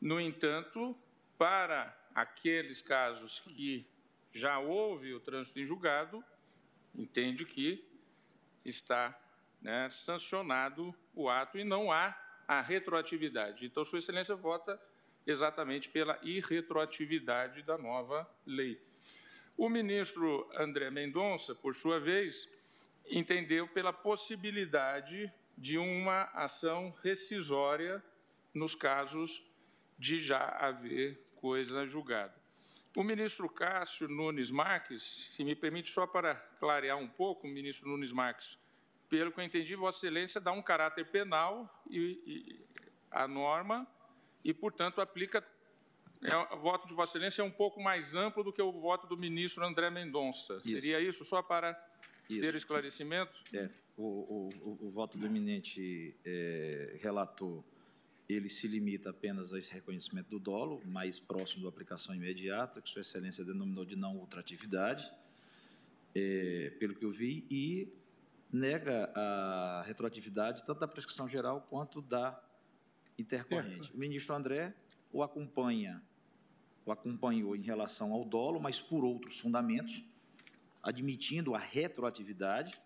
no 0.00 0.18
entanto, 0.18 0.96
para 1.36 1.94
aqueles 2.14 2.80
casos 2.80 3.40
que 3.40 3.86
já 4.32 4.58
houve 4.58 5.12
o 5.12 5.20
trânsito 5.20 5.58
em 5.60 5.64
julgado, 5.64 6.24
entende 6.94 7.44
que 7.44 7.86
está 8.64 9.18
né, 9.60 9.88
sancionado 9.90 10.94
o 11.14 11.28
ato 11.28 11.58
e 11.58 11.64
não 11.64 11.90
há 11.90 12.16
a 12.46 12.60
retroatividade. 12.60 13.66
Então, 13.66 13.84
Sua 13.84 13.98
Excelência 13.98 14.34
vota 14.34 14.80
exatamente 15.26 15.88
pela 15.88 16.18
irretroatividade 16.22 17.62
da 17.62 17.76
nova 17.76 18.28
lei. 18.46 18.80
O 19.56 19.68
ministro 19.68 20.48
André 20.56 20.90
Mendonça, 20.90 21.54
por 21.54 21.74
sua 21.74 21.98
vez, 21.98 22.48
entendeu 23.10 23.68
pela 23.68 23.92
possibilidade 23.92 25.30
de 25.56 25.76
uma 25.76 26.22
ação 26.32 26.94
rescisória 27.02 28.02
nos 28.54 28.74
casos 28.74 29.44
de 29.98 30.20
já 30.20 30.48
haver 30.60 31.20
coisa 31.34 31.86
julgada. 31.86 32.34
O 32.96 33.02
ministro 33.02 33.48
Cássio 33.48 34.08
Nunes 34.08 34.50
Marques, 34.50 35.30
se 35.32 35.44
me 35.44 35.54
permite, 35.54 35.90
só 35.90 36.06
para 36.06 36.34
clarear 36.58 36.96
um 36.96 37.08
pouco, 37.08 37.46
o 37.46 37.50
ministro 37.50 37.88
Nunes 37.88 38.12
Marques, 38.12 38.58
pelo 39.08 39.32
que 39.32 39.40
eu 39.40 39.44
entendi, 39.44 39.74
Vossa 39.74 39.98
Excelência 39.98 40.40
dá 40.40 40.52
um 40.52 40.62
caráter 40.62 41.06
penal 41.06 41.82
e, 41.90 42.60
a 43.10 43.26
norma 43.26 43.86
e, 44.44 44.52
portanto, 44.52 45.00
aplica 45.00 45.44
é, 46.22 46.54
o 46.54 46.58
voto 46.58 46.86
de 46.86 46.94
Vossa 46.94 47.12
Excelência 47.12 47.42
é 47.42 47.44
um 47.44 47.50
pouco 47.50 47.80
mais 47.80 48.14
amplo 48.14 48.42
do 48.42 48.52
que 48.52 48.60
o 48.60 48.72
voto 48.72 49.06
do 49.06 49.16
ministro 49.16 49.64
André 49.64 49.88
Mendonça. 49.90 50.56
Isso. 50.64 50.68
Seria 50.68 51.00
isso, 51.00 51.24
só 51.24 51.42
para 51.42 51.78
isso. 52.28 52.40
ter 52.40 52.54
esclarecimento? 52.54 53.40
É, 53.52 53.70
o, 53.96 54.50
o, 54.62 54.78
o 54.88 54.90
voto 54.90 55.16
do 55.16 55.24
eminente 55.24 56.14
é, 56.24 56.96
relator, 57.00 57.62
ele 58.28 58.48
se 58.48 58.66
limita 58.66 59.10
apenas 59.10 59.54
a 59.54 59.58
esse 59.58 59.72
reconhecimento 59.72 60.28
do 60.28 60.38
dolo, 60.38 60.82
mais 60.84 61.18
próximo 61.18 61.62
da 61.62 61.68
aplicação 61.68 62.14
imediata, 62.14 62.82
que 62.82 62.88
Sua 62.90 63.00
Excelência 63.00 63.44
denominou 63.44 63.84
de 63.84 63.96
não 63.96 64.16
ultratividade, 64.16 65.10
é, 66.14 66.72
pelo 66.78 66.94
que 66.94 67.04
eu 67.04 67.12
vi, 67.12 67.46
e 67.50 67.92
nega 68.52 69.12
a 69.14 69.82
retroatividade 69.86 70.64
tanto 70.64 70.80
da 70.80 70.88
prescrição 70.88 71.28
geral 71.28 71.66
quanto 71.68 72.00
da 72.00 72.42
intercorrente. 73.18 73.92
O 73.94 73.98
ministro 73.98 74.34
André 74.34 74.74
o 75.12 75.22
acompanha 75.22 76.02
o 76.88 76.92
acompanhou 76.92 77.54
em 77.54 77.60
relação 77.60 78.14
ao 78.14 78.24
dolo, 78.24 78.58
mas 78.58 78.80
por 78.80 79.04
outros 79.04 79.38
fundamentos, 79.38 80.02
admitindo 80.82 81.54
a 81.54 81.58
retroatividade. 81.58 82.80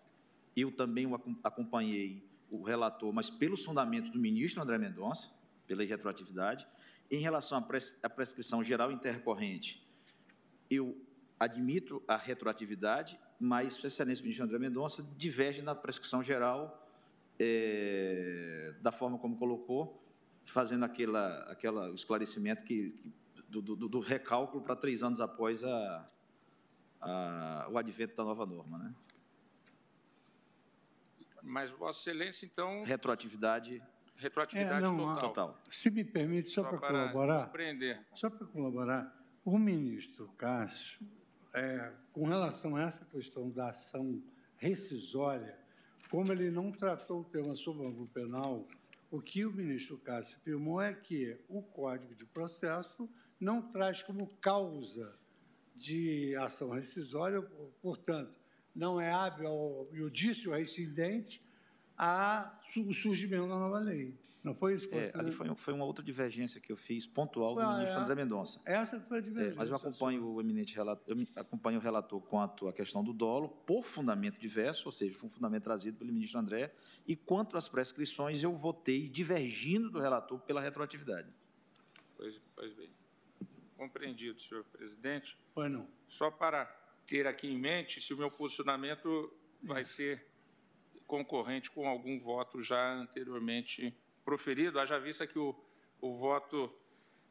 Eu 0.53 0.73
também 0.73 1.07
o 1.07 1.15
acompanhei 1.41 2.21
o 2.51 2.61
relator, 2.61 3.13
mas 3.13 3.29
pelos 3.29 3.63
fundamentos 3.63 4.09
do 4.09 4.19
ministro 4.19 4.61
André 4.61 4.77
Mendonça, 4.77 5.31
pela 5.65 5.85
retroatividade. 5.85 6.67
Em 7.09 7.21
relação 7.21 7.65
à 8.03 8.09
prescrição 8.09 8.61
geral 8.61 8.91
intercorrente, 8.91 9.87
eu 10.69 11.01
admito 11.39 12.03
a 12.05 12.17
retroatividade, 12.17 13.17
mas 13.39 13.81
o 13.83 13.87
excelência 13.87 14.21
ministro 14.21 14.45
André 14.45 14.59
Mendonça 14.59 15.03
diverge 15.17 15.61
na 15.61 15.75
prescrição 15.75 16.23
geral 16.23 16.87
é, 17.39 18.73
da 18.81 18.91
forma 18.91 19.17
como 19.17 19.37
colocou, 19.37 20.01
fazendo 20.45 20.85
aquela, 20.85 21.43
aquela 21.51 21.89
esclarecimento 21.91 22.63
que, 22.63 22.91
que 22.91 23.13
do, 23.49 23.61
do, 23.61 23.89
do 23.89 23.99
recálculo 23.99 24.63
para 24.63 24.75
três 24.75 25.03
anos 25.03 25.21
após 25.21 25.63
a, 25.63 26.09
a, 27.01 27.67
o 27.71 27.77
advento 27.77 28.15
da 28.15 28.23
nova 28.23 28.45
norma. 28.45 28.77
Né? 28.79 28.95
Mas, 31.41 31.69
Vossa 31.71 32.09
Excelência, 32.09 32.45
então. 32.45 32.83
Retroatividade. 32.83 33.81
Retroatividade 34.15 34.85
é, 34.85 34.89
não, 34.89 34.97
total. 34.97 35.29
total. 35.29 35.61
Se 35.69 35.91
me 35.91 36.03
permite, 36.03 36.49
só, 36.49 36.63
só 36.63 36.69
para, 36.69 36.79
para 36.79 36.89
colaborar. 36.89 37.45
Compreender. 37.45 38.05
Só 38.13 38.29
para 38.29 38.47
colaborar, 38.47 39.23
o 39.43 39.57
ministro 39.57 40.29
Cássio, 40.37 40.99
é, 41.53 41.91
com 42.11 42.27
relação 42.27 42.75
a 42.75 42.83
essa 42.83 43.05
questão 43.05 43.49
da 43.49 43.69
ação 43.69 44.21
rescisória, 44.57 45.57
como 46.09 46.31
ele 46.31 46.49
não 46.49 46.71
tratou 46.71 47.21
o 47.21 47.25
tema 47.25 47.55
sobre 47.55 47.85
o 47.85 48.05
penal, 48.07 48.67
o 49.11 49.21
que 49.21 49.45
o 49.45 49.51
ministro 49.51 49.97
Cássio 49.97 50.37
afirmou 50.37 50.81
é 50.81 50.93
que 50.93 51.37
o 51.47 51.61
Código 51.61 52.15
de 52.15 52.25
Processo 52.25 53.09
não 53.39 53.61
traz 53.61 54.01
como 54.01 54.27
causa 54.37 55.15
de 55.75 56.35
ação 56.35 56.69
rescisória, 56.69 57.41
portanto, 57.81 58.39
não 58.75 58.99
é 58.99 59.11
hábil 59.11 59.47
ao 59.47 59.89
judício 59.91 60.51
reincidente 60.51 61.41
a 61.97 62.59
o 62.77 62.93
surgimento 62.93 63.47
da 63.47 63.59
nova 63.59 63.79
lei. 63.79 64.17
Não 64.43 64.53
foi 64.53 64.73
isso 64.73 64.89
que 64.89 64.95
é, 64.95 65.05
você... 65.05 65.17
Ali 65.17 65.31
foi, 65.31 65.55
foi, 65.55 65.73
uma 65.73 65.85
outra 65.85 66.03
divergência 66.03 66.59
que 66.59 66.69
eu 66.69 66.75
fiz, 66.75 67.05
pontual, 67.05 67.55
do 67.55 67.61
ah, 67.61 67.75
ministro 67.75 67.97
é, 67.97 68.01
André 68.01 68.15
Mendonça. 68.15 68.61
Essa 68.65 68.99
foi 68.99 69.19
a 69.19 69.21
divergência. 69.21 69.53
É, 69.53 69.57
mas 69.57 69.69
eu 69.69 69.75
acompanho 69.75 70.25
o 70.25 70.41
eminente 70.41 70.75
relator, 70.75 71.03
eu 71.07 71.25
acompanho 71.37 71.79
o 71.79 71.81
relator 71.81 72.21
quanto 72.21 72.67
à 72.67 72.73
questão 72.73 73.01
do 73.01 73.13
dolo, 73.13 73.47
por 73.65 73.85
fundamento 73.85 74.37
diverso, 74.37 74.85
ou 74.87 74.91
seja, 74.91 75.15
foi 75.15 75.27
um 75.27 75.29
fundamento 75.29 75.63
trazido 75.63 75.97
pelo 75.97 76.11
ministro 76.11 76.39
André, 76.39 76.73
e 77.07 77.15
quanto 77.15 77.55
às 77.55 77.69
prescrições, 77.69 78.43
eu 78.43 78.53
votei 78.53 79.07
divergindo 79.07 79.89
do 79.89 79.99
relator 79.99 80.37
pela 80.41 80.59
retroatividade. 80.59 81.29
Pois, 82.17 82.41
pois 82.53 82.73
bem. 82.73 82.89
Compreendido, 83.77 84.41
senhor 84.41 84.65
presidente. 84.65 85.37
Pois 85.55 85.71
não. 85.71 85.87
Só 86.07 86.29
para 86.29 86.65
ter 87.07 87.27
aqui 87.27 87.47
em 87.47 87.57
mente 87.57 88.01
se 88.01 88.13
o 88.13 88.17
meu 88.17 88.29
posicionamento 88.29 89.33
vai 89.61 89.85
ser 89.85 90.25
concorrente 91.07 91.71
com 91.71 91.87
algum 91.87 92.19
voto 92.19 92.61
já 92.61 92.93
anteriormente 92.93 93.95
proferido, 94.23 94.79
haja 94.79 94.99
vista 94.99 95.27
que 95.27 95.37
o, 95.37 95.55
o 96.01 96.13
voto 96.15 96.73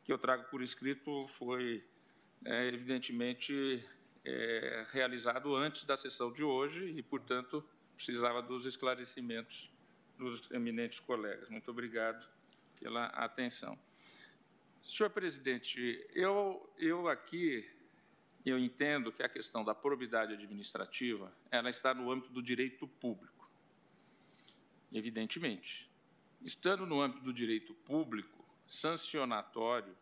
que 0.04 0.12
eu 0.12 0.18
trago 0.18 0.44
por 0.50 0.62
escrito 0.62 1.26
foi, 1.28 1.84
é, 2.44 2.68
evidentemente, 2.68 3.84
é, 4.24 4.86
realizado 4.90 5.54
antes 5.54 5.84
da 5.84 5.96
sessão 5.96 6.32
de 6.32 6.44
hoje 6.44 6.86
e, 6.96 7.02
portanto, 7.02 7.64
precisava 7.94 8.42
dos 8.42 8.66
esclarecimentos 8.66 9.70
dos 10.18 10.50
eminentes 10.50 11.00
colegas. 11.00 11.48
Muito 11.48 11.70
obrigado 11.70 12.28
pela 12.78 13.06
atenção. 13.06 13.78
Senhor 14.82 15.10
presidente, 15.10 16.04
eu, 16.12 16.68
eu 16.76 17.08
aqui 17.08 17.68
eu 18.44 18.58
entendo 18.58 19.12
que 19.12 19.22
a 19.22 19.28
questão 19.28 19.64
da 19.64 19.74
probidade 19.74 20.32
administrativa 20.32 21.32
ela 21.50 21.70
está 21.70 21.94
no 21.94 22.10
âmbito 22.10 22.32
do 22.32 22.42
direito 22.42 22.88
público. 22.88 23.48
Evidentemente, 24.92 25.88
estando 26.44 26.86
no 26.86 27.00
âmbito 27.00 27.22
do 27.22 27.32
direito 27.32 27.74
público, 27.74 28.44
sancionatório, 28.66 29.96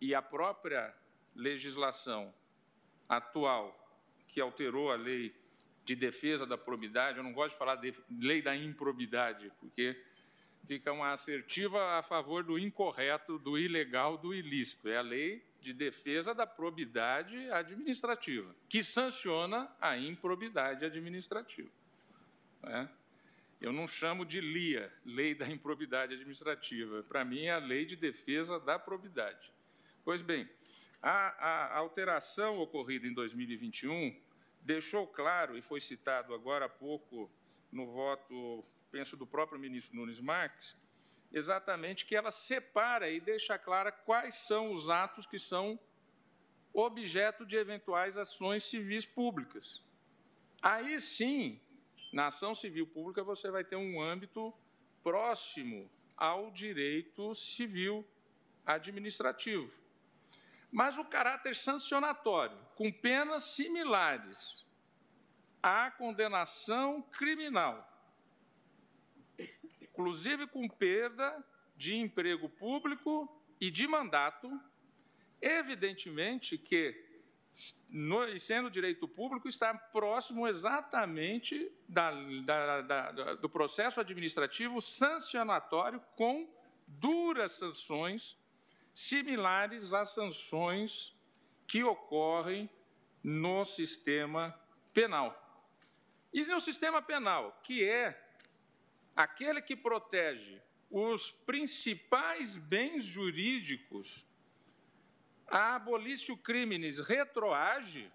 e 0.00 0.14
a 0.14 0.22
própria 0.22 0.94
legislação 1.34 2.34
atual, 3.08 3.78
que 4.26 4.40
alterou 4.40 4.90
a 4.90 4.96
lei 4.96 5.34
de 5.84 5.94
defesa 5.94 6.46
da 6.46 6.56
probidade, 6.56 7.18
eu 7.18 7.24
não 7.24 7.32
gosto 7.32 7.52
de 7.52 7.58
falar 7.58 7.76
de 7.76 7.94
lei 8.20 8.40
da 8.40 8.56
improbidade, 8.56 9.52
porque 9.60 10.00
fica 10.66 10.92
uma 10.92 11.12
assertiva 11.12 11.98
a 11.98 12.02
favor 12.02 12.42
do 12.42 12.58
incorreto, 12.58 13.38
do 13.38 13.58
ilegal, 13.58 14.16
do 14.16 14.34
ilícito. 14.34 14.88
É 14.88 14.96
a 14.96 15.02
lei 15.02 15.44
de 15.60 15.72
defesa 15.72 16.34
da 16.34 16.46
probidade 16.46 17.50
administrativa, 17.50 18.54
que 18.68 18.82
sanciona 18.82 19.70
a 19.80 19.96
improbidade 19.96 20.84
administrativa. 20.84 21.70
É? 22.64 22.88
Eu 23.62 23.72
não 23.72 23.86
chamo 23.86 24.26
de 24.26 24.40
LIA, 24.40 24.92
Lei 25.04 25.36
da 25.36 25.46
Improbidade 25.46 26.14
Administrativa. 26.14 27.04
Para 27.04 27.24
mim, 27.24 27.44
é 27.44 27.52
a 27.52 27.58
Lei 27.58 27.84
de 27.86 27.94
Defesa 27.94 28.58
da 28.58 28.76
Probidade. 28.76 29.54
Pois 30.04 30.20
bem, 30.20 30.50
a, 31.00 31.28
a 31.28 31.78
alteração 31.78 32.58
ocorrida 32.58 33.06
em 33.06 33.14
2021 33.14 34.20
deixou 34.62 35.06
claro, 35.06 35.56
e 35.56 35.62
foi 35.62 35.80
citado 35.80 36.34
agora 36.34 36.64
há 36.64 36.68
pouco 36.68 37.30
no 37.70 37.86
voto, 37.86 38.64
penso, 38.90 39.16
do 39.16 39.28
próprio 39.28 39.60
ministro 39.60 39.94
Nunes 39.94 40.18
Marques, 40.18 40.76
exatamente 41.32 42.04
que 42.04 42.16
ela 42.16 42.32
separa 42.32 43.08
e 43.10 43.20
deixa 43.20 43.56
clara 43.56 43.92
quais 43.92 44.34
são 44.34 44.72
os 44.72 44.90
atos 44.90 45.24
que 45.24 45.38
são 45.38 45.78
objeto 46.74 47.46
de 47.46 47.56
eventuais 47.56 48.18
ações 48.18 48.64
civis 48.64 49.06
públicas. 49.06 49.84
Aí 50.60 51.00
sim, 51.00 51.60
na 52.12 52.26
ação 52.26 52.54
civil 52.54 52.86
pública, 52.86 53.24
você 53.24 53.50
vai 53.50 53.64
ter 53.64 53.76
um 53.76 54.00
âmbito 54.00 54.52
próximo 55.02 55.90
ao 56.16 56.50
direito 56.50 57.34
civil 57.34 58.06
administrativo. 58.66 59.80
Mas 60.70 60.98
o 60.98 61.04
caráter 61.04 61.56
sancionatório, 61.56 62.56
com 62.76 62.92
penas 62.92 63.44
similares 63.44 64.66
à 65.62 65.90
condenação 65.90 67.02
criminal, 67.02 67.88
inclusive 69.80 70.46
com 70.46 70.68
perda 70.68 71.44
de 71.76 71.94
emprego 71.96 72.48
público 72.48 73.42
e 73.60 73.70
de 73.70 73.86
mandato, 73.86 74.50
evidentemente 75.40 76.56
que 76.56 77.11
no, 77.88 78.24
e 78.24 78.40
sendo 78.40 78.70
direito 78.70 79.06
público, 79.06 79.48
está 79.48 79.74
próximo 79.74 80.48
exatamente 80.48 81.70
da, 81.88 82.10
da, 82.44 82.80
da, 82.80 83.34
do 83.34 83.48
processo 83.48 84.00
administrativo 84.00 84.80
sancionatório 84.80 86.02
com 86.16 86.48
duras 86.86 87.52
sanções 87.52 88.38
similares 88.92 89.92
às 89.92 90.10
sanções 90.10 91.14
que 91.66 91.82
ocorrem 91.82 92.68
no 93.22 93.64
sistema 93.64 94.58
penal. 94.92 95.38
E 96.32 96.44
no 96.44 96.60
sistema 96.60 97.02
penal, 97.02 97.60
que 97.62 97.84
é 97.84 98.18
aquele 99.14 99.60
que 99.60 99.76
protege 99.76 100.60
os 100.90 101.30
principais 101.30 102.56
bens 102.56 103.04
jurídicos 103.04 104.31
a 105.52 105.74
abolício 105.74 106.34
crimes 106.34 106.98
retroage, 106.98 108.10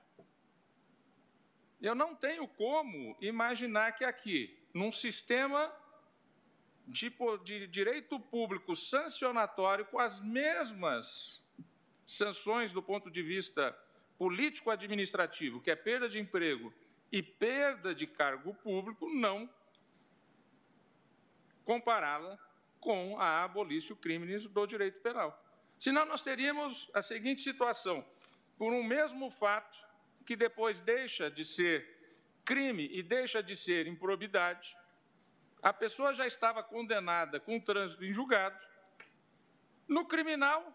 eu 1.79 1.93
não 1.93 2.15
tenho 2.15 2.47
como 2.47 3.15
imaginar 3.21 3.91
que 3.91 4.03
aqui, 4.03 4.57
num 4.73 4.91
sistema 4.91 5.71
de, 6.87 7.13
de 7.43 7.67
direito 7.67 8.19
público 8.19 8.75
sancionatório, 8.75 9.85
com 9.85 9.99
as 9.99 10.19
mesmas 10.19 11.45
sanções 12.07 12.73
do 12.73 12.81
ponto 12.81 13.11
de 13.11 13.21
vista 13.21 13.77
político-administrativo, 14.17 15.61
que 15.61 15.69
é 15.69 15.75
perda 15.75 16.09
de 16.09 16.19
emprego 16.19 16.73
e 17.11 17.21
perda 17.21 17.93
de 17.93 18.07
cargo 18.07 18.55
público, 18.55 19.07
não 19.07 19.47
compará-la 21.63 22.39
com 22.79 23.19
a 23.19 23.43
abolício 23.43 23.95
crimes 23.95 24.47
do 24.47 24.65
direito 24.65 24.99
penal. 25.01 25.46
Senão, 25.79 26.05
nós 26.05 26.23
teríamos 26.23 26.89
a 26.93 27.01
seguinte 27.01 27.41
situação: 27.41 28.05
por 28.57 28.73
um 28.73 28.83
mesmo 28.83 29.29
fato, 29.29 29.77
que 30.25 30.35
depois 30.35 30.79
deixa 30.79 31.29
de 31.29 31.45
ser 31.45 31.97
crime 32.43 32.89
e 32.91 33.03
deixa 33.03 33.41
de 33.43 33.55
ser 33.55 33.87
improbidade, 33.87 34.75
a 35.61 35.73
pessoa 35.73 36.13
já 36.13 36.25
estava 36.25 36.63
condenada 36.63 37.39
com 37.39 37.59
trânsito 37.59 38.03
em 38.05 38.13
julgado. 38.13 38.57
No 39.87 40.05
criminal, 40.05 40.73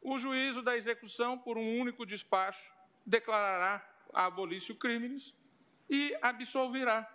o 0.00 0.18
juízo 0.18 0.62
da 0.62 0.76
execução, 0.76 1.38
por 1.38 1.56
um 1.58 1.80
único 1.80 2.06
despacho, 2.06 2.72
declarará 3.04 3.86
a 4.12 4.26
abolício 4.26 4.74
crimes 4.74 5.34
e 5.88 6.16
absolverá 6.22 7.08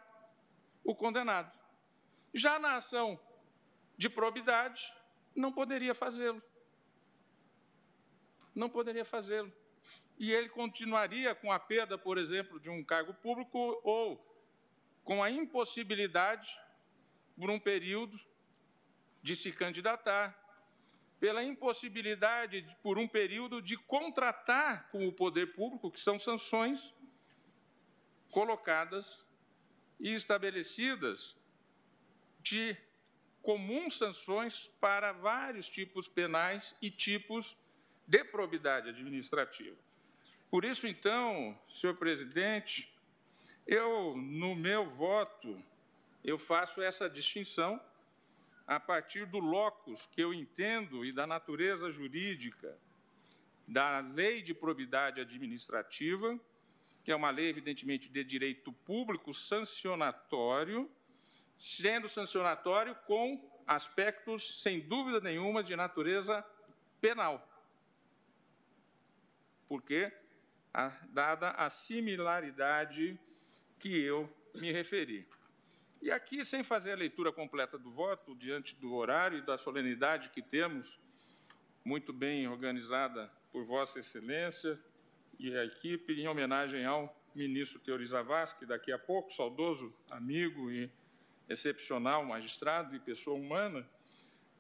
o 0.83 0.95
condenado. 0.95 1.57
Já 2.33 2.59
na 2.59 2.75
ação 2.75 3.19
de 3.97 4.09
probidade, 4.09 4.93
não 5.35 5.51
poderia 5.51 5.93
fazê-lo 5.93 6.41
não 8.55 8.69
poderia 8.69 9.05
fazê-lo. 9.05 9.51
E 10.17 10.31
ele 10.31 10.49
continuaria 10.49 11.33
com 11.33 11.51
a 11.51 11.59
perda, 11.59 11.97
por 11.97 12.17
exemplo, 12.17 12.59
de 12.59 12.69
um 12.69 12.83
cargo 12.83 13.13
público 13.15 13.79
ou 13.83 14.23
com 15.03 15.23
a 15.23 15.29
impossibilidade, 15.29 16.57
por 17.35 17.49
um 17.49 17.59
período, 17.59 18.19
de 19.21 19.35
se 19.35 19.51
candidatar, 19.51 20.39
pela 21.19 21.43
impossibilidade, 21.43 22.61
de, 22.61 22.75
por 22.77 22.97
um 22.97 23.07
período, 23.07 23.61
de 23.61 23.77
contratar 23.77 24.89
com 24.91 25.07
o 25.07 25.13
poder 25.13 25.53
público, 25.53 25.89
que 25.89 25.99
são 25.99 26.19
sanções 26.19 26.93
colocadas 28.29 29.25
e 29.99 30.11
estabelecidas 30.11 31.37
de 32.41 32.75
comuns 33.41 33.97
sanções 33.97 34.67
para 34.79 35.11
vários 35.13 35.69
tipos 35.69 36.07
penais 36.07 36.75
e 36.81 36.91
tipos 36.91 37.55
de 38.07 38.23
probidade 38.23 38.89
administrativa. 38.89 39.75
Por 40.49 40.65
isso, 40.65 40.87
então, 40.87 41.57
senhor 41.67 41.95
presidente, 41.95 42.93
eu, 43.65 44.15
no 44.15 44.55
meu 44.55 44.87
voto, 44.87 45.59
eu 46.23 46.37
faço 46.37 46.81
essa 46.81 47.09
distinção 47.09 47.81
a 48.67 48.79
partir 48.79 49.25
do 49.25 49.39
locus 49.39 50.05
que 50.11 50.21
eu 50.21 50.33
entendo 50.33 51.03
e 51.03 51.11
da 51.11 51.25
natureza 51.25 51.89
jurídica 51.89 52.77
da 53.67 53.99
lei 53.99 54.41
de 54.41 54.53
probidade 54.53 55.21
administrativa, 55.21 56.37
que 57.03 57.11
é 57.11 57.15
uma 57.15 57.29
lei, 57.29 57.49
evidentemente, 57.49 58.09
de 58.09 58.23
direito 58.23 58.71
público 58.71 59.33
sancionatório, 59.33 60.89
sendo 61.57 62.07
sancionatório 62.07 62.93
com 63.07 63.41
aspectos, 63.65 64.61
sem 64.61 64.81
dúvida 64.81 65.19
nenhuma, 65.19 65.63
de 65.63 65.75
natureza 65.75 66.45
penal 67.01 67.49
porque 69.67 70.11
a, 70.73 70.89
dada 71.09 71.51
a 71.51 71.69
similaridade 71.69 73.19
que 73.79 74.01
eu 74.01 74.29
me 74.55 74.71
referi. 74.71 75.27
E 76.01 76.11
aqui, 76.11 76.43
sem 76.43 76.63
fazer 76.63 76.93
a 76.93 76.95
leitura 76.95 77.31
completa 77.31 77.77
do 77.77 77.91
voto, 77.91 78.35
diante 78.35 78.75
do 78.75 78.93
horário 78.93 79.37
e 79.37 79.41
da 79.41 79.57
solenidade 79.57 80.29
que 80.29 80.41
temos, 80.41 80.99
muito 81.83 82.11
bem 82.11 82.47
organizada 82.47 83.31
por 83.51 83.65
Vossa 83.65 83.99
Excelência 83.99 84.79
e 85.39 85.55
a 85.55 85.63
equipe, 85.63 86.13
em 86.13 86.27
homenagem 86.27 86.85
ao 86.85 87.15
ministro 87.33 87.79
Teori 87.79 88.05
Zavascki, 88.05 88.65
daqui 88.65 88.91
a 88.91 88.99
pouco, 88.99 89.33
saudoso 89.33 89.93
amigo 90.09 90.71
e 90.71 90.91
excepcional 91.47 92.23
magistrado 92.25 92.95
e 92.95 92.99
pessoa 92.99 93.37
humana, 93.37 93.87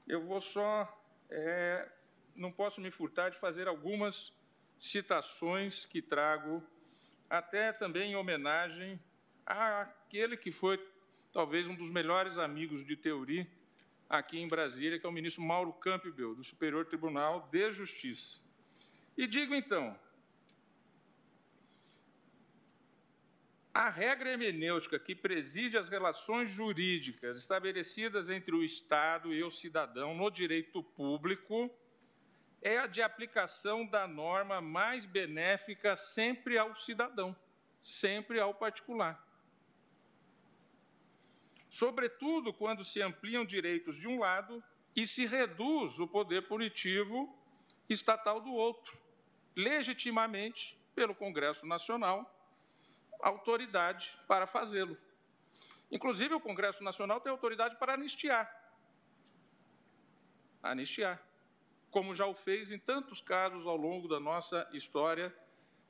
eu 0.07 0.21
vou 0.25 0.41
só, 0.41 0.87
é, 1.29 1.89
não 2.35 2.51
posso 2.51 2.81
me 2.81 2.91
furtar 2.91 3.29
de 3.29 3.37
fazer 3.37 3.67
algumas 3.67 4.33
citações 4.83 5.85
que 5.85 6.01
trago, 6.01 6.61
até 7.29 7.71
também 7.71 8.11
em 8.11 8.15
homenagem 8.17 8.99
àquele 9.45 10.35
que 10.35 10.51
foi 10.51 10.77
talvez 11.31 11.69
um 11.69 11.73
dos 11.73 11.89
melhores 11.89 12.37
amigos 12.37 12.83
de 12.83 12.97
Teori 12.97 13.49
aqui 14.09 14.37
em 14.37 14.47
Brasília, 14.47 14.99
que 14.99 15.05
é 15.05 15.09
o 15.09 15.13
ministro 15.13 15.41
Mauro 15.41 15.71
Campbell, 15.71 16.35
do 16.35 16.43
Superior 16.43 16.85
Tribunal 16.85 17.47
de 17.49 17.71
Justiça. 17.71 18.41
E 19.17 19.25
digo 19.25 19.55
então, 19.55 19.97
a 23.73 23.89
regra 23.89 24.31
hermenêutica 24.31 24.99
que 24.99 25.15
preside 25.15 25.77
as 25.77 25.87
relações 25.87 26.49
jurídicas 26.49 27.37
estabelecidas 27.37 28.29
entre 28.29 28.53
o 28.53 28.61
Estado 28.61 29.33
e 29.33 29.41
o 29.43 29.49
cidadão 29.49 30.13
no 30.13 30.29
direito 30.29 30.83
público 30.83 31.71
é 32.63 32.77
a 32.77 32.87
de 32.87 33.01
aplicação 33.01 33.85
da 33.85 34.07
norma 34.07 34.61
mais 34.61 35.05
benéfica 35.05 35.97
sempre 35.97 36.57
ao 36.57 36.73
cidadão, 36.73 37.35
sempre 37.81 38.39
ao 38.39 38.53
particular. 38.53 39.21
Sobretudo 41.69 42.53
quando 42.53 42.85
se 42.85 43.01
ampliam 43.01 43.43
direitos 43.43 43.97
de 43.97 44.07
um 44.07 44.19
lado 44.19 44.63
e 44.95 45.05
se 45.05 45.25
reduz 45.25 45.99
o 45.99 46.07
poder 46.07 46.47
punitivo 46.47 47.37
estatal 47.89 48.39
do 48.39 48.53
outro, 48.53 48.97
legitimamente 49.53 50.79
pelo 50.95 51.13
Congresso 51.13 51.67
Nacional, 51.67 52.33
autoridade 53.19 54.17
para 54.25 54.47
fazê-lo. 54.47 54.97
Inclusive, 55.91 56.33
o 56.33 56.39
Congresso 56.39 56.81
Nacional 56.81 57.19
tem 57.19 57.31
autoridade 57.31 57.75
para 57.75 57.95
anistiar. 57.95 58.49
Anistiar 60.61 61.32
como 61.93 62.15
já 62.15 62.25
o 62.25 62.33
fez 62.33 62.71
em 62.71 62.79
tantos 62.79 63.21
casos 63.21 63.67
ao 63.67 63.77
longo 63.77 64.07
da 64.07 64.19
nossa 64.19 64.67
história, 64.73 65.31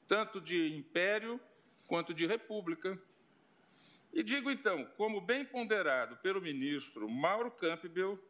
tanto 0.06 0.42
de 0.42 0.76
império 0.76 1.40
quanto 1.88 2.14
de 2.14 2.26
república. 2.28 3.02
E 4.12 4.22
digo 4.22 4.52
então, 4.52 4.84
como 4.98 5.22
bem 5.22 5.46
ponderado 5.46 6.18
pelo 6.18 6.42
ministro 6.42 7.10
Mauro 7.10 7.50
Campbell, 7.50 8.22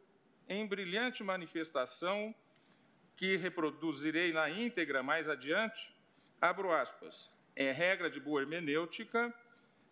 em 0.48 0.64
brilhante 0.64 1.24
manifestação 1.24 2.32
que 3.16 3.36
reproduzirei 3.36 4.32
na 4.32 4.48
íntegra 4.48 5.02
mais 5.02 5.28
adiante, 5.28 5.92
abro 6.40 6.72
aspas, 6.72 7.28
é 7.56 7.72
regra 7.72 8.08
de 8.08 8.20
boa 8.20 8.40
hermenêutica 8.40 9.34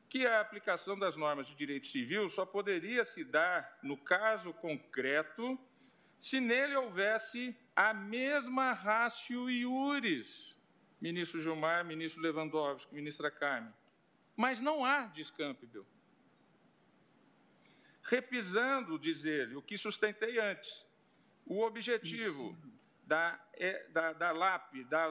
que 0.08 0.24
a 0.24 0.40
aplicação 0.40 0.96
das 0.96 1.16
normas 1.16 1.48
de 1.48 1.56
direito 1.56 1.86
civil 1.86 2.28
só 2.28 2.46
poderia 2.46 3.04
se 3.04 3.24
dar 3.24 3.76
no 3.82 3.96
caso 3.96 4.52
concreto 4.52 5.58
se 6.16 6.38
nele 6.38 6.76
houvesse 6.76 7.56
a 7.74 7.94
mesma 7.94 8.72
ratio 8.72 9.50
iuris, 9.50 10.56
ministro 11.00 11.40
Gilmar, 11.40 11.84
ministro 11.84 12.22
Lewandowski, 12.22 12.94
ministra 12.94 13.30
Carmen. 13.30 13.72
Mas 14.36 14.60
não 14.60 14.84
há, 14.84 15.06
diz 15.06 15.30
Campbell. 15.30 15.86
Repisando, 18.02 18.98
diz 18.98 19.24
ele, 19.24 19.56
o 19.56 19.62
que 19.62 19.78
sustentei 19.78 20.38
antes, 20.38 20.86
o 21.46 21.62
objetivo 21.62 22.56
da, 23.04 23.38
é, 23.54 23.86
da, 23.88 24.12
da 24.12 24.32
LAP, 24.32 24.84
da, 24.84 25.08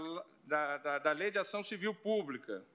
da, 0.78 1.00
da, 1.00 1.12
Lei 1.12 1.32
de 1.32 1.40
Ação 1.40 1.64
Civil 1.64 1.94
Pública, 1.94 2.66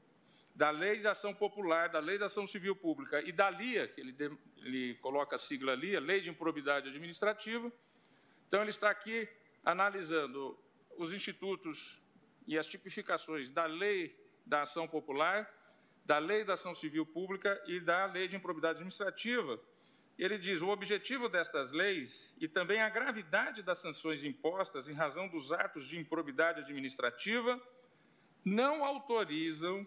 da 0.55 0.71
Lei 0.71 1.01
de 1.01 1.07
Ação 1.07 1.35
Popular, 1.35 1.89
da 1.89 1.99
Lei 1.99 2.17
de 2.17 2.25
Ação 2.25 2.47
Civil 2.47 2.75
Pública 2.75 3.21
e 3.21 3.33
da 3.33 3.51
LIA, 3.51 3.89
que 3.89 4.01
ele, 4.01 4.17
ele 4.59 4.95
coloca 4.97 5.37
a 5.37 5.39
sigla 5.39 5.75
LIA, 5.75 6.01
Lei 6.01 6.21
de 6.21 6.31
Improbidade 6.31 6.89
Administrativa. 6.89 7.71
Então, 8.49 8.63
ele 8.63 8.71
está 8.71 8.89
aqui 8.89 9.29
analisando 9.67 10.57
os 10.97 11.13
institutos 11.13 12.01
e 12.47 12.57
as 12.57 12.67
tipificações 12.67 13.51
da 13.51 13.67
Lei 13.67 14.17
da 14.47 14.63
Ação 14.63 14.87
Popular, 14.87 15.53
da 16.05 16.19
Lei 16.19 16.45
da 16.45 16.53
Ação 16.53 16.73
Civil 16.73 17.05
Pública 17.05 17.61
e 17.67 17.81
da 17.81 18.07
Lei 18.07 18.29
de 18.29 18.37
Improbidade 18.37 18.77
Administrativa. 18.77 19.61
Ele 20.17 20.39
diz: 20.39 20.63
o 20.63 20.69
objetivo 20.69 21.29
destas 21.29 21.73
leis 21.73 22.37
e 22.41 22.47
também 22.47 22.81
a 22.81 22.89
gravidade 22.89 23.61
das 23.61 23.79
sanções 23.79 24.23
impostas 24.23 24.89
em 24.89 24.95
razão 24.95 25.27
dos 25.27 25.51
atos 25.51 25.87
de 25.89 25.99
improbidade 25.99 26.61
administrativa 26.61 27.61
não 28.45 28.85
autorizam 28.85 29.85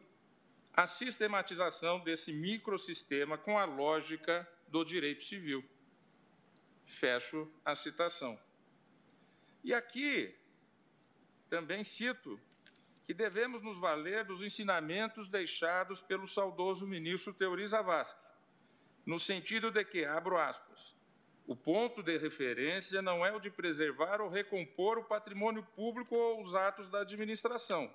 a 0.74 0.86
sistematização 0.86 2.02
desse 2.02 2.34
microsistema 2.34 3.38
com 3.38 3.58
a 3.58 3.64
lógica 3.64 4.46
do 4.68 4.84
direito 4.84 5.24
civil. 5.24 5.64
Fecho 6.86 7.50
a 7.64 7.74
citação. 7.74 8.38
E 9.64 9.74
aqui 9.74 10.36
também 11.50 11.84
cito 11.84 12.40
que 13.04 13.14
devemos 13.14 13.62
nos 13.62 13.80
valer 13.80 14.24
dos 14.24 14.44
ensinamentos 14.44 15.28
deixados 15.28 16.00
pelo 16.00 16.28
saudoso 16.28 16.86
ministro 16.86 17.34
Teori 17.34 17.66
Zavascki, 17.66 18.22
no 19.06 19.20
sentido 19.20 19.72
de 19.72 19.84
que, 19.84 20.06
abro 20.06 20.38
aspas, 20.38 20.96
o 21.48 21.56
ponto 21.56 22.04
de 22.04 22.16
referência 22.20 23.02
não 23.02 23.26
é 23.26 23.32
o 23.32 23.40
de 23.40 23.50
preservar 23.50 24.22
ou 24.22 24.30
recompor 24.30 25.00
o 25.00 25.04
patrimônio 25.04 25.64
público 25.76 26.16
ou 26.16 26.40
os 26.40 26.54
atos 26.54 26.88
da 26.92 27.02
administração, 27.02 27.92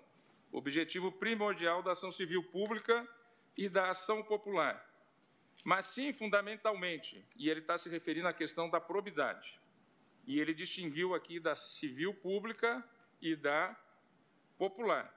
objetivo 0.51 1.13
primordial 1.13 1.81
da 1.81 1.93
ação 1.93 2.11
civil 2.11 2.43
pública 2.43 3.09
e 3.57 3.69
da 3.69 3.91
ação 3.91 4.25
popular, 4.25 4.85
mas 5.65 5.87
sim, 5.87 6.13
fundamentalmente, 6.13 7.25
e 7.37 7.49
ele 7.49 7.61
está 7.61 7.79
se 7.79 7.89
referindo 7.89 8.27
à 8.27 8.33
questão 8.33 8.69
da 8.69 8.81
probidade, 8.81 9.61
e 10.27 10.41
ele 10.41 10.55
distinguiu 10.55 11.15
aqui 11.15 11.39
da 11.39 11.55
civil 11.55 12.15
pública 12.15 12.83
e 13.21 13.37
da 13.37 13.77
popular. 14.57 15.13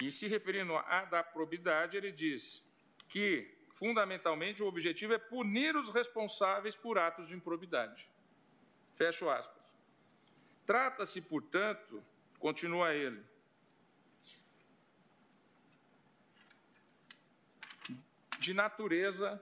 E 0.00 0.10
se 0.10 0.26
referindo 0.26 0.76
à 0.76 1.04
da 1.04 1.22
probidade, 1.22 1.96
ele 1.96 2.10
diz 2.10 2.66
que, 3.08 3.54
fundamentalmente, 3.74 4.62
o 4.62 4.66
objetivo 4.66 5.12
é 5.12 5.18
punir 5.18 5.76
os 5.76 5.90
responsáveis 5.90 6.74
por 6.74 6.98
atos 6.98 7.28
de 7.28 7.34
improbidade. 7.34 8.08
Fecho 8.94 9.28
aspas. 9.28 9.62
Trata-se, 10.64 11.20
portanto, 11.20 12.02
continua 12.38 12.94
ele, 12.94 13.22
de 18.38 18.52
natureza 18.52 19.40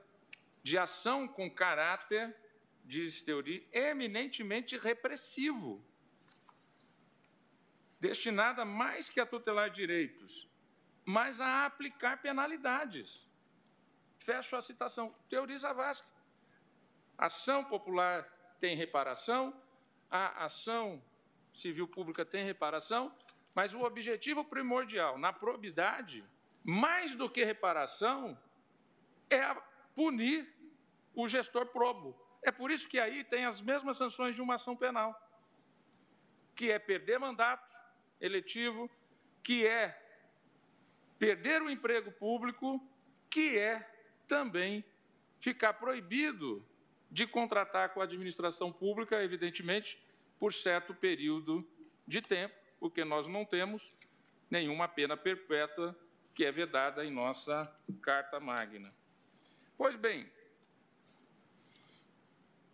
de 0.62 0.76
ação 0.76 1.26
com 1.26 1.50
caráter 1.50 2.36
diz 2.90 3.22
Teori, 3.22 3.56
eminentemente 3.72 4.76
repressivo, 4.76 5.82
destinada 8.00 8.64
mais 8.64 9.08
que 9.08 9.20
a 9.20 9.26
tutelar 9.26 9.70
direitos, 9.70 10.48
mas 11.04 11.40
a 11.40 11.64
aplicar 11.66 12.20
penalidades. 12.20 13.30
Fecho 14.18 14.56
a 14.56 14.62
citação. 14.62 15.14
Teori 15.28 15.56
Zavascki. 15.56 16.10
Ação 17.16 17.64
popular 17.64 18.22
tem 18.58 18.76
reparação, 18.76 19.42
a 20.10 20.44
ação 20.44 21.02
civil 21.54 21.86
pública 21.86 22.24
tem 22.24 22.44
reparação, 22.44 23.14
mas 23.54 23.72
o 23.72 23.82
objetivo 23.82 24.44
primordial 24.44 25.16
na 25.18 25.32
probidade, 25.32 26.24
mais 26.64 27.14
do 27.14 27.30
que 27.30 27.44
reparação, 27.44 28.38
é 29.28 29.54
punir 29.94 30.48
o 31.14 31.28
gestor 31.28 31.66
probo, 31.66 32.16
é 32.42 32.50
por 32.50 32.70
isso 32.70 32.88
que 32.88 32.98
aí 32.98 33.22
tem 33.24 33.44
as 33.44 33.60
mesmas 33.60 33.96
sanções 33.96 34.34
de 34.34 34.42
uma 34.42 34.54
ação 34.54 34.76
penal, 34.76 35.14
que 36.54 36.70
é 36.70 36.78
perder 36.78 37.18
mandato 37.18 37.68
eletivo, 38.20 38.90
que 39.42 39.66
é 39.66 39.96
perder 41.18 41.62
o 41.62 41.70
emprego 41.70 42.10
público, 42.12 42.82
que 43.28 43.58
é 43.58 43.86
também 44.26 44.84
ficar 45.38 45.74
proibido 45.74 46.64
de 47.10 47.26
contratar 47.26 47.92
com 47.92 48.00
a 48.00 48.04
administração 48.04 48.72
pública, 48.72 49.22
evidentemente, 49.22 50.02
por 50.38 50.52
certo 50.52 50.94
período 50.94 51.68
de 52.06 52.22
tempo, 52.22 52.54
porque 52.78 53.04
nós 53.04 53.26
não 53.26 53.44
temos 53.44 53.92
nenhuma 54.50 54.88
pena 54.88 55.16
perpétua 55.16 55.96
que 56.34 56.44
é 56.44 56.52
vedada 56.52 57.04
em 57.04 57.10
nossa 57.10 57.70
Carta 58.00 58.40
Magna. 58.40 58.92
Pois 59.76 59.96
bem, 59.96 60.30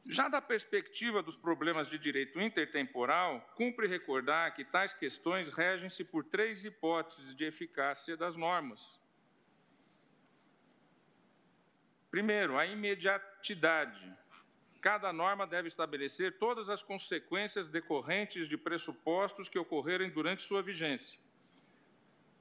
Já 0.08 0.28
da 0.28 0.40
perspectiva 0.40 1.20
dos 1.20 1.36
problemas 1.36 1.88
de 1.88 1.98
direito 1.98 2.40
intertemporal, 2.40 3.40
cumpre 3.56 3.88
recordar 3.88 4.54
que 4.54 4.64
tais 4.64 4.92
questões 4.92 5.52
regem-se 5.52 6.04
por 6.04 6.22
três 6.24 6.64
hipóteses 6.64 7.34
de 7.34 7.44
eficácia 7.44 8.16
das 8.16 8.36
normas. 8.36 9.00
Primeiro, 12.08 12.56
a 12.56 12.64
imediatidade. 12.64 14.16
Cada 14.80 15.12
norma 15.12 15.44
deve 15.44 15.66
estabelecer 15.66 16.38
todas 16.38 16.70
as 16.70 16.84
consequências 16.84 17.66
decorrentes 17.66 18.48
de 18.48 18.56
pressupostos 18.56 19.48
que 19.48 19.58
ocorrerem 19.58 20.08
durante 20.08 20.44
sua 20.44 20.62
vigência, 20.62 21.18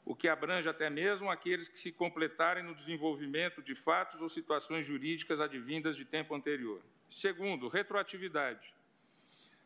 o 0.06 0.16
que 0.16 0.28
abrange 0.28 0.70
até 0.70 0.88
mesmo 0.88 1.32
aqueles 1.32 1.68
que 1.68 1.80
se 1.80 1.92
completarem 1.92 2.64
no 2.64 2.76
desenvolvimento 2.76 3.64
de 3.64 3.74
fatos 3.74 4.22
ou 4.22 4.30
situações 4.30 4.86
jurídicas 4.86 5.42
advindas 5.42 5.96
de 5.96 6.06
tempo 6.06 6.36
anterior. 6.36 6.84
Segundo, 7.10 7.68
retroatividade. 7.68 8.74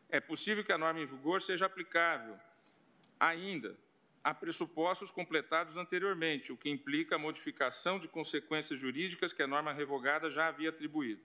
É 0.08 0.20
possível 0.20 0.64
que 0.64 0.72
a 0.72 0.78
norma 0.78 1.00
em 1.00 1.06
vigor 1.06 1.40
seja 1.40 1.66
aplicável 1.66 2.38
ainda 3.18 3.76
a 4.22 4.34
pressupostos 4.34 5.10
completados 5.10 5.76
anteriormente, 5.76 6.52
o 6.52 6.56
que 6.56 6.68
implica 6.68 7.14
a 7.14 7.18
modificação 7.18 7.98
de 7.98 8.08
consequências 8.08 8.78
jurídicas 8.78 9.32
que 9.32 9.42
a 9.42 9.46
norma 9.46 9.72
revogada 9.72 10.28
já 10.28 10.48
havia 10.48 10.70
atribuído. 10.70 11.22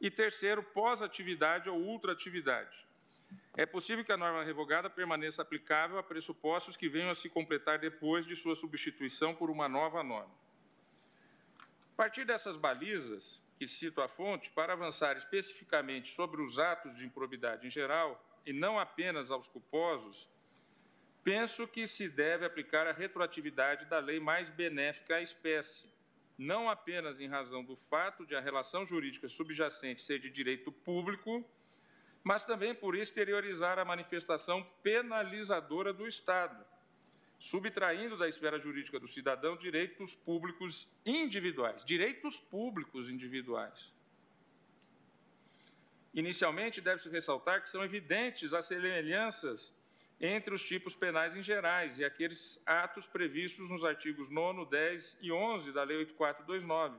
E 0.00 0.10
terceiro, 0.10 0.62
pós-atividade 0.62 1.68
ou 1.68 1.80
ultraatividade. 1.80 2.86
É 3.56 3.66
possível 3.66 4.04
que 4.04 4.12
a 4.12 4.16
norma 4.16 4.44
revogada 4.44 4.88
permaneça 4.88 5.42
aplicável 5.42 5.98
a 5.98 6.02
pressupostos 6.02 6.76
que 6.76 6.88
venham 6.88 7.10
a 7.10 7.14
se 7.14 7.28
completar 7.28 7.78
depois 7.78 8.24
de 8.24 8.36
sua 8.36 8.54
substituição 8.54 9.34
por 9.34 9.50
uma 9.50 9.68
nova 9.68 10.02
norma. 10.04 10.32
A 11.92 11.96
partir 11.96 12.24
dessas 12.24 12.56
balizas, 12.56 13.42
que 13.58 13.66
cito 13.66 14.00
a 14.00 14.06
fonte, 14.06 14.52
para 14.52 14.72
avançar 14.72 15.16
especificamente 15.16 16.12
sobre 16.12 16.40
os 16.40 16.58
atos 16.58 16.96
de 16.96 17.04
improbidade 17.04 17.66
em 17.66 17.70
geral, 17.70 18.24
e 18.46 18.52
não 18.52 18.78
apenas 18.78 19.30
aos 19.30 19.48
culposos, 19.48 20.30
penso 21.24 21.66
que 21.66 21.86
se 21.86 22.08
deve 22.08 22.46
aplicar 22.46 22.86
a 22.86 22.92
retroatividade 22.92 23.86
da 23.86 23.98
lei 23.98 24.20
mais 24.20 24.48
benéfica 24.48 25.16
à 25.16 25.20
espécie, 25.20 25.92
não 26.38 26.70
apenas 26.70 27.20
em 27.20 27.26
razão 27.26 27.64
do 27.64 27.74
fato 27.74 28.24
de 28.24 28.36
a 28.36 28.40
relação 28.40 28.84
jurídica 28.84 29.26
subjacente 29.26 30.02
ser 30.02 30.20
de 30.20 30.30
direito 30.30 30.70
público, 30.70 31.44
mas 32.22 32.44
também 32.44 32.74
por 32.74 32.94
exteriorizar 32.94 33.78
a 33.78 33.84
manifestação 33.84 34.62
penalizadora 34.82 35.92
do 35.92 36.06
Estado, 36.06 36.64
subtraindo 37.38 38.16
da 38.16 38.26
esfera 38.26 38.58
jurídica 38.58 38.98
do 38.98 39.06
cidadão 39.06 39.56
direitos 39.56 40.16
públicos 40.16 40.92
individuais, 41.06 41.84
direitos 41.84 42.38
públicos 42.38 43.08
individuais. 43.08 43.92
Inicialmente, 46.12 46.80
deve-se 46.80 47.08
ressaltar 47.08 47.62
que 47.62 47.70
são 47.70 47.84
evidentes 47.84 48.52
as 48.52 48.66
semelhanças 48.66 49.72
entre 50.20 50.52
os 50.52 50.64
tipos 50.64 50.94
penais 50.94 51.36
em 51.36 51.42
gerais 51.42 51.98
e 51.98 52.04
aqueles 52.04 52.60
atos 52.66 53.06
previstos 53.06 53.70
nos 53.70 53.84
artigos 53.84 54.28
9, 54.28 54.68
10 54.68 55.18
e 55.20 55.30
11 55.30 55.72
da 55.72 55.84
Lei 55.84 55.98
8429. 55.98 56.98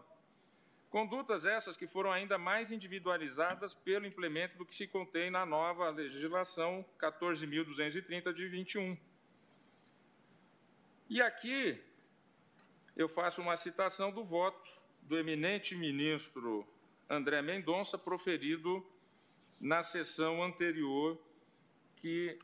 Condutas 0.90 1.46
essas 1.46 1.76
que 1.76 1.86
foram 1.86 2.12
ainda 2.12 2.38
mais 2.38 2.72
individualizadas 2.72 3.74
pelo 3.74 4.08
implemento 4.08 4.58
do 4.58 4.66
que 4.66 4.74
se 4.74 4.88
contém 4.88 5.30
na 5.30 5.46
nova 5.46 5.90
legislação 5.90 6.84
14.230 6.98 8.34
de 8.34 8.48
21. 8.48 8.98
E 11.10 11.24
aqui 11.24 11.82
eu 12.96 13.10
faço 13.10 13.42
uma 13.42 13.56
citação 13.56 14.12
do 14.12 14.24
voto 14.24 14.70
do 15.02 15.18
eminente 15.18 15.76
ministro 15.76 16.68
André 17.10 17.42
Mendonça, 17.42 17.98
proferido 17.98 18.86
na 19.60 19.82
sessão 19.82 20.44
anterior, 20.44 21.20
que, 21.96 22.38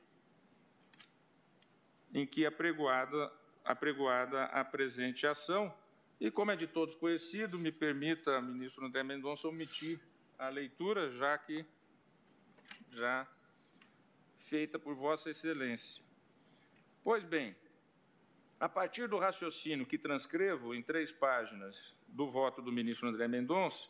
em 2.11 2.25
que 2.25 2.43
apregoada, 2.43 3.31
apregoada 3.63 4.45
a 4.45 4.65
presente 4.65 5.27
ação. 5.27 5.71
E, 6.19 6.31
como 6.31 6.49
é 6.49 6.55
de 6.55 6.65
todos 6.65 6.95
conhecido, 6.95 7.59
me 7.59 7.71
permita, 7.71 8.41
ministro 8.41 8.83
André 8.83 9.03
Mendonça, 9.03 9.47
omitir 9.47 10.01
a 10.39 10.49
leitura, 10.49 11.11
já 11.11 11.37
que 11.37 11.63
já 12.89 13.27
feita 14.39 14.79
por 14.79 14.95
Vossa 14.95 15.29
Excelência. 15.29 16.03
Pois 17.03 17.23
bem, 17.23 17.55
a 18.59 18.69
partir 18.69 19.07
do 19.07 19.17
raciocínio 19.17 19.85
que 19.85 19.97
transcrevo 19.97 20.73
em 20.73 20.81
três 20.81 21.11
páginas 21.11 21.93
do 22.07 22.27
voto 22.27 22.61
do 22.61 22.71
ministro 22.71 23.07
André 23.07 23.27
Mendonça, 23.27 23.89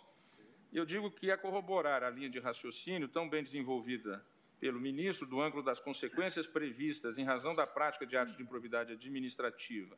eu 0.74 0.86
digo 0.86 1.12
que 1.12 1.30
é 1.30 1.38
corroborar 1.38 2.04
a 2.04 2.10
linha 2.10 2.30
de 2.30 2.40
raciocínio 2.40 3.08
tão 3.08 3.30
bem 3.30 3.44
desenvolvida 3.44 4.26
pelo 4.60 4.80
ministro 4.80 5.28
do 5.28 5.40
ângulo 5.40 5.62
das 5.62 5.80
consequências 5.80 6.48
previstas 6.48 7.18
em 7.18 7.24
razão 7.24 7.54
da 7.54 7.68
prática 7.68 8.06
de 8.06 8.18
atos 8.18 8.36
de 8.36 8.42
improbidade 8.42 8.92
administrativa, 8.94 9.96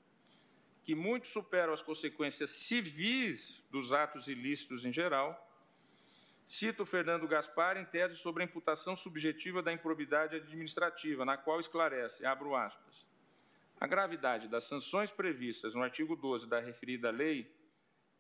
que 0.83 0.93
muito 0.93 1.27
superam 1.27 1.73
as 1.73 1.81
consequências 1.81 2.49
civis 2.49 3.65
dos 3.71 3.93
atos 3.93 4.27
ilícitos 4.27 4.85
em 4.85 4.91
geral, 4.91 5.43
cito 6.45 6.85
Fernando 6.85 7.27
Gaspar 7.27 7.77
em 7.77 7.85
tese 7.85 8.17
sobre 8.17 8.43
a 8.43 8.45
imputação 8.45 8.95
subjetiva 8.95 9.61
da 9.61 9.71
improbidade 9.71 10.35
administrativa, 10.35 11.23
na 11.23 11.37
qual 11.37 11.59
esclarece, 11.59 12.25
abro 12.25 12.55
aspas, 12.55 13.07
a 13.79 13.85
gravidade 13.85 14.47
das 14.47 14.63
sanções 14.63 15.11
previstas 15.11 15.75
no 15.75 15.83
artigo 15.83 16.15
12 16.15 16.47
da 16.47 16.59
referida 16.59 17.11
lei 17.11 17.55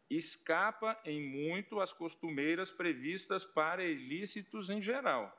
escapa 0.09 0.99
em 1.03 1.21
muito 1.21 1.79
às 1.79 1.91
costumeiras 1.91 2.71
previstas 2.71 3.43
para 3.43 3.83
ilícitos 3.83 4.69
em 4.69 4.81
geral. 4.81 5.35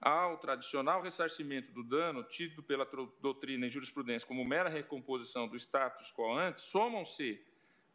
Ao 0.00 0.38
tradicional 0.38 1.02
ressarcimento 1.02 1.70
do 1.72 1.84
dano, 1.84 2.24
tido 2.24 2.62
pela 2.62 2.88
doutrina 3.20 3.66
e 3.66 3.68
jurisprudência 3.68 4.26
como 4.26 4.44
mera 4.44 4.70
recomposição 4.70 5.46
do 5.46 5.56
status 5.56 6.10
quo 6.12 6.32
ante, 6.32 6.62
somam-se 6.62 7.40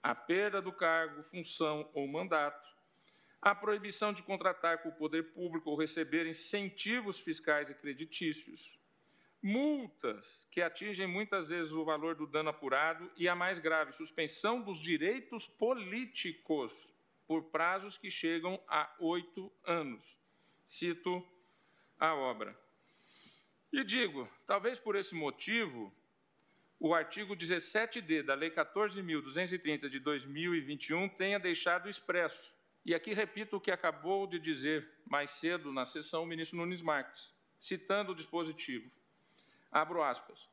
a 0.04 0.14
perda 0.14 0.62
do 0.62 0.72
cargo, 0.72 1.24
função 1.24 1.90
ou 1.94 2.08
mandato, 2.08 2.70
a 3.42 3.56
proibição 3.56 4.14
de 4.14 4.22
contratar 4.22 4.84
com 4.84 4.90
o 4.90 4.96
poder 4.96 5.34
público 5.34 5.72
ou 5.72 5.76
receber 5.76 6.28
incentivos 6.28 7.20
fiscais 7.20 7.72
e 7.72 7.76
creditícios, 7.76 8.80
multas 9.46 10.48
que 10.50 10.60
atingem 10.60 11.06
muitas 11.06 11.50
vezes 11.50 11.72
o 11.72 11.86
valor 11.86 12.16
do 12.16 12.26
dano 12.26 12.50
apurado 12.50 13.12
e 13.16 13.30
a 13.30 13.36
mais 13.36 13.60
grave, 13.60 13.92
suspensão 13.92 14.60
dos 14.60 14.80
direitos 14.80 15.48
políticos 15.48 16.92
por 17.28 17.44
prazos 17.44 17.96
que 17.96 18.10
chegam 18.10 18.60
a 18.68 18.92
oito 18.98 19.54
anos. 19.64 20.20
Cito 20.66 21.24
a 22.00 22.16
obra. 22.16 22.60
E 23.72 23.84
digo, 23.84 24.28
talvez 24.48 24.80
por 24.80 24.96
esse 24.96 25.14
motivo, 25.14 25.94
o 26.80 26.96
artigo 26.96 27.36
17D 27.36 28.24
da 28.24 28.34
Lei 28.34 28.50
14.230 28.50 29.88
de 29.90 30.00
2021 30.00 31.08
tenha 31.10 31.38
deixado 31.38 31.88
expresso. 31.88 32.56
E 32.84 32.96
aqui 32.96 33.14
repito 33.14 33.58
o 33.58 33.62
que 33.62 33.70
acabou 33.70 34.26
de 34.26 34.40
dizer 34.40 34.90
mais 35.06 35.30
cedo 35.30 35.72
na 35.72 35.86
sessão 35.86 36.24
o 36.24 36.26
ministro 36.26 36.58
Nunes 36.58 36.82
Marques, 36.82 37.32
citando 37.60 38.12
o 38.12 38.16
dispositivo 38.16 38.90
abro 39.76 40.02
aspas, 40.02 40.50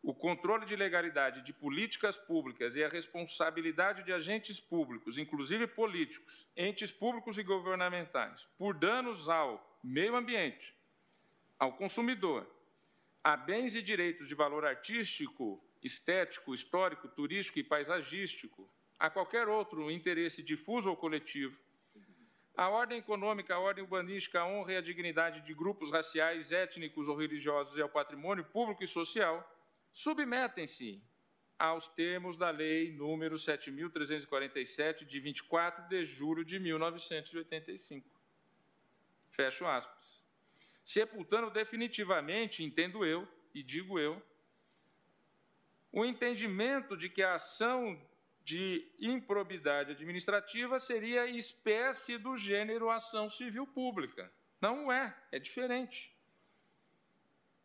o 0.00 0.14
controle 0.14 0.64
de 0.64 0.76
legalidade 0.76 1.42
de 1.42 1.52
políticas 1.52 2.16
públicas 2.16 2.76
e 2.76 2.84
a 2.84 2.88
responsabilidade 2.88 4.04
de 4.04 4.12
agentes 4.12 4.60
públicos, 4.60 5.18
inclusive 5.18 5.66
políticos, 5.66 6.46
entes 6.56 6.92
públicos 6.92 7.36
e 7.38 7.42
governamentais, 7.42 8.48
por 8.56 8.72
danos 8.74 9.28
ao 9.28 9.80
meio 9.82 10.14
ambiente, 10.14 10.72
ao 11.58 11.72
consumidor, 11.72 12.48
a 13.24 13.36
bens 13.36 13.74
e 13.74 13.82
direitos 13.82 14.28
de 14.28 14.34
valor 14.36 14.64
artístico, 14.64 15.60
estético, 15.82 16.54
histórico, 16.54 17.08
turístico 17.08 17.58
e 17.58 17.64
paisagístico, 17.64 18.70
a 18.96 19.10
qualquer 19.10 19.48
outro 19.48 19.90
interesse 19.90 20.40
difuso 20.40 20.88
ou 20.88 20.96
coletivo, 20.96 21.58
a 22.54 22.68
ordem 22.68 22.98
econômica, 22.98 23.54
a 23.54 23.58
ordem 23.58 23.82
urbanística, 23.82 24.40
a 24.40 24.46
honra 24.46 24.74
e 24.74 24.76
a 24.76 24.80
dignidade 24.82 25.40
de 25.40 25.54
grupos 25.54 25.90
raciais, 25.90 26.52
étnicos 26.52 27.08
ou 27.08 27.16
religiosos 27.16 27.76
e 27.76 27.82
ao 27.82 27.88
patrimônio 27.88 28.44
público 28.44 28.84
e 28.84 28.86
social 28.86 29.48
submetem-se 29.90 31.02
aos 31.58 31.86
termos 31.86 32.36
da 32.36 32.50
Lei 32.50 32.92
número 32.92 33.36
7.347, 33.36 35.04
de 35.04 35.20
24 35.20 35.88
de 35.88 36.04
julho 36.04 36.44
de 36.44 36.58
1985. 36.58 38.10
Fecho 39.30 39.66
aspas. 39.66 40.24
Sepultando 40.84 41.50
definitivamente, 41.50 42.64
entendo 42.64 43.04
eu, 43.04 43.28
e 43.54 43.62
digo 43.62 43.98
eu, 43.98 44.20
o 45.92 46.04
entendimento 46.04 46.96
de 46.96 47.08
que 47.08 47.22
a 47.22 47.34
ação 47.34 48.00
de 48.44 48.90
improbidade 48.98 49.92
administrativa 49.92 50.78
seria 50.78 51.26
espécie 51.26 52.18
do 52.18 52.36
gênero 52.36 52.90
ação 52.90 53.28
civil 53.28 53.66
pública. 53.66 54.32
Não 54.60 54.92
é, 54.92 55.16
é 55.30 55.38
diferente. 55.38 56.16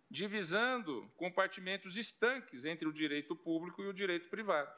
Divisando 0.09 1.11
compartimentos 1.15 1.97
estanques 1.97 2.65
entre 2.65 2.87
o 2.87 2.93
direito 2.93 3.35
público 3.35 3.83
e 3.83 3.87
o 3.87 3.93
direito 3.93 4.29
privado. 4.29 4.71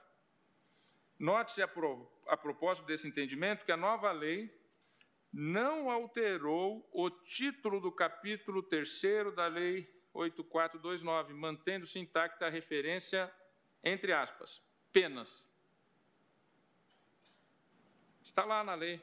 Note-se 1.18 1.61
a, 1.61 1.68
pro, 1.68 2.10
a 2.28 2.38
propósito 2.38 2.86
desse 2.86 3.08
entendimento 3.08 3.66
que 3.66 3.72
a 3.72 3.78
nova 3.78 4.11
lei 4.11 4.58
não 5.32 5.92
alterou 5.92 6.90
o 6.92 7.10
título 7.10 7.80
do 7.80 7.92
capítulo 7.92 8.64
3 8.64 9.34
da 9.36 9.48
Lei 9.48 9.88
8429, 10.14 11.34
mantendo-se 11.34 12.00
intacta 12.00 12.48
a 12.48 12.50
referência, 12.50 13.32
entre 13.84 14.11
aspas, 14.11 14.64
penas. 14.92 15.49
Está 18.22 18.45
lá 18.45 18.64
na 18.64 18.75
lei. 18.75 19.01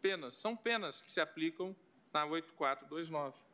Penas. 0.00 0.34
São 0.34 0.56
penas 0.56 1.02
que 1.02 1.10
se 1.10 1.20
aplicam 1.20 1.74
na 2.12 2.24
8429. 2.24 3.46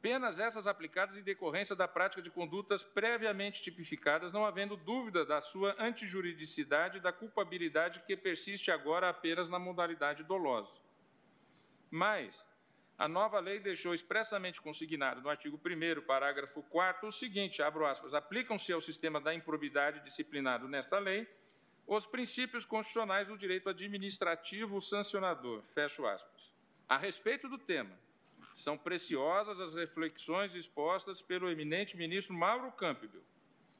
Penas 0.00 0.38
essas 0.38 0.68
aplicadas 0.68 1.16
em 1.16 1.22
decorrência 1.22 1.74
da 1.74 1.88
prática 1.88 2.22
de 2.22 2.30
condutas 2.30 2.84
previamente 2.84 3.60
tipificadas, 3.60 4.32
não 4.32 4.46
havendo 4.46 4.76
dúvida 4.76 5.24
da 5.26 5.40
sua 5.40 5.74
antijuridicidade 5.78 6.98
e 6.98 7.00
da 7.00 7.12
culpabilidade 7.12 8.00
que 8.00 8.16
persiste 8.16 8.70
agora 8.70 9.08
apenas 9.08 9.48
na 9.48 9.58
modalidade 9.58 10.22
dolosa. 10.22 10.78
Mas, 11.90 12.46
a 12.96 13.08
nova 13.08 13.40
lei 13.40 13.58
deixou 13.58 13.92
expressamente 13.92 14.60
consignado 14.60 15.20
no 15.20 15.28
artigo 15.28 15.58
1 15.58 16.02
parágrafo 16.02 16.62
4 16.62 17.08
o 17.08 17.12
seguinte, 17.12 17.60
abro 17.60 17.84
aspas, 17.84 18.14
aplicam-se 18.14 18.72
ao 18.72 18.80
sistema 18.80 19.20
da 19.20 19.34
improbidade 19.34 20.00
disciplinado 20.04 20.68
nesta 20.68 20.98
lei 21.00 21.26
os 21.88 22.04
princípios 22.04 22.66
constitucionais 22.66 23.26
do 23.28 23.38
direito 23.38 23.70
administrativo 23.70 24.78
sancionador, 24.78 25.62
fecho 25.62 26.06
aspas. 26.06 26.54
A 26.86 26.98
respeito 26.98 27.48
do 27.48 27.56
tema, 27.56 27.98
são 28.54 28.76
preciosas 28.76 29.58
as 29.58 29.74
reflexões 29.74 30.54
expostas 30.54 31.22
pelo 31.22 31.50
eminente 31.50 31.96
ministro 31.96 32.34
Mauro 32.34 32.70
Campbell, 32.72 33.24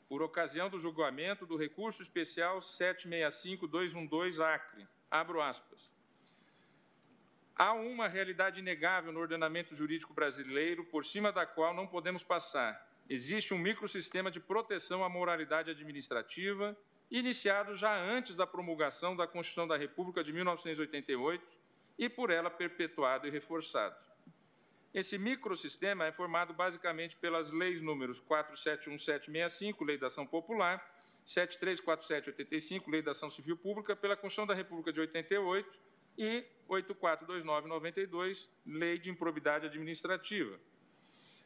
por 0.09 0.23
ocasião 0.23 0.71
do 0.71 0.79
julgamento 0.79 1.45
do 1.45 1.59
recurso 1.59 2.01
especial 2.01 2.57
765-212 2.59 4.41
Acre. 4.41 4.89
Abro 5.11 5.43
aspas. 5.43 5.95
Há 7.57 7.75
uma 7.75 8.09
realidade 8.09 8.61
inegável 8.61 9.13
no 9.13 9.21
ordenamento 9.21 9.77
jurídico 9.77 10.15
brasileiro, 10.15 10.83
por 10.85 11.05
cima 11.05 11.31
da 11.31 11.45
qual 11.45 11.75
não 11.75 11.87
podemos 11.87 12.23
passar. 12.23 12.89
Existe 13.07 13.53
um 13.53 13.59
microsistema 13.59 14.31
de 14.31 14.41
proteção 14.41 15.05
à 15.05 15.09
moralidade 15.11 15.71
administrativa, 15.71 16.75
iniciado 17.11 17.75
já 17.75 17.97
antes 17.97 18.35
da 18.35 18.47
promulgação 18.47 19.17
da 19.17 19.27
Constituição 19.27 19.67
da 19.67 19.77
República 19.77 20.23
de 20.23 20.33
1988 20.33 21.45
e 21.99 22.09
por 22.09 22.31
ela 22.31 22.51
perpetuado 22.51 23.27
e 23.27 23.31
reforçado. 23.31 23.97
Esse 24.93 25.19
microsistema 25.19 26.07
é 26.07 26.13
formado 26.13 26.55
basicamente 26.55 27.17
pelas 27.17 27.51
leis 27.51 27.81
números 27.81 28.21
471765, 28.21 29.85
Lei 29.85 29.99
da 29.99 30.07
Ação 30.07 30.27
Popular, 30.27 30.85
734785, 31.25 32.91
Lei 32.91 33.03
da 33.03 33.11
Ação 33.11 33.29
Civil 33.29 33.57
Pública, 33.57 33.95
pela 33.95 34.17
Constituição 34.17 34.47
da 34.47 34.55
República 34.55 34.93
de 34.93 35.01
88 35.01 35.79
e 36.17 36.45
842992, 36.67 38.51
Lei 38.67 38.99
de 38.99 39.11
Improbidade 39.11 39.67
Administrativa. 39.67 40.59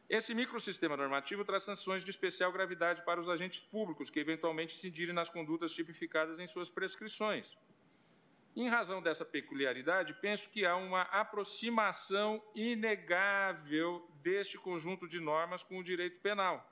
Esse 0.09 0.35
microsistema 0.35 0.97
normativo 0.97 1.45
traz 1.45 1.63
sanções 1.63 2.03
de 2.03 2.09
especial 2.09 2.51
gravidade 2.51 3.03
para 3.03 3.19
os 3.19 3.29
agentes 3.29 3.61
públicos 3.61 4.09
que 4.09 4.19
eventualmente 4.19 4.75
incidirem 4.75 5.13
nas 5.13 5.29
condutas 5.29 5.73
tipificadas 5.73 6.39
em 6.39 6.47
suas 6.47 6.69
prescrições. 6.69 7.57
Em 8.55 8.67
razão 8.67 9.01
dessa 9.01 9.25
peculiaridade, 9.25 10.13
penso 10.15 10.49
que 10.49 10.65
há 10.65 10.75
uma 10.75 11.01
aproximação 11.03 12.43
inegável 12.53 14.07
deste 14.21 14.59
conjunto 14.59 15.07
de 15.07 15.19
normas 15.19 15.63
com 15.63 15.79
o 15.79 15.83
direito 15.83 16.19
penal, 16.19 16.69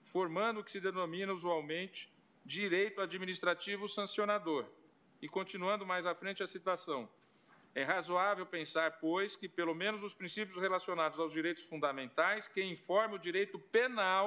formando 0.00 0.60
o 0.60 0.64
que 0.64 0.70
se 0.70 0.80
denomina 0.80 1.32
usualmente 1.32 2.12
direito 2.44 3.00
administrativo 3.00 3.88
sancionador. 3.88 4.66
E 5.20 5.28
continuando 5.28 5.84
mais 5.84 6.06
à 6.06 6.14
frente 6.14 6.44
a 6.44 6.46
citação. 6.46 7.08
É 7.78 7.84
razoável 7.84 8.44
pensar, 8.44 8.98
pois, 8.98 9.36
que 9.36 9.48
pelo 9.48 9.72
menos 9.72 10.02
os 10.02 10.12
princípios 10.12 10.58
relacionados 10.58 11.20
aos 11.20 11.32
direitos 11.32 11.62
fundamentais 11.62 12.48
que 12.48 12.60
informam 12.60 13.14
o 13.14 13.20
direito 13.20 13.56
penal 13.56 14.26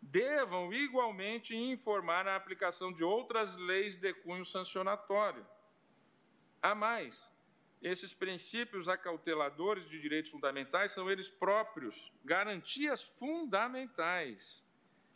devam 0.00 0.72
igualmente 0.72 1.54
informar 1.54 2.26
a 2.26 2.36
aplicação 2.36 2.90
de 2.90 3.04
outras 3.04 3.54
leis 3.56 3.96
de 3.96 4.14
cunho 4.14 4.46
sancionatório. 4.46 5.46
A 6.62 6.74
mais, 6.74 7.30
esses 7.82 8.14
princípios 8.14 8.88
acauteladores 8.88 9.86
de 9.86 10.00
direitos 10.00 10.30
fundamentais 10.30 10.92
são 10.92 11.10
eles 11.10 11.28
próprios 11.28 12.10
garantias 12.24 13.02
fundamentais 13.02 14.64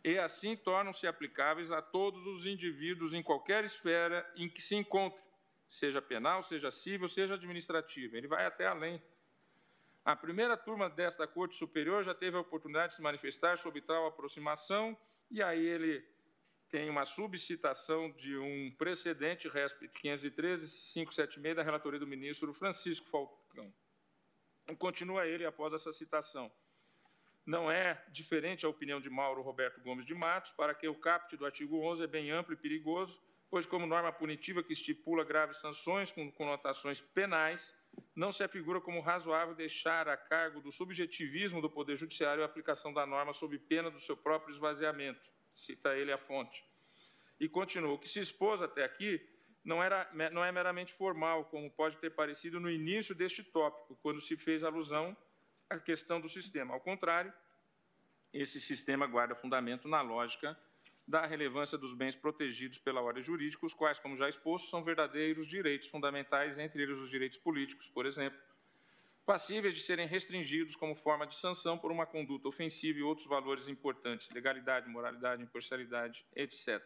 e 0.03 0.19
assim 0.19 0.55
tornam-se 0.55 1.07
aplicáveis 1.07 1.71
a 1.71 1.81
todos 1.81 2.27
os 2.27 2.45
indivíduos 2.45 3.15
em 3.15 3.23
qualquer 3.23 3.63
esfera 3.63 4.23
em 4.35 4.47
que 4.47 4.61
se 4.61 4.75
encontre, 4.75 5.32
seja 5.67 6.01
penal, 6.01 6.43
seja 6.43 6.69
civil, 6.69 7.07
seja 7.07 7.35
administrativa. 7.35 8.17
Ele 8.17 8.27
vai 8.27 8.45
até 8.45 8.67
além. 8.67 9.01
A 10.05 10.15
primeira 10.15 10.57
turma 10.57 10.89
desta 10.89 11.25
Corte 11.25 11.55
Superior 11.55 12.03
já 12.03 12.13
teve 12.13 12.35
a 12.35 12.41
oportunidade 12.41 12.89
de 12.89 12.95
se 12.97 13.01
manifestar 13.01 13.57
sobre 13.57 13.81
tal 13.81 14.05
aproximação, 14.05 14.97
e 15.31 15.41
aí 15.41 15.65
ele 15.65 16.05
tem 16.69 16.89
uma 16.89 17.05
subcitação 17.05 18.11
de 18.11 18.35
um 18.35 18.71
precedente, 18.77 19.47
RESP 19.47 19.87
513-576, 19.89 21.53
da 21.53 21.63
relatoria 21.63 21.99
do 21.99 22.07
ministro 22.07 22.53
Francisco 22.53 23.07
Falcão. 23.07 23.73
Continua 24.77 25.27
ele 25.27 25.45
após 25.45 25.73
essa 25.73 25.91
citação. 25.91 26.51
Não 27.45 27.69
é 27.69 28.03
diferente 28.09 28.65
a 28.65 28.69
opinião 28.69 28.99
de 28.99 29.09
Mauro 29.09 29.41
Roberto 29.41 29.81
Gomes 29.81 30.03
de 30.03 30.15
Matos, 30.15 30.51
para 30.51 30.73
que 30.73 30.87
o 30.87 30.95
caput 30.95 31.37
do 31.37 31.45
artigo 31.45 31.79
11 31.79 32.03
é 32.05 32.07
bem 32.07 32.31
amplo 32.31 32.53
e 32.53 32.57
perigoso, 32.57 33.21
pois, 33.53 33.67
como 33.67 33.85
norma 33.85 34.11
punitiva 34.11 34.63
que 34.63 34.73
estipula 34.73 35.23
graves 35.23 35.57
sanções 35.57 36.11
com 36.11 36.31
conotações 36.31 36.99
penais, 36.99 37.77
não 38.15 38.31
se 38.31 38.43
afigura 38.43 38.81
como 38.81 38.99
razoável 38.99 39.53
deixar 39.53 40.09
a 40.09 40.17
cargo 40.17 40.59
do 40.59 40.71
subjetivismo 40.71 41.61
do 41.61 41.69
Poder 41.69 41.95
Judiciário 41.95 42.41
a 42.41 42.47
aplicação 42.47 42.91
da 42.91 43.05
norma 43.05 43.31
sob 43.31 43.55
pena 43.59 43.91
do 43.91 43.99
seu 43.99 44.17
próprio 44.17 44.51
esvaziamento 44.51 45.21
cita 45.51 45.95
ele 45.95 46.11
a 46.11 46.17
fonte. 46.17 46.65
E 47.39 47.47
continua: 47.47 47.93
o 47.93 47.99
que 47.99 48.09
se 48.09 48.19
expôs 48.19 48.59
até 48.59 48.83
aqui 48.83 49.21
não, 49.63 49.83
era, 49.83 50.09
não 50.31 50.43
é 50.43 50.51
meramente 50.51 50.91
formal, 50.91 51.45
como 51.45 51.69
pode 51.69 51.97
ter 51.99 52.09
parecido 52.09 52.59
no 52.59 52.71
início 52.71 53.13
deste 53.13 53.43
tópico, 53.43 53.95
quando 54.01 54.19
se 54.19 54.35
fez 54.35 54.63
alusão 54.63 55.15
à 55.69 55.77
questão 55.77 56.19
do 56.19 56.27
sistema. 56.27 56.73
Ao 56.73 56.81
contrário, 56.81 57.31
esse 58.33 58.59
sistema 58.59 59.05
guarda 59.05 59.35
fundamento 59.35 59.87
na 59.87 60.01
lógica 60.01 60.57
da 61.07 61.25
relevância 61.25 61.77
dos 61.77 61.93
bens 61.93 62.15
protegidos 62.15 62.77
pela 62.77 63.01
ordem 63.01 63.21
jurídica, 63.21 63.65
os 63.65 63.73
quais, 63.73 63.99
como 63.99 64.15
já 64.15 64.29
exposto, 64.29 64.69
são 64.69 64.83
verdadeiros 64.83 65.45
direitos 65.47 65.87
fundamentais, 65.87 66.57
entre 66.57 66.81
eles 66.81 66.97
os 66.97 67.09
direitos 67.09 67.37
políticos, 67.37 67.89
por 67.89 68.05
exemplo, 68.05 68.39
passíveis 69.25 69.73
de 69.73 69.81
serem 69.81 70.07
restringidos 70.07 70.75
como 70.75 70.95
forma 70.95 71.25
de 71.25 71.35
sanção 71.35 71.77
por 71.77 71.91
uma 71.91 72.05
conduta 72.05 72.47
ofensiva 72.47 72.99
e 72.99 73.03
outros 73.03 73.27
valores 73.27 73.67
importantes, 73.67 74.29
legalidade, 74.29 74.89
moralidade, 74.89 75.43
imparcialidade, 75.43 76.25
etc. 76.35 76.81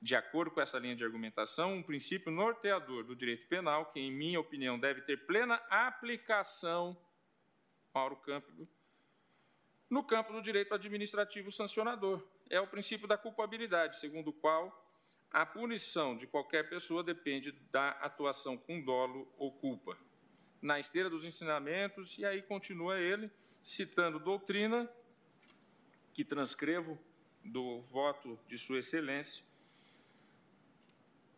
De 0.00 0.14
acordo 0.14 0.52
com 0.52 0.60
essa 0.60 0.78
linha 0.78 0.94
de 0.94 1.04
argumentação, 1.04 1.74
um 1.74 1.82
princípio 1.82 2.30
norteador 2.30 3.04
do 3.04 3.16
direito 3.16 3.48
penal, 3.48 3.86
que, 3.86 3.98
em 3.98 4.12
minha 4.12 4.38
opinião, 4.38 4.78
deve 4.78 5.00
ter 5.02 5.26
plena 5.26 5.56
aplicação, 5.68 6.96
Mauro 7.92 8.16
Campbell, 8.16 8.68
no 9.90 10.04
campo 10.04 10.32
do 10.32 10.40
direito 10.40 10.72
administrativo 10.74 11.50
sancionador, 11.50 12.24
é 12.50 12.60
o 12.60 12.66
princípio 12.66 13.06
da 13.06 13.16
culpabilidade, 13.16 13.98
segundo 13.98 14.28
o 14.28 14.32
qual 14.32 14.84
a 15.30 15.44
punição 15.44 16.16
de 16.16 16.26
qualquer 16.26 16.68
pessoa 16.68 17.02
depende 17.02 17.52
da 17.70 17.90
atuação 17.90 18.56
com 18.56 18.80
dolo 18.80 19.30
ou 19.36 19.52
culpa. 19.52 19.96
Na 20.60 20.80
esteira 20.80 21.10
dos 21.10 21.24
ensinamentos, 21.24 22.18
e 22.18 22.24
aí 22.24 22.42
continua 22.42 22.98
ele 22.98 23.30
citando 23.62 24.18
doutrina, 24.18 24.90
que 26.12 26.24
transcrevo 26.24 26.98
do 27.44 27.82
voto 27.82 28.38
de 28.48 28.56
Sua 28.56 28.78
Excelência, 28.78 29.44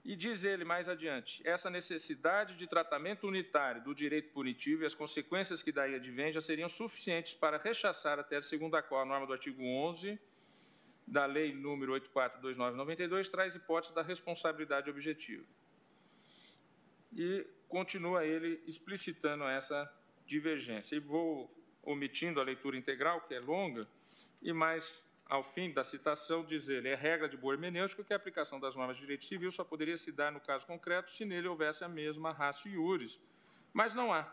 e 0.05 0.17
diz 0.17 0.45
ele 0.45 0.65
mais 0.65 0.89
adiante: 0.89 1.47
essa 1.47 1.69
necessidade 1.69 2.57
de 2.57 2.67
tratamento 2.67 3.27
unitário 3.27 3.83
do 3.83 3.95
direito 3.95 4.33
punitivo 4.33 4.83
e 4.83 4.87
as 4.87 4.95
consequências 4.95 5.63
que 5.63 5.73
daí 5.73 5.95
advêm 5.95 6.33
já 6.33 6.41
seriam 6.41 6.69
suficientes 6.69 7.35
para 7.35 7.59
rechaçar 7.59 8.19
a 8.19 8.25
tese 8.25 8.49
segundo 8.49 8.77
a 8.77 8.83
qual 8.83 9.03
a 9.03 9.05
norma 9.05 9.27
do 9.27 9.33
artigo 9.33 9.63
11 9.63 10.19
da 11.11 11.27
Lei 11.27 11.53
número 11.53 11.93
842992 11.93 13.29
traz 13.29 13.55
hipótese 13.57 13.93
da 13.93 14.03
responsabilidade 14.03 14.89
objetiva. 14.89 15.45
E 17.13 17.45
continua 17.69 18.25
ele 18.25 18.63
explicitando 18.67 19.45
essa 19.45 19.93
divergência. 20.25 20.95
E 20.95 21.01
vou 21.01 21.53
omitindo 21.83 22.41
a 22.41 22.45
leitura 22.45 22.77
integral, 22.77 23.23
que 23.23 23.35
é 23.35 23.41
longa, 23.41 23.83
e 24.41 24.53
mais 24.53 25.05
ao 25.27 25.43
fim 25.43 25.73
da 25.73 25.83
citação 25.83 26.45
diz 26.45 26.69
ele, 26.69 26.89
é 26.89 26.95
regra 26.95 27.29
de 27.29 27.37
boa 27.37 27.55
hermenêutica 27.55 28.05
que 28.05 28.13
a 28.13 28.17
aplicação 28.17 28.59
das 28.59 28.75
normas 28.75 28.97
de 28.97 29.03
direito 29.03 29.25
civil 29.25 29.51
só 29.51 29.65
poderia 29.65 29.97
se 29.97 30.11
dar 30.11 30.31
no 30.33 30.41
caso 30.41 30.67
concreto 30.67 31.11
se 31.11 31.25
nele 31.25 31.49
houvesse 31.49 31.85
a 31.85 31.89
mesma 31.89 32.33
raça 32.33 32.69
iuris. 32.69 33.21
Mas 33.73 33.95
não 33.95 34.13
há. 34.13 34.33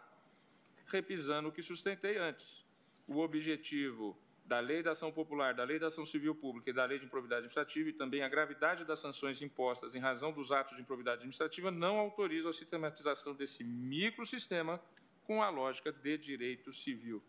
Repisando 0.88 1.50
o 1.50 1.52
que 1.52 1.62
sustentei 1.62 2.18
antes, 2.18 2.66
o 3.08 3.20
objetivo 3.20 4.18
da 4.48 4.62
Lei 4.62 4.82
da 4.82 4.92
Ação 4.92 5.12
Popular, 5.12 5.54
da 5.54 5.66
Lei 5.66 5.78
da 5.78 5.88
Ação 5.88 6.06
Civil 6.06 6.34
Pública 6.34 6.70
e 6.70 6.74
da 6.74 6.86
Lei 6.86 6.98
de 6.98 7.06
Improbidade 7.06 7.40
Administrativa 7.40 7.90
e 7.90 7.94
também 7.94 8.24
a 8.24 8.30
gravidade 8.30 8.86
das 8.86 9.00
sanções 9.00 9.42
impostas 9.42 9.94
em 9.94 10.00
razão 10.00 10.32
dos 10.32 10.54
atos 10.54 10.78
de 10.78 10.82
improbidade 10.82 11.18
administrativa 11.18 11.70
não 11.70 12.00
autorizam 12.00 12.50
a 12.50 12.54
sistematização 12.54 13.36
desse 13.36 13.62
microsistema 13.66 14.82
com 15.26 15.44
a 15.44 15.50
lógica 15.50 15.92
de 15.92 16.18
direito 16.18 16.72
civil. 16.72 17.22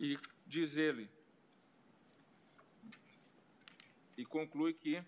E 0.00 0.18
diz 0.44 0.76
ele, 0.76 1.08
e 4.18 4.24
conclui 4.24 4.74
que 4.74 5.00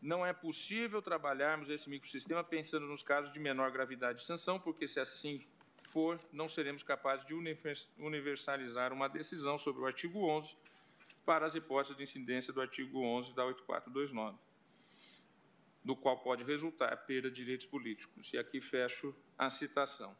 não 0.00 0.24
é 0.24 0.32
possível 0.32 1.02
trabalharmos 1.02 1.68
esse 1.68 1.90
microsistema 1.90 2.42
pensando 2.42 2.86
nos 2.86 3.02
casos 3.02 3.30
de 3.30 3.38
menor 3.38 3.70
gravidade 3.70 4.20
de 4.20 4.24
sanção, 4.24 4.58
porque 4.58 4.88
se 4.88 4.98
assim 4.98 5.46
for, 5.76 6.20
não 6.32 6.48
seremos 6.48 6.82
capazes 6.82 7.26
de 7.26 7.34
universalizar 7.98 8.92
uma 8.92 9.08
decisão 9.08 9.56
sobre 9.58 9.82
o 9.82 9.86
artigo 9.86 10.26
11 10.26 10.56
para 11.24 11.46
as 11.46 11.54
hipóteses 11.54 11.96
de 11.96 12.02
incidência 12.02 12.52
do 12.52 12.60
artigo 12.60 13.00
11 13.00 13.34
da 13.34 13.44
8429, 13.44 14.38
do 15.84 15.96
qual 15.96 16.18
pode 16.18 16.44
resultar 16.44 16.92
a 16.92 16.96
perda 16.96 17.30
de 17.30 17.36
direitos 17.36 17.66
políticos. 17.66 18.32
E 18.32 18.38
aqui 18.38 18.60
fecho 18.60 19.14
a 19.36 19.50
citação. 19.50 20.16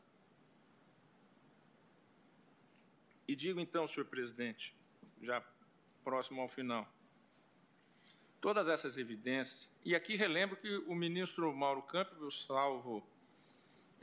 E 3.28 3.34
digo 3.34 3.60
então, 3.60 3.86
senhor 3.86 4.06
presidente, 4.06 4.74
já 5.20 5.42
próximo 6.04 6.40
ao 6.40 6.48
final, 6.48 6.88
todas 8.40 8.68
essas 8.68 8.96
evidências, 8.96 9.70
e 9.84 9.94
aqui 9.94 10.14
relembro 10.14 10.56
que 10.56 10.76
o 10.86 10.94
ministro 10.94 11.52
Mauro 11.52 11.82
Campbell, 11.82 12.30
salvo 12.30 13.04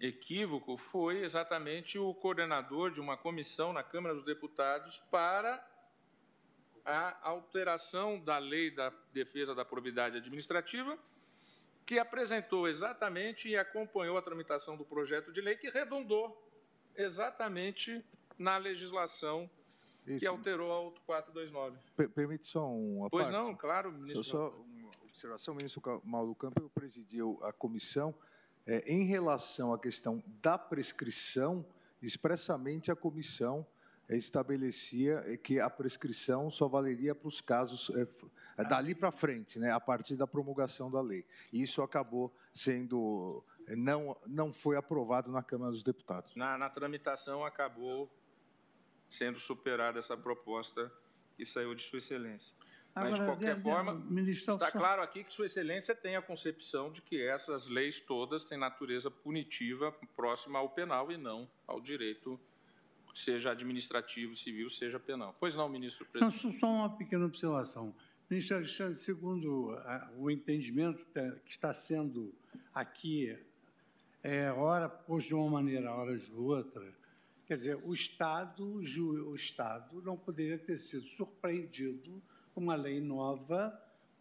equívoco, 0.03 0.77
foi 0.77 1.23
exatamente 1.23 1.98
o 1.98 2.14
coordenador 2.14 2.91
de 2.91 2.99
uma 2.99 3.15
comissão 3.15 3.72
na 3.72 3.82
Câmara 3.82 4.14
dos 4.14 4.25
Deputados 4.25 5.01
para 5.09 5.65
a 6.83 7.30
alteração 7.30 8.19
da 8.19 8.38
lei 8.38 8.69
da 8.69 8.91
defesa 9.14 9.56
da 9.56 9.64
probidade 9.64 10.17
administrativa, 10.17 10.99
que 11.85 11.98
apresentou 11.98 12.67
exatamente 12.67 13.48
e 13.48 13.56
acompanhou 13.56 14.17
a 14.17 14.22
tramitação 14.22 14.75
do 14.75 14.83
projeto 14.83 15.32
de 15.32 15.40
lei 15.40 15.56
que 15.56 15.69
redundou 15.69 16.38
exatamente 16.98 18.03
na 18.38 18.57
legislação 18.57 19.49
Isso. 20.06 20.19
que 20.19 20.27
alterou 20.27 20.69
a 20.73 20.82
8429. 20.82 22.09
Permite 22.09 22.48
só 22.48 22.67
uma 22.67 23.09
pois 23.09 23.25
parte? 23.25 23.38
Pois 23.38 23.48
não, 23.48 23.56
claro, 23.56 23.91
ministro. 23.93 24.22
Só, 24.22 24.49
só 24.49 24.57
uma 24.57 24.90
observação, 25.06 25.56
ministro 25.56 26.01
Mauro 26.03 26.35
Campos 26.35 26.69
presidiu 26.73 27.40
a 27.41 27.53
comissão 27.53 28.14
é, 28.66 28.92
em 28.92 29.06
relação 29.06 29.74
à 29.74 29.80
questão 29.80 30.24
da 30.42 30.58
prescrição, 30.58 31.66
expressamente 32.01 32.92
a 32.92 32.95
comissão 32.95 33.66
estabelecia 34.09 35.38
que 35.43 35.59
a 35.59 35.69
prescrição 35.69 36.50
só 36.50 36.67
valeria 36.67 37.16
para 37.16 37.27
os 37.27 37.42
casos 37.42 37.90
é, 37.95 38.08
é 38.58 38.66
dali 38.66 38.93
para 38.93 39.11
frente, 39.11 39.58
né, 39.58 39.72
a 39.72 39.80
partir 39.80 40.16
da 40.16 40.27
promulgação 40.27 40.92
da 40.92 41.01
lei. 41.01 41.25
E 41.51 41.61
isso 41.61 41.82
acabou 41.82 42.33
sendo 42.53 43.43
não 43.77 44.17
não 44.27 44.51
foi 44.51 44.75
aprovado 44.75 45.32
na 45.32 45.42
Câmara 45.42 45.72
dos 45.72 45.83
Deputados. 45.83 46.35
Na, 46.35 46.58
na 46.58 46.69
tramitação 46.69 47.45
acabou 47.45 48.11
sendo 49.09 49.40
superada 49.40 50.00
essa 50.00 50.17
proposta 50.17 50.92
que 51.35 51.45
saiu 51.45 51.74
de 51.74 51.83
Sua 51.83 51.98
Excelência. 51.98 52.56
Agora, 52.95 53.09
Mas, 53.09 53.19
de 53.19 53.25
qualquer 53.25 53.55
de, 53.55 53.61
forma, 53.61 54.22
está 54.30 54.53
só... 54.53 54.72
claro 54.72 55.01
aqui 55.01 55.23
que 55.23 55.33
Sua 55.33 55.47
Excelência 55.47 55.95
tem 55.95 56.15
a 56.15 56.22
concepção 56.22 56.91
de 56.91 57.01
que 57.01 57.19
essas 57.22 57.67
leis 57.67 57.99
todas 57.99 58.43
têm 58.43 58.57
natureza 58.57 59.09
punitiva 59.09 59.91
próxima 60.15 60.59
ao 60.59 60.69
penal 60.69 61.11
e 61.11 61.17
não 61.17 61.49
ao 61.65 61.81
direito, 61.81 62.39
seja 63.15 63.51
administrativo, 63.51 64.35
civil, 64.35 64.69
seja 64.69 64.99
penal. 64.99 65.35
Pois 65.39 65.55
não, 65.55 65.67
ministro 65.67 66.05
presidente? 66.05 66.45
Não, 66.45 66.51
só 66.51 66.67
uma 66.67 66.95
pequena 66.95 67.25
observação. 67.25 67.95
Ministro 68.30 68.57
Alexandre, 68.57 68.95
segundo 68.95 69.75
o 70.17 70.30
entendimento 70.30 71.05
que 71.43 71.51
está 71.51 71.73
sendo 71.73 72.33
aqui, 72.73 73.35
é, 74.22 74.51
ora 74.51 74.88
posto 74.88 75.30
de 75.30 75.35
uma 75.35 75.49
maneira, 75.49 75.91
ora 75.91 76.15
de 76.17 76.31
outra, 76.31 76.95
quer 77.45 77.55
dizer, 77.55 77.75
o 77.83 77.91
Estado, 77.91 78.63
o 78.65 79.35
Estado 79.35 79.99
não 80.03 80.15
poderia 80.15 80.59
ter 80.59 80.77
sido 80.77 81.07
surpreendido 81.07 82.22
uma 82.56 82.75
lei 82.75 82.99
nova 82.99 83.80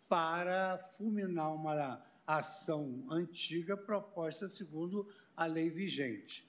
para 0.09 0.79
fulminar 0.97 1.55
uma 1.55 2.03
ação 2.27 3.07
antiga 3.11 3.77
proposta 3.77 4.49
segundo 4.49 5.09
a 5.37 5.47
lei 5.47 5.71
vigente. 5.71 6.47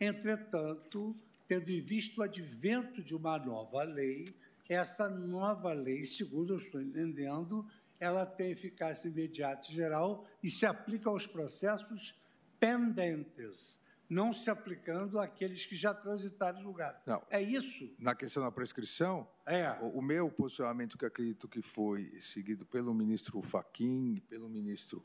Entretanto, 0.00 1.16
tendo 1.46 1.70
em 1.70 1.80
vista 1.80 2.20
o 2.20 2.24
advento 2.24 3.02
de 3.02 3.14
uma 3.14 3.38
nova 3.38 3.82
lei, 3.82 4.34
essa 4.68 5.08
nova 5.08 5.72
lei, 5.72 6.04
segundo 6.04 6.52
eu 6.52 6.58
estou 6.58 6.80
entendendo, 6.80 7.66
ela 7.98 8.24
tem 8.26 8.50
eficácia 8.50 9.08
imediata 9.08 9.66
e 9.68 9.74
geral 9.74 10.26
e 10.42 10.50
se 10.50 10.66
aplica 10.66 11.08
aos 11.08 11.26
processos 11.26 12.14
pendentes 12.60 13.80
não 14.08 14.32
se 14.32 14.50
aplicando 14.50 15.20
àqueles 15.20 15.66
que 15.66 15.76
já 15.76 15.92
transitaram 15.92 16.60
em 16.60 16.64
lugar. 16.64 17.02
Não. 17.06 17.22
É 17.28 17.42
isso? 17.42 17.94
Na 17.98 18.14
questão 18.14 18.42
da 18.42 18.50
prescrição, 18.50 19.28
é. 19.44 19.70
o, 19.82 19.98
o, 19.98 20.02
meu 20.02 20.30
posicionamento, 20.30 20.96
que 20.96 21.04
acredito 21.04 21.46
que 21.46 21.60
foi 21.60 22.18
seguido 22.20 22.64
pelo 22.64 22.94
ministro 22.94 23.42
Faquim 23.42 24.14
e 24.14 24.20
pelo 24.20 24.48
ministro 24.48 25.04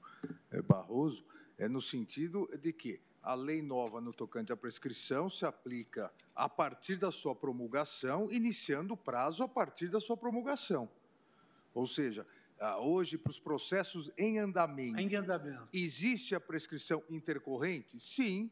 eh, 0.51 0.61
Barroso, 0.61 1.25
é 1.57 1.67
no 1.67 1.81
sentido 1.81 2.49
de 2.61 2.71
que 2.71 3.01
a 3.21 3.35
lei 3.35 3.61
nova 3.61 4.01
no 4.01 4.13
tocante 4.13 4.51
à 4.51 4.57
prescrição 4.57 5.29
se 5.29 5.45
aplica 5.45 6.11
a 6.35 6.49
partir 6.49 6.97
da 6.97 7.11
sua 7.11 7.33
promulgação, 7.33 8.31
iniciando 8.31 8.93
o 8.93 8.97
prazo 8.97 9.43
a 9.43 9.47
partir 9.47 9.87
da 9.87 10.01
sua 10.01 10.17
promulgação. 10.17 10.89
Ou 11.73 11.87
seja, 11.87 12.27
hoje, 12.81 13.17
para 13.17 13.29
os 13.29 13.39
processos 13.39 14.11
em 14.17 14.39
andamento, 14.39 14.99
em 14.99 15.15
andamento, 15.15 15.67
existe 15.73 16.35
a 16.35 16.39
prescrição 16.39 17.01
intercorrente? 17.09 17.99
Sim, 17.99 18.51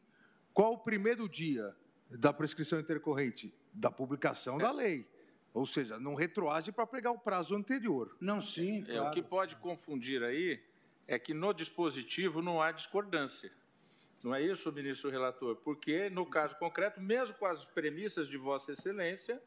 qual 0.53 0.73
o 0.73 0.77
primeiro 0.77 1.27
dia 1.29 1.75
da 2.09 2.33
prescrição 2.33 2.79
intercorrente? 2.79 3.53
Da 3.73 3.89
publicação 3.89 4.59
é. 4.59 4.63
da 4.63 4.71
lei. 4.71 5.07
Ou 5.53 5.65
seja, 5.65 5.99
não 5.99 6.15
retroage 6.15 6.71
para 6.71 6.87
pegar 6.87 7.11
o 7.11 7.19
prazo 7.19 7.55
anterior. 7.55 8.15
Não, 8.19 8.41
sim. 8.41 8.83
Claro. 8.83 8.99
É, 8.99 9.09
o 9.09 9.11
que 9.11 9.21
pode 9.21 9.55
confundir 9.57 10.23
aí 10.23 10.61
é 11.07 11.19
que 11.19 11.33
no 11.33 11.53
dispositivo 11.53 12.41
não 12.41 12.61
há 12.61 12.71
discordância. 12.71 13.51
Não 14.23 14.35
é 14.35 14.41
isso, 14.41 14.71
ministro 14.71 15.09
relator? 15.09 15.55
Porque, 15.57 16.09
no 16.09 16.25
caso 16.25 16.55
concreto, 16.57 17.01
mesmo 17.01 17.35
com 17.37 17.45
as 17.45 17.65
premissas 17.65 18.27
de 18.27 18.37
Vossa 18.37 18.71
Excelência, 18.71 19.41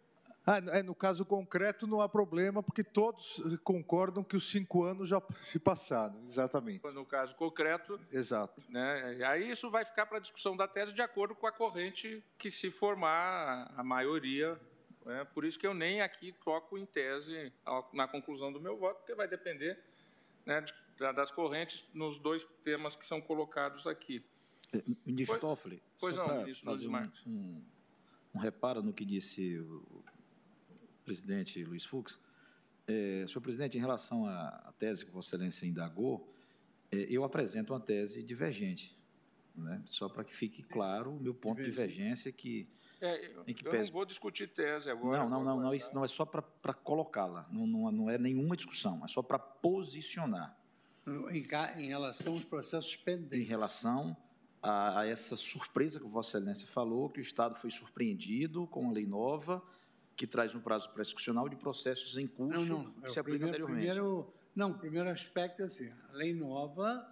ah, 0.47 0.59
é, 0.73 0.83
no 0.83 0.95
caso 0.95 1.25
concreto 1.25 1.87
não 1.87 2.03
há 2.03 2.09
problema, 2.09 2.63
porque 2.63 2.85
todos 2.85 3.43
concordam 3.63 4.23
que 4.23 4.37
os 4.37 4.51
cinco 4.51 4.83
anos 4.83 5.09
já 5.09 5.23
se 5.41 5.59
passaram, 5.59 6.23
exatamente. 6.27 6.85
No 6.93 7.07
caso 7.07 7.35
concreto. 7.35 7.99
Exato. 8.13 8.63
Né, 8.69 9.25
aí 9.27 9.51
isso 9.51 9.71
vai 9.71 9.87
ficar 9.87 10.05
para 10.05 10.19
a 10.19 10.21
discussão 10.21 10.55
da 10.55 10.69
tese 10.69 10.93
de 10.93 11.01
acordo 11.01 11.35
com 11.35 11.47
a 11.47 11.53
corrente 11.53 12.23
que 12.37 12.51
se 12.51 12.71
formar 12.71 13.73
a 13.75 13.83
maioria. 13.83 14.61
Né, 15.07 15.25
por 15.33 15.47
isso 15.47 15.59
que 15.59 15.67
eu 15.67 15.73
nem 15.73 16.03
aqui 16.03 16.33
toco 16.45 16.77
em 16.77 16.85
tese 16.85 17.51
na 17.93 18.07
conclusão 18.07 18.53
do 18.53 18.61
meu 18.61 18.77
voto, 18.77 18.99
porque 18.99 19.15
vai 19.15 19.27
depender 19.27 19.79
né, 20.45 20.61
de, 20.61 20.73
das 21.15 21.31
correntes 21.31 21.87
nos 21.95 22.19
dois 22.19 22.45
temas 22.63 22.95
que 22.95 23.07
são 23.07 23.19
colocados 23.19 23.87
aqui. 23.87 24.23
Eh, 24.75 24.83
ministro 25.07 25.39
pois, 25.39 25.41
Toffoli, 25.41 25.83
pois 25.99 26.17
não, 26.17 26.39
ministro 26.39 26.71
Luiz 26.71 26.87
Marques. 26.87 27.27
Um, 27.27 27.63
um 28.35 28.39
reparo 28.39 28.83
no 28.83 28.93
que 28.93 29.05
disse 29.05 29.59
o 29.59 30.05
presidente 31.05 31.63
Luiz 31.65 31.85
Fux. 31.85 32.19
É, 32.87 33.25
senhor 33.27 33.41
presidente, 33.41 33.79
em 33.79 33.81
relação 33.81 34.27
à, 34.27 34.73
tese 34.79 35.05
que 35.05 35.11
Vossa 35.11 35.37
Excelência 35.37 35.67
indagou, 35.67 36.31
é, 36.93 37.07
eu 37.09 37.25
apresento 37.25 37.73
uma 37.73 37.81
tese 37.81 38.23
divergente, 38.23 38.97
né? 39.55 39.83
só 39.87 40.09
para 40.09 40.23
que 40.23 40.37
fique 40.37 40.63
claro 40.63 41.13
o 41.13 41.21
meu 41.21 41.35
ponto 41.35 41.59
de 41.59 41.65
divergência 41.65 42.31
que. 42.31 42.69
É, 43.01 43.33
eu, 43.35 43.45
em 43.47 43.55
que 43.55 43.67
eu 43.67 43.71
pese... 43.71 43.91
não 43.91 43.95
vou 43.95 44.05
discutir 44.05 44.49
tese 44.49 44.91
agora. 44.91 45.19
Não, 45.19 45.31
não, 45.31 45.45
não, 45.45 45.61
não, 45.61 45.75
isso 45.75 45.95
não 45.95 46.05
é 46.05 46.09
só 46.09 46.27
para 46.27 46.75
colocá-la, 46.75 47.49
não, 47.51 47.67
não, 47.67 47.91
não 47.91 48.11
é 48.11 48.19
nenhuma 48.19 48.57
discussão, 48.57 49.03
é 49.05 49.09
só 49.09 49.23
para 49.23 49.39
posicionar. 49.39 50.59
Em, 51.07 51.47
em, 51.83 51.89
relação 51.89 52.35
aos 52.35 52.47
processos 52.47 52.97
pendentes. 52.97 53.39
Em 53.39 53.45
relação 53.45 54.17
a, 54.63 55.01
a, 55.01 55.07
essa 55.07 55.37
surpresa 55.37 56.01
que 56.01 56.07
Vossa 56.07 56.39
Excelência 56.39 56.67
falou, 56.67 57.11
que 57.11 57.21
o 57.21 57.23
Estado 57.23 57.57
foi 57.57 57.71
surpreendido 57.71 58.67
com 58.67 58.89
a 58.89 58.93
lei 58.93 59.07
nova 59.07 59.63
que 60.17 60.27
traz 60.27 60.55
um 60.55 60.61
prazo 60.61 60.91
prescricional 60.91 61.49
de 61.49 61.57
processos 61.57 62.17
em 62.17 62.27
curso 62.27 62.65
não, 62.67 62.85
não. 62.85 62.93
que 62.93 63.07
é 63.07 63.09
se 63.09 63.21
aplica 63.21 63.39
primeiro, 63.39 63.65
anteriormente. 63.65 63.91
Primeiro, 63.91 64.35
não, 64.55 64.71
o 64.71 64.79
primeiro 64.79 65.09
aspecto 65.09 65.63
é 65.63 65.65
assim, 65.65 65.93
a 66.09 66.13
lei 66.13 66.33
nova, 66.33 67.07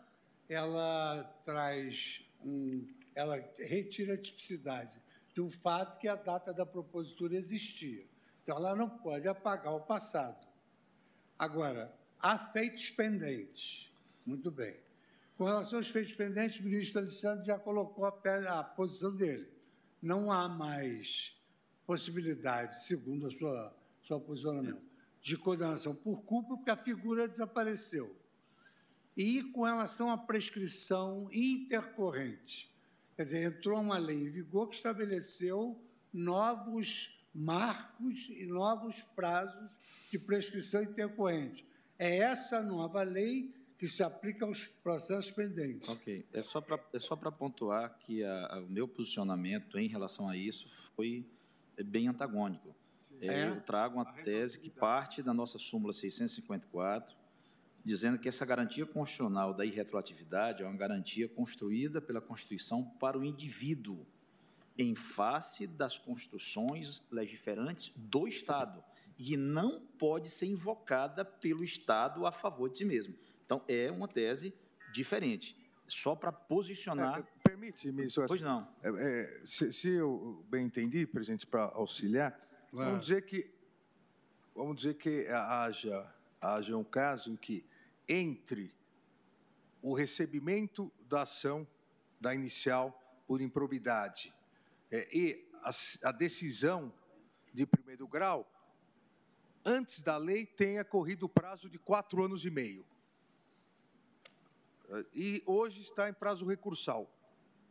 ela 0.48 1.24
traz 1.44 2.24
um, 2.44 2.86
ela 3.14 3.36
retira 3.58 4.14
a 4.14 4.18
tipicidade 4.18 5.00
do 5.34 5.50
fato 5.50 5.98
que 5.98 6.06
a 6.06 6.14
data 6.14 6.52
da 6.52 6.64
propositura 6.64 7.34
existia. 7.34 8.06
Então, 8.42 8.56
ela 8.56 8.76
não 8.76 8.88
pode 8.88 9.26
apagar 9.28 9.74
o 9.74 9.80
passado. 9.80 10.46
Agora, 11.38 11.96
há 12.18 12.38
feitos 12.38 12.90
pendentes. 12.90 13.92
Muito 14.26 14.50
bem. 14.50 14.76
Com 15.36 15.44
relação 15.44 15.78
aos 15.78 15.88
feitos 15.88 16.12
pendentes, 16.12 16.60
o 16.60 16.64
ministro 16.64 17.00
Alexandre 17.00 17.46
já 17.46 17.58
colocou 17.58 18.04
a, 18.04 18.60
a 18.60 18.64
posição 18.64 19.14
dele. 19.14 19.48
Não 20.00 20.30
há 20.30 20.48
mais 20.48 21.40
possibilidade, 21.92 22.82
segundo 22.82 23.26
a 23.26 23.30
sua 23.30 23.76
seu 24.06 24.18
posicionamento, 24.18 24.80
de 25.20 25.36
condenação 25.36 25.94
por 25.94 26.22
culpa, 26.22 26.56
porque 26.56 26.70
a 26.70 26.76
figura 26.76 27.28
desapareceu. 27.28 28.16
E 29.14 29.42
com 29.42 29.64
relação 29.64 30.10
à 30.10 30.16
prescrição 30.16 31.28
intercorrente, 31.30 32.72
quer 33.14 33.24
dizer, 33.24 33.42
entrou 33.42 33.78
uma 33.78 33.98
lei 33.98 34.16
em 34.16 34.30
vigor 34.30 34.70
que 34.70 34.76
estabeleceu 34.76 35.78
novos 36.10 37.22
marcos 37.34 38.30
e 38.30 38.46
novos 38.46 39.02
prazos 39.14 39.78
de 40.10 40.18
prescrição 40.18 40.82
intercorrente. 40.82 41.66
É 41.98 42.16
essa 42.16 42.62
nova 42.62 43.02
lei 43.02 43.54
que 43.78 43.86
se 43.86 44.02
aplica 44.02 44.46
aos 44.46 44.64
processos 44.64 45.30
pendentes. 45.30 45.90
Ok. 45.90 46.24
É 46.32 46.40
só 46.40 46.60
para 46.62 46.80
é 46.94 46.98
só 46.98 47.14
pontuar 47.16 47.98
que 47.98 48.24
a, 48.24 48.46
a, 48.46 48.60
o 48.60 48.68
meu 48.68 48.88
posicionamento 48.88 49.78
em 49.78 49.88
relação 49.88 50.26
a 50.28 50.36
isso 50.36 50.68
foi 50.96 51.26
bem 51.84 52.08
antagônico. 52.08 52.74
É, 53.20 53.48
eu 53.48 53.60
trago 53.60 53.96
uma 53.96 54.04
tese 54.04 54.58
que 54.58 54.68
parte 54.68 55.22
da 55.22 55.32
nossa 55.32 55.58
súmula 55.58 55.92
654, 55.92 57.16
dizendo 57.84 58.18
que 58.18 58.28
essa 58.28 58.44
garantia 58.44 58.84
constitucional 58.84 59.54
da 59.54 59.64
irretroatividade 59.64 60.62
é 60.62 60.66
uma 60.66 60.76
garantia 60.76 61.28
construída 61.28 62.00
pela 62.00 62.20
Constituição 62.20 62.84
para 62.98 63.18
o 63.18 63.24
indivíduo, 63.24 64.04
em 64.76 64.94
face 64.94 65.66
das 65.66 65.98
construções 65.98 67.02
legiferantes 67.10 67.92
do 67.94 68.26
Estado, 68.26 68.82
e 69.18 69.36
não 69.36 69.80
pode 69.98 70.30
ser 70.30 70.46
invocada 70.46 71.24
pelo 71.24 71.62
Estado 71.62 72.26
a 72.26 72.32
favor 72.32 72.68
de 72.68 72.78
si 72.78 72.84
mesmo. 72.84 73.14
Então, 73.44 73.62
é 73.68 73.90
uma 73.90 74.08
tese 74.08 74.54
diferente, 74.92 75.56
só 75.86 76.16
para 76.16 76.32
posicionar. 76.32 77.24
Permite, 77.62 77.92
ministro? 77.92 78.26
Pois 78.26 78.42
não. 78.42 78.68
É, 78.82 78.88
é, 78.88 79.46
se, 79.46 79.72
se, 79.72 79.88
eu 79.90 80.44
bem 80.48 80.66
entendi, 80.66 81.06
presidente, 81.06 81.46
para 81.46 81.62
auxiliar, 81.62 82.32
claro. 82.72 82.90
vamos 82.90 83.06
dizer 83.06 83.22
que 83.24 83.54
vamos 84.52 84.76
dizer 84.78 84.94
que 84.94 85.28
haja, 85.28 86.12
haja 86.40 86.76
um 86.76 86.82
caso 86.82 87.30
em 87.30 87.36
que 87.36 87.64
entre 88.08 88.74
o 89.80 89.94
recebimento 89.94 90.92
da 91.08 91.22
ação 91.22 91.64
da 92.20 92.34
inicial 92.34 93.00
por 93.28 93.40
improbidade 93.40 94.34
é, 94.90 95.08
e 95.16 95.48
a, 95.62 95.70
a 96.08 96.10
decisão 96.10 96.92
de 97.54 97.64
primeiro 97.64 98.08
grau, 98.08 98.44
antes 99.64 100.02
da 100.02 100.16
lei 100.16 100.46
tenha 100.46 100.84
corrido 100.84 101.26
o 101.26 101.28
prazo 101.28 101.70
de 101.70 101.78
quatro 101.78 102.24
anos 102.24 102.44
e 102.44 102.50
meio. 102.50 102.84
E 105.14 105.44
hoje 105.46 105.80
está 105.80 106.08
em 106.08 106.12
prazo 106.12 106.44
recursal. 106.44 107.08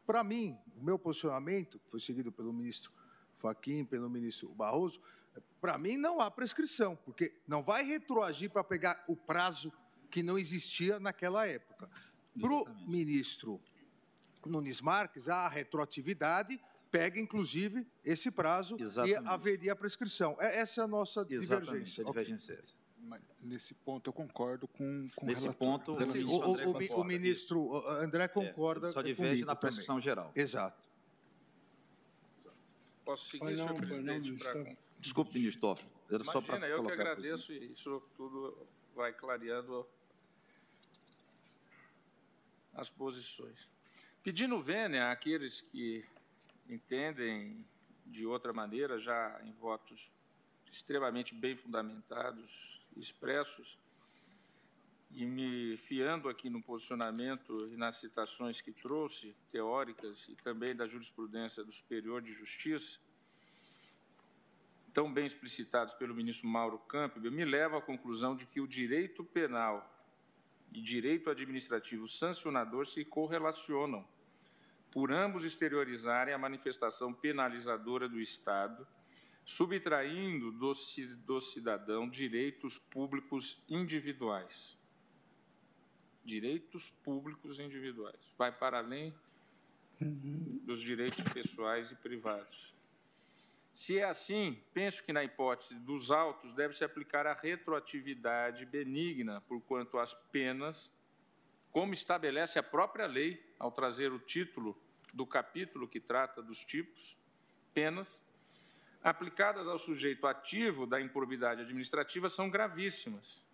Para 0.06 0.24
mim, 0.24 0.58
o 0.76 0.84
meu 0.84 0.98
posicionamento, 0.98 1.80
que 1.80 1.90
foi 1.90 2.00
seguido 2.00 2.32
pelo 2.32 2.52
ministro 2.52 2.92
Faquim, 3.38 3.84
pelo 3.86 4.10
ministro 4.10 4.50
Barroso, 4.50 5.02
para 5.60 5.78
mim 5.78 5.98
não 5.98 6.20
há 6.20 6.30
prescrição, 6.30 6.96
porque 6.96 7.34
não 7.48 7.64
vai 7.64 7.84
retroagir 7.84 8.50
para 8.50 8.64
pegar 8.64 9.04
o 9.08 9.16
prazo 9.16 9.72
que 10.10 10.22
não 10.22 10.38
existia 10.38 11.00
naquela 11.00 11.48
época. 11.48 11.90
Para 12.40 12.54
o 12.54 12.66
ministro 12.88 13.62
Nunes 14.46 14.82
Marques, 14.82 15.30
há 15.30 15.48
retroatividade, 15.48 16.60
pega 16.90 17.20
inclusive 17.20 17.88
esse 18.04 18.32
prazo 18.32 18.76
Exatamente. 18.80 19.24
e 19.24 19.28
haveria 19.28 19.76
prescrição. 19.76 20.36
É, 20.40 20.60
essa 20.60 20.82
é 20.82 20.84
a 20.84 20.88
nossa 20.88 21.26
Exatamente, 21.30 21.66
divergência. 21.66 22.04
A 22.04 22.08
divergência 22.08 22.54
okay. 22.54 22.56
é 22.56 22.60
essa. 22.60 22.81
Nesse 23.42 23.74
ponto 23.74 24.10
eu 24.10 24.14
concordo 24.14 24.68
com, 24.68 25.10
com 25.16 25.26
Nesse 25.26 25.48
o 25.48 25.54
ponto, 25.54 25.94
o, 25.94 25.96
o, 25.96 26.98
o, 26.98 27.02
o, 27.02 27.04
ministro 27.04 27.88
André 27.88 28.28
concorda. 28.28 28.88
É, 28.88 28.92
só 28.92 29.02
diverge 29.02 29.44
na 29.44 29.56
prescrição 29.56 29.96
também. 29.96 30.04
geral. 30.04 30.32
Exato. 30.36 30.88
Posso 33.04 33.26
seguir, 33.26 33.56
senhor 33.56 33.74
presidente? 33.74 34.34
Pra... 34.34 34.76
Desculpe, 35.00 35.34
ministro 35.34 35.62
Toffoli. 35.62 35.90
Era 36.08 36.24
Imagina, 36.24 36.32
só 36.32 36.42
para 36.42 36.68
eu 36.68 36.86
que 36.86 36.92
agradeço 36.92 37.52
e 37.52 37.72
isso 37.72 38.02
tudo 38.16 38.68
vai 38.96 39.12
clareando 39.12 39.88
as 42.74 42.90
posições. 42.90 43.68
Pedindo 44.24 44.62
vênia 44.62 45.10
àqueles 45.10 45.62
que 45.62 46.06
entendem 46.70 47.66
de 48.06 48.26
outra 48.26 48.54
maneira, 48.54 49.00
já 49.00 49.42
em 49.44 49.52
votos 49.54 50.12
extremamente 50.72 51.36
bem 51.36 51.56
fundamentados, 51.56 52.82
expressos, 52.96 53.78
e 55.14 55.26
me 55.26 55.76
fiando 55.76 56.30
aqui 56.30 56.50
no 56.50 56.62
posicionamento 56.62 57.68
e 57.68 57.76
nas 57.76 57.98
citações 57.98 58.62
que 58.62 58.72
trouxe, 58.72 59.36
teóricas 59.52 60.28
e 60.30 60.36
também 60.36 60.74
da 60.74 60.88
jurisprudência 60.88 61.64
do 61.64 61.72
Superior 61.72 62.22
de 62.22 62.34
Justiça, 62.34 63.00
tão 64.94 65.12
bem 65.12 65.26
explicitados 65.26 65.94
pelo 65.94 66.16
ministro 66.16 66.48
Mauro 66.48 66.80
Campbell, 66.80 67.32
me 67.32 67.46
leva 67.46 67.78
à 67.78 67.82
conclusão 67.82 68.36
de 68.36 68.46
que 68.46 68.62
o 68.62 68.68
direito 68.68 69.24
penal 69.24 69.88
e 70.72 70.82
direito 70.82 71.30
administrativo 71.30 72.08
sancionador 72.08 72.86
se 72.86 73.04
correlacionam, 73.04 74.08
por 74.90 75.12
ambos 75.12 75.44
exteriorizarem 75.44 76.34
a 76.34 76.38
manifestação 76.38 77.14
penalizadora 77.14 78.08
do 78.08 78.20
Estado, 78.20 78.88
subtraindo 79.44 80.52
do, 80.52 81.40
cidadão 81.40 82.08
direitos 82.10 82.78
públicos 82.78 83.62
individuais. 83.68 84.80
Direitos 86.24 86.92
públicos 87.04 87.60
individuais. 87.60 88.20
Vai 88.38 88.52
para 88.52 88.78
além 88.78 89.14
dos 90.00 90.82
direitos 90.82 91.24
pessoais 91.26 91.92
e 91.92 91.96
privados. 91.96 92.74
Se 93.74 94.00
é 94.00 94.04
assim, 94.04 94.62
penso 94.74 95.04
que 95.04 95.14
na 95.14 95.24
hipótese 95.24 95.76
dos 95.76 96.12
autos 96.12 96.54
deve-se 96.54 96.84
aplicar 96.84 97.26
a 97.26 97.34
retroatividade 97.34 98.66
benigna, 98.66 99.42
porquanto 99.42 99.98
as 99.98 100.14
penas, 100.14 100.94
como 101.72 101.94
estabelece 101.94 102.60
a 102.60 102.64
própria 102.64 103.08
lei 103.08 103.42
ao 103.58 103.72
trazer 103.72 104.12
o 104.12 104.20
título 104.20 104.78
do 105.14 105.26
capítulo 105.26 105.88
que 105.88 106.00
trata 106.00 106.42
dos 106.42 106.66
tipos, 106.66 107.18
penas, 107.74 108.24
aplicadas 109.04 109.68
ao 109.68 109.78
sujeito 109.78 110.28
ativo 110.28 110.86
da 110.86 111.02
improbidade 111.02 111.62
administrativa 111.62 112.30
são 112.30 112.50
gravíssimas, 112.50 113.46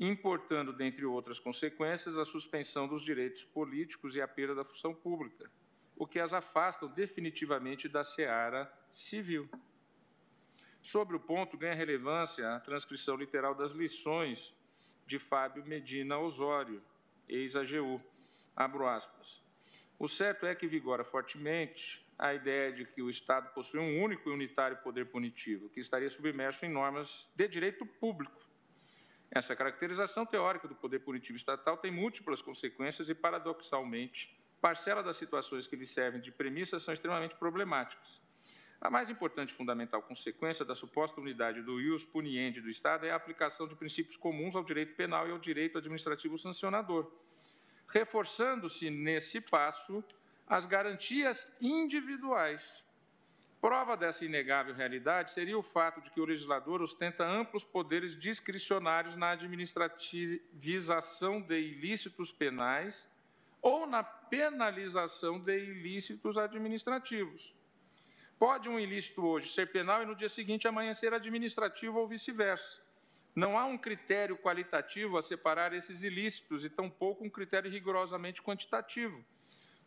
importando, 0.00 0.72
dentre 0.72 1.04
outras 1.04 1.38
consequências, 1.38 2.18
a 2.18 2.24
suspensão 2.24 2.88
dos 2.88 3.02
direitos 3.02 3.44
políticos 3.44 4.16
e 4.16 4.22
a 4.22 4.28
perda 4.28 4.54
da 4.54 4.64
função 4.64 4.94
pública 4.94 5.50
o 6.02 6.06
que 6.06 6.18
as 6.18 6.32
afastam 6.32 6.88
definitivamente 6.88 7.88
da 7.88 8.02
seara 8.02 8.72
civil. 8.90 9.48
Sobre 10.80 11.14
o 11.14 11.20
ponto, 11.20 11.56
ganha 11.56 11.74
relevância 11.74 12.56
a 12.56 12.58
transcrição 12.60 13.14
literal 13.14 13.54
das 13.54 13.70
lições 13.70 14.52
de 15.06 15.18
Fábio 15.20 15.64
Medina 15.64 16.18
Osório, 16.18 16.82
ex-AGU. 17.28 18.02
Abro 18.56 18.88
aspas. 18.88 19.44
O 19.96 20.08
certo 20.08 20.44
é 20.44 20.56
que 20.56 20.66
vigora 20.66 21.04
fortemente 21.04 22.04
a 22.22 22.32
ideia 22.32 22.70
de 22.70 22.84
que 22.84 23.02
o 23.02 23.10
Estado 23.10 23.52
possui 23.52 23.80
um 23.80 24.00
único 24.00 24.30
e 24.30 24.32
unitário 24.32 24.76
poder 24.76 25.06
punitivo, 25.06 25.68
que 25.68 25.80
estaria 25.80 26.08
submerso 26.08 26.64
em 26.64 26.70
normas 26.70 27.28
de 27.34 27.48
direito 27.48 27.84
público. 27.84 28.48
Essa 29.28 29.56
caracterização 29.56 30.24
teórica 30.24 30.68
do 30.68 30.74
poder 30.76 31.00
punitivo 31.00 31.36
estatal 31.36 31.76
tem 31.76 31.90
múltiplas 31.90 32.40
consequências 32.40 33.08
e, 33.08 33.14
paradoxalmente, 33.14 34.40
parcela 34.60 35.02
das 35.02 35.16
situações 35.16 35.66
que 35.66 35.74
lhe 35.74 35.84
servem 35.84 36.20
de 36.20 36.30
premissa 36.30 36.78
são 36.78 36.94
extremamente 36.94 37.34
problemáticas. 37.34 38.22
A 38.80 38.88
mais 38.88 39.10
importante 39.10 39.50
e 39.50 39.56
fundamental 39.56 40.00
consequência 40.00 40.64
da 40.64 40.76
suposta 40.76 41.20
unidade 41.20 41.60
do 41.60 41.80
ius 41.80 42.04
puniendi 42.04 42.60
do 42.60 42.68
Estado 42.68 43.04
é 43.04 43.10
a 43.10 43.16
aplicação 43.16 43.66
de 43.66 43.74
princípios 43.74 44.16
comuns 44.16 44.54
ao 44.54 44.62
direito 44.62 44.94
penal 44.94 45.26
e 45.26 45.32
ao 45.32 45.40
direito 45.40 45.76
administrativo 45.76 46.38
sancionador, 46.38 47.12
reforçando-se 47.88 48.90
nesse 48.90 49.40
passo 49.40 50.04
as 50.46 50.66
garantias 50.66 51.50
individuais. 51.60 52.86
Prova 53.60 53.96
dessa 53.96 54.24
inegável 54.24 54.74
realidade 54.74 55.30
seria 55.30 55.56
o 55.56 55.62
fato 55.62 56.00
de 56.00 56.10
que 56.10 56.20
o 56.20 56.24
legislador 56.24 56.82
ostenta 56.82 57.24
amplos 57.24 57.62
poderes 57.62 58.18
discricionários 58.18 59.14
na 59.14 59.30
administrativização 59.30 61.40
de 61.40 61.60
ilícitos 61.60 62.32
penais 62.32 63.08
ou 63.60 63.86
na 63.86 64.02
penalização 64.02 65.38
de 65.38 65.56
ilícitos 65.56 66.36
administrativos. 66.36 67.54
Pode 68.36 68.68
um 68.68 68.80
ilícito 68.80 69.24
hoje 69.24 69.48
ser 69.48 69.70
penal 69.70 70.02
e 70.02 70.06
no 70.06 70.16
dia 70.16 70.28
seguinte 70.28 70.66
amanhecer 70.66 71.14
administrativo 71.14 72.00
ou 72.00 72.08
vice-versa. 72.08 72.82
Não 73.32 73.56
há 73.56 73.64
um 73.64 73.78
critério 73.78 74.36
qualitativo 74.36 75.16
a 75.16 75.22
separar 75.22 75.72
esses 75.72 76.02
ilícitos 76.02 76.64
e 76.64 76.68
tampouco 76.68 77.24
um 77.24 77.30
critério 77.30 77.70
rigorosamente 77.70 78.42
quantitativo, 78.42 79.24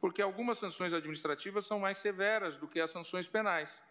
porque 0.05 0.21
algumas 0.21 0.59
sanções 0.59 0.93
administrativas 0.93 1.65
são 1.65 1.79
mais 1.79 1.97
severas 1.97 2.55
do 2.55 2.67
que 2.67 2.79
as 2.79 2.91
sanções 2.91 3.27
penais. 3.27 3.83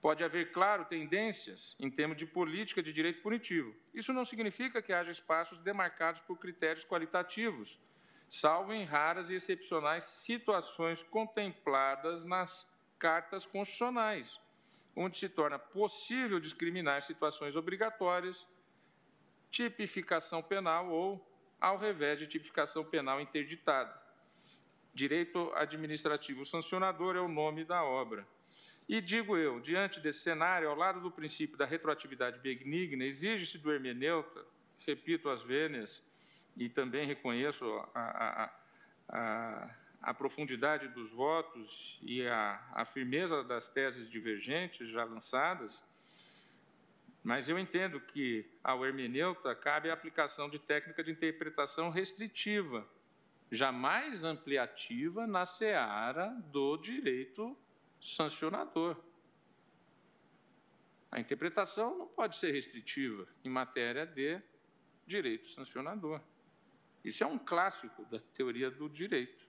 Pode 0.00 0.22
haver, 0.22 0.52
claro, 0.52 0.84
tendências 0.84 1.74
em 1.80 1.90
termos 1.90 2.16
de 2.16 2.24
política 2.24 2.80
de 2.80 2.92
direito 2.92 3.20
punitivo. 3.20 3.74
Isso 3.92 4.12
não 4.12 4.24
significa 4.24 4.80
que 4.80 4.92
haja 4.92 5.10
espaços 5.10 5.58
demarcados 5.58 6.20
por 6.20 6.38
critérios 6.38 6.84
qualitativos, 6.84 7.80
salvo 8.28 8.72
em 8.72 8.84
raras 8.84 9.28
e 9.28 9.34
excepcionais 9.34 10.04
situações 10.04 11.02
contempladas 11.02 12.22
nas 12.22 12.72
cartas 12.96 13.44
constitucionais, 13.44 14.40
onde 14.94 15.18
se 15.18 15.28
torna 15.28 15.58
possível 15.58 16.38
discriminar 16.38 17.02
situações 17.02 17.56
obrigatórias, 17.56 18.46
tipificação 19.50 20.44
penal 20.44 20.88
ou, 20.88 21.28
ao 21.60 21.76
revés 21.76 22.20
de 22.20 22.28
tipificação 22.28 22.84
penal 22.84 23.20
interditada. 23.20 24.05
Direito 24.96 25.52
administrativo 25.54 26.42
sancionador 26.42 27.16
é 27.16 27.20
o 27.20 27.28
nome 27.28 27.66
da 27.66 27.84
obra. 27.84 28.26
E 28.88 28.98
digo 28.98 29.36
eu, 29.36 29.60
diante 29.60 30.00
desse 30.00 30.20
cenário, 30.20 30.70
ao 30.70 30.74
lado 30.74 31.02
do 31.02 31.10
princípio 31.10 31.54
da 31.54 31.66
retroatividade 31.66 32.38
benigna, 32.38 33.04
exige-se 33.04 33.58
do 33.58 33.70
hermeneuta, 33.70 34.42
repito 34.86 35.28
as 35.28 35.42
vênias, 35.42 36.02
e 36.56 36.70
também 36.70 37.06
reconheço 37.06 37.66
a, 37.94 38.00
a, 38.00 38.54
a, 39.10 39.74
a 40.00 40.14
profundidade 40.14 40.88
dos 40.88 41.12
votos 41.12 42.00
e 42.02 42.26
a, 42.26 42.82
firmeza 42.86 43.44
das 43.44 43.68
teses 43.68 44.08
divergentes 44.08 44.88
já 44.88 45.04
lançadas, 45.04 45.84
mas 47.22 47.50
eu 47.50 47.58
entendo 47.58 48.00
que 48.00 48.50
ao 48.64 48.86
hermeneuta 48.86 49.54
cabe 49.54 49.90
a 49.90 49.92
aplicação 49.92 50.48
de 50.48 50.58
técnica 50.58 51.04
de 51.04 51.10
interpretação 51.10 51.90
restritiva, 51.90 52.88
jamais 53.50 54.24
ampliativa 54.24 55.26
na 55.26 55.44
seara 55.44 56.28
do 56.46 56.76
direito 56.76 57.56
sancionador. 58.00 58.96
A 61.10 61.20
interpretação 61.20 61.96
não 61.96 62.08
pode 62.08 62.36
ser 62.36 62.52
restritiva 62.52 63.26
em 63.44 63.48
matéria 63.48 64.06
de 64.06 64.40
direito 65.06 65.48
sancionador. 65.48 66.20
Isso 67.04 67.22
é 67.22 67.26
um 67.26 67.38
clássico 67.38 68.04
da 68.06 68.18
teoria 68.18 68.70
do 68.70 68.88
direito. 68.88 69.45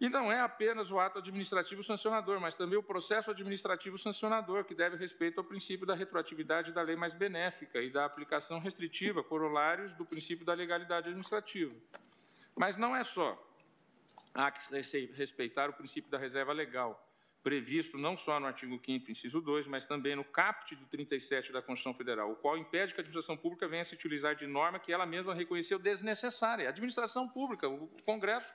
E 0.00 0.08
não 0.08 0.30
é 0.30 0.40
apenas 0.40 0.92
o 0.92 1.00
ato 1.00 1.18
administrativo 1.18 1.82
sancionador, 1.82 2.40
mas 2.40 2.54
também 2.54 2.78
o 2.78 2.82
processo 2.82 3.32
administrativo 3.32 3.98
sancionador, 3.98 4.64
que 4.64 4.74
deve 4.74 4.96
respeito 4.96 5.38
ao 5.38 5.44
princípio 5.44 5.84
da 5.84 5.94
retroatividade 5.94 6.72
da 6.72 6.82
lei 6.82 6.94
mais 6.94 7.14
benéfica 7.14 7.82
e 7.82 7.90
da 7.90 8.04
aplicação 8.04 8.60
restritiva, 8.60 9.24
corolários 9.24 9.92
do 9.94 10.04
princípio 10.04 10.46
da 10.46 10.54
legalidade 10.54 11.08
administrativa. 11.08 11.74
Mas 12.54 12.76
não 12.76 12.94
é 12.94 13.02
só. 13.02 13.44
Há 14.32 14.52
que 14.52 14.60
respeitar 15.14 15.68
o 15.68 15.72
princípio 15.72 16.08
da 16.08 16.18
reserva 16.18 16.52
legal, 16.52 17.04
previsto 17.42 17.98
não 17.98 18.16
só 18.16 18.38
no 18.38 18.46
artigo 18.46 18.80
5 18.84 19.10
inciso 19.10 19.40
2, 19.40 19.66
mas 19.66 19.84
também 19.84 20.14
no 20.14 20.22
caput 20.22 20.76
do 20.76 20.86
37 20.86 21.50
da 21.50 21.60
Constituição 21.60 21.94
Federal, 21.94 22.30
o 22.30 22.36
qual 22.36 22.56
impede 22.56 22.94
que 22.94 23.00
a 23.00 23.02
administração 23.02 23.36
pública 23.36 23.66
venha 23.66 23.82
se 23.82 23.94
utilizar 23.94 24.36
de 24.36 24.46
norma 24.46 24.78
que 24.78 24.92
ela 24.92 25.06
mesma 25.06 25.34
reconheceu 25.34 25.76
desnecessária. 25.76 26.66
A 26.66 26.70
administração 26.70 27.28
pública, 27.28 27.68
o 27.68 27.88
Congresso, 28.04 28.52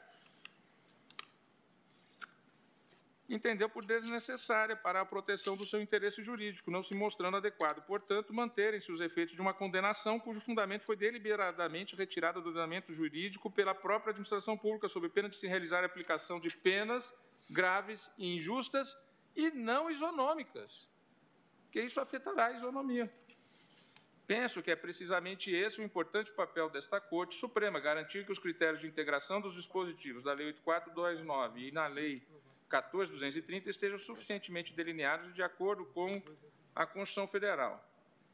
entendeu 3.30 3.70
por 3.70 3.86
desnecessária 3.86 4.76
para 4.76 5.02
a 5.02 5.06
proteção 5.06 5.56
do 5.56 5.66
seu 5.66 5.82
interesse 5.82 6.22
jurídico, 6.22 6.70
não 6.70 6.84
se 6.84 6.94
mostrando 6.94 7.38
adequado. 7.38 7.82
Portanto, 7.86 8.34
manterem-se 8.34 8.92
os 8.92 9.00
efeitos 9.00 9.36
de 9.36 9.42
uma 9.42 9.54
condenação 9.54 10.20
cujo 10.20 10.42
fundamento 10.42 10.84
foi 10.84 10.96
deliberadamente 10.96 11.96
retirado 11.96 12.42
do 12.42 12.50
ordenamento 12.50 12.92
jurídico 12.92 13.50
pela 13.50 13.74
própria 13.74 14.12
administração 14.12 14.58
pública, 14.58 14.90
sob 14.90 15.08
pena 15.10 15.30
de 15.30 15.36
se 15.36 15.48
realizar 15.48 15.84
a 15.84 15.86
aplicação 15.86 16.40
de 16.40 16.50
penas 16.50 17.16
graves 17.50 18.12
e 18.18 18.36
injustas 18.36 18.98
e 19.36 19.52
não 19.52 19.90
isonômicas, 19.90 20.90
que 21.72 21.82
isso 21.82 22.00
afetará 22.00 22.48
a 22.48 22.52
isonomia. 22.52 23.12
Penso 24.26 24.64
que 24.64 24.72
é 24.72 24.76
precisamente 24.76 25.54
esse 25.54 25.82
o 25.82 25.84
importante 25.84 26.32
papel 26.32 26.70
desta 26.70 27.00
Corte 27.02 27.36
Suprema, 27.36 27.80
garantir 27.80 28.26
que 28.26 28.32
os 28.32 28.40
critérios 28.40 28.80
de 28.80 28.88
integração 28.88 29.42
dos 29.42 29.54
dispositivos 29.54 30.24
da 30.24 30.34
Lei 30.34 30.48
8429 30.48 31.68
e 31.68 31.72
na 31.72 31.88
Lei 31.88 32.26
14230 32.82 33.70
estejam 33.70 33.98
suficientemente 33.98 34.74
delineados 34.74 35.34
de 35.34 35.44
acordo 35.44 35.86
com 35.86 36.22
a 36.76 36.86
Constituição 36.86 37.28
Federal. 37.28 37.90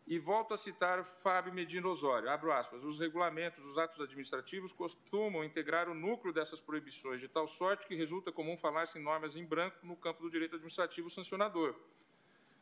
E 0.08 0.18
volto 0.18 0.54
a 0.54 0.58
citar 0.58 1.04
Fábio 1.04 1.54
Medina 1.54 1.88
Osório, 1.88 2.30
abro 2.30 2.52
aspas, 2.52 2.84
os 2.84 3.00
regulamentos, 3.00 3.64
os 3.64 3.78
atos 3.78 4.02
administrativos 4.02 4.74
costumam 4.74 5.44
integrar 5.44 5.88
o 5.88 5.94
núcleo 5.94 6.34
dessas 6.34 6.60
proibições, 6.60 7.22
de 7.22 7.28
tal 7.28 7.46
sorte 7.46 7.86
que 7.86 7.94
resulta 7.94 8.32
comum 8.32 8.58
falar-se 8.58 8.98
em 8.98 9.04
normas 9.04 9.36
em 9.36 9.46
branco 9.46 9.78
no 9.84 9.96
campo 9.96 10.24
do 10.24 10.30
direito 10.32 10.56
administrativo 10.56 11.10
sancionador. 11.12 11.76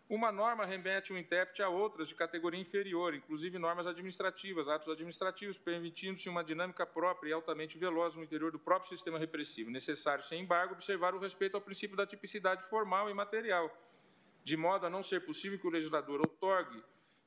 Uma 0.10 0.32
norma 0.32 0.66
remete 0.66 1.12
um 1.12 1.18
intérprete 1.18 1.62
a 1.62 1.68
outras 1.68 2.08
de 2.08 2.16
categoria 2.16 2.60
inferior, 2.60 3.14
inclusive 3.14 3.60
normas 3.60 3.88
administrativas, 3.88 4.70
atos 4.70 4.88
administrativos, 4.88 5.58
permitindo-se 5.58 6.30
uma 6.30 6.42
dinâmica 6.44 6.86
própria 6.86 7.30
e 7.30 7.34
altamente 7.34 7.78
veloz 7.78 8.16
no 8.16 8.24
interior 8.24 8.50
do 8.50 8.58
próprio 8.58 8.88
sistema 8.88 9.20
repressivo. 9.20 9.70
Necessário, 9.70 10.24
sem 10.24 10.42
embargo, 10.42 10.74
observar 10.76 11.14
o 11.14 11.20
respeito 11.20 11.56
ao 11.56 11.62
princípio 11.62 11.98
da 11.98 12.06
tipicidade 12.06 12.64
formal 12.70 13.10
e 13.10 13.14
material, 13.14 13.70
de 14.46 14.56
modo 14.56 14.86
a 14.86 14.90
não 14.90 15.04
ser 15.04 15.26
possível 15.26 15.60
que 15.60 15.68
o 15.68 15.70
legislador 15.70 16.22
outorgue 16.22 16.82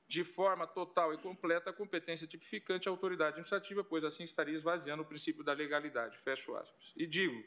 de 0.08 0.24
forma 0.24 0.66
total 0.66 1.12
e 1.12 1.18
completa 1.18 1.68
a 1.68 1.72
competência 1.74 2.26
tipificante 2.26 2.88
à 2.88 2.90
autoridade 2.90 3.32
administrativa, 3.32 3.84
pois 3.84 4.04
assim 4.04 4.24
estaria 4.24 4.54
esvaziando 4.54 5.02
o 5.02 5.06
princípio 5.06 5.44
da 5.44 5.52
legalidade. 5.52 6.16
Fecho 6.16 6.56
aspas. 6.56 6.94
E 6.96 7.06
digo, 7.06 7.44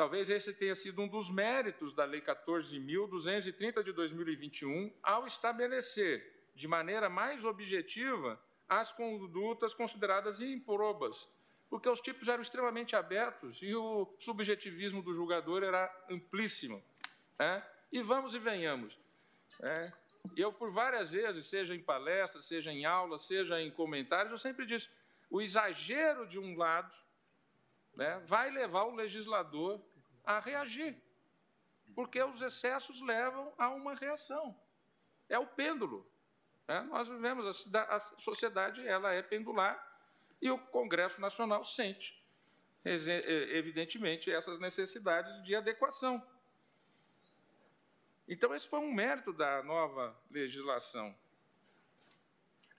talvez 0.00 0.30
esse 0.30 0.54
tenha 0.54 0.74
sido 0.74 1.02
um 1.02 1.06
dos 1.06 1.28
méritos 1.28 1.92
da 1.92 2.06
Lei 2.06 2.22
14.230 2.22 3.82
de 3.82 3.92
2021 3.92 4.90
ao 5.02 5.26
estabelecer 5.26 6.48
de 6.54 6.66
maneira 6.66 7.10
mais 7.10 7.44
objetiva 7.44 8.42
as 8.66 8.94
condutas 8.94 9.74
consideradas 9.74 10.40
improbas, 10.40 11.28
porque 11.68 11.86
os 11.86 12.00
tipos 12.00 12.28
eram 12.28 12.40
extremamente 12.40 12.96
abertos 12.96 13.60
e 13.60 13.74
o 13.74 14.10
subjetivismo 14.18 15.02
do 15.02 15.12
julgador 15.12 15.62
era 15.62 15.94
amplíssimo. 16.08 16.82
Né? 17.38 17.62
E 17.92 18.00
vamos 18.00 18.34
e 18.34 18.38
venhamos. 18.38 18.98
É, 19.60 19.92
eu, 20.34 20.50
por 20.50 20.70
várias 20.70 21.12
vezes, 21.12 21.44
seja 21.44 21.74
em 21.74 21.82
palestras, 21.82 22.46
seja 22.46 22.72
em 22.72 22.86
aulas, 22.86 23.26
seja 23.26 23.60
em 23.60 23.70
comentários, 23.70 24.32
eu 24.32 24.38
sempre 24.38 24.64
disse: 24.64 24.88
o 25.28 25.42
exagero 25.42 26.26
de 26.26 26.38
um 26.38 26.56
lado 26.56 26.96
né, 27.94 28.18
vai 28.24 28.50
levar 28.50 28.84
o 28.84 28.94
legislador 28.94 29.78
a 30.36 30.40
reagir, 30.40 30.96
porque 31.94 32.22
os 32.22 32.40
excessos 32.40 33.00
levam 33.00 33.52
a 33.58 33.68
uma 33.70 33.94
reação. 33.94 34.58
É 35.28 35.38
o 35.38 35.46
pêndulo. 35.46 36.08
Né? 36.68 36.80
Nós 36.82 37.08
vivemos, 37.08 37.66
a, 37.74 37.96
a 37.96 38.00
sociedade 38.18 38.86
ela 38.86 39.12
é 39.12 39.22
pendular 39.22 39.76
e 40.40 40.50
o 40.50 40.58
Congresso 40.58 41.20
Nacional 41.20 41.64
sente, 41.64 42.24
evidentemente, 42.84 44.30
essas 44.30 44.58
necessidades 44.58 45.42
de 45.42 45.54
adequação. 45.54 46.24
Então, 48.26 48.54
esse 48.54 48.68
foi 48.68 48.78
um 48.78 48.92
mérito 48.92 49.32
da 49.32 49.62
nova 49.64 50.16
legislação. 50.30 51.14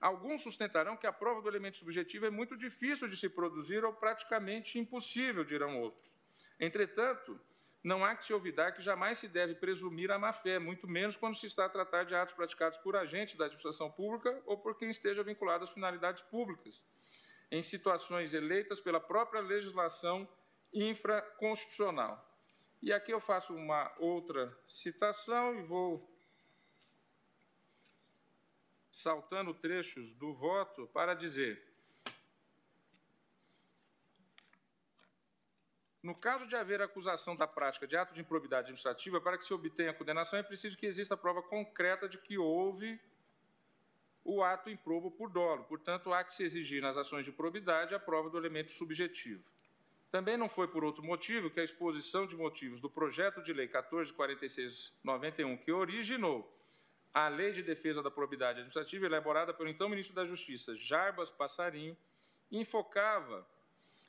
Alguns 0.00 0.42
sustentarão 0.42 0.96
que 0.96 1.06
a 1.06 1.12
prova 1.12 1.42
do 1.42 1.48
elemento 1.48 1.76
subjetivo 1.76 2.26
é 2.26 2.30
muito 2.30 2.56
difícil 2.56 3.06
de 3.06 3.16
se 3.16 3.28
produzir 3.28 3.84
ou 3.84 3.92
praticamente 3.92 4.78
impossível, 4.78 5.44
dirão 5.44 5.80
outros. 5.80 6.21
Entretanto, 6.62 7.40
não 7.82 8.04
há 8.04 8.14
que 8.14 8.24
se 8.24 8.32
olvidar 8.32 8.70
que 8.70 8.80
jamais 8.80 9.18
se 9.18 9.26
deve 9.26 9.56
presumir 9.56 10.12
a 10.12 10.18
má-fé, 10.18 10.60
muito 10.60 10.86
menos 10.86 11.16
quando 11.16 11.34
se 11.34 11.44
está 11.44 11.64
a 11.64 11.68
tratar 11.68 12.04
de 12.04 12.14
atos 12.14 12.34
praticados 12.34 12.78
por 12.78 12.94
agentes 12.94 13.34
da 13.34 13.46
administração 13.46 13.90
pública 13.90 14.40
ou 14.46 14.56
por 14.56 14.78
quem 14.78 14.88
esteja 14.88 15.24
vinculado 15.24 15.64
às 15.64 15.70
finalidades 15.70 16.22
públicas, 16.22 16.80
em 17.50 17.60
situações 17.60 18.32
eleitas 18.32 18.78
pela 18.78 19.00
própria 19.00 19.40
legislação 19.40 20.28
infraconstitucional. 20.72 22.24
E 22.80 22.92
aqui 22.92 23.12
eu 23.12 23.18
faço 23.18 23.56
uma 23.56 23.92
outra 23.98 24.56
citação 24.68 25.58
e 25.58 25.62
vou 25.62 26.08
saltando 28.88 29.52
trechos 29.52 30.12
do 30.12 30.32
voto 30.32 30.86
para 30.94 31.14
dizer: 31.14 31.71
No 36.02 36.14
caso 36.14 36.48
de 36.48 36.56
haver 36.56 36.82
acusação 36.82 37.36
da 37.36 37.46
prática 37.46 37.86
de 37.86 37.96
ato 37.96 38.12
de 38.12 38.20
improbidade 38.20 38.62
administrativa, 38.62 39.20
para 39.20 39.38
que 39.38 39.44
se 39.44 39.54
obtenha 39.54 39.90
a 39.90 39.94
condenação 39.94 40.38
é 40.38 40.42
preciso 40.42 40.76
que 40.76 40.86
exista 40.86 41.16
prova 41.16 41.42
concreta 41.42 42.08
de 42.08 42.18
que 42.18 42.36
houve 42.36 43.00
o 44.24 44.42
ato 44.42 44.68
improbo 44.68 45.10
por 45.10 45.30
dolo. 45.30 45.64
Portanto, 45.64 46.12
há 46.12 46.24
que 46.24 46.34
se 46.34 46.42
exigir 46.42 46.82
nas 46.82 46.96
ações 46.96 47.24
de 47.24 47.30
probidade 47.32 47.94
a 47.94 48.00
prova 48.00 48.28
do 48.28 48.36
elemento 48.38 48.72
subjetivo. 48.72 49.44
Também 50.10 50.36
não 50.36 50.48
foi 50.48 50.68
por 50.68 50.84
outro 50.84 51.02
motivo 51.02 51.50
que 51.50 51.60
a 51.60 51.64
exposição 51.64 52.26
de 52.26 52.36
motivos 52.36 52.80
do 52.80 52.90
projeto 52.90 53.42
de 53.42 53.52
lei 53.52 53.66
144691, 53.66 55.56
que 55.56 55.72
originou 55.72 56.52
a 57.14 57.28
Lei 57.28 57.52
de 57.52 57.62
Defesa 57.62 58.02
da 58.02 58.10
Probidade 58.10 58.58
Administrativa, 58.58 59.06
elaborada 59.06 59.54
pelo 59.54 59.68
então 59.68 59.88
ministro 59.88 60.14
da 60.14 60.24
Justiça, 60.24 60.74
Jarbas 60.76 61.30
Passarinho, 61.30 61.96
enfocava. 62.50 63.46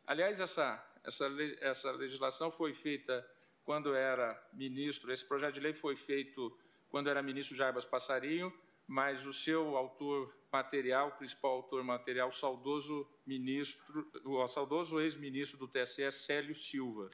Aliás, 0.06 0.40
essa, 0.40 0.84
essa, 1.04 1.30
essa 1.60 1.92
legislação 1.92 2.50
foi 2.50 2.74
feita 2.74 3.28
quando 3.64 3.94
era 3.94 4.42
ministro, 4.54 5.12
esse 5.12 5.26
projeto 5.26 5.56
de 5.56 5.60
lei 5.60 5.74
foi 5.74 5.96
feito 5.96 6.58
quando 6.90 7.10
era 7.10 7.22
ministro 7.22 7.56
Jarbas 7.56 7.86
Passarinho, 7.86 8.54
mas 8.88 9.26
o 9.26 9.34
seu 9.34 9.76
autor 9.78 10.34
material, 10.52 11.08
o 11.08 11.12
principal 11.14 11.52
autor 11.52 11.84
material, 11.84 12.30
o 12.30 12.32
saudoso 12.32 13.10
ministro, 13.26 14.08
o 14.26 14.48
saudoso 14.48 15.00
ex-ministro 15.00 15.58
do 15.58 15.68
TSE, 15.68 16.12
Célio 16.12 16.54
Silva, 16.54 17.10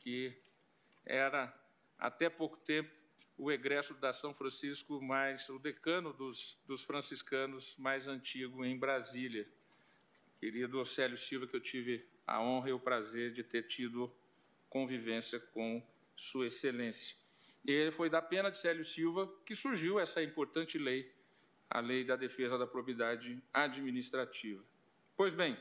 que 0.00 0.36
era 1.06 1.54
até 1.98 2.28
pouco 2.28 2.56
tempo 2.58 2.90
o 3.38 3.52
egresso 3.52 3.94
da 3.94 4.12
São 4.12 4.34
Francisco 4.34 5.00
mais, 5.00 5.48
o 5.48 5.58
decano 5.58 6.12
dos, 6.12 6.60
dos 6.66 6.82
franciscanos 6.82 7.76
mais 7.78 8.08
antigo 8.08 8.64
em 8.64 8.76
Brasília. 8.76 9.48
Querido 10.36 10.84
Célio 10.84 11.16
Silva, 11.16 11.46
que 11.46 11.54
eu 11.54 11.60
tive 11.60 12.04
a 12.28 12.42
honra 12.42 12.68
e 12.68 12.72
o 12.74 12.78
prazer 12.78 13.32
de 13.32 13.42
ter 13.42 13.62
tido 13.62 14.14
convivência 14.68 15.40
com 15.40 15.82
Sua 16.14 16.46
Excelência. 16.46 17.16
E 17.64 17.90
foi 17.90 18.10
da 18.10 18.20
pena 18.20 18.50
de 18.50 18.58
Célio 18.58 18.84
Silva 18.84 19.26
que 19.46 19.56
surgiu 19.56 19.98
essa 19.98 20.22
importante 20.22 20.78
lei, 20.78 21.10
a 21.70 21.80
Lei 21.80 22.04
da 22.04 22.16
Defesa 22.16 22.58
da 22.58 22.66
Probidade 22.66 23.42
Administrativa. 23.52 24.62
Pois 25.16 25.32
bem, 25.32 25.58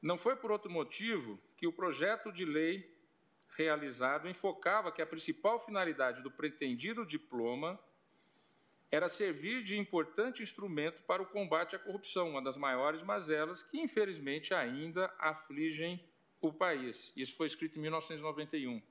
não 0.00 0.18
foi 0.18 0.36
por 0.36 0.52
outro 0.52 0.70
motivo 0.70 1.40
que 1.56 1.66
o 1.66 1.72
projeto 1.72 2.30
de 2.30 2.44
lei 2.44 2.94
realizado 3.56 4.28
enfocava 4.28 4.92
que 4.92 5.00
a 5.00 5.06
principal 5.06 5.58
finalidade 5.58 6.22
do 6.22 6.30
pretendido 6.30 7.06
diploma 7.06 7.80
era 8.92 9.08
servir 9.08 9.64
de 9.64 9.78
importante 9.78 10.42
instrumento 10.42 11.02
para 11.04 11.22
o 11.22 11.26
combate 11.26 11.74
à 11.74 11.78
corrupção, 11.78 12.28
uma 12.28 12.42
das 12.42 12.58
maiores 12.58 13.02
mazelas 13.02 13.62
que, 13.62 13.80
infelizmente, 13.80 14.52
ainda 14.52 15.06
afligem 15.18 15.98
o 16.42 16.52
país. 16.52 17.10
Isso 17.16 17.34
foi 17.34 17.46
escrito 17.46 17.78
em 17.78 17.82
1991. 17.82 18.82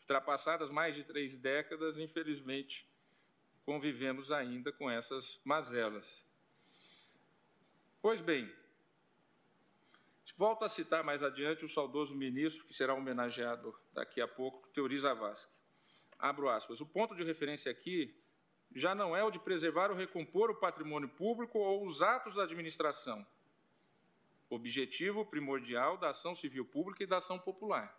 Ultrapassadas 0.00 0.70
mais 0.70 0.94
de 0.94 1.04
três 1.04 1.36
décadas, 1.36 1.98
infelizmente, 1.98 2.88
convivemos 3.66 4.32
ainda 4.32 4.72
com 4.72 4.90
essas 4.90 5.42
mazelas. 5.44 6.26
Pois 8.00 8.22
bem, 8.22 8.50
Volto 10.36 10.64
a 10.64 10.70
citar 10.70 11.04
mais 11.04 11.22
adiante 11.22 11.66
o 11.66 11.68
saudoso 11.68 12.14
ministro, 12.14 12.64
que 12.64 12.72
será 12.72 12.94
homenageado 12.94 13.78
daqui 13.92 14.22
a 14.22 14.28
pouco, 14.28 14.66
Teori 14.68 14.96
Zavascki. 14.96 15.59
Abro 16.20 16.48
aspas. 16.48 16.80
O 16.80 16.86
ponto 16.86 17.14
de 17.14 17.24
referência 17.24 17.70
aqui 17.72 18.14
já 18.74 18.94
não 18.94 19.16
é 19.16 19.24
o 19.24 19.30
de 19.30 19.38
preservar 19.38 19.90
ou 19.90 19.96
recompor 19.96 20.50
o 20.50 20.54
patrimônio 20.54 21.08
público 21.08 21.58
ou 21.58 21.82
os 21.82 22.02
atos 22.02 22.34
da 22.34 22.44
administração. 22.44 23.26
Objetivo 24.48 25.24
primordial 25.24 25.96
da 25.96 26.08
ação 26.10 26.34
civil 26.34 26.64
pública 26.64 27.02
e 27.02 27.06
da 27.06 27.16
ação 27.16 27.38
popular. 27.38 27.98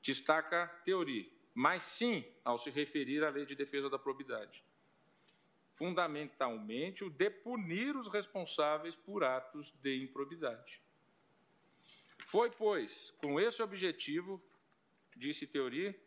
Destaca 0.00 0.66
Teori, 0.84 1.30
mas 1.54 1.82
sim 1.82 2.24
ao 2.44 2.56
se 2.56 2.70
referir 2.70 3.22
à 3.22 3.28
lei 3.28 3.44
de 3.44 3.54
defesa 3.54 3.90
da 3.90 3.98
probidade. 3.98 4.64
Fundamentalmente, 5.72 7.04
o 7.04 7.10
de 7.10 7.30
punir 7.30 7.96
os 7.96 8.08
responsáveis 8.08 8.96
por 8.96 9.22
atos 9.22 9.70
de 9.82 10.02
improbidade. 10.02 10.80
Foi, 12.26 12.50
pois, 12.50 13.10
com 13.12 13.40
esse 13.40 13.62
objetivo, 13.62 14.42
disse 15.16 15.46
Teori, 15.46 15.98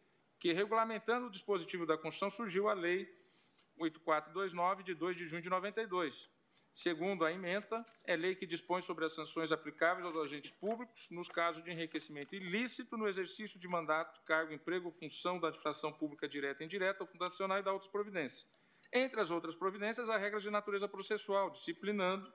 que, 0.43 0.51
regulamentando 0.51 1.27
o 1.27 1.29
dispositivo 1.29 1.85
da 1.85 1.97
Constituição, 1.97 2.29
surgiu 2.29 2.67
a 2.67 2.73
Lei 2.73 3.07
8429, 3.77 4.83
de 4.83 4.93
2 4.93 5.15
de 5.15 5.25
junho 5.25 5.41
de 5.41 5.49
92. 5.49 6.29
Segundo 6.73 7.23
a 7.23 7.31
emenda, 7.31 7.85
é 8.03 8.17
lei 8.17 8.35
que 8.35 8.45
dispõe 8.45 8.81
sobre 8.81 9.05
as 9.05 9.15
sanções 9.15 9.53
aplicáveis 9.53 10.05
aos 10.05 10.17
agentes 10.17 10.51
públicos 10.51 11.09
nos 11.11 11.29
casos 11.29 11.63
de 11.63 11.71
enriquecimento 11.71 12.35
ilícito 12.35 12.97
no 12.97 13.07
exercício 13.07 13.57
de 13.57 13.69
mandato, 13.69 14.19
cargo, 14.25 14.51
emprego 14.51 14.91
função 14.91 15.39
da 15.39 15.47
administração 15.47 15.93
pública 15.93 16.27
direta 16.27 16.61
e 16.61 16.65
indireta 16.65 17.03
ou 17.03 17.07
fundacional 17.07 17.59
e 17.59 17.63
da 17.63 17.71
outras 17.71 17.89
providências. 17.89 18.45
Entre 18.91 19.21
as 19.21 19.31
outras 19.31 19.55
providências, 19.55 20.09
há 20.09 20.17
regras 20.17 20.43
de 20.43 20.51
natureza 20.51 20.89
processual, 20.89 21.51
disciplinando 21.51 22.29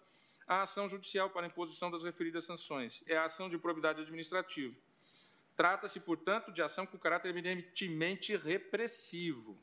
a 0.47 0.63
ação 0.63 0.89
judicial 0.89 1.29
para 1.29 1.47
imposição 1.47 1.91
das 1.91 2.05
referidas 2.05 2.47
sanções. 2.47 3.05
É 3.07 3.19
a 3.19 3.25
ação 3.25 3.51
de 3.51 3.59
probidade 3.59 4.01
administrativa. 4.01 4.75
Trata-se, 5.59 5.99
portanto, 5.99 6.53
de 6.53 6.63
ação 6.63 6.87
com 6.87 6.97
caráter 6.97 7.31
eminentemente 7.31 8.37
repressivo. 8.37 9.59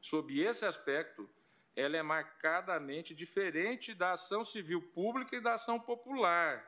Sob 0.00 0.40
esse 0.40 0.64
aspecto, 0.64 1.28
ela 1.76 1.94
é 1.94 2.02
marcadamente 2.02 3.14
diferente 3.14 3.92
da 3.92 4.12
ação 4.12 4.42
civil 4.42 4.80
pública 4.80 5.36
e 5.36 5.40
da 5.42 5.52
ação 5.52 5.78
popular. 5.78 6.64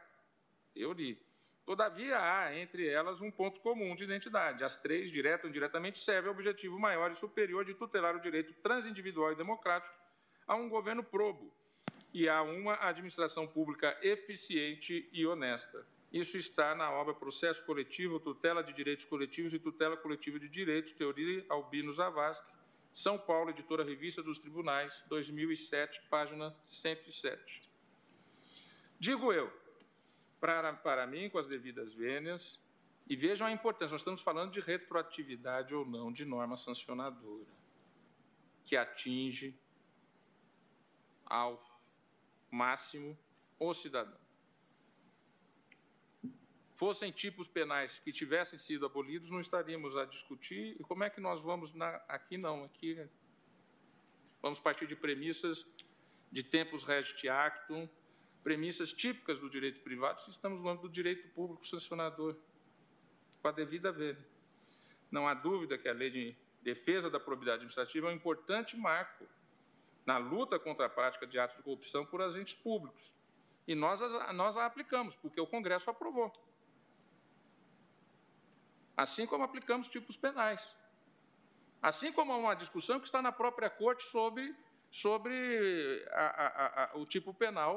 Teoria. 0.74 1.16
Todavia, 1.64 2.18
há 2.20 2.54
entre 2.54 2.86
elas 2.86 3.22
um 3.22 3.30
ponto 3.30 3.58
comum 3.62 3.94
de 3.94 4.04
identidade. 4.04 4.62
As 4.62 4.76
três, 4.76 5.10
direta 5.10 5.46
ou 5.46 5.48
indiretamente, 5.48 5.98
servem 5.98 6.28
ao 6.28 6.34
objetivo 6.34 6.78
maior 6.78 7.10
e 7.10 7.16
superior 7.16 7.64
de 7.64 7.72
tutelar 7.72 8.14
o 8.14 8.20
direito 8.20 8.52
transindividual 8.52 9.32
e 9.32 9.36
democrático 9.36 9.96
a 10.46 10.54
um 10.56 10.68
governo 10.68 11.02
probo, 11.02 11.50
e 12.12 12.28
a 12.28 12.42
uma 12.42 12.74
administração 12.86 13.46
pública 13.46 13.96
eficiente 14.02 15.08
e 15.10 15.26
honesta. 15.26 15.86
Isso 16.12 16.36
está 16.36 16.74
na 16.74 16.90
obra 16.90 17.14
Processo 17.14 17.64
Coletivo, 17.64 18.20
Tutela 18.20 18.62
de 18.62 18.72
Direitos 18.72 19.04
Coletivos 19.06 19.54
e 19.54 19.58
Tutela 19.58 19.96
Coletiva 19.96 20.38
de 20.38 20.48
Direitos, 20.48 20.92
Teoria 20.92 21.44
Albino 21.48 21.90
Zavascki, 21.90 22.52
São 22.92 23.18
Paulo, 23.18 23.48
Editora 23.48 23.82
Revista 23.82 24.22
dos 24.22 24.38
Tribunais, 24.38 25.02
2007, 25.08 26.02
página 26.10 26.54
107. 26.66 27.62
Digo 28.98 29.32
eu, 29.32 29.50
para, 30.38 30.74
para 30.74 31.06
mim, 31.06 31.30
com 31.30 31.38
as 31.38 31.48
devidas 31.48 31.94
vênias, 31.94 32.60
e 33.08 33.16
vejam 33.16 33.46
a 33.46 33.52
importância, 33.52 33.92
nós 33.94 34.02
estamos 34.02 34.20
falando 34.20 34.52
de 34.52 34.60
retroatividade 34.60 35.74
ou 35.74 35.84
não 35.84 36.12
de 36.12 36.24
norma 36.24 36.56
sancionadora, 36.56 37.50
que 38.64 38.76
atinge 38.76 39.58
ao 41.24 41.60
máximo 42.50 43.18
o 43.58 43.72
cidadão. 43.72 44.21
Fossem 46.82 47.12
tipos 47.12 47.46
penais 47.46 48.00
que 48.00 48.10
tivessem 48.10 48.58
sido 48.58 48.84
abolidos, 48.84 49.30
não 49.30 49.38
estaríamos 49.38 49.96
a 49.96 50.04
discutir. 50.04 50.74
E 50.80 50.82
como 50.82 51.04
é 51.04 51.10
que 51.10 51.20
nós 51.20 51.40
vamos 51.40 51.72
na, 51.72 51.94
aqui 52.08 52.36
não, 52.36 52.64
aqui 52.64 53.08
vamos 54.42 54.58
partir 54.58 54.88
de 54.88 54.96
premissas 54.96 55.64
de 56.32 56.42
tempos 56.42 56.82
regit 56.82 57.28
actum, 57.28 57.88
premissas 58.42 58.92
típicas 58.92 59.38
do 59.38 59.48
direito 59.48 59.78
privado, 59.78 60.22
se 60.22 60.30
estamos 60.30 60.60
no 60.60 60.68
âmbito 60.70 60.88
do 60.88 60.92
direito 60.92 61.28
público 61.28 61.64
sancionador, 61.64 62.34
com 63.40 63.46
a 63.46 63.52
devida 63.52 63.92
vênia. 63.92 64.26
Não 65.08 65.28
há 65.28 65.34
dúvida 65.34 65.78
que 65.78 65.88
a 65.88 65.92
lei 65.92 66.10
de 66.10 66.36
defesa 66.62 67.08
da 67.08 67.20
probidade 67.20 67.58
administrativa 67.58 68.08
é 68.08 68.10
um 68.10 68.16
importante 68.16 68.76
marco 68.76 69.24
na 70.04 70.18
luta 70.18 70.58
contra 70.58 70.86
a 70.86 70.90
prática 70.90 71.28
de 71.28 71.38
atos 71.38 71.56
de 71.56 71.62
corrupção 71.62 72.04
por 72.04 72.20
agentes 72.20 72.56
públicos. 72.56 73.16
E 73.68 73.74
nós, 73.76 74.00
nós 74.34 74.56
a 74.56 74.66
aplicamos, 74.66 75.14
porque 75.14 75.40
o 75.40 75.46
Congresso 75.46 75.88
aprovou. 75.88 76.32
Assim 79.02 79.26
como 79.26 79.42
aplicamos 79.42 79.88
tipos 79.88 80.16
penais. 80.16 80.76
Assim 81.90 82.12
como 82.12 82.32
há 82.32 82.36
uma 82.36 82.54
discussão 82.54 83.00
que 83.00 83.06
está 83.06 83.20
na 83.20 83.32
própria 83.32 83.68
Corte 83.68 84.04
sobre, 84.04 84.54
sobre 84.90 86.06
a, 86.12 86.26
a, 86.26 86.84
a, 86.84 86.96
o 86.96 87.04
tipo 87.04 87.34
penal 87.34 87.74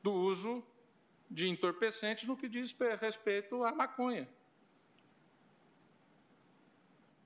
do 0.00 0.12
uso 0.12 0.64
de 1.28 1.48
entorpecentes 1.48 2.24
no 2.24 2.36
que 2.36 2.48
diz 2.48 2.76
respeito 3.00 3.64
à 3.64 3.72
maconha, 3.74 4.28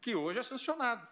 que 0.01 0.15
hoje 0.15 0.39
é 0.39 0.43
sancionado. 0.43 1.07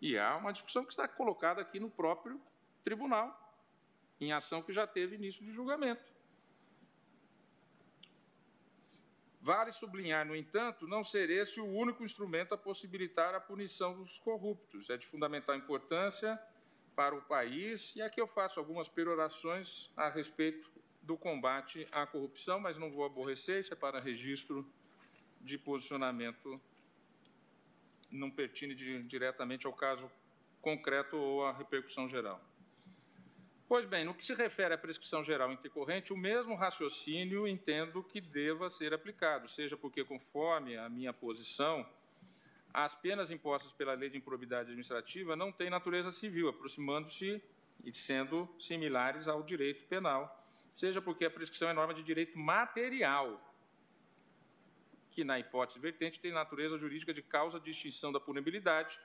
E 0.00 0.16
há 0.16 0.36
uma 0.36 0.52
discussão 0.52 0.82
que 0.82 0.92
está 0.92 1.06
colocada 1.06 1.60
aqui 1.60 1.78
no 1.78 1.90
próprio 1.90 2.40
tribunal, 2.82 3.28
em 4.18 4.32
ação 4.32 4.62
que 4.62 4.72
já 4.72 4.86
teve 4.86 5.16
início 5.16 5.44
de 5.44 5.52
julgamento. 5.52 6.13
Vale 9.44 9.72
sublinhar, 9.72 10.24
no 10.24 10.34
entanto, 10.34 10.86
não 10.88 11.04
ser 11.04 11.28
esse 11.28 11.60
o 11.60 11.66
único 11.66 12.02
instrumento 12.02 12.54
a 12.54 12.56
possibilitar 12.56 13.34
a 13.34 13.40
punição 13.40 13.94
dos 13.94 14.18
corruptos. 14.18 14.88
É 14.88 14.96
de 14.96 15.06
fundamental 15.06 15.54
importância 15.54 16.40
para 16.96 17.14
o 17.14 17.20
país, 17.20 17.94
e 17.94 18.00
aqui 18.00 18.18
eu 18.18 18.26
faço 18.26 18.58
algumas 18.58 18.88
perorações 18.88 19.90
a 19.94 20.08
respeito 20.08 20.72
do 21.02 21.18
combate 21.18 21.86
à 21.92 22.06
corrupção, 22.06 22.58
mas 22.58 22.78
não 22.78 22.90
vou 22.90 23.04
aborrecer, 23.04 23.60
isso 23.60 23.74
é 23.74 23.76
para 23.76 24.00
registro 24.00 24.66
de 25.42 25.58
posicionamento 25.58 26.58
não 28.10 28.30
pertine 28.30 28.74
de, 28.74 29.02
diretamente 29.02 29.66
ao 29.66 29.74
caso 29.74 30.10
concreto 30.62 31.18
ou 31.18 31.44
à 31.44 31.52
repercussão 31.52 32.08
geral. 32.08 32.42
Pois 33.66 33.86
bem, 33.86 34.04
no 34.04 34.12
que 34.12 34.22
se 34.22 34.34
refere 34.34 34.74
à 34.74 34.78
prescrição 34.78 35.24
geral 35.24 35.50
intercorrente, 35.50 36.12
o 36.12 36.16
mesmo 36.16 36.54
raciocínio 36.54 37.48
entendo 37.48 38.02
que 38.02 38.20
deva 38.20 38.68
ser 38.68 38.92
aplicado, 38.92 39.48
seja 39.48 39.74
porque, 39.74 40.04
conforme 40.04 40.76
a 40.76 40.86
minha 40.88 41.14
posição, 41.14 41.88
as 42.72 42.94
penas 42.94 43.30
impostas 43.30 43.72
pela 43.72 43.94
lei 43.94 44.10
de 44.10 44.18
improbidade 44.18 44.64
administrativa 44.64 45.34
não 45.34 45.50
têm 45.50 45.70
natureza 45.70 46.10
civil, 46.10 46.48
aproximando-se 46.48 47.42
e 47.82 47.94
sendo 47.94 48.48
similares 48.58 49.28
ao 49.28 49.42
direito 49.42 49.86
penal, 49.86 50.46
seja 50.74 51.00
porque 51.00 51.24
a 51.24 51.30
prescrição 51.30 51.68
é 51.68 51.72
norma 51.72 51.94
de 51.94 52.02
direito 52.02 52.38
material, 52.38 53.40
que, 55.10 55.24
na 55.24 55.38
hipótese 55.38 55.78
vertente, 55.78 56.20
tem 56.20 56.32
natureza 56.32 56.76
jurídica 56.76 57.14
de 57.14 57.22
causa 57.22 57.58
de 57.58 57.70
extinção 57.70 58.12
da 58.12 58.20
punibilidade 58.20 59.00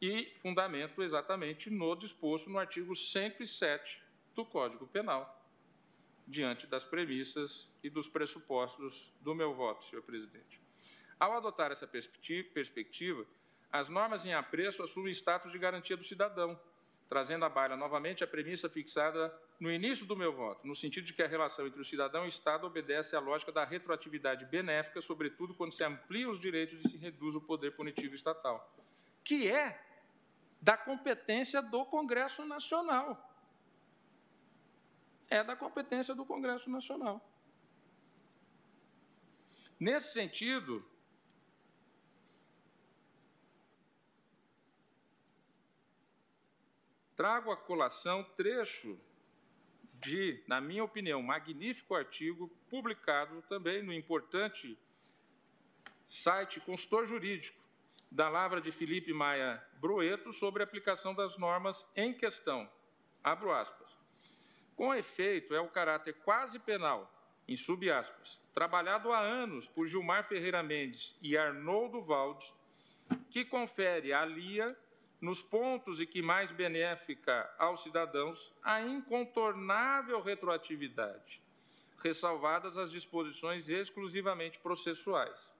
e 0.00 0.32
fundamento 0.36 1.02
exatamente 1.02 1.70
no 1.70 1.94
disposto 1.94 2.50
no 2.50 2.58
artigo 2.58 2.94
107 2.94 4.02
do 4.34 4.44
Código 4.44 4.86
Penal. 4.86 5.34
diante 6.28 6.66
das 6.66 6.82
premissas 6.82 7.70
e 7.84 7.88
dos 7.88 8.08
pressupostos 8.08 9.12
do 9.20 9.32
meu 9.32 9.54
voto, 9.54 9.84
senhor 9.84 10.02
presidente. 10.02 10.60
Ao 11.20 11.32
adotar 11.32 11.70
essa 11.70 11.86
perspectiva, 11.86 13.24
as 13.70 13.88
normas 13.88 14.26
em 14.26 14.34
apreço 14.34 14.82
assumem 14.82 15.12
status 15.12 15.52
de 15.52 15.58
garantia 15.58 15.96
do 15.96 16.02
cidadão, 16.02 16.60
trazendo 17.08 17.44
à 17.44 17.48
baila 17.48 17.76
novamente 17.76 18.24
a 18.24 18.26
premissa 18.26 18.68
fixada 18.68 19.32
no 19.60 19.70
início 19.70 20.04
do 20.04 20.16
meu 20.16 20.32
voto, 20.32 20.66
no 20.66 20.74
sentido 20.74 21.04
de 21.04 21.14
que 21.14 21.22
a 21.22 21.28
relação 21.28 21.66
entre 21.66 21.80
o 21.80 21.84
cidadão 21.84 22.24
e 22.24 22.26
o 22.26 22.28
Estado 22.28 22.66
obedece 22.66 23.14
à 23.14 23.20
lógica 23.20 23.52
da 23.52 23.64
retroatividade 23.64 24.44
benéfica, 24.46 25.00
sobretudo 25.00 25.54
quando 25.54 25.72
se 25.72 25.84
amplia 25.84 26.28
os 26.28 26.40
direitos 26.40 26.84
e 26.84 26.88
se 26.88 26.96
reduz 26.96 27.36
o 27.36 27.40
poder 27.40 27.70
punitivo 27.76 28.16
estatal, 28.16 28.76
que 29.22 29.48
é 29.48 29.85
da 30.60 30.76
competência 30.76 31.62
do 31.62 31.84
Congresso 31.84 32.44
Nacional. 32.44 33.22
É 35.28 35.42
da 35.42 35.56
competência 35.56 36.14
do 36.14 36.24
Congresso 36.24 36.70
Nacional. 36.70 37.20
Nesse 39.78 40.12
sentido, 40.12 40.84
trago 47.16 47.50
à 47.50 47.56
colação 47.56 48.24
trecho 48.36 48.98
de, 49.94 50.42
na 50.46 50.60
minha 50.60 50.84
opinião, 50.84 51.22
magnífico 51.22 51.94
artigo 51.94 52.48
publicado 52.68 53.42
também 53.42 53.82
no 53.82 53.92
importante 53.92 54.78
site 56.04 56.60
Consultor 56.60 57.06
Jurídico 57.06 57.65
da 58.10 58.28
Lavra 58.28 58.60
de 58.60 58.72
Felipe 58.72 59.12
Maia 59.12 59.62
Broeto 59.80 60.32
sobre 60.32 60.62
a 60.62 60.64
aplicação 60.64 61.14
das 61.14 61.36
normas 61.36 61.90
em 61.94 62.12
questão. 62.12 62.68
Abro 63.22 63.52
aspas. 63.52 63.98
Com 64.74 64.94
efeito, 64.94 65.54
é 65.54 65.60
o 65.60 65.68
caráter 65.68 66.14
quase 66.24 66.58
penal, 66.58 67.10
em 67.48 67.56
subaspas, 67.56 68.42
trabalhado 68.52 69.12
há 69.12 69.20
anos 69.20 69.68
por 69.68 69.86
Gilmar 69.86 70.24
Ferreira 70.24 70.62
Mendes 70.62 71.18
e 71.22 71.36
Arnoldo 71.36 72.02
Valdes, 72.02 72.52
que 73.30 73.44
confere 73.44 74.12
à 74.12 74.24
LIA 74.24 74.76
nos 75.20 75.42
pontos 75.42 76.00
e 76.00 76.06
que 76.06 76.20
mais 76.20 76.52
benéfica 76.52 77.50
aos 77.58 77.82
cidadãos, 77.82 78.52
a 78.62 78.82
incontornável 78.82 80.20
retroatividade, 80.20 81.42
ressalvadas 81.98 82.76
as 82.76 82.90
disposições 82.90 83.68
exclusivamente 83.70 84.58
processuais. 84.58 85.56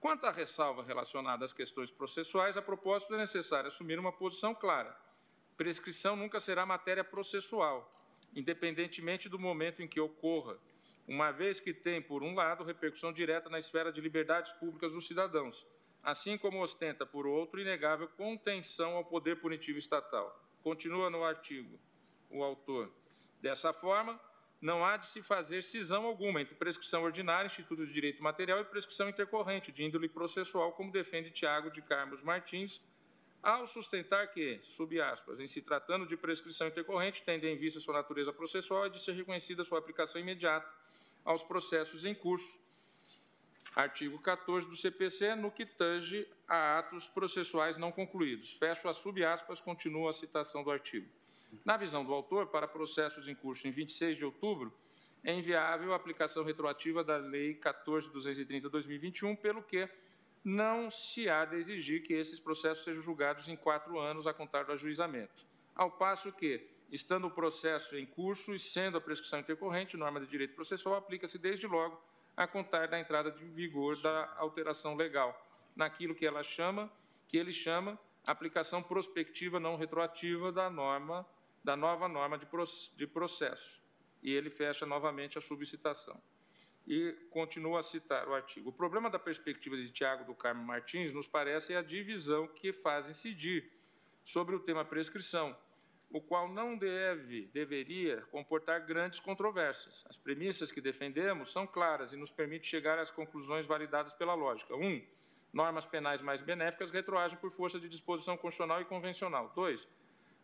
Quanto 0.00 0.26
à 0.26 0.30
ressalva 0.30 0.82
relacionada 0.82 1.44
às 1.44 1.52
questões 1.52 1.90
processuais, 1.90 2.56
a 2.56 2.62
propósito 2.62 3.14
é 3.14 3.18
necessário 3.18 3.68
assumir 3.68 3.98
uma 3.98 4.12
posição 4.12 4.54
clara. 4.54 4.96
Prescrição 5.56 6.14
nunca 6.14 6.38
será 6.38 6.64
matéria 6.64 7.02
processual, 7.02 7.92
independentemente 8.34 9.28
do 9.28 9.38
momento 9.38 9.82
em 9.82 9.88
que 9.88 10.00
ocorra, 10.00 10.56
uma 11.08 11.32
vez 11.32 11.58
que 11.58 11.72
tem, 11.72 12.00
por 12.00 12.22
um 12.22 12.34
lado, 12.34 12.62
repercussão 12.62 13.12
direta 13.12 13.48
na 13.48 13.58
esfera 13.58 13.90
de 13.90 14.00
liberdades 14.00 14.52
públicas 14.52 14.92
dos 14.92 15.06
cidadãos, 15.06 15.66
assim 16.02 16.38
como 16.38 16.62
ostenta, 16.62 17.04
por 17.04 17.26
outro, 17.26 17.60
inegável 17.60 18.08
contenção 18.08 18.94
ao 18.94 19.04
poder 19.04 19.40
punitivo 19.40 19.78
estatal. 19.78 20.38
Continua 20.62 21.08
no 21.10 21.24
artigo 21.24 21.80
o 22.30 22.44
autor. 22.44 22.92
Dessa 23.40 23.72
forma, 23.72 24.20
não 24.60 24.84
há 24.84 24.96
de 24.96 25.06
se 25.06 25.22
fazer 25.22 25.62
cisão 25.62 26.04
alguma 26.04 26.40
entre 26.42 26.54
prescrição 26.54 27.04
ordinária, 27.04 27.46
Instituto 27.46 27.86
de 27.86 27.92
Direito 27.92 28.22
Material, 28.22 28.60
e 28.60 28.64
prescrição 28.64 29.08
intercorrente, 29.08 29.70
de 29.70 29.84
índole 29.84 30.08
processual, 30.08 30.72
como 30.72 30.90
defende 30.90 31.30
Tiago 31.30 31.70
de 31.70 31.80
Carmos 31.80 32.22
Martins, 32.22 32.80
ao 33.40 33.66
sustentar 33.66 34.26
que, 34.28 34.58
sub 34.60 35.00
aspas, 35.00 35.38
em 35.38 35.46
se 35.46 35.62
tratando 35.62 36.06
de 36.06 36.16
prescrição 36.16 36.66
intercorrente, 36.66 37.22
tendo 37.22 37.44
em 37.46 37.56
vista 37.56 37.78
sua 37.78 37.94
natureza 37.94 38.32
processual, 38.32 38.86
é 38.86 38.88
de 38.88 39.00
ser 39.00 39.12
reconhecida 39.12 39.62
sua 39.62 39.78
aplicação 39.78 40.20
imediata 40.20 40.74
aos 41.24 41.44
processos 41.44 42.04
em 42.04 42.14
curso, 42.14 42.60
artigo 43.76 44.18
14 44.18 44.66
do 44.66 44.76
CPC, 44.76 45.36
no 45.36 45.52
que 45.52 45.64
tange 45.64 46.26
a 46.48 46.80
atos 46.80 47.08
processuais 47.08 47.76
não 47.76 47.92
concluídos. 47.92 48.52
Fecho 48.54 48.88
as 48.88 48.96
subaspas, 48.96 49.60
continua 49.60 50.10
a 50.10 50.12
citação 50.12 50.64
do 50.64 50.70
artigo. 50.70 51.08
Na 51.64 51.76
visão 51.76 52.04
do 52.04 52.12
autor, 52.12 52.46
para 52.46 52.66
processos 52.66 53.28
em 53.28 53.34
curso 53.34 53.66
em 53.68 53.70
26 53.70 54.16
de 54.16 54.24
outubro, 54.24 54.72
é 55.22 55.34
inviável 55.34 55.92
a 55.92 55.96
aplicação 55.96 56.44
retroativa 56.44 57.02
da 57.02 57.16
Lei 57.16 57.54
14.230-2021, 57.54 59.36
pelo 59.36 59.62
que 59.62 59.88
não 60.44 60.90
se 60.90 61.28
há 61.28 61.44
de 61.44 61.56
exigir 61.56 62.02
que 62.02 62.14
esses 62.14 62.40
processos 62.40 62.84
sejam 62.84 63.02
julgados 63.02 63.48
em 63.48 63.56
quatro 63.56 63.98
anos 63.98 64.26
a 64.26 64.32
contar 64.32 64.64
do 64.64 64.72
ajuizamento. 64.72 65.46
Ao 65.74 65.90
passo 65.90 66.32
que, 66.32 66.66
estando 66.90 67.26
o 67.26 67.30
processo 67.30 67.96
em 67.96 68.06
curso 68.06 68.54
e 68.54 68.58
sendo 68.58 68.96
a 68.96 69.00
prescrição 69.00 69.40
intercorrente, 69.40 69.96
norma 69.96 70.20
de 70.20 70.26
direito 70.26 70.54
processual 70.54 70.96
aplica-se 70.96 71.38
desde 71.38 71.66
logo 71.66 72.00
a 72.36 72.46
contar 72.46 72.86
da 72.88 72.98
entrada 72.98 73.30
de 73.30 73.44
vigor 73.44 74.00
da 74.00 74.32
alteração 74.36 74.94
legal, 74.94 75.36
naquilo 75.74 76.14
que 76.14 76.24
ela 76.24 76.42
chama, 76.42 76.90
que 77.26 77.36
ele 77.36 77.52
chama 77.52 77.98
aplicação 78.26 78.82
prospectiva 78.82 79.58
não 79.58 79.76
retroativa 79.76 80.52
da 80.52 80.68
norma, 80.68 81.26
da 81.68 81.76
nova 81.76 82.08
norma 82.08 82.38
de 82.38 83.06
processo. 83.06 83.82
E 84.22 84.32
ele 84.32 84.48
fecha 84.48 84.86
novamente 84.86 85.36
a 85.36 85.40
subcitação. 85.40 86.18
E 86.86 87.12
continua 87.28 87.80
a 87.80 87.82
citar 87.82 88.26
o 88.26 88.32
artigo. 88.32 88.70
O 88.70 88.72
problema 88.72 89.10
da 89.10 89.18
perspectiva 89.18 89.76
de 89.76 89.90
Tiago 89.90 90.24
do 90.24 90.34
Carmo 90.34 90.64
Martins 90.64 91.12
nos 91.12 91.28
parece 91.28 91.74
a 91.76 91.82
divisão 91.82 92.48
que 92.48 92.72
faz 92.72 93.10
incidir 93.10 93.70
sobre 94.24 94.56
o 94.56 94.60
tema 94.60 94.82
prescrição, 94.82 95.54
o 96.10 96.22
qual 96.22 96.48
não 96.48 96.74
deve, 96.74 97.48
deveria 97.52 98.22
comportar 98.30 98.86
grandes 98.86 99.20
controvérsias. 99.20 100.06
As 100.08 100.16
premissas 100.16 100.72
que 100.72 100.80
defendemos 100.80 101.52
são 101.52 101.66
claras 101.66 102.14
e 102.14 102.16
nos 102.16 102.32
permitem 102.32 102.66
chegar 102.66 102.98
às 102.98 103.10
conclusões 103.10 103.66
validadas 103.66 104.14
pela 104.14 104.32
lógica. 104.32 104.74
1. 104.74 104.82
Um, 104.82 105.06
normas 105.52 105.84
penais 105.84 106.22
mais 106.22 106.40
benéficas 106.40 106.90
retroagem 106.90 107.36
por 107.36 107.50
força 107.50 107.78
de 107.78 107.90
disposição 107.90 108.38
constitucional 108.38 108.80
e 108.80 108.86
convencional. 108.86 109.52
2. 109.54 109.86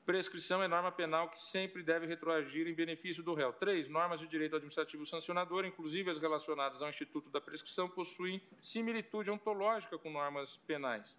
Prescrição 0.04 0.62
é 0.62 0.68
norma 0.68 0.92
penal 0.92 1.30
que 1.30 1.40
sempre 1.40 1.82
deve 1.82 2.06
retroagir 2.06 2.66
em 2.66 2.74
benefício 2.74 3.22
do 3.22 3.32
réu. 3.34 3.52
3. 3.52 3.88
Normas 3.88 4.20
de 4.20 4.26
direito 4.26 4.56
administrativo 4.56 5.06
sancionador, 5.06 5.64
inclusive 5.64 6.10
as 6.10 6.18
relacionadas 6.18 6.82
ao 6.82 6.88
Instituto 6.88 7.30
da 7.30 7.40
Prescrição, 7.40 7.88
possuem 7.88 8.42
similitude 8.60 9.30
ontológica 9.30 9.98
com 9.98 10.10
normas 10.10 10.56
penais. 10.58 11.18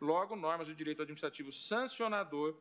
Logo, 0.00 0.36
normas 0.36 0.66
de 0.66 0.74
direito 0.74 1.02
administrativo 1.02 1.50
sancionador 1.50 2.54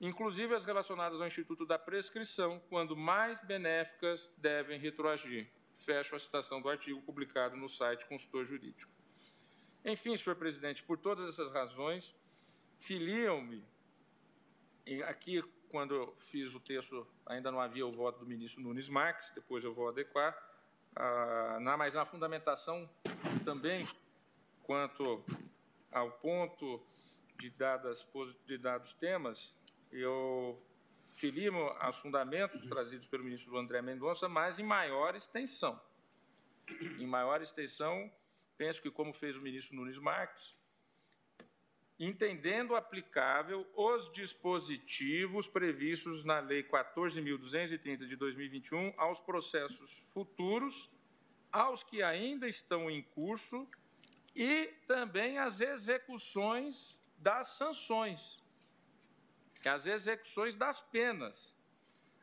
inclusive 0.00 0.54
as 0.54 0.64
relacionadas 0.64 1.20
ao 1.20 1.26
Instituto 1.26 1.66
da 1.66 1.78
Prescrição, 1.78 2.60
quando 2.70 2.96
mais 2.96 3.38
benéficas 3.40 4.32
devem 4.38 4.78
retroagir. 4.78 5.46
Fecho 5.76 6.14
a 6.14 6.18
citação 6.18 6.60
do 6.60 6.68
artigo 6.68 7.02
publicado 7.02 7.56
no 7.56 7.68
site 7.68 8.06
Consultor 8.06 8.44
Jurídico. 8.44 8.90
Enfim, 9.84 10.16
senhor 10.16 10.36
presidente, 10.36 10.82
por 10.82 10.98
todas 10.98 11.28
essas 11.28 11.52
razões, 11.52 12.14
filiam-me, 12.78 13.64
aqui, 15.04 15.42
quando 15.68 15.94
eu 15.94 16.16
fiz 16.18 16.54
o 16.54 16.60
texto, 16.60 17.06
ainda 17.24 17.50
não 17.50 17.60
havia 17.60 17.86
o 17.86 17.92
voto 17.92 18.18
do 18.20 18.26
ministro 18.26 18.60
Nunes 18.60 18.88
Marques, 18.88 19.30
depois 19.34 19.64
eu 19.64 19.72
vou 19.72 19.88
adequar, 19.88 20.36
ah, 20.96 21.58
na, 21.60 21.76
mas 21.76 21.94
na 21.94 22.04
fundamentação 22.04 22.88
também, 23.44 23.88
quanto 24.64 25.24
ao 25.92 26.10
ponto 26.10 26.84
de, 27.38 27.50
dadas, 27.50 28.06
de 28.46 28.58
dados 28.58 28.92
temas, 28.94 29.54
eu 29.92 30.60
filimo 31.12 31.74
aos 31.78 31.98
fundamentos 31.98 32.64
trazidos 32.68 33.06
pelo 33.06 33.24
ministro 33.24 33.56
André 33.56 33.82
Mendonça, 33.82 34.28
mas 34.28 34.58
em 34.58 34.64
maior 34.64 35.14
extensão. 35.14 35.80
Em 36.98 37.06
maior 37.06 37.42
extensão, 37.42 38.10
penso 38.56 38.80
que, 38.80 38.90
como 38.90 39.12
fez 39.12 39.36
o 39.36 39.40
ministro 39.40 39.76
Nunes 39.76 39.98
Marques, 39.98 40.54
entendendo 42.00 42.74
aplicável 42.74 43.64
os 43.76 44.10
dispositivos 44.10 45.46
previstos 45.46 46.24
na 46.24 46.40
Lei 46.40 46.64
14.230 46.64 48.06
de 48.06 48.16
2021 48.16 48.94
aos 48.96 49.20
processos 49.20 49.98
futuros, 50.12 50.90
aos 51.52 51.84
que 51.84 52.02
ainda 52.02 52.48
estão 52.48 52.90
em 52.90 53.02
curso 53.02 53.68
e 54.34 54.72
também 54.86 55.38
às 55.38 55.60
execuções 55.60 56.98
das 57.18 57.48
sanções 57.48 58.42
as 59.68 59.86
execuções 59.86 60.54
das 60.54 60.80
penas, 60.80 61.54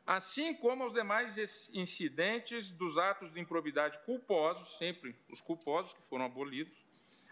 assim 0.06 0.54
como 0.54 0.84
os 0.84 0.92
demais 0.92 1.38
incidentes 1.72 2.70
dos 2.70 2.98
atos 2.98 3.30
de 3.30 3.38
improbidade 3.38 3.98
culposos, 4.00 4.76
sempre 4.76 5.14
os 5.28 5.40
culposos 5.40 5.94
que 5.94 6.02
foram 6.02 6.24
abolidos, 6.24 6.84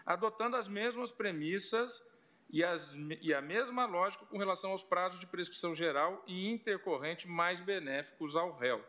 adotando 0.05 0.55
as 0.55 0.67
mesmas 0.67 1.11
premissas 1.11 2.01
e, 2.49 2.63
as, 2.63 2.93
e 3.21 3.33
a 3.33 3.41
mesma 3.41 3.85
lógica 3.85 4.25
com 4.25 4.37
relação 4.37 4.71
aos 4.71 4.83
prazos 4.83 5.19
de 5.19 5.27
prescrição 5.27 5.75
geral 5.75 6.23
e 6.25 6.49
intercorrente 6.49 7.27
mais 7.27 7.59
benéficos 7.59 8.35
ao 8.35 8.51
réu. 8.51 8.83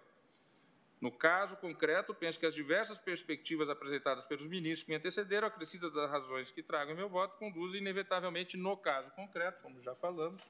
No 1.01 1.13
caso 1.13 1.57
concreto, 1.57 2.13
penso 2.13 2.39
que 2.39 2.47
as 2.47 2.55
diversas 2.55 2.99
perspectivas 2.99 3.69
apresentadas 3.69 4.25
pelos 4.25 4.47
ministros 4.47 4.83
que 4.83 4.91
me 4.91 4.97
antecederam, 4.97 5.47
acrescidas 5.47 5.93
das 5.93 6.11
razões 6.11 6.51
que 6.51 6.63
trago 6.63 6.91
em 6.91 6.97
meu 6.97 7.09
voto, 7.09 7.39
conduzem 7.39 7.81
inevitavelmente, 7.81 8.57
no 8.57 8.77
caso 8.77 9.11
concreto, 9.13 9.63
como 9.63 9.81
já 9.81 9.95
falamos, 9.95 10.43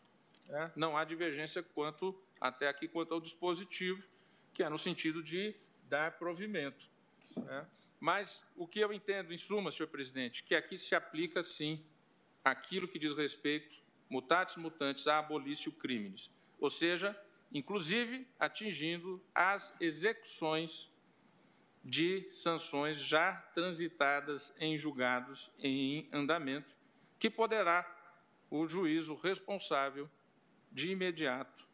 é, 0.48 0.70
não 0.74 0.96
há 0.96 1.04
divergência 1.04 1.62
quanto 1.62 2.18
até 2.40 2.66
aqui 2.66 2.88
quanto 2.88 3.12
ao 3.12 3.20
dispositivo, 3.20 4.02
que 4.54 4.62
é 4.62 4.68
no 4.70 4.78
sentido 4.78 5.22
de 5.22 5.54
dar 5.84 6.12
provimento. 6.18 6.86
Né? 7.36 7.66
Mas 8.00 8.42
o 8.56 8.66
que 8.66 8.80
eu 8.80 8.90
entendo, 8.90 9.34
em 9.34 9.36
suma, 9.36 9.70
senhor 9.70 9.88
presidente, 9.88 10.42
que 10.42 10.54
aqui 10.54 10.78
se 10.78 10.94
aplica, 10.94 11.42
sim, 11.42 11.84
aquilo 12.50 12.88
que 12.88 12.98
diz 12.98 13.16
respeito, 13.16 13.76
mutatis 14.08 14.56
mutantes, 14.56 15.06
a 15.06 15.18
abolício 15.18 15.70
crimes, 15.72 16.30
ou 16.58 16.70
seja, 16.70 17.18
inclusive 17.52 18.26
atingindo 18.38 19.22
as 19.34 19.74
execuções 19.80 20.92
de 21.84 22.28
sanções 22.28 22.98
já 22.98 23.32
transitadas 23.54 24.54
em 24.58 24.76
julgados 24.76 25.50
em 25.58 26.08
andamento, 26.12 26.74
que 27.18 27.30
poderá 27.30 27.86
o 28.50 28.66
juízo 28.66 29.14
responsável 29.14 30.08
de 30.70 30.90
imediato 30.90 31.66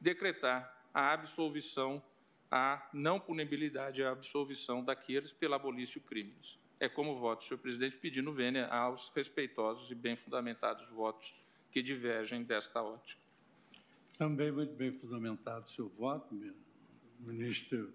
decretar 0.00 0.86
a 0.92 1.12
absolvição, 1.12 2.02
a 2.50 2.88
não 2.92 3.18
punibilidade, 3.18 4.04
a 4.04 4.10
absolvição 4.10 4.84
daqueles 4.84 5.32
pela 5.32 5.56
abolício 5.56 6.00
crimes. 6.00 6.58
É 6.82 6.88
como 6.88 7.16
voto, 7.16 7.44
senhor 7.44 7.60
presidente, 7.60 7.96
pedindo 7.96 8.32
vênia 8.32 8.66
aos 8.66 9.08
respeitosos 9.14 9.88
e 9.92 9.94
bem 9.94 10.16
fundamentados 10.16 10.84
votos 10.88 11.32
que 11.70 11.80
divergem 11.80 12.42
desta 12.42 12.82
ótica. 12.82 13.22
Também 14.18 14.50
muito 14.50 14.74
bem 14.74 14.90
fundamentado 14.90 15.68
seu 15.68 15.88
voto, 15.88 16.36
ministro 17.20 17.94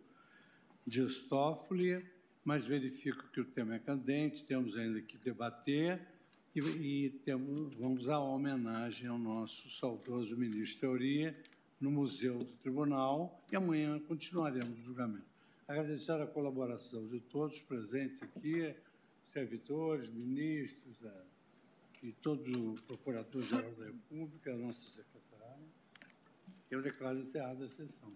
Dias 0.85 1.21
Toffoli, 1.23 2.01
mas 2.45 2.65
verifico 2.65 3.27
que 3.27 3.41
o 3.41 3.45
tema 3.45 3.75
é 3.75 3.79
candente, 3.79 4.45
temos 4.45 4.77
ainda 4.77 5.01
que 5.01 5.17
debater 5.17 5.99
e, 6.55 6.59
e 6.61 7.09
temos, 7.25 7.73
vamos 7.73 8.07
à 8.07 8.17
homenagem 8.17 9.09
ao 9.09 9.19
nosso 9.19 9.69
saudoso 9.69 10.37
ministro 10.37 10.79
Teoria 10.79 11.37
no 11.77 11.91
Museu 11.91 12.37
do 12.37 12.45
Tribunal 12.53 13.43
e 13.51 13.55
amanhã 13.57 13.99
continuaremos 13.99 14.79
o 14.79 14.81
julgamento. 14.81 15.36
Agradecer 15.67 16.13
a 16.13 16.25
colaboração 16.25 17.05
de 17.05 17.19
todos 17.19 17.57
os 17.57 17.61
presentes 17.61 18.23
aqui, 18.23 18.73
servidores, 19.21 20.09
ministros, 20.09 21.03
é, 21.03 21.25
e 22.01 22.13
todo 22.13 22.71
o 22.71 22.81
Procurador-Geral 22.83 23.73
da 23.75 23.85
República, 23.85 24.53
a 24.53 24.55
nossa 24.55 24.85
secretária. 24.89 25.67
Eu 26.71 26.81
declaro 26.81 27.19
encerrada 27.19 27.65
a 27.65 27.67
sessão. 27.67 28.13